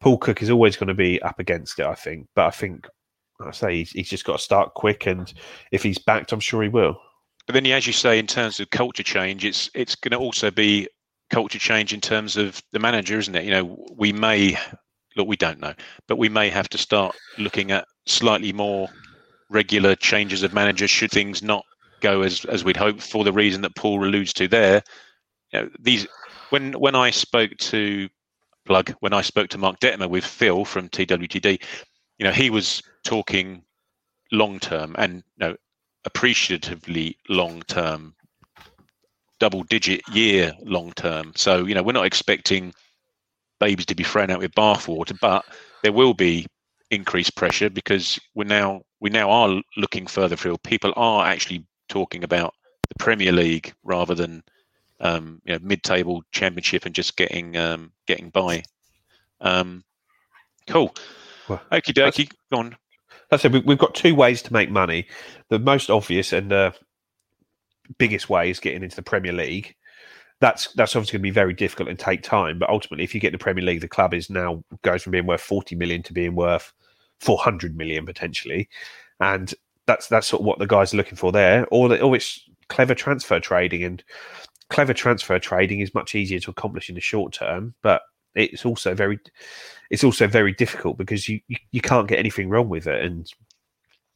Paul 0.00 0.18
Cook 0.18 0.42
is 0.42 0.50
always 0.50 0.76
going 0.76 0.88
to 0.88 0.94
be 0.94 1.20
up 1.22 1.38
against 1.38 1.78
it, 1.78 1.86
I 1.86 1.94
think. 1.94 2.28
But 2.34 2.46
I 2.46 2.50
think, 2.50 2.86
like 3.40 3.48
I 3.48 3.52
say, 3.52 3.76
he's, 3.76 3.90
he's 3.90 4.08
just 4.08 4.24
got 4.24 4.38
to 4.38 4.42
start 4.42 4.74
quick, 4.74 5.06
and 5.06 5.32
if 5.72 5.82
he's 5.82 5.98
backed, 5.98 6.32
I'm 6.32 6.40
sure 6.40 6.62
he 6.62 6.68
will. 6.68 7.00
But 7.46 7.54
then, 7.54 7.66
as 7.66 7.86
you 7.86 7.92
say, 7.92 8.18
in 8.18 8.26
terms 8.26 8.60
of 8.60 8.70
culture 8.70 9.02
change, 9.02 9.44
it's 9.44 9.70
it's 9.74 9.94
going 9.94 10.12
to 10.12 10.18
also 10.18 10.50
be 10.50 10.88
culture 11.30 11.58
change 11.58 11.92
in 11.92 12.00
terms 12.00 12.36
of 12.36 12.62
the 12.72 12.78
manager, 12.78 13.18
isn't 13.18 13.34
it? 13.34 13.44
You 13.44 13.50
know, 13.50 13.86
we 13.96 14.12
may 14.12 14.56
look, 15.16 15.28
we 15.28 15.36
don't 15.36 15.60
know, 15.60 15.74
but 16.06 16.16
we 16.16 16.28
may 16.28 16.48
have 16.48 16.68
to 16.70 16.78
start 16.78 17.16
looking 17.38 17.70
at 17.70 17.86
slightly 18.06 18.52
more 18.52 18.88
regular 19.50 19.94
changes 19.94 20.42
of 20.42 20.52
managers 20.52 20.90
should 20.90 21.10
things 21.10 21.42
not 21.42 21.64
go 22.00 22.22
as 22.22 22.44
as 22.46 22.64
we'd 22.64 22.76
hoped 22.76 23.02
for 23.02 23.24
the 23.24 23.32
reason 23.32 23.62
that 23.62 23.74
Paul 23.74 24.04
alludes 24.04 24.32
to 24.34 24.48
there. 24.48 24.82
You 25.52 25.62
know, 25.62 25.70
these 25.80 26.06
when 26.50 26.72
when 26.74 26.94
I 26.94 27.10
spoke 27.10 27.56
to 27.58 28.08
plug 28.68 28.94
when 29.00 29.14
I 29.14 29.22
spoke 29.22 29.48
to 29.50 29.58
Mark 29.58 29.80
Detmer 29.80 30.08
with 30.08 30.24
Phil 30.24 30.64
from 30.64 30.88
TWTD, 30.90 31.60
you 32.18 32.24
know, 32.24 32.30
he 32.30 32.50
was 32.50 32.82
talking 33.02 33.64
long 34.30 34.60
term 34.60 34.94
and 34.98 35.24
you 35.38 35.46
know 35.46 35.56
appreciatively 36.04 37.16
long 37.28 37.62
term, 37.62 38.14
double 39.40 39.64
digit 39.64 40.02
year 40.12 40.52
long 40.62 40.92
term. 40.92 41.32
So, 41.34 41.64
you 41.64 41.74
know, 41.74 41.82
we're 41.82 41.92
not 41.92 42.06
expecting 42.06 42.72
babies 43.58 43.86
to 43.86 43.94
be 43.94 44.04
thrown 44.04 44.30
out 44.30 44.40
with 44.40 44.52
bathwater, 44.52 45.18
but 45.20 45.44
there 45.82 45.92
will 45.92 46.14
be 46.14 46.46
increased 46.90 47.34
pressure 47.36 47.70
because 47.70 48.18
we're 48.34 48.44
now 48.44 48.82
we 49.00 49.10
now 49.10 49.30
are 49.30 49.60
looking 49.76 50.06
further 50.06 50.34
afield. 50.34 50.62
People 50.62 50.92
are 50.96 51.26
actually 51.26 51.64
talking 51.88 52.22
about 52.22 52.54
the 52.88 53.02
Premier 53.02 53.32
League 53.32 53.72
rather 53.82 54.14
than 54.14 54.42
um, 55.00 55.40
you 55.44 55.52
know 55.52 55.60
mid-table 55.62 56.22
championship 56.32 56.86
and 56.86 56.94
just 56.94 57.16
getting 57.16 57.56
um, 57.56 57.92
getting 58.06 58.30
by. 58.30 58.62
Um, 59.40 59.84
cool. 60.66 60.94
Well, 61.48 61.60
Okie 61.72 61.94
dokie. 61.94 62.30
Go 62.50 62.58
on. 62.58 62.76
I 63.30 63.36
said 63.36 63.52
we, 63.52 63.60
we've 63.60 63.78
got 63.78 63.94
two 63.94 64.14
ways 64.14 64.42
to 64.42 64.52
make 64.52 64.70
money. 64.70 65.06
The 65.50 65.58
most 65.58 65.90
obvious 65.90 66.32
and 66.32 66.52
uh, 66.52 66.72
biggest 67.98 68.28
way 68.28 68.50
is 68.50 68.60
getting 68.60 68.82
into 68.82 68.96
the 68.96 69.02
Premier 69.02 69.32
League. 69.32 69.74
That's 70.40 70.72
that's 70.74 70.94
obviously 70.94 71.18
going 71.18 71.22
to 71.22 71.30
be 71.30 71.34
very 71.34 71.54
difficult 71.54 71.88
and 71.88 71.98
take 71.98 72.22
time. 72.22 72.58
But 72.58 72.70
ultimately, 72.70 73.04
if 73.04 73.14
you 73.14 73.20
get 73.20 73.32
the 73.32 73.38
Premier 73.38 73.64
League, 73.64 73.80
the 73.80 73.88
club 73.88 74.14
is 74.14 74.30
now 74.30 74.62
goes 74.82 75.02
from 75.02 75.10
being 75.12 75.26
worth 75.26 75.40
forty 75.40 75.74
million 75.74 76.02
to 76.04 76.12
being 76.12 76.34
worth 76.34 76.72
four 77.20 77.38
hundred 77.38 77.76
million 77.76 78.06
potentially, 78.06 78.68
and 79.20 79.52
that's 79.86 80.06
that's 80.08 80.28
sort 80.28 80.40
of 80.40 80.46
what 80.46 80.58
the 80.58 80.66
guys 80.66 80.94
are 80.94 80.96
looking 80.96 81.16
for 81.16 81.32
there. 81.32 81.66
Or 81.70 81.88
the, 81.88 82.00
or 82.00 82.14
it's 82.14 82.48
clever 82.68 82.94
transfer 82.94 83.40
trading, 83.40 83.82
and 83.82 84.04
clever 84.70 84.94
transfer 84.94 85.38
trading 85.38 85.80
is 85.80 85.94
much 85.94 86.14
easier 86.14 86.40
to 86.40 86.50
accomplish 86.50 86.88
in 86.88 86.94
the 86.94 87.00
short 87.00 87.32
term, 87.32 87.74
but 87.82 88.02
it's 88.34 88.64
also 88.64 88.94
very 88.94 89.18
it's 89.90 90.04
also 90.04 90.26
very 90.26 90.52
difficult 90.52 90.98
because 90.98 91.28
you, 91.28 91.40
you, 91.48 91.56
you 91.72 91.80
can't 91.80 92.08
get 92.08 92.18
anything 92.18 92.48
wrong 92.48 92.68
with 92.68 92.86
it. 92.86 93.02
And 93.02 93.30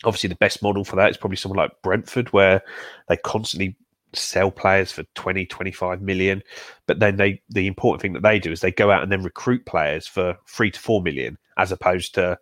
obviously, 0.05 0.29
the 0.29 0.37
best 0.37 0.63
model 0.63 0.85
for 0.85 0.97
that 0.97 1.11
is 1.11 1.17
probably 1.17 1.37
someone 1.37 1.59
like 1.59 1.83
Brentford, 1.83 2.33
where 2.33 2.63
they 3.09 3.17
constantly 3.17 3.77
sell 4.15 4.51
players 4.51 4.93
for 4.93 5.05
20, 5.15 5.47
25 5.47 6.03
million. 6.03 6.43
But 6.87 7.01
then 7.01 7.17
they 7.17 7.41
the 7.49 7.67
important 7.67 8.03
thing 8.03 8.13
that 8.13 8.23
they 8.23 8.39
do 8.39 8.53
is 8.53 8.61
they 8.61 8.73
go 8.73 8.91
out 8.91 9.03
and 9.03 9.11
then 9.11 9.23
recruit 9.23 9.65
players 9.67 10.07
for 10.07 10.37
three 10.47 10.71
to 10.71 10.81
four 10.81 11.03
million, 11.03 11.39
as 11.57 11.73
opposed 11.73 12.15
to 12.15 12.39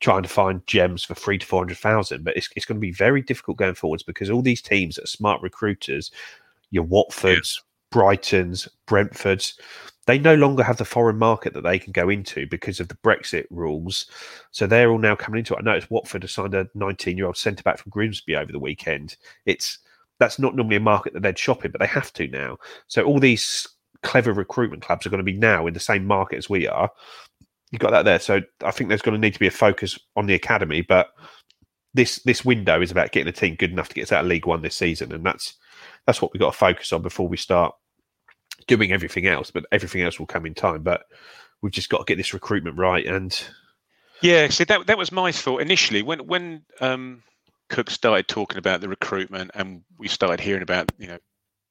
trying 0.00 0.24
to 0.24 0.28
find 0.28 0.66
gems 0.66 1.04
for 1.04 1.14
three 1.14 1.38
to 1.38 1.46
four 1.46 1.60
hundred 1.60 1.78
thousand. 1.78 2.24
But 2.24 2.36
it's, 2.36 2.48
it's 2.56 2.66
going 2.66 2.76
to 2.76 2.80
be 2.80 2.92
very 2.92 3.22
difficult 3.22 3.56
going 3.56 3.74
forwards 3.74 4.02
because 4.02 4.30
all 4.30 4.42
these 4.42 4.62
teams 4.62 4.96
that 4.96 5.04
are 5.04 5.08
smart 5.08 5.40
recruiters, 5.42 6.10
your 6.72 6.84
Watfords, 6.84 7.60
Brightons, 7.94 8.66
Brentfords, 8.88 9.54
they 10.06 10.18
no 10.18 10.34
longer 10.34 10.64
have 10.64 10.78
the 10.78 10.84
foreign 10.84 11.18
market 11.18 11.54
that 11.54 11.62
they 11.62 11.78
can 11.78 11.92
go 11.92 12.08
into 12.08 12.46
because 12.48 12.80
of 12.80 12.88
the 12.88 12.96
Brexit 12.96 13.44
rules. 13.50 14.06
So 14.50 14.66
they're 14.66 14.90
all 14.90 14.98
now 14.98 15.14
coming 15.14 15.38
into 15.38 15.54
it. 15.54 15.58
I 15.60 15.62
noticed 15.62 15.90
Watford 15.90 16.24
has 16.24 16.32
signed 16.32 16.54
a 16.54 16.66
19 16.74 17.16
year 17.16 17.26
old 17.26 17.36
centre 17.36 17.62
back 17.62 17.78
from 17.78 17.90
Grimsby 17.90 18.34
over 18.34 18.50
the 18.50 18.58
weekend. 18.58 19.16
It's 19.46 19.78
that's 20.18 20.38
not 20.38 20.56
normally 20.56 20.76
a 20.76 20.80
market 20.80 21.12
that 21.12 21.22
they'd 21.22 21.38
shop 21.38 21.64
in, 21.64 21.70
but 21.70 21.80
they 21.80 21.86
have 21.86 22.12
to 22.14 22.26
now. 22.28 22.56
So 22.88 23.04
all 23.04 23.20
these 23.20 23.66
clever 24.02 24.32
recruitment 24.32 24.82
clubs 24.82 25.06
are 25.06 25.10
going 25.10 25.18
to 25.18 25.24
be 25.24 25.38
now 25.38 25.66
in 25.66 25.74
the 25.74 25.80
same 25.80 26.04
market 26.04 26.36
as 26.36 26.50
we 26.50 26.66
are. 26.66 26.90
You've 27.70 27.80
got 27.80 27.92
that 27.92 28.04
there. 28.04 28.18
So 28.18 28.40
I 28.64 28.70
think 28.70 28.88
there's 28.88 29.02
going 29.02 29.14
to 29.14 29.20
need 29.20 29.34
to 29.34 29.40
be 29.40 29.46
a 29.46 29.52
focus 29.52 29.98
on 30.16 30.26
the 30.26 30.34
academy, 30.34 30.82
but 30.82 31.10
this 31.94 32.20
this 32.24 32.44
window 32.44 32.80
is 32.80 32.90
about 32.90 33.12
getting 33.12 33.28
a 33.28 33.32
team 33.32 33.54
good 33.54 33.70
enough 33.70 33.88
to 33.88 33.94
get 33.94 34.02
us 34.02 34.12
out 34.12 34.24
of 34.24 34.28
League 34.28 34.46
One 34.46 34.62
this 34.62 34.76
season, 34.76 35.12
and 35.12 35.24
that's 35.24 35.54
that's 36.06 36.20
what 36.20 36.32
we've 36.32 36.40
got 36.40 36.52
to 36.52 36.58
focus 36.58 36.92
on 36.92 37.02
before 37.02 37.28
we 37.28 37.36
start 37.36 37.74
doing 38.66 38.92
everything 38.92 39.26
else, 39.26 39.50
but 39.50 39.64
everything 39.72 40.02
else 40.02 40.18
will 40.18 40.26
come 40.26 40.46
in 40.46 40.54
time. 40.54 40.82
But 40.82 41.04
we've 41.60 41.72
just 41.72 41.88
got 41.88 41.98
to 41.98 42.04
get 42.04 42.16
this 42.16 42.34
recruitment 42.34 42.76
right. 42.78 43.06
And 43.06 43.40
yeah, 44.20 44.48
see 44.48 44.64
that 44.64 44.86
that 44.86 44.98
was 44.98 45.12
my 45.12 45.32
thought 45.32 45.62
initially 45.62 46.02
when 46.02 46.26
when 46.26 46.64
um, 46.80 47.22
Cook 47.68 47.90
started 47.90 48.28
talking 48.28 48.58
about 48.58 48.80
the 48.80 48.88
recruitment 48.88 49.50
and 49.54 49.82
we 49.98 50.08
started 50.08 50.40
hearing 50.40 50.62
about 50.62 50.92
you 50.98 51.06
know 51.06 51.18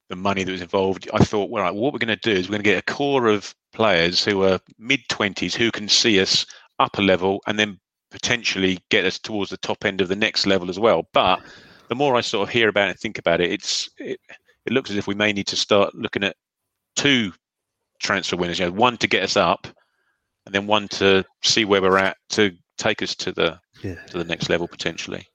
the 0.08 0.16
money 0.16 0.44
that 0.44 0.52
was 0.52 0.62
involved. 0.62 1.08
I 1.14 1.24
thought, 1.24 1.50
well, 1.50 1.62
right, 1.62 1.74
what 1.74 1.92
we're 1.92 1.98
going 1.98 2.08
to 2.08 2.16
do 2.16 2.32
is 2.32 2.48
we're 2.48 2.54
going 2.54 2.64
to 2.64 2.70
get 2.70 2.78
a 2.78 2.92
core 2.92 3.28
of 3.28 3.54
players 3.72 4.24
who 4.24 4.42
are 4.44 4.60
mid 4.78 5.00
twenties 5.08 5.54
who 5.54 5.70
can 5.70 5.88
see 5.88 6.20
us 6.20 6.44
up 6.78 6.98
a 6.98 7.02
level 7.02 7.40
and 7.46 7.58
then 7.58 7.78
potentially 8.10 8.78
get 8.90 9.06
us 9.06 9.18
towards 9.18 9.50
the 9.50 9.56
top 9.56 9.84
end 9.84 10.00
of 10.00 10.08
the 10.08 10.16
next 10.16 10.46
level 10.46 10.68
as 10.68 10.78
well. 10.78 11.08
But 11.14 11.40
the 11.92 11.96
more 11.96 12.16
I 12.16 12.22
sort 12.22 12.48
of 12.48 12.52
hear 12.52 12.70
about 12.70 12.88
it 12.88 12.92
and 12.92 12.98
think 12.98 13.18
about 13.18 13.42
it, 13.42 13.52
it's 13.52 13.90
it, 13.98 14.18
it 14.64 14.72
looks 14.72 14.90
as 14.90 14.96
if 14.96 15.06
we 15.06 15.14
may 15.14 15.30
need 15.30 15.46
to 15.48 15.56
start 15.56 15.94
looking 15.94 16.24
at 16.24 16.36
two 16.96 17.32
transfer 18.00 18.34
winners. 18.34 18.58
You 18.58 18.64
know, 18.66 18.72
one 18.72 18.96
to 18.96 19.06
get 19.06 19.22
us 19.22 19.36
up, 19.36 19.66
and 20.46 20.54
then 20.54 20.66
one 20.66 20.88
to 20.88 21.22
see 21.42 21.66
where 21.66 21.82
we're 21.82 21.98
at 21.98 22.16
to 22.30 22.52
take 22.78 23.02
us 23.02 23.14
to 23.16 23.32
the 23.32 23.60
yeah. 23.82 23.96
to 24.06 24.16
the 24.16 24.24
next 24.24 24.48
level 24.48 24.66
potentially. 24.66 25.26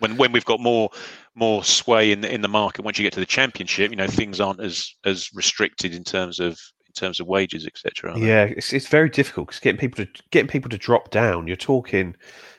When 0.00 0.16
when 0.16 0.32
we've 0.32 0.44
got 0.44 0.58
more 0.58 0.90
more 1.36 1.62
sway 1.62 2.10
in 2.10 2.20
the 2.20 2.34
in 2.34 2.40
the 2.40 2.48
market, 2.48 2.84
once 2.84 2.98
you 2.98 3.04
get 3.04 3.12
to 3.12 3.20
the 3.20 3.26
championship, 3.26 3.92
you 3.92 3.96
know 3.96 4.08
things 4.08 4.40
aren't 4.40 4.60
as 4.60 4.92
as 5.04 5.30
restricted 5.32 5.94
in 5.94 6.02
terms 6.02 6.40
of 6.40 6.58
in 6.88 6.92
terms 6.94 7.20
of 7.20 7.28
wages, 7.28 7.64
etc. 7.64 8.18
Yeah, 8.18 8.42
it's 8.42 8.72
it's 8.72 8.88
very 8.88 9.08
difficult 9.08 9.46
because 9.48 9.60
getting 9.60 9.78
people 9.78 10.04
to 10.04 10.22
getting 10.32 10.48
people 10.48 10.70
to 10.70 10.78
drop 10.78 11.12
down. 11.12 11.46
You're 11.46 11.54
talking, 11.54 12.16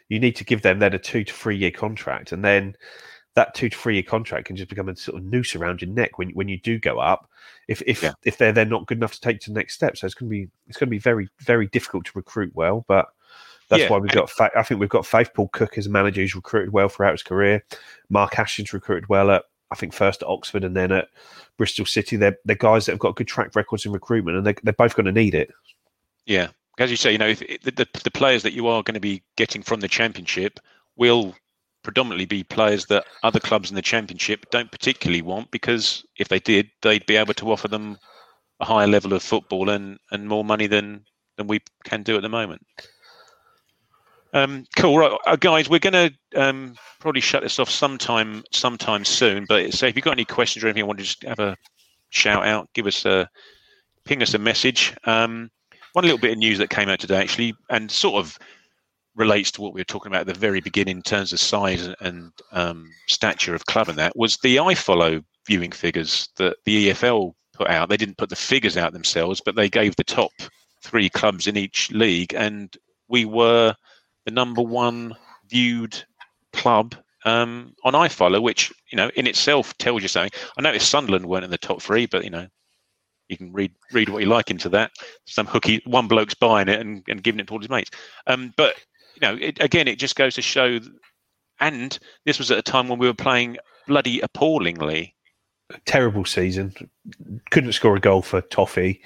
you 0.08 0.18
need 0.18 0.38
to 0.38 0.46
give 0.46 0.62
them 0.62 0.80
then 0.80 0.94
a 0.94 1.00
two 1.00 1.26
to 1.26 1.34
three 1.34 1.58
year 1.58 1.72
contract, 1.72 2.32
and 2.32 2.46
then 2.46 2.76
that 3.36 3.56
two 3.56 3.70
to 3.70 3.78
three 3.78 3.96
year 3.96 4.04
contract 4.04 4.46
can 4.48 4.56
just 4.56 4.70
become 4.70 4.90
a 4.90 4.96
sort 4.96 5.18
of 5.18 5.26
noose 5.26 5.56
around 5.56 5.82
your 5.82 5.90
neck 5.90 6.18
when 6.18 6.30
when 6.32 6.48
you 6.48 6.58
do 6.58 6.80
go 6.80 7.00
up. 7.00 7.30
If 7.68 7.82
if 7.86 8.04
yeah. 8.04 8.14
if 8.24 8.38
they're 8.38 8.52
they're 8.52 8.66
not 8.66 8.88
good 8.88 8.98
enough 8.98 9.14
to 9.14 9.22
take 9.22 9.40
to 9.42 9.52
the 9.52 9.60
next 9.60 9.76
step, 9.76 9.98
so 9.98 10.06
it's 10.06 10.16
going 10.16 10.30
to 10.30 10.32
be 10.32 10.50
it's 10.68 10.78
going 10.78 10.88
to 10.88 10.92
be 10.92 11.00
very 11.00 11.30
very 11.40 11.68
difficult 11.68 12.06
to 12.06 12.12
recruit 12.16 12.52
well. 12.56 12.86
But 12.88 13.08
that's 13.70 13.84
yeah. 13.84 13.90
why 13.90 13.98
we've 13.98 14.12
got. 14.12 14.32
I 14.56 14.64
think 14.64 14.80
we've 14.80 14.90
got 14.90 15.06
Faith 15.06 15.32
Paul 15.34 15.50
Cook 15.50 15.78
as 15.78 15.88
a 15.88 15.90
manager 15.90 16.22
who's 16.22 16.36
recruited 16.36 16.74
well 16.74 16.90
throughout 16.90 17.14
his 17.14 17.24
career. 17.24 17.64
Mark 18.10 18.38
Ashton's 18.38 18.74
recruited 18.74 19.10
well 19.10 19.32
at 19.32 19.44
I 19.72 19.76
think 19.76 19.94
first 19.94 20.22
at 20.22 20.30
Oxford 20.30 20.64
and 20.64 20.76
then 20.76 20.92
at 20.92 21.08
Bristol 21.58 21.86
City. 21.86 22.16
They're 22.16 22.38
they're 22.46 22.56
guys 22.56 22.86
that 22.86 22.92
have 22.92 23.00
got 23.00 23.16
good 23.16 23.28
track 23.28 23.56
records 23.56 23.86
in 23.86 23.92
recruitment, 23.92 24.38
and 24.38 24.46
they 24.46 24.54
they're 24.64 24.74
both 24.74 24.96
going 24.96 25.08
to 25.08 25.12
need 25.12 25.34
it. 25.34 25.52
Yeah, 26.26 26.50
as 26.78 26.92
you 26.92 26.98
say, 26.98 27.12
you 27.12 27.18
know, 27.18 27.30
if, 27.30 27.40
the, 27.40 27.72
the 27.72 27.88
the 28.04 28.12
players 28.12 28.44
that 28.44 28.54
you 28.54 28.68
are 28.68 28.84
going 28.84 28.94
to 28.94 29.00
be 29.00 29.24
getting 29.36 29.64
from 29.64 29.80
the 29.80 29.88
championship 29.88 30.60
will 30.96 31.36
predominantly 31.84 32.26
be 32.26 32.44
players 32.44 32.86
that 32.88 33.06
other 33.24 33.40
clubs 33.40 33.70
in 33.70 33.76
the 33.76 33.82
championship 33.82 34.50
don't 34.50 34.72
particularly 34.72 35.22
want 35.22 35.52
because 35.52 36.06
if 36.18 36.30
they 36.30 36.40
did, 36.40 36.70
they'd 36.82 37.06
be 37.06 37.18
able 37.18 37.34
to 37.36 37.52
offer 37.52 37.68
them 37.68 37.98
a 38.60 38.66
higher 38.66 38.88
level 38.88 39.14
of 39.14 39.22
football 39.22 39.70
and, 39.70 40.00
and 40.12 40.28
more 40.28 40.44
money 40.44 40.68
than 40.68 41.04
than 41.38 41.48
we 41.48 41.60
can 41.84 42.04
do 42.04 42.16
at 42.16 42.22
the 42.22 42.30
moment. 42.30 42.62
Um, 44.34 44.66
cool, 44.78 44.98
right, 44.98 45.12
uh, 45.26 45.36
guys. 45.36 45.70
We're 45.70 45.80
going 45.80 45.94
to 45.94 46.42
um, 46.42 46.76
probably 47.00 47.22
shut 47.22 47.44
this 47.44 47.60
off 47.60 47.70
sometime 47.70 48.44
sometime 48.52 49.06
soon. 49.06 49.46
But 49.48 49.74
so 49.74 49.86
if 49.86 49.96
you've 49.96 50.06
got 50.06 50.14
any 50.14 50.26
questions 50.26 50.64
or 50.64 50.68
anything, 50.68 50.84
I 50.84 50.88
want 50.88 51.00
to 51.00 51.06
just 51.06 51.24
have 51.24 51.40
a 51.40 51.56
shout 52.10 52.46
out, 52.46 52.70
give 52.74 52.88
us 52.88 53.06
a 53.06 53.30
ping 54.06 54.22
us 54.22 54.34
a 54.34 54.40
message. 54.40 54.96
Um, 55.06 55.52
one 55.94 56.06
little 56.06 56.18
bit 56.18 56.32
of 56.32 56.38
news 56.38 56.58
that 56.58 56.72
came 56.72 56.90
out 56.90 57.00
today, 57.00 57.22
actually, 57.22 57.54
and 57.70 57.92
sort 57.92 58.16
of 58.16 58.40
relates 59.16 59.52
to 59.52 59.62
what 59.62 59.74
we 59.74 59.80
were 59.80 59.86
talking 59.86 60.12
about 60.12 60.22
at 60.22 60.28
the 60.28 60.34
very 60.34 60.60
beginning 60.60 60.98
in 60.98 61.04
terms 61.04 61.34
of 61.34 61.40
size 61.40 61.88
and 62.02 62.32
um, 62.52 62.90
stature 63.08 63.54
of 63.54 63.66
club 63.68 63.90
and 63.90 63.98
that 63.98 64.16
was 64.16 64.38
the 64.38 64.56
iFollow 64.56 65.24
viewing 65.46 65.72
figures 65.72 66.30
that 66.38 66.58
the 66.66 66.90
EFL 66.90 67.34
put 67.54 67.70
out. 67.70 67.90
They 67.90 67.98
didn't 67.98 68.18
put 68.18 68.30
the 68.30 68.36
figures 68.36 68.78
out 68.78 68.94
themselves, 68.94 69.42
but 69.42 69.56
they 69.56 69.70
gave 69.70 69.96
the 69.96 70.04
top 70.04 70.32
three 70.82 71.10
clubs 71.10 71.48
in 71.48 71.58
each 71.58 71.92
league, 71.92 72.34
and 72.34 72.76
we 73.08 73.26
were 73.26 73.76
the 74.26 74.32
number 74.32 74.62
one 74.62 75.16
viewed 75.48 76.04
club 76.52 76.96
um, 77.26 77.74
on 77.84 77.94
iFollow, 77.94 78.42
which 78.42 78.72
you 78.92 78.98
know 78.98 79.10
in 79.16 79.28
itself 79.28 79.78
tells 79.78 80.02
you 80.02 80.08
something. 80.08 80.38
I 80.58 80.62
noticed 80.62 80.90
Sunderland 80.90 81.28
weren't 81.28 81.46
in 81.46 81.52
the 81.52 81.58
top 81.58 81.82
three, 81.82 82.06
but 82.06 82.24
you 82.24 82.30
know 82.30 82.48
you 83.30 83.38
can 83.38 83.54
read 83.54 83.72
read 83.92 84.10
what 84.10 84.22
you 84.22 84.28
like 84.28 84.52
into 84.52 84.70
that. 84.70 84.92
Some 85.26 85.48
hooky 85.48 85.82
one 85.86 86.08
bloke's 86.08 86.34
buying 86.34 86.68
it 86.68 86.80
and, 86.80 87.04
and 87.08 87.24
giving 87.24 87.40
it 87.40 87.48
to 87.48 87.54
all 87.54 87.60
his 87.60 87.70
mates. 87.70 87.92
Um, 88.28 88.54
but 88.58 88.76
you 89.16 89.20
know, 89.22 89.38
it, 89.40 89.62
again, 89.62 89.88
it 89.88 90.00
just 90.00 90.16
goes 90.16 90.36
to 90.36 90.42
show. 90.42 90.80
And 91.60 91.98
this 92.26 92.40
was 92.40 92.52
at 92.52 92.58
a 92.58 92.64
time 92.64 92.90
when 92.90 93.00
we 93.00 93.08
were 93.08 93.14
playing 93.14 93.58
bloody 93.88 94.20
appallingly. 94.22 95.16
Terrible 95.86 96.26
season. 96.26 96.74
Couldn't 97.52 97.72
score 97.74 97.96
a 97.96 98.00
goal 98.00 98.22
for 98.22 98.42
Toffee. 98.42 99.02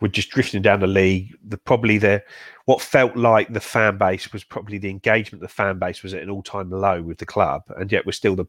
We're 0.00 0.08
just 0.08 0.30
drifting 0.30 0.62
down 0.62 0.80
the 0.80 0.86
league. 0.86 1.34
The 1.46 1.56
probably 1.56 1.98
the 1.98 2.22
what 2.66 2.82
felt 2.82 3.16
like 3.16 3.52
the 3.52 3.60
fan 3.60 3.96
base 3.96 4.32
was 4.32 4.44
probably 4.44 4.78
the 4.78 4.90
engagement. 4.90 5.40
The 5.40 5.48
fan 5.48 5.78
base 5.78 6.02
was 6.02 6.12
at 6.12 6.22
an 6.22 6.30
all 6.30 6.42
time 6.42 6.70
low 6.70 7.00
with 7.02 7.18
the 7.18 7.26
club, 7.26 7.62
and 7.78 7.90
yet 7.90 8.04
we're 8.04 8.12
still 8.12 8.36
the 8.36 8.46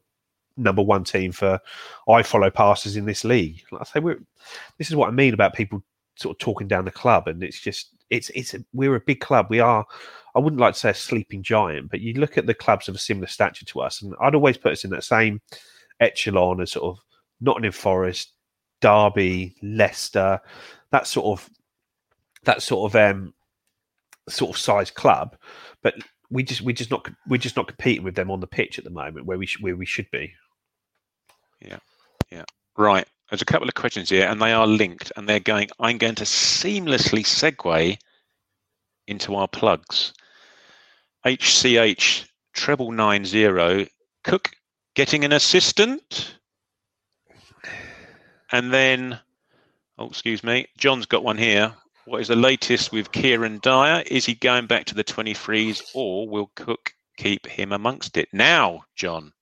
number 0.57 0.81
one 0.81 1.03
team 1.03 1.31
for 1.31 1.59
iFollow 2.09 2.53
passes 2.53 2.97
in 2.97 3.05
this 3.05 3.23
league. 3.23 3.61
Like 3.71 3.81
I 3.81 3.85
say, 3.85 3.99
we're, 3.99 4.19
this 4.77 4.89
is 4.89 4.95
what 4.95 5.07
I 5.07 5.11
mean 5.11 5.33
about 5.33 5.53
people 5.53 5.83
sort 6.15 6.35
of 6.35 6.39
talking 6.39 6.67
down 6.67 6.85
the 6.85 6.91
club, 6.91 7.27
and 7.27 7.41
it's 7.43 7.61
just 7.61 7.93
it's 8.09 8.29
it's 8.29 8.53
a, 8.53 8.63
we're 8.73 8.95
a 8.95 9.01
big 9.01 9.19
club. 9.19 9.47
We 9.49 9.59
are. 9.59 9.85
I 10.35 10.39
wouldn't 10.39 10.61
like 10.61 10.75
to 10.75 10.79
say 10.79 10.89
a 10.91 10.93
sleeping 10.93 11.41
giant, 11.41 11.89
but 11.89 12.01
you 12.01 12.13
look 12.13 12.37
at 12.37 12.45
the 12.45 12.53
clubs 12.53 12.87
of 12.87 12.95
a 12.95 12.99
similar 12.99 13.27
stature 13.27 13.65
to 13.65 13.81
us, 13.81 14.01
and 14.01 14.13
I'd 14.21 14.35
always 14.35 14.57
put 14.57 14.71
us 14.71 14.83
in 14.83 14.91
that 14.91 15.03
same 15.03 15.41
echelon 15.99 16.61
as 16.61 16.71
sort 16.73 16.95
of 16.95 17.03
Nottingham 17.41 17.71
Forest, 17.71 18.33
Derby, 18.81 19.55
Leicester, 19.61 20.39
that 20.91 21.07
sort 21.07 21.39
of 21.39 21.49
that 22.43 22.61
sort 22.61 22.91
of 22.91 22.95
um 22.95 23.33
sort 24.29 24.55
of 24.55 24.61
size 24.61 24.91
club. 24.91 25.35
But 25.81 25.95
we 26.29 26.43
just 26.43 26.61
we 26.61 26.73
just 26.73 26.91
not 26.91 27.09
we're 27.27 27.37
just 27.37 27.57
not 27.57 27.67
competing 27.67 28.03
with 28.03 28.15
them 28.15 28.31
on 28.31 28.39
the 28.39 28.47
pitch 28.47 28.77
at 28.77 28.83
the 28.83 28.89
moment 28.89 29.25
where 29.25 29.37
we 29.37 29.45
sh- 29.45 29.61
where 29.61 29.75
we 29.75 29.85
should 29.85 30.09
be. 30.11 30.33
Yeah, 31.61 31.79
yeah, 32.31 32.45
right 32.77 33.07
there's 33.29 33.41
a 33.41 33.45
couple 33.45 33.67
of 33.67 33.73
questions 33.73 34.09
here, 34.09 34.27
and 34.27 34.41
they 34.41 34.53
are 34.53 34.67
linked, 34.67 35.11
and 35.15 35.27
they're 35.27 35.39
going. 35.39 35.69
I'm 35.79 35.97
going 35.97 36.15
to 36.15 36.23
seamlessly 36.23 37.25
segue 37.25 37.97
into 39.07 39.35
our 39.35 39.47
plugs. 39.47 40.13
HCH 41.25 42.25
treble 42.53 42.91
nine 42.91 43.25
zero. 43.25 43.85
Cook 44.23 44.51
getting 44.95 45.25
an 45.25 45.33
assistant, 45.33 46.37
and 48.51 48.73
then, 48.73 49.19
oh, 49.97 50.07
excuse 50.07 50.43
me, 50.43 50.67
John's 50.77 51.05
got 51.05 51.23
one 51.23 51.37
here. 51.37 51.73
What 52.05 52.21
is 52.21 52.29
the 52.29 52.35
latest 52.37 52.93
with 52.93 53.11
Kieran 53.11 53.59
Dyer? 53.61 54.03
Is 54.07 54.25
he 54.25 54.35
going 54.35 54.67
back 54.67 54.85
to 54.85 54.95
the 54.95 55.03
23s, 55.03 55.91
or 55.93 56.29
will 56.29 56.49
Cook 56.55 56.93
keep 57.17 57.45
him 57.45 57.73
amongst 57.73 58.15
it? 58.15 58.29
Now, 58.31 58.85
John, 58.95 59.33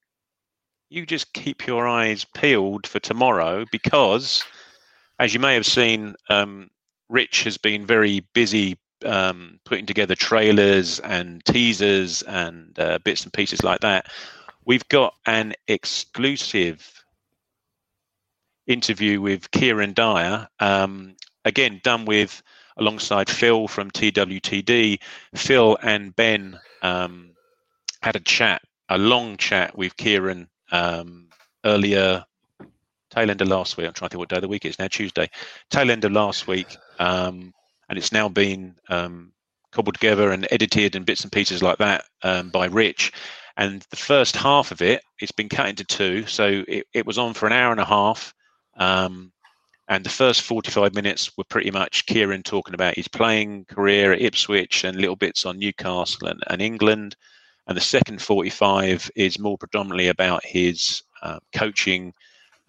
you 0.90 1.06
just 1.06 1.34
keep 1.34 1.66
your 1.66 1.88
eyes 1.88 2.26
peeled 2.36 2.88
for 2.88 3.00
tomorrow 3.00 3.66
because, 3.72 4.44
as 5.20 5.34
you 5.34 5.40
may 5.40 5.54
have 5.54 5.66
seen, 5.66 6.16
um, 6.30 6.70
Rich 7.10 7.44
has 7.44 7.58
been 7.58 7.86
very 7.86 8.22
busy 8.34 8.78
um, 9.04 9.60
putting 9.66 9.86
together 9.86 10.16
trailers 10.16 11.00
and 11.00 11.44
teasers 11.46 12.22
and 12.24 12.78
uh, 12.80 13.00
bits 13.04 13.24
and 13.24 13.34
pieces 13.34 13.64
like 13.64 13.82
that. 13.82 14.12
We've 14.66 14.88
got 14.90 15.14
an 15.26 15.54
exclusive 15.68 17.04
interview 18.68 19.22
with 19.22 19.52
Kieran 19.52 19.94
Dyer, 19.94 20.48
um, 20.60 21.16
again 21.44 21.82
done 21.84 22.06
with 22.06 22.42
alongside 22.78 23.30
Phil 23.30 23.68
from 23.68 23.92
TWTD. 23.92 25.00
Phil 25.36 25.78
and 25.84 26.16
Ben 26.16 26.60
um, 26.82 27.32
had 28.02 28.16
a 28.16 28.20
chat, 28.20 28.62
a 28.90 28.98
long 28.98 29.38
chat 29.38 29.78
with 29.78 29.96
Kieran 29.98 30.48
um, 30.72 31.28
earlier 31.64 32.26
tail 33.10 33.30
end 33.30 33.42
of 33.42 33.48
last 33.48 33.78
week. 33.78 33.88
I'm 33.88 33.94
trying 33.94 34.10
to 34.10 34.14
think 34.14 34.20
what 34.20 34.30
day 34.30 34.38
of 34.38 34.42
the 34.42 34.48
week 34.48 34.66
it 34.66 34.70
is 34.70 34.80
now. 34.80 34.88
Tuesday, 34.88 35.30
tail 35.70 35.90
end 35.90 36.06
of 36.06 36.12
last 36.12 36.48
week, 36.48 36.68
um, 37.00 37.54
and 37.90 37.98
it's 37.98 38.12
now 38.12 38.28
been 38.28 38.76
um, 38.90 39.32
cobbled 39.72 39.96
together 39.96 40.32
and 40.32 40.48
edited 40.52 40.96
and 40.96 41.06
bits 41.06 41.24
and 41.24 41.32
pieces 41.32 41.64
like 41.64 41.78
that 41.78 42.06
um, 42.24 42.50
by 42.50 42.66
Rich. 42.66 43.12
And 43.58 43.86
the 43.90 43.96
first 43.96 44.36
half 44.36 44.72
of 44.72 44.82
it, 44.82 45.02
it's 45.20 45.32
been 45.32 45.50
cut 45.50 45.70
into 45.70 45.86
two, 45.86 46.26
so 46.26 46.64
it, 46.68 46.88
it 46.94 47.06
was 47.06 47.18
on 47.18 47.34
for 47.34 47.46
an 47.46 47.54
hour 47.54 47.72
and 47.72 47.80
a 47.80 47.86
half. 47.86 48.34
Um, 48.78 49.32
and 49.88 50.04
the 50.04 50.10
first 50.10 50.42
45 50.42 50.96
minutes 50.96 51.38
were 51.38 51.44
pretty 51.44 51.72
much 51.72 52.06
Kieran 52.08 52.44
talking 52.44 52.74
about 52.74 52.96
his 52.96 53.08
playing 53.08 53.66
career 53.66 54.14
at 54.14 54.22
Ipswich 54.22 54.84
and 54.84 54.98
little 54.98 55.16
bits 55.16 55.46
on 55.46 55.60
Newcastle 55.60 56.28
and, 56.28 56.44
and 56.48 56.62
England 56.62 57.16
and 57.68 57.76
the 57.76 57.82
second 57.82 58.22
45 58.22 59.10
is 59.16 59.40
more 59.40 59.58
predominantly 59.58 60.08
about 60.08 60.46
his 60.46 61.02
uh, 61.22 61.40
coaching 61.54 62.14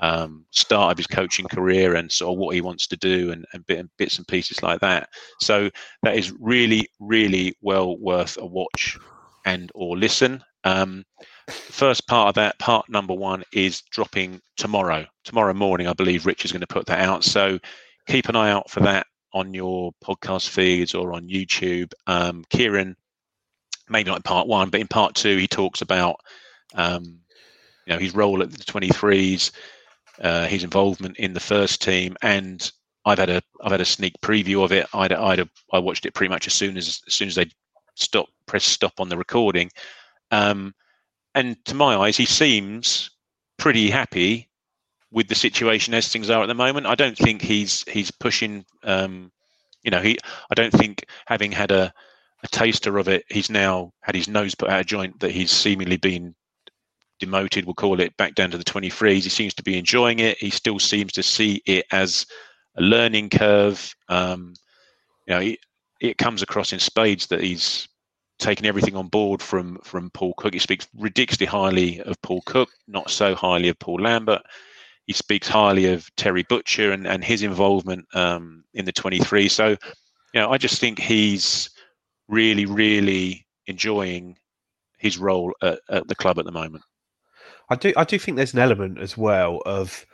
um, 0.00 0.44
start 0.50 0.92
of 0.92 0.98
his 0.98 1.06
coaching 1.06 1.46
career 1.46 1.94
and 1.94 2.10
sort 2.10 2.34
of 2.34 2.38
what 2.38 2.54
he 2.54 2.60
wants 2.60 2.86
to 2.88 2.96
do 2.96 3.32
and, 3.32 3.46
and, 3.52 3.66
bit, 3.66 3.78
and 3.78 3.90
bits 3.96 4.18
and 4.18 4.28
pieces 4.28 4.62
like 4.62 4.80
that. 4.80 5.08
So 5.40 5.70
that 6.02 6.16
is 6.16 6.32
really, 6.38 6.88
really 7.00 7.56
well 7.62 7.96
worth 7.98 8.36
a 8.38 8.46
watch 8.46 8.98
and 9.44 9.70
or 9.74 9.96
listen. 9.96 10.42
Um, 10.64 11.04
first 11.48 12.06
part 12.06 12.28
of 12.28 12.34
that, 12.34 12.58
part 12.58 12.88
number 12.88 13.14
one, 13.14 13.42
is 13.52 13.82
dropping 13.90 14.40
tomorrow. 14.56 15.06
Tomorrow 15.24 15.54
morning, 15.54 15.86
I 15.86 15.92
believe 15.92 16.26
Rich 16.26 16.44
is 16.44 16.52
going 16.52 16.60
to 16.60 16.66
put 16.66 16.86
that 16.86 17.00
out. 17.00 17.24
So 17.24 17.58
keep 18.06 18.28
an 18.28 18.36
eye 18.36 18.50
out 18.50 18.70
for 18.70 18.80
that 18.80 19.06
on 19.32 19.54
your 19.54 19.92
podcast 20.04 20.48
feeds 20.48 20.94
or 20.94 21.12
on 21.12 21.28
YouTube. 21.28 21.92
Um, 22.06 22.44
Kieran, 22.50 22.96
maybe 23.88 24.10
not 24.10 24.18
in 24.18 24.22
part 24.22 24.46
one, 24.46 24.70
but 24.70 24.80
in 24.80 24.88
part 24.88 25.14
two, 25.14 25.36
he 25.36 25.46
talks 25.46 25.80
about 25.80 26.16
um, 26.74 27.20
you 27.86 27.92
know 27.92 27.98
his 27.98 28.14
role 28.14 28.42
at 28.42 28.50
the 28.50 28.58
23s, 28.58 29.50
uh, 30.20 30.46
his 30.46 30.64
involvement 30.64 31.16
in 31.16 31.32
the 31.32 31.40
first 31.40 31.82
team, 31.82 32.16
and 32.22 32.70
I've 33.04 33.18
had 33.18 33.30
a 33.30 33.42
I've 33.62 33.72
had 33.72 33.80
a 33.80 33.86
sneak 33.86 34.14
preview 34.20 34.64
of 34.64 34.72
it. 34.72 34.86
I'd, 34.92 35.12
I'd 35.12 35.48
I 35.72 35.78
watched 35.78 36.06
it 36.06 36.14
pretty 36.14 36.30
much 36.30 36.46
as 36.46 36.54
soon 36.54 36.76
as 36.76 37.00
as 37.06 37.14
soon 37.14 37.28
as 37.28 37.36
they 37.36 37.46
stop 37.94 38.26
press 38.46 38.64
stop 38.64 38.94
on 38.98 39.08
the 39.08 39.16
recording, 39.16 39.70
um, 40.30 40.74
and 41.34 41.56
to 41.66 41.74
my 41.74 41.96
eyes, 41.96 42.16
he 42.16 42.26
seems 42.26 43.10
pretty 43.58 43.90
happy 43.90 44.48
with 45.12 45.28
the 45.28 45.34
situation 45.34 45.94
as 45.94 46.08
things 46.08 46.28
are 46.30 46.42
at 46.42 46.46
the 46.46 46.54
moment. 46.54 46.86
I 46.86 46.94
don't 46.94 47.16
think 47.16 47.42
he's 47.42 47.84
he's 47.88 48.10
pushing. 48.10 48.64
Um, 48.82 49.30
you 49.82 49.90
know, 49.90 50.00
he. 50.00 50.18
I 50.50 50.54
don't 50.54 50.72
think 50.72 51.06
having 51.26 51.52
had 51.52 51.70
a 51.70 51.92
a 52.42 52.48
taster 52.48 52.98
of 52.98 53.08
it, 53.08 53.24
he's 53.28 53.50
now 53.50 53.92
had 54.02 54.14
his 54.14 54.28
nose 54.28 54.54
put 54.54 54.68
out 54.68 54.80
of 54.80 54.86
joint 54.86 55.18
that 55.20 55.30
he's 55.30 55.50
seemingly 55.50 55.96
been 55.96 56.34
demoted. 57.18 57.64
We'll 57.64 57.74
call 57.74 58.00
it 58.00 58.16
back 58.16 58.34
down 58.34 58.50
to 58.50 58.58
the 58.58 58.64
23s. 58.64 59.22
He 59.22 59.28
seems 59.28 59.54
to 59.54 59.62
be 59.62 59.78
enjoying 59.78 60.18
it. 60.18 60.38
He 60.38 60.50
still 60.50 60.78
seems 60.78 61.12
to 61.12 61.22
see 61.22 61.62
it 61.66 61.86
as 61.92 62.26
a 62.76 62.82
learning 62.82 63.30
curve. 63.30 63.94
Um, 64.08 64.54
you 65.26 65.34
know, 65.34 65.54
it, 66.00 66.18
comes 66.18 66.42
across 66.42 66.72
in 66.72 66.78
spades 66.78 67.26
that 67.28 67.40
he's 67.40 67.88
taken 68.38 68.66
everything 68.66 68.96
on 68.96 69.08
board 69.08 69.40
from 69.40 69.78
from 69.82 70.10
Paul 70.10 70.34
Cook. 70.36 70.52
He 70.52 70.60
speaks 70.60 70.86
ridiculously 70.94 71.46
highly 71.46 72.00
of 72.02 72.20
Paul 72.20 72.42
Cook, 72.44 72.68
not 72.86 73.10
so 73.10 73.34
highly 73.34 73.70
of 73.70 73.78
Paul 73.78 74.02
Lambert 74.02 74.42
he 75.06 75.12
speaks 75.12 75.48
highly 75.48 75.92
of 75.92 76.14
Terry 76.16 76.42
Butcher 76.42 76.92
and, 76.92 77.06
and 77.06 77.22
his 77.22 77.42
involvement 77.42 78.06
um, 78.14 78.64
in 78.74 78.84
the 78.84 78.92
23. 78.92 79.48
So, 79.48 79.68
you 79.68 80.40
know, 80.40 80.50
I 80.50 80.58
just 80.58 80.80
think 80.80 80.98
he's 80.98 81.70
really, 82.28 82.66
really 82.66 83.46
enjoying 83.66 84.36
his 84.98 85.18
role 85.18 85.52
at, 85.62 85.80
at, 85.90 86.08
the 86.08 86.14
club 86.14 86.38
at 86.38 86.44
the 86.44 86.52
moment. 86.52 86.84
I 87.68 87.76
do, 87.76 87.92
I 87.96 88.04
do 88.04 88.18
think 88.18 88.36
there's 88.36 88.54
an 88.54 88.60
element 88.60 88.98
as 88.98 89.16
well 89.16 89.60
of 89.66 90.06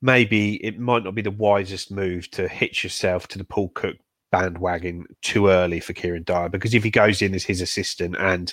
maybe 0.00 0.64
it 0.64 0.78
might 0.78 1.04
not 1.04 1.14
be 1.14 1.22
the 1.22 1.30
wisest 1.30 1.90
move 1.90 2.30
to 2.32 2.48
hitch 2.48 2.84
yourself 2.84 3.26
to 3.28 3.38
the 3.38 3.44
Paul 3.44 3.70
Cook 3.70 3.96
bandwagon 4.30 5.06
too 5.22 5.48
early 5.48 5.80
for 5.80 5.94
Kieran 5.94 6.22
Dyer 6.24 6.50
because 6.50 6.74
if 6.74 6.84
he 6.84 6.90
goes 6.90 7.22
in 7.22 7.34
as 7.34 7.44
his 7.44 7.60
assistant 7.60 8.16
and, 8.18 8.52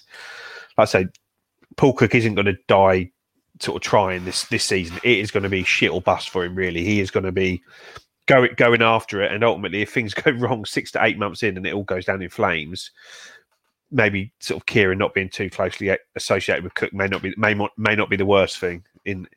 like 0.78 0.88
I 0.88 0.91
say, 0.91 1.07
Paul 1.78 1.93
Cook 1.93 2.16
isn't 2.16 2.36
going 2.36 2.45
to 2.45 2.57
die 2.68 3.11
sort 3.61 3.78
of 3.78 3.82
trying 3.82 4.26
this 4.26 4.45
this 4.45 4.63
season. 4.63 4.99
It 5.03 5.20
is 5.20 5.32
going 5.32 5.43
to 5.43 5.49
be 5.49 5.63
shit 5.63 5.91
or 5.91 6.01
bust 6.01 6.30
for 6.30 6.43
him. 6.43 6.55
Really, 6.55 6.84
he 6.84 6.99
is 6.99 7.11
going 7.11 7.26
to 7.26 7.32
be 7.32 7.61
going 8.28 8.51
going 8.55 8.82
after 8.82 9.21
it. 9.21 9.32
And 9.32 9.43
ultimately, 9.43 9.82
if 9.82 9.93
things 9.93 10.13
go 10.15 10.32
wrong 10.32 10.65
six 10.65 10.91
to 10.91 11.03
eight 11.03 11.17
months 11.17 11.43
in 11.43 11.57
and 11.57 11.65
it 11.65 11.73
all 11.73 11.84
goes 11.84 12.05
down 12.05 12.21
in 12.21 12.30
flames, 12.30 12.91
maybe 13.91 14.32
sort 14.39 14.61
of 14.61 14.65
Kieran 14.65 14.97
not 14.97 15.13
being 15.13 15.30
too 15.30 15.49
closely 15.49 15.95
associated 16.15 16.63
with 16.63 16.73
Cook 16.73 16.93
may 16.93 17.07
not 17.07 17.21
be 17.21 17.34
may 17.38 17.53
not 17.53 17.71
may 17.78 17.95
not 17.95 18.09
be 18.09 18.17
the 18.17 18.26
worst 18.26 18.59
thing 18.59 18.84
in 19.05 19.28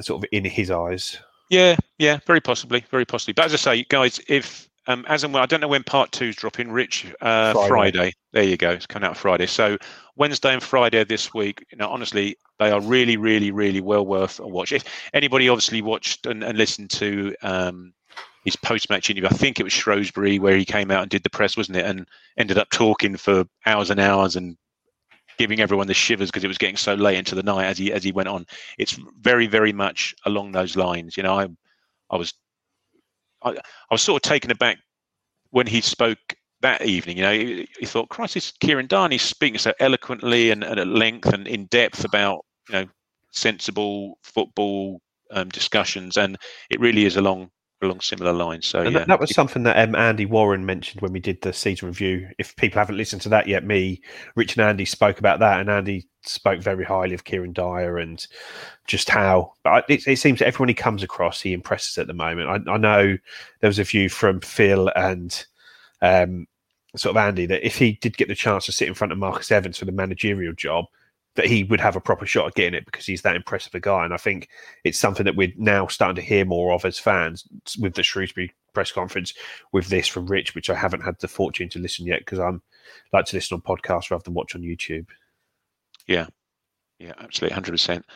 sort 0.00 0.22
of 0.22 0.28
in 0.32 0.44
his 0.44 0.70
eyes. 0.70 1.18
Yeah, 1.48 1.76
yeah, 1.98 2.18
very 2.26 2.40
possibly, 2.40 2.84
very 2.90 3.04
possibly. 3.04 3.32
But 3.32 3.46
as 3.46 3.54
I 3.54 3.56
say, 3.56 3.84
guys, 3.84 4.20
if 4.28 4.65
um, 4.86 5.04
as 5.08 5.24
and 5.24 5.32
when 5.32 5.42
I 5.42 5.46
don't 5.46 5.60
know 5.60 5.68
when 5.68 5.82
part 5.82 6.12
two 6.12 6.26
is 6.26 6.36
dropping. 6.36 6.70
Rich, 6.70 7.12
uh, 7.20 7.52
Friday. 7.52 7.68
Friday. 7.68 8.12
There 8.32 8.42
you 8.42 8.56
go. 8.56 8.70
It's 8.70 8.86
coming 8.86 9.08
out 9.08 9.16
Friday. 9.16 9.46
So 9.46 9.78
Wednesday 10.16 10.52
and 10.52 10.62
Friday 10.62 11.02
this 11.04 11.34
week. 11.34 11.64
You 11.70 11.78
know, 11.78 11.88
honestly, 11.88 12.36
they 12.58 12.70
are 12.70 12.80
really, 12.80 13.16
really, 13.16 13.50
really 13.50 13.80
well 13.80 14.06
worth 14.06 14.40
a 14.40 14.46
watch. 14.46 14.72
If 14.72 14.84
anybody 15.12 15.48
obviously 15.48 15.82
watched 15.82 16.26
and, 16.26 16.42
and 16.44 16.56
listened 16.56 16.90
to 16.90 17.34
um, 17.42 17.92
his 18.44 18.56
post-match 18.56 19.10
interview, 19.10 19.28
I 19.28 19.34
think 19.34 19.58
it 19.58 19.64
was 19.64 19.72
Shrewsbury 19.72 20.38
where 20.38 20.56
he 20.56 20.64
came 20.64 20.90
out 20.90 21.02
and 21.02 21.10
did 21.10 21.22
the 21.22 21.30
press, 21.30 21.56
wasn't 21.56 21.78
it? 21.78 21.86
And 21.86 22.06
ended 22.36 22.58
up 22.58 22.70
talking 22.70 23.16
for 23.16 23.44
hours 23.64 23.90
and 23.90 24.00
hours 24.00 24.36
and 24.36 24.56
giving 25.38 25.60
everyone 25.60 25.86
the 25.86 25.94
shivers 25.94 26.30
because 26.30 26.44
it 26.44 26.48
was 26.48 26.58
getting 26.58 26.76
so 26.76 26.94
late 26.94 27.18
into 27.18 27.34
the 27.34 27.42
night 27.42 27.66
as 27.66 27.76
he 27.76 27.92
as 27.92 28.02
he 28.04 28.12
went 28.12 28.28
on. 28.28 28.46
It's 28.78 28.98
very, 29.20 29.46
very 29.46 29.72
much 29.72 30.14
along 30.24 30.52
those 30.52 30.76
lines. 30.76 31.16
You 31.16 31.22
know, 31.22 31.38
I 31.38 31.48
I 32.10 32.16
was 32.16 32.32
I, 33.46 33.50
I 33.50 33.94
was 33.94 34.02
sort 34.02 34.24
of 34.24 34.28
taken 34.28 34.50
aback 34.50 34.78
when 35.50 35.66
he 35.66 35.80
spoke 35.80 36.18
that 36.62 36.82
evening. 36.82 37.18
You 37.18 37.22
know, 37.22 37.32
he, 37.32 37.68
he 37.78 37.86
thought, 37.86 38.08
Christ, 38.08 38.34
this 38.34 38.52
Kieran 38.60 38.86
Dyer 38.86 39.18
speaking 39.18 39.58
so 39.58 39.72
eloquently 39.80 40.50
and, 40.50 40.64
and, 40.64 40.80
at 40.80 40.88
length 40.88 41.32
and 41.32 41.46
in 41.46 41.66
depth 41.66 42.04
about 42.04 42.44
you 42.68 42.74
know 42.74 42.86
sensible 43.32 44.18
football 44.22 45.00
um, 45.30 45.48
discussions, 45.48 46.16
and 46.16 46.36
it 46.70 46.80
really 46.80 47.04
is 47.04 47.16
along 47.16 47.50
along 47.82 48.00
similar 48.00 48.32
lines. 48.32 48.66
So 48.66 48.82
yeah. 48.82 48.90
that, 48.90 49.08
that, 49.08 49.20
was 49.20 49.34
something 49.34 49.62
that 49.64 49.78
um, 49.78 49.94
Andy 49.94 50.24
Warren 50.24 50.64
mentioned 50.64 51.02
when 51.02 51.12
we 51.12 51.20
did 51.20 51.42
the 51.42 51.52
season 51.52 51.88
review. 51.88 52.28
If 52.38 52.56
people 52.56 52.78
haven't 52.78 52.96
listened 52.96 53.22
to 53.22 53.28
that 53.30 53.46
yet, 53.46 53.64
me, 53.64 54.00
Rich, 54.34 54.56
and 54.56 54.66
Andy 54.66 54.86
spoke 54.86 55.18
about 55.18 55.40
that, 55.40 55.60
and 55.60 55.70
Andy 55.70 56.08
spoke 56.28 56.60
very 56.60 56.84
highly 56.84 57.14
of 57.14 57.24
Kieran 57.24 57.52
Dyer 57.52 57.98
and 57.98 58.26
just 58.86 59.08
how. 59.08 59.52
But 59.62 59.84
it, 59.88 60.06
it 60.06 60.18
seems 60.18 60.42
everyone 60.42 60.68
he 60.68 60.74
comes 60.74 61.02
across, 61.02 61.40
he 61.40 61.52
impresses 61.52 61.98
at 61.98 62.06
the 62.06 62.14
moment. 62.14 62.68
I, 62.68 62.72
I 62.72 62.76
know 62.76 63.16
there 63.60 63.68
was 63.68 63.78
a 63.78 63.84
view 63.84 64.08
from 64.08 64.40
Phil 64.40 64.90
and 64.96 65.44
um, 66.02 66.46
sort 66.96 67.16
of 67.16 67.22
Andy 67.22 67.46
that 67.46 67.66
if 67.66 67.76
he 67.76 67.92
did 67.92 68.16
get 68.16 68.28
the 68.28 68.34
chance 68.34 68.66
to 68.66 68.72
sit 68.72 68.88
in 68.88 68.94
front 68.94 69.12
of 69.12 69.18
Marcus 69.18 69.50
Evans 69.50 69.78
for 69.78 69.84
the 69.84 69.92
managerial 69.92 70.52
job, 70.52 70.86
that 71.36 71.46
he 71.46 71.64
would 71.64 71.80
have 71.80 71.96
a 71.96 72.00
proper 72.00 72.26
shot 72.26 72.46
at 72.46 72.54
getting 72.54 72.74
it 72.74 72.86
because 72.86 73.06
he's 73.06 73.22
that 73.22 73.36
impressive 73.36 73.74
a 73.74 73.80
guy. 73.80 74.04
And 74.04 74.14
I 74.14 74.16
think 74.16 74.48
it's 74.84 74.98
something 74.98 75.24
that 75.24 75.36
we're 75.36 75.52
now 75.56 75.86
starting 75.86 76.16
to 76.16 76.22
hear 76.22 76.44
more 76.44 76.72
of 76.72 76.84
as 76.84 76.98
fans 76.98 77.46
with 77.78 77.94
the 77.94 78.02
Shrewsbury 78.02 78.52
press 78.72 78.90
conference, 78.90 79.34
with 79.72 79.88
this 79.88 80.08
from 80.08 80.26
Rich, 80.26 80.54
which 80.54 80.70
I 80.70 80.74
haven't 80.74 81.02
had 81.02 81.18
the 81.20 81.28
fortune 81.28 81.68
to 81.70 81.78
listen 81.78 82.06
yet 82.06 82.20
because 82.20 82.38
I'm 82.38 82.62
like 83.12 83.26
to 83.26 83.36
listen 83.36 83.54
on 83.54 83.60
podcasts 83.60 84.10
rather 84.10 84.22
than 84.24 84.34
watch 84.34 84.54
on 84.54 84.62
YouTube. 84.62 85.06
Yeah, 86.06 86.26
yeah, 86.98 87.12
absolutely, 87.18 87.54
hundred 87.54 87.70
um, 87.70 87.74
percent. 87.74 88.06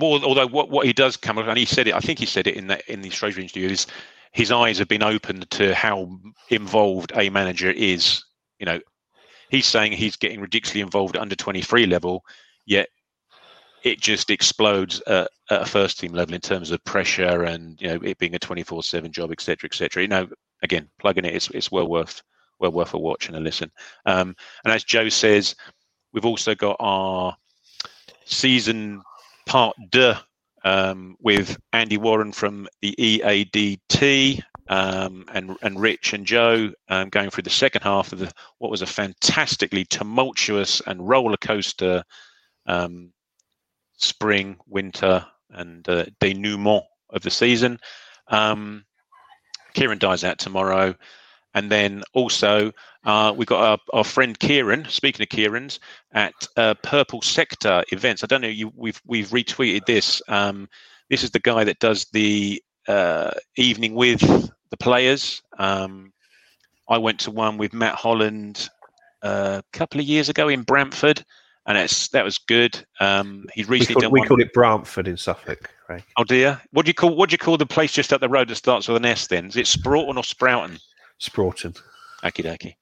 Although 0.00 0.46
what, 0.46 0.70
what 0.70 0.86
he 0.86 0.92
does 0.92 1.16
come 1.16 1.38
and 1.38 1.58
he 1.58 1.64
said 1.64 1.88
it, 1.88 1.94
I 1.94 2.00
think 2.00 2.18
he 2.18 2.26
said 2.26 2.46
it 2.46 2.56
in 2.56 2.66
that 2.68 2.82
in 2.88 3.00
the 3.00 3.10
Shrewsbury 3.10 3.44
interview 3.44 3.68
is 3.68 3.86
his 4.32 4.52
eyes 4.52 4.78
have 4.78 4.88
been 4.88 5.02
opened 5.02 5.50
to 5.52 5.74
how 5.74 6.18
involved 6.50 7.12
a 7.14 7.30
manager 7.30 7.70
is. 7.70 8.22
You 8.58 8.66
know, 8.66 8.80
he's 9.50 9.66
saying 9.66 9.92
he's 9.92 10.16
getting 10.16 10.40
ridiculously 10.40 10.80
involved 10.80 11.16
at 11.16 11.22
under 11.22 11.34
23 11.34 11.86
level, 11.86 12.24
yet 12.66 12.88
it 13.84 14.00
just 14.00 14.30
explodes 14.30 15.00
at, 15.06 15.30
at, 15.50 15.62
a 15.62 15.66
first 15.66 15.98
team 15.98 16.12
level 16.12 16.34
in 16.34 16.40
terms 16.40 16.70
of 16.70 16.84
pressure 16.84 17.44
and 17.44 17.80
you 17.80 17.88
know 17.88 17.98
it 18.02 18.18
being 18.18 18.34
a 18.34 18.38
24 18.38 18.82
7 18.82 19.12
job 19.12 19.30
etc 19.30 19.68
etc 19.68 20.02
you 20.02 20.08
know 20.08 20.28
again 20.62 20.88
plugging 20.98 21.24
it 21.24 21.34
it's, 21.34 21.48
it's 21.50 21.70
well 21.70 21.88
worth 21.88 22.22
well 22.58 22.72
worth 22.72 22.94
a 22.94 22.98
watch 22.98 23.28
and 23.28 23.36
a 23.36 23.40
listen 23.40 23.70
um, 24.06 24.34
and 24.64 24.74
as 24.74 24.84
joe 24.84 25.08
says 25.08 25.54
we've 26.12 26.26
also 26.26 26.54
got 26.54 26.76
our 26.80 27.36
season 28.24 29.02
part 29.46 29.76
deux 29.90 30.14
um, 30.64 31.16
with 31.20 31.56
andy 31.72 31.96
warren 31.96 32.32
from 32.32 32.68
the 32.82 32.94
eadt 32.98 34.42
um, 34.70 35.24
and 35.32 35.56
and 35.62 35.80
Rich 35.80 36.12
and 36.12 36.26
Joe 36.26 36.70
um, 36.88 37.08
going 37.08 37.30
through 37.30 37.44
the 37.44 37.50
second 37.50 37.82
half 37.82 38.12
of 38.12 38.18
the 38.18 38.30
what 38.58 38.70
was 38.70 38.82
a 38.82 38.86
fantastically 38.86 39.84
tumultuous 39.84 40.82
and 40.86 41.08
roller 41.08 41.38
coaster 41.38 42.04
um, 42.66 43.12
spring, 43.96 44.56
winter, 44.66 45.24
and 45.50 45.88
uh, 45.88 46.06
denouement 46.20 46.84
of 47.10 47.22
the 47.22 47.30
season. 47.30 47.78
Um, 48.28 48.84
Kieran 49.74 49.98
Dyer's 49.98 50.24
out 50.24 50.38
tomorrow, 50.38 50.94
and 51.58 51.72
then 51.72 52.04
also 52.12 52.70
uh, 53.04 53.34
we've 53.36 53.48
got 53.48 53.62
our, 53.62 53.78
our, 53.92 54.04
friend 54.04 54.38
Kieran. 54.38 54.86
Speaking 54.88 55.22
of 55.24 55.28
Kieran's, 55.28 55.80
at 56.12 56.32
uh, 56.56 56.74
Purple 56.84 57.20
Sector 57.20 57.82
events. 57.90 58.22
I 58.22 58.28
don't 58.28 58.40
know. 58.40 58.48
You, 58.48 58.72
we've 58.76 59.00
we've 59.04 59.28
retweeted 59.28 59.84
this. 59.84 60.22
Um, 60.28 60.68
this 61.10 61.24
is 61.24 61.32
the 61.32 61.40
guy 61.40 61.64
that 61.64 61.80
does 61.80 62.06
the 62.12 62.62
uh, 62.86 63.32
evening 63.56 63.94
with 63.94 64.20
the 64.70 64.76
players. 64.76 65.42
Um, 65.58 66.12
I 66.88 66.98
went 66.98 67.18
to 67.20 67.32
one 67.32 67.58
with 67.58 67.72
Matt 67.72 67.96
Holland 67.96 68.68
uh, 69.22 69.60
a 69.60 69.76
couple 69.76 70.00
of 70.00 70.06
years 70.06 70.28
ago 70.28 70.48
in 70.48 70.62
Brantford, 70.62 71.24
and 71.66 71.76
it's 71.76 72.08
that 72.10 72.24
was 72.24 72.38
good. 72.38 72.86
Um, 73.00 73.46
he's 73.52 73.68
recently 73.68 73.96
we 73.96 74.00
done. 74.02 74.12
We 74.12 74.26
call 74.28 74.40
it 74.40 74.52
Brantford 74.52 75.08
in 75.08 75.16
Suffolk. 75.16 75.70
Right? 75.88 76.04
Oh 76.16 76.24
dear, 76.24 76.60
what 76.70 76.84
do 76.84 76.90
you 76.90 76.94
call 76.94 77.16
what 77.16 77.30
do 77.30 77.34
you 77.34 77.38
call 77.38 77.56
the 77.56 77.66
place 77.66 77.90
just 77.90 78.12
up 78.12 78.20
the 78.20 78.28
road 78.28 78.48
that 78.48 78.56
starts 78.56 78.86
with 78.86 78.98
an 78.98 79.06
S? 79.06 79.26
Then 79.26 79.46
is 79.46 79.56
it 79.56 79.66
Sproughton 79.66 80.16
or 80.16 80.22
Sproughton? 80.22 80.78
Sproughton. 81.20 81.76
Aki 82.22 82.42
daki. 82.42 82.76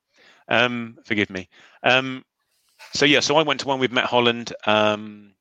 Um, 0.49 0.97
forgive 1.05 1.31
me. 1.31 1.49
Um, 1.83 2.25
so 2.93 3.05
yeah, 3.05 3.21
so 3.21 3.37
I 3.37 3.43
went 3.43 3.61
to 3.61 3.69
one 3.69 3.81
with 3.81 3.93
Matt 3.93 4.05
Holland. 4.05 4.53
Um, 4.67 5.35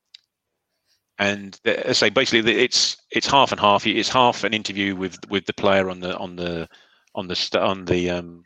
and 1.18 1.58
I 1.64 1.92
say 1.92 2.10
basically 2.10 2.62
it's 2.62 2.96
it's 3.10 3.26
half 3.26 3.52
and 3.52 3.60
half. 3.60 3.86
It's 3.86 4.08
half 4.08 4.44
an 4.44 4.52
interview 4.52 4.94
with 4.94 5.18
with 5.30 5.46
the 5.46 5.54
player 5.54 5.88
on 5.88 6.00
the 6.00 6.16
on 6.16 6.36
the 6.36 6.68
on 7.14 7.28
the 7.28 7.58
on 7.58 7.84
the 7.86 8.10
um, 8.10 8.42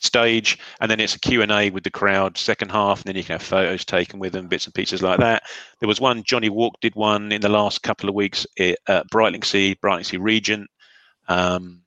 stage, 0.00 0.58
and 0.80 0.90
then 0.90 1.00
it's 1.00 1.14
a 1.14 1.20
Q 1.20 1.40
and 1.40 1.50
A 1.50 1.70
with 1.70 1.84
the 1.84 1.90
crowd. 1.90 2.36
Second 2.36 2.70
half, 2.70 2.98
and 2.98 3.06
then 3.06 3.16
you 3.16 3.24
can 3.24 3.34
have 3.34 3.42
photos 3.42 3.86
taken 3.86 4.18
with 4.18 4.34
them, 4.34 4.48
bits 4.48 4.66
and 4.66 4.74
pieces 4.74 5.02
like 5.02 5.18
that. 5.20 5.44
There 5.80 5.88
was 5.88 6.00
one 6.00 6.22
Johnny 6.22 6.50
Walk 6.50 6.74
did 6.82 6.94
one 6.94 7.32
in 7.32 7.40
the 7.40 7.48
last 7.48 7.82
couple 7.82 8.08
of 8.08 8.14
weeks 8.14 8.46
at 8.58 8.78
Brightlingsea, 8.86 9.76
Brightlingsea 9.82 10.18
Regent. 10.20 10.68
Um, 11.28 11.82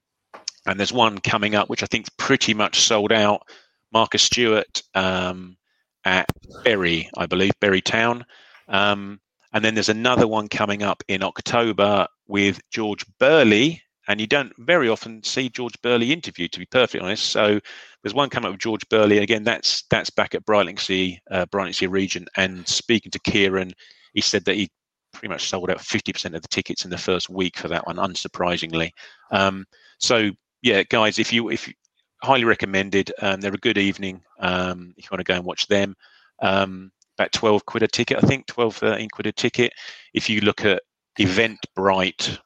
and 0.65 0.79
there's 0.79 0.93
one 0.93 1.19
coming 1.19 1.55
up 1.55 1.69
which 1.69 1.83
I 1.83 1.87
think 1.87 2.05
is 2.05 2.13
pretty 2.17 2.53
much 2.53 2.81
sold 2.81 3.11
out. 3.11 3.47
Marcus 3.91 4.23
Stewart 4.23 4.81
um, 4.95 5.57
at 6.05 6.25
Bury, 6.63 7.09
I 7.17 7.25
believe, 7.25 7.51
Bury 7.59 7.81
Town. 7.81 8.25
Um, 8.67 9.19
and 9.53 9.63
then 9.63 9.75
there's 9.75 9.89
another 9.89 10.27
one 10.27 10.47
coming 10.47 10.81
up 10.81 11.03
in 11.07 11.23
October 11.23 12.07
with 12.27 12.59
George 12.71 13.05
Burley. 13.19 13.81
And 14.07 14.19
you 14.19 14.27
don't 14.27 14.51
very 14.57 14.89
often 14.89 15.23
see 15.23 15.47
George 15.47 15.79
Burley 15.81 16.11
interviewed, 16.11 16.51
to 16.53 16.59
be 16.59 16.65
perfectly 16.65 17.05
honest. 17.05 17.27
So 17.27 17.59
there's 18.01 18.13
one 18.13 18.29
coming 18.29 18.47
up 18.47 18.53
with 18.53 18.61
George 18.61 18.87
Burley. 18.89 19.19
Again, 19.19 19.43
that's 19.43 19.83
that's 19.89 20.09
back 20.09 20.35
at 20.35 20.45
Brightlingsea, 20.45 21.19
uh, 21.31 21.45
Brightlingsea 21.45 21.89
Regent. 21.89 22.27
And 22.35 22.67
speaking 22.67 23.11
to 23.11 23.19
Kieran, 23.19 23.71
he 24.13 24.19
said 24.19 24.43
that 24.45 24.55
he 24.55 24.69
pretty 25.13 25.29
much 25.29 25.47
sold 25.47 25.69
out 25.69 25.77
50% 25.77 26.35
of 26.35 26.41
the 26.41 26.47
tickets 26.49 26.83
in 26.83 26.91
the 26.91 26.97
first 26.97 27.29
week 27.29 27.57
for 27.57 27.69
that 27.69 27.87
one, 27.87 27.95
unsurprisingly. 27.95 28.89
Um, 29.31 29.65
so 29.99 30.31
yeah, 30.63 30.81
guys, 30.83 31.19
if 31.19 31.31
you 31.31 31.49
if 31.49 31.71
highly 32.23 32.45
recommended, 32.45 33.11
um, 33.21 33.41
they're 33.41 33.53
a 33.53 33.57
good 33.57 33.77
evening. 33.77 34.23
Um, 34.39 34.93
if 34.97 35.03
you 35.03 35.09
want 35.11 35.19
to 35.19 35.31
go 35.31 35.35
and 35.35 35.45
watch 35.45 35.67
them, 35.67 35.95
um, 36.41 36.91
about 37.19 37.33
12 37.33 37.65
quid 37.65 37.83
a 37.83 37.87
ticket, 37.87 38.17
I 38.17 38.25
think 38.25 38.47
12, 38.47 38.77
13 38.77 39.09
quid 39.09 39.27
a 39.27 39.31
ticket. 39.33 39.73
If 40.13 40.29
you 40.29 40.39
look 40.39 40.63
at 40.65 40.81
Eventbrite, 41.19 42.39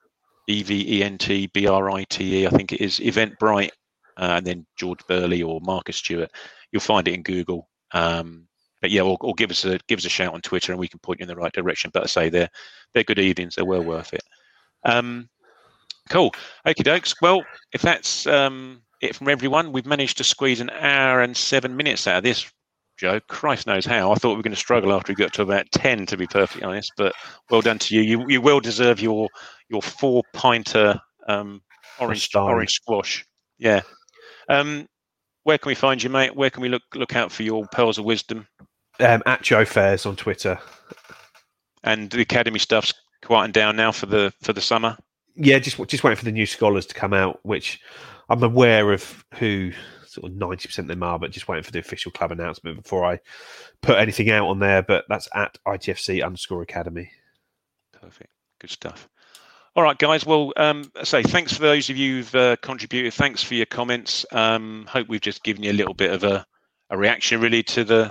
E 0.47 0.63
V 0.63 0.97
E 0.97 1.03
N 1.03 1.17
T 1.19 1.47
B 1.53 1.67
R 1.67 1.91
I 1.91 2.03
T 2.05 2.41
E, 2.41 2.47
I 2.47 2.49
think 2.49 2.73
it 2.73 2.81
is 2.81 2.99
Eventbrite, 2.99 3.71
uh, 4.17 4.33
and 4.37 4.45
then 4.45 4.65
George 4.77 5.05
Burley 5.07 5.43
or 5.43 5.61
Marcus 5.61 5.97
Stewart, 5.97 6.31
you'll 6.71 6.81
find 6.81 7.07
it 7.07 7.13
in 7.13 7.21
Google. 7.21 7.69
Um, 7.93 8.47
but 8.81 8.89
yeah, 8.89 9.01
or, 9.01 9.17
or, 9.21 9.35
give 9.35 9.51
us 9.51 9.63
a 9.63 9.79
give 9.87 9.99
us 9.99 10.05
a 10.05 10.09
shout 10.09 10.33
on 10.33 10.41
Twitter, 10.41 10.71
and 10.71 10.79
we 10.79 10.87
can 10.87 10.99
point 10.99 11.19
you 11.19 11.23
in 11.23 11.27
the 11.27 11.35
right 11.35 11.53
direction. 11.53 11.91
But 11.93 12.03
I 12.03 12.07
say 12.07 12.29
they're 12.29 12.49
they're 12.93 13.03
good 13.03 13.19
evenings; 13.19 13.55
they're 13.55 13.65
well 13.65 13.83
worth 13.83 14.13
it. 14.13 14.23
Um, 14.83 15.29
cool, 16.07 16.33
okie 16.65 16.83
dokes. 16.83 17.15
Well, 17.21 17.43
if 17.73 17.81
that's 17.81 18.27
um, 18.27 18.81
it 19.01 19.15
from 19.15 19.29
everyone, 19.29 19.71
we've 19.71 19.85
managed 19.85 20.17
to 20.17 20.23
squeeze 20.23 20.59
an 20.59 20.69
hour 20.69 21.21
and 21.21 21.35
seven 21.35 21.75
minutes 21.75 22.07
out 22.07 22.17
of 22.17 22.23
this 22.23 22.51
Joe. 22.97 23.19
Christ 23.27 23.67
knows 23.67 23.85
how. 23.85 24.11
I 24.11 24.15
thought 24.15 24.31
we 24.31 24.37
were 24.37 24.43
going 24.43 24.53
to 24.53 24.59
struggle 24.59 24.91
after 24.91 25.11
we 25.11 25.15
got 25.15 25.33
to 25.33 25.43
about 25.43 25.71
ten, 25.71 26.05
to 26.07 26.17
be 26.17 26.27
perfectly 26.27 26.63
honest. 26.63 26.91
But 26.97 27.13
well 27.49 27.61
done 27.61 27.79
to 27.79 27.95
you. 27.95 28.01
You 28.01 28.25
you 28.27 28.41
well 28.41 28.59
deserve 28.59 28.99
your 28.99 29.29
your 29.69 29.81
four 29.81 30.23
pinter 30.33 30.99
um, 31.27 31.61
orange 31.99 32.29
orange 32.35 32.73
squash. 32.73 33.25
Yeah. 33.59 33.81
Um, 34.49 34.87
where 35.43 35.57
can 35.57 35.69
we 35.69 35.75
find 35.75 36.01
you, 36.01 36.09
mate? 36.09 36.35
Where 36.35 36.49
can 36.49 36.61
we 36.61 36.69
look 36.69 36.83
look 36.95 37.15
out 37.15 37.31
for 37.31 37.43
your 37.43 37.65
pearls 37.67 37.97
of 37.97 38.05
wisdom? 38.05 38.47
Um, 38.99 39.21
at 39.25 39.43
Joe 39.43 39.65
Fairs 39.65 40.05
on 40.05 40.15
Twitter. 40.15 40.59
And 41.83 42.09
the 42.09 42.21
academy 42.21 42.59
stuff's 42.59 42.93
quieting 43.23 43.51
down 43.51 43.75
now 43.75 43.91
for 43.91 44.07
the 44.07 44.33
for 44.41 44.53
the 44.53 44.61
summer. 44.61 44.97
Yeah, 45.37 45.59
just 45.59 45.77
just 45.87 46.03
waiting 46.03 46.17
for 46.17 46.25
the 46.25 46.31
new 46.31 46.47
scholars 46.47 46.87
to 46.87 46.95
come 46.95 47.13
out, 47.13 47.39
which 47.43 47.79
I'm 48.27 48.41
aware 48.41 48.91
of 48.91 49.23
who 49.35 49.71
sort 50.07 50.31
of 50.31 50.37
ninety 50.37 50.67
percent 50.67 50.85
of 50.85 50.89
them 50.89 51.03
are, 51.03 51.19
but 51.19 51.31
just 51.31 51.47
waiting 51.47 51.63
for 51.63 51.71
the 51.71 51.79
official 51.79 52.11
club 52.11 52.31
announcement 52.31 52.81
before 52.81 53.05
I 53.05 53.19
put 53.81 53.99
anything 53.99 54.31
out 54.31 54.47
on 54.47 54.59
there. 54.59 54.81
But 54.81 55.05
that's 55.09 55.29
at 55.35 55.57
ITFC 55.67 56.25
underscore 56.25 56.63
academy. 56.63 57.11
Perfect, 57.93 58.31
good 58.59 58.71
stuff. 58.71 59.07
All 59.75 59.83
right, 59.83 59.97
guys. 59.97 60.25
Well, 60.25 60.53
um, 60.57 60.91
say 61.03 61.21
thanks 61.21 61.53
for 61.53 61.61
those 61.61 61.91
of 61.91 61.97
you 61.97 62.15
who've 62.15 62.35
uh, 62.35 62.55
contributed. 62.63 63.13
Thanks 63.13 63.43
for 63.43 63.53
your 63.53 63.67
comments. 63.67 64.25
Um, 64.31 64.87
hope 64.89 65.07
we've 65.07 65.21
just 65.21 65.43
given 65.43 65.61
you 65.61 65.71
a 65.71 65.73
little 65.73 65.93
bit 65.93 66.11
of 66.11 66.23
a, 66.23 66.43
a 66.89 66.97
reaction, 66.97 67.39
really, 67.39 67.61
to 67.61 67.83
the 67.83 68.09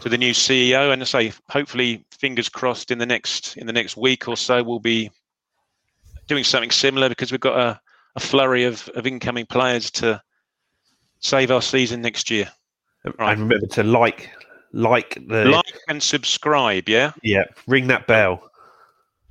to 0.00 0.08
the 0.08 0.16
new 0.16 0.32
CEO. 0.32 0.94
And 0.94 1.02
I 1.02 1.04
say, 1.04 1.32
hopefully, 1.50 2.06
fingers 2.10 2.48
crossed, 2.48 2.90
in 2.90 2.96
the 2.96 3.04
next 3.04 3.58
in 3.58 3.66
the 3.66 3.72
next 3.74 3.98
week 3.98 4.28
or 4.28 4.36
so, 4.38 4.62
we'll 4.62 4.80
be 4.80 5.10
doing 6.26 6.44
something 6.44 6.70
similar 6.70 7.08
because 7.08 7.30
we've 7.30 7.40
got 7.40 7.58
a, 7.58 7.80
a 8.16 8.20
flurry 8.20 8.64
of, 8.64 8.88
of 8.94 9.06
incoming 9.06 9.46
players 9.46 9.90
to 9.92 10.22
save 11.20 11.50
our 11.50 11.62
season 11.62 12.00
next 12.02 12.30
year. 12.30 12.50
Right. 13.04 13.32
And 13.32 13.42
remember 13.42 13.66
to 13.68 13.82
like, 13.82 14.30
like 14.72 15.18
the 15.28 15.44
like 15.44 15.78
and 15.88 16.02
subscribe. 16.02 16.88
Yeah. 16.88 17.12
Yeah. 17.22 17.44
Ring 17.66 17.86
that 17.88 18.06
bell. 18.06 18.50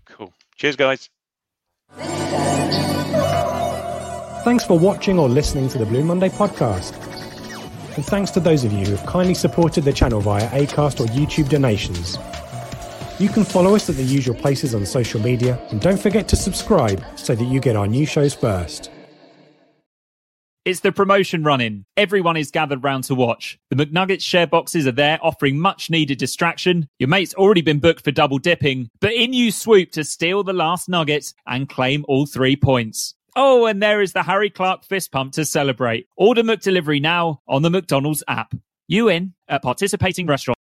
Cool. 0.06 0.34
Cheers, 0.57 0.76
guys. 0.76 1.10
Thanks 4.44 4.65
for 4.65 4.78
watching 4.78 5.18
or 5.18 5.30
listening 5.30 5.70
to 5.70 5.78
the 5.78 5.86
Blue 5.86 6.03
Monday 6.03 6.30
podcast. 6.30 6.94
And 7.95 8.06
thanks 8.06 8.32
to 8.32 8.40
those 8.40 8.64
of 8.64 8.74
you 8.74 8.86
who 8.86 8.95
have 8.95 9.06
kindly 9.06 9.36
supported 9.36 9.84
the 9.84 9.94
channel 9.94 10.20
via 10.20 10.49
ACAST 10.49 10.99
or 10.99 11.06
YouTube 11.06 11.48
donations. 11.49 12.18
You 13.19 13.30
can 13.30 13.44
follow 13.44 13.76
us 13.76 13.90
at 13.90 13.95
the 13.95 14.03
usual 14.03 14.35
places 14.35 14.73
on 14.73 14.85
social 14.88 15.22
media 15.22 15.60
and 15.69 15.80
don't 15.80 15.99
forget 15.99 16.27
to 16.30 16.35
subscribe 16.35 17.03
so 17.15 17.35
that 17.35 17.44
you 17.44 17.60
get 17.60 17.76
our 17.76 17.85
new 17.85 18.07
shows 18.07 18.34
first. 18.34 18.90
It's 20.65 20.80
the 20.80 20.91
promotion 20.91 21.44
running. 21.44 21.85
Everyone 21.95 22.38
is 22.38 22.49
gathered 22.49 22.84
round 22.84 23.03
to 23.06 23.15
watch. 23.15 23.60
The 23.69 23.76
McNuggets 23.76 24.22
share 24.22 24.48
boxes 24.48 24.88
are 24.88 24.94
there 24.94 25.19
offering 25.22 25.60
much 25.60 25.90
needed 25.90 26.18
distraction. 26.18 26.88
Your 26.98 27.10
mate's 27.10 27.35
already 27.35 27.61
been 27.61 27.80
booked 27.80 28.03
for 28.03 28.11
double 28.11 28.40
dipping, 28.40 28.90
but 28.99 29.14
in 29.14 29.34
you 29.34 29.52
swoop 29.52 29.91
to 29.91 30.03
steal 30.03 30.44
the 30.44 30.53
last 30.53 30.90
nugget 30.90 31.34
and 31.45 31.69
claim 31.69 32.06
all 32.07 32.26
three 32.26 32.56
points. 32.56 33.14
Oh, 33.35 33.65
and 33.65 33.84
there 33.84 34.02
is 34.02 34.14
the 34.14 34.23
Harry 34.23 34.49
Clark 34.49 34.85
fist 34.85 35.11
pump 35.11 35.34
to 35.34 35.45
celebrate. 35.45 36.07
Order 36.15 36.44
McDelivery 36.44 37.02
now 37.02 37.41
on 37.48 37.61
the 37.61 37.69
McDonald's 37.69 38.23
app. 38.27 38.56
You 38.88 39.10
in 39.10 39.34
at 39.48 39.61
participating 39.61 40.27
restaurants. 40.27 40.62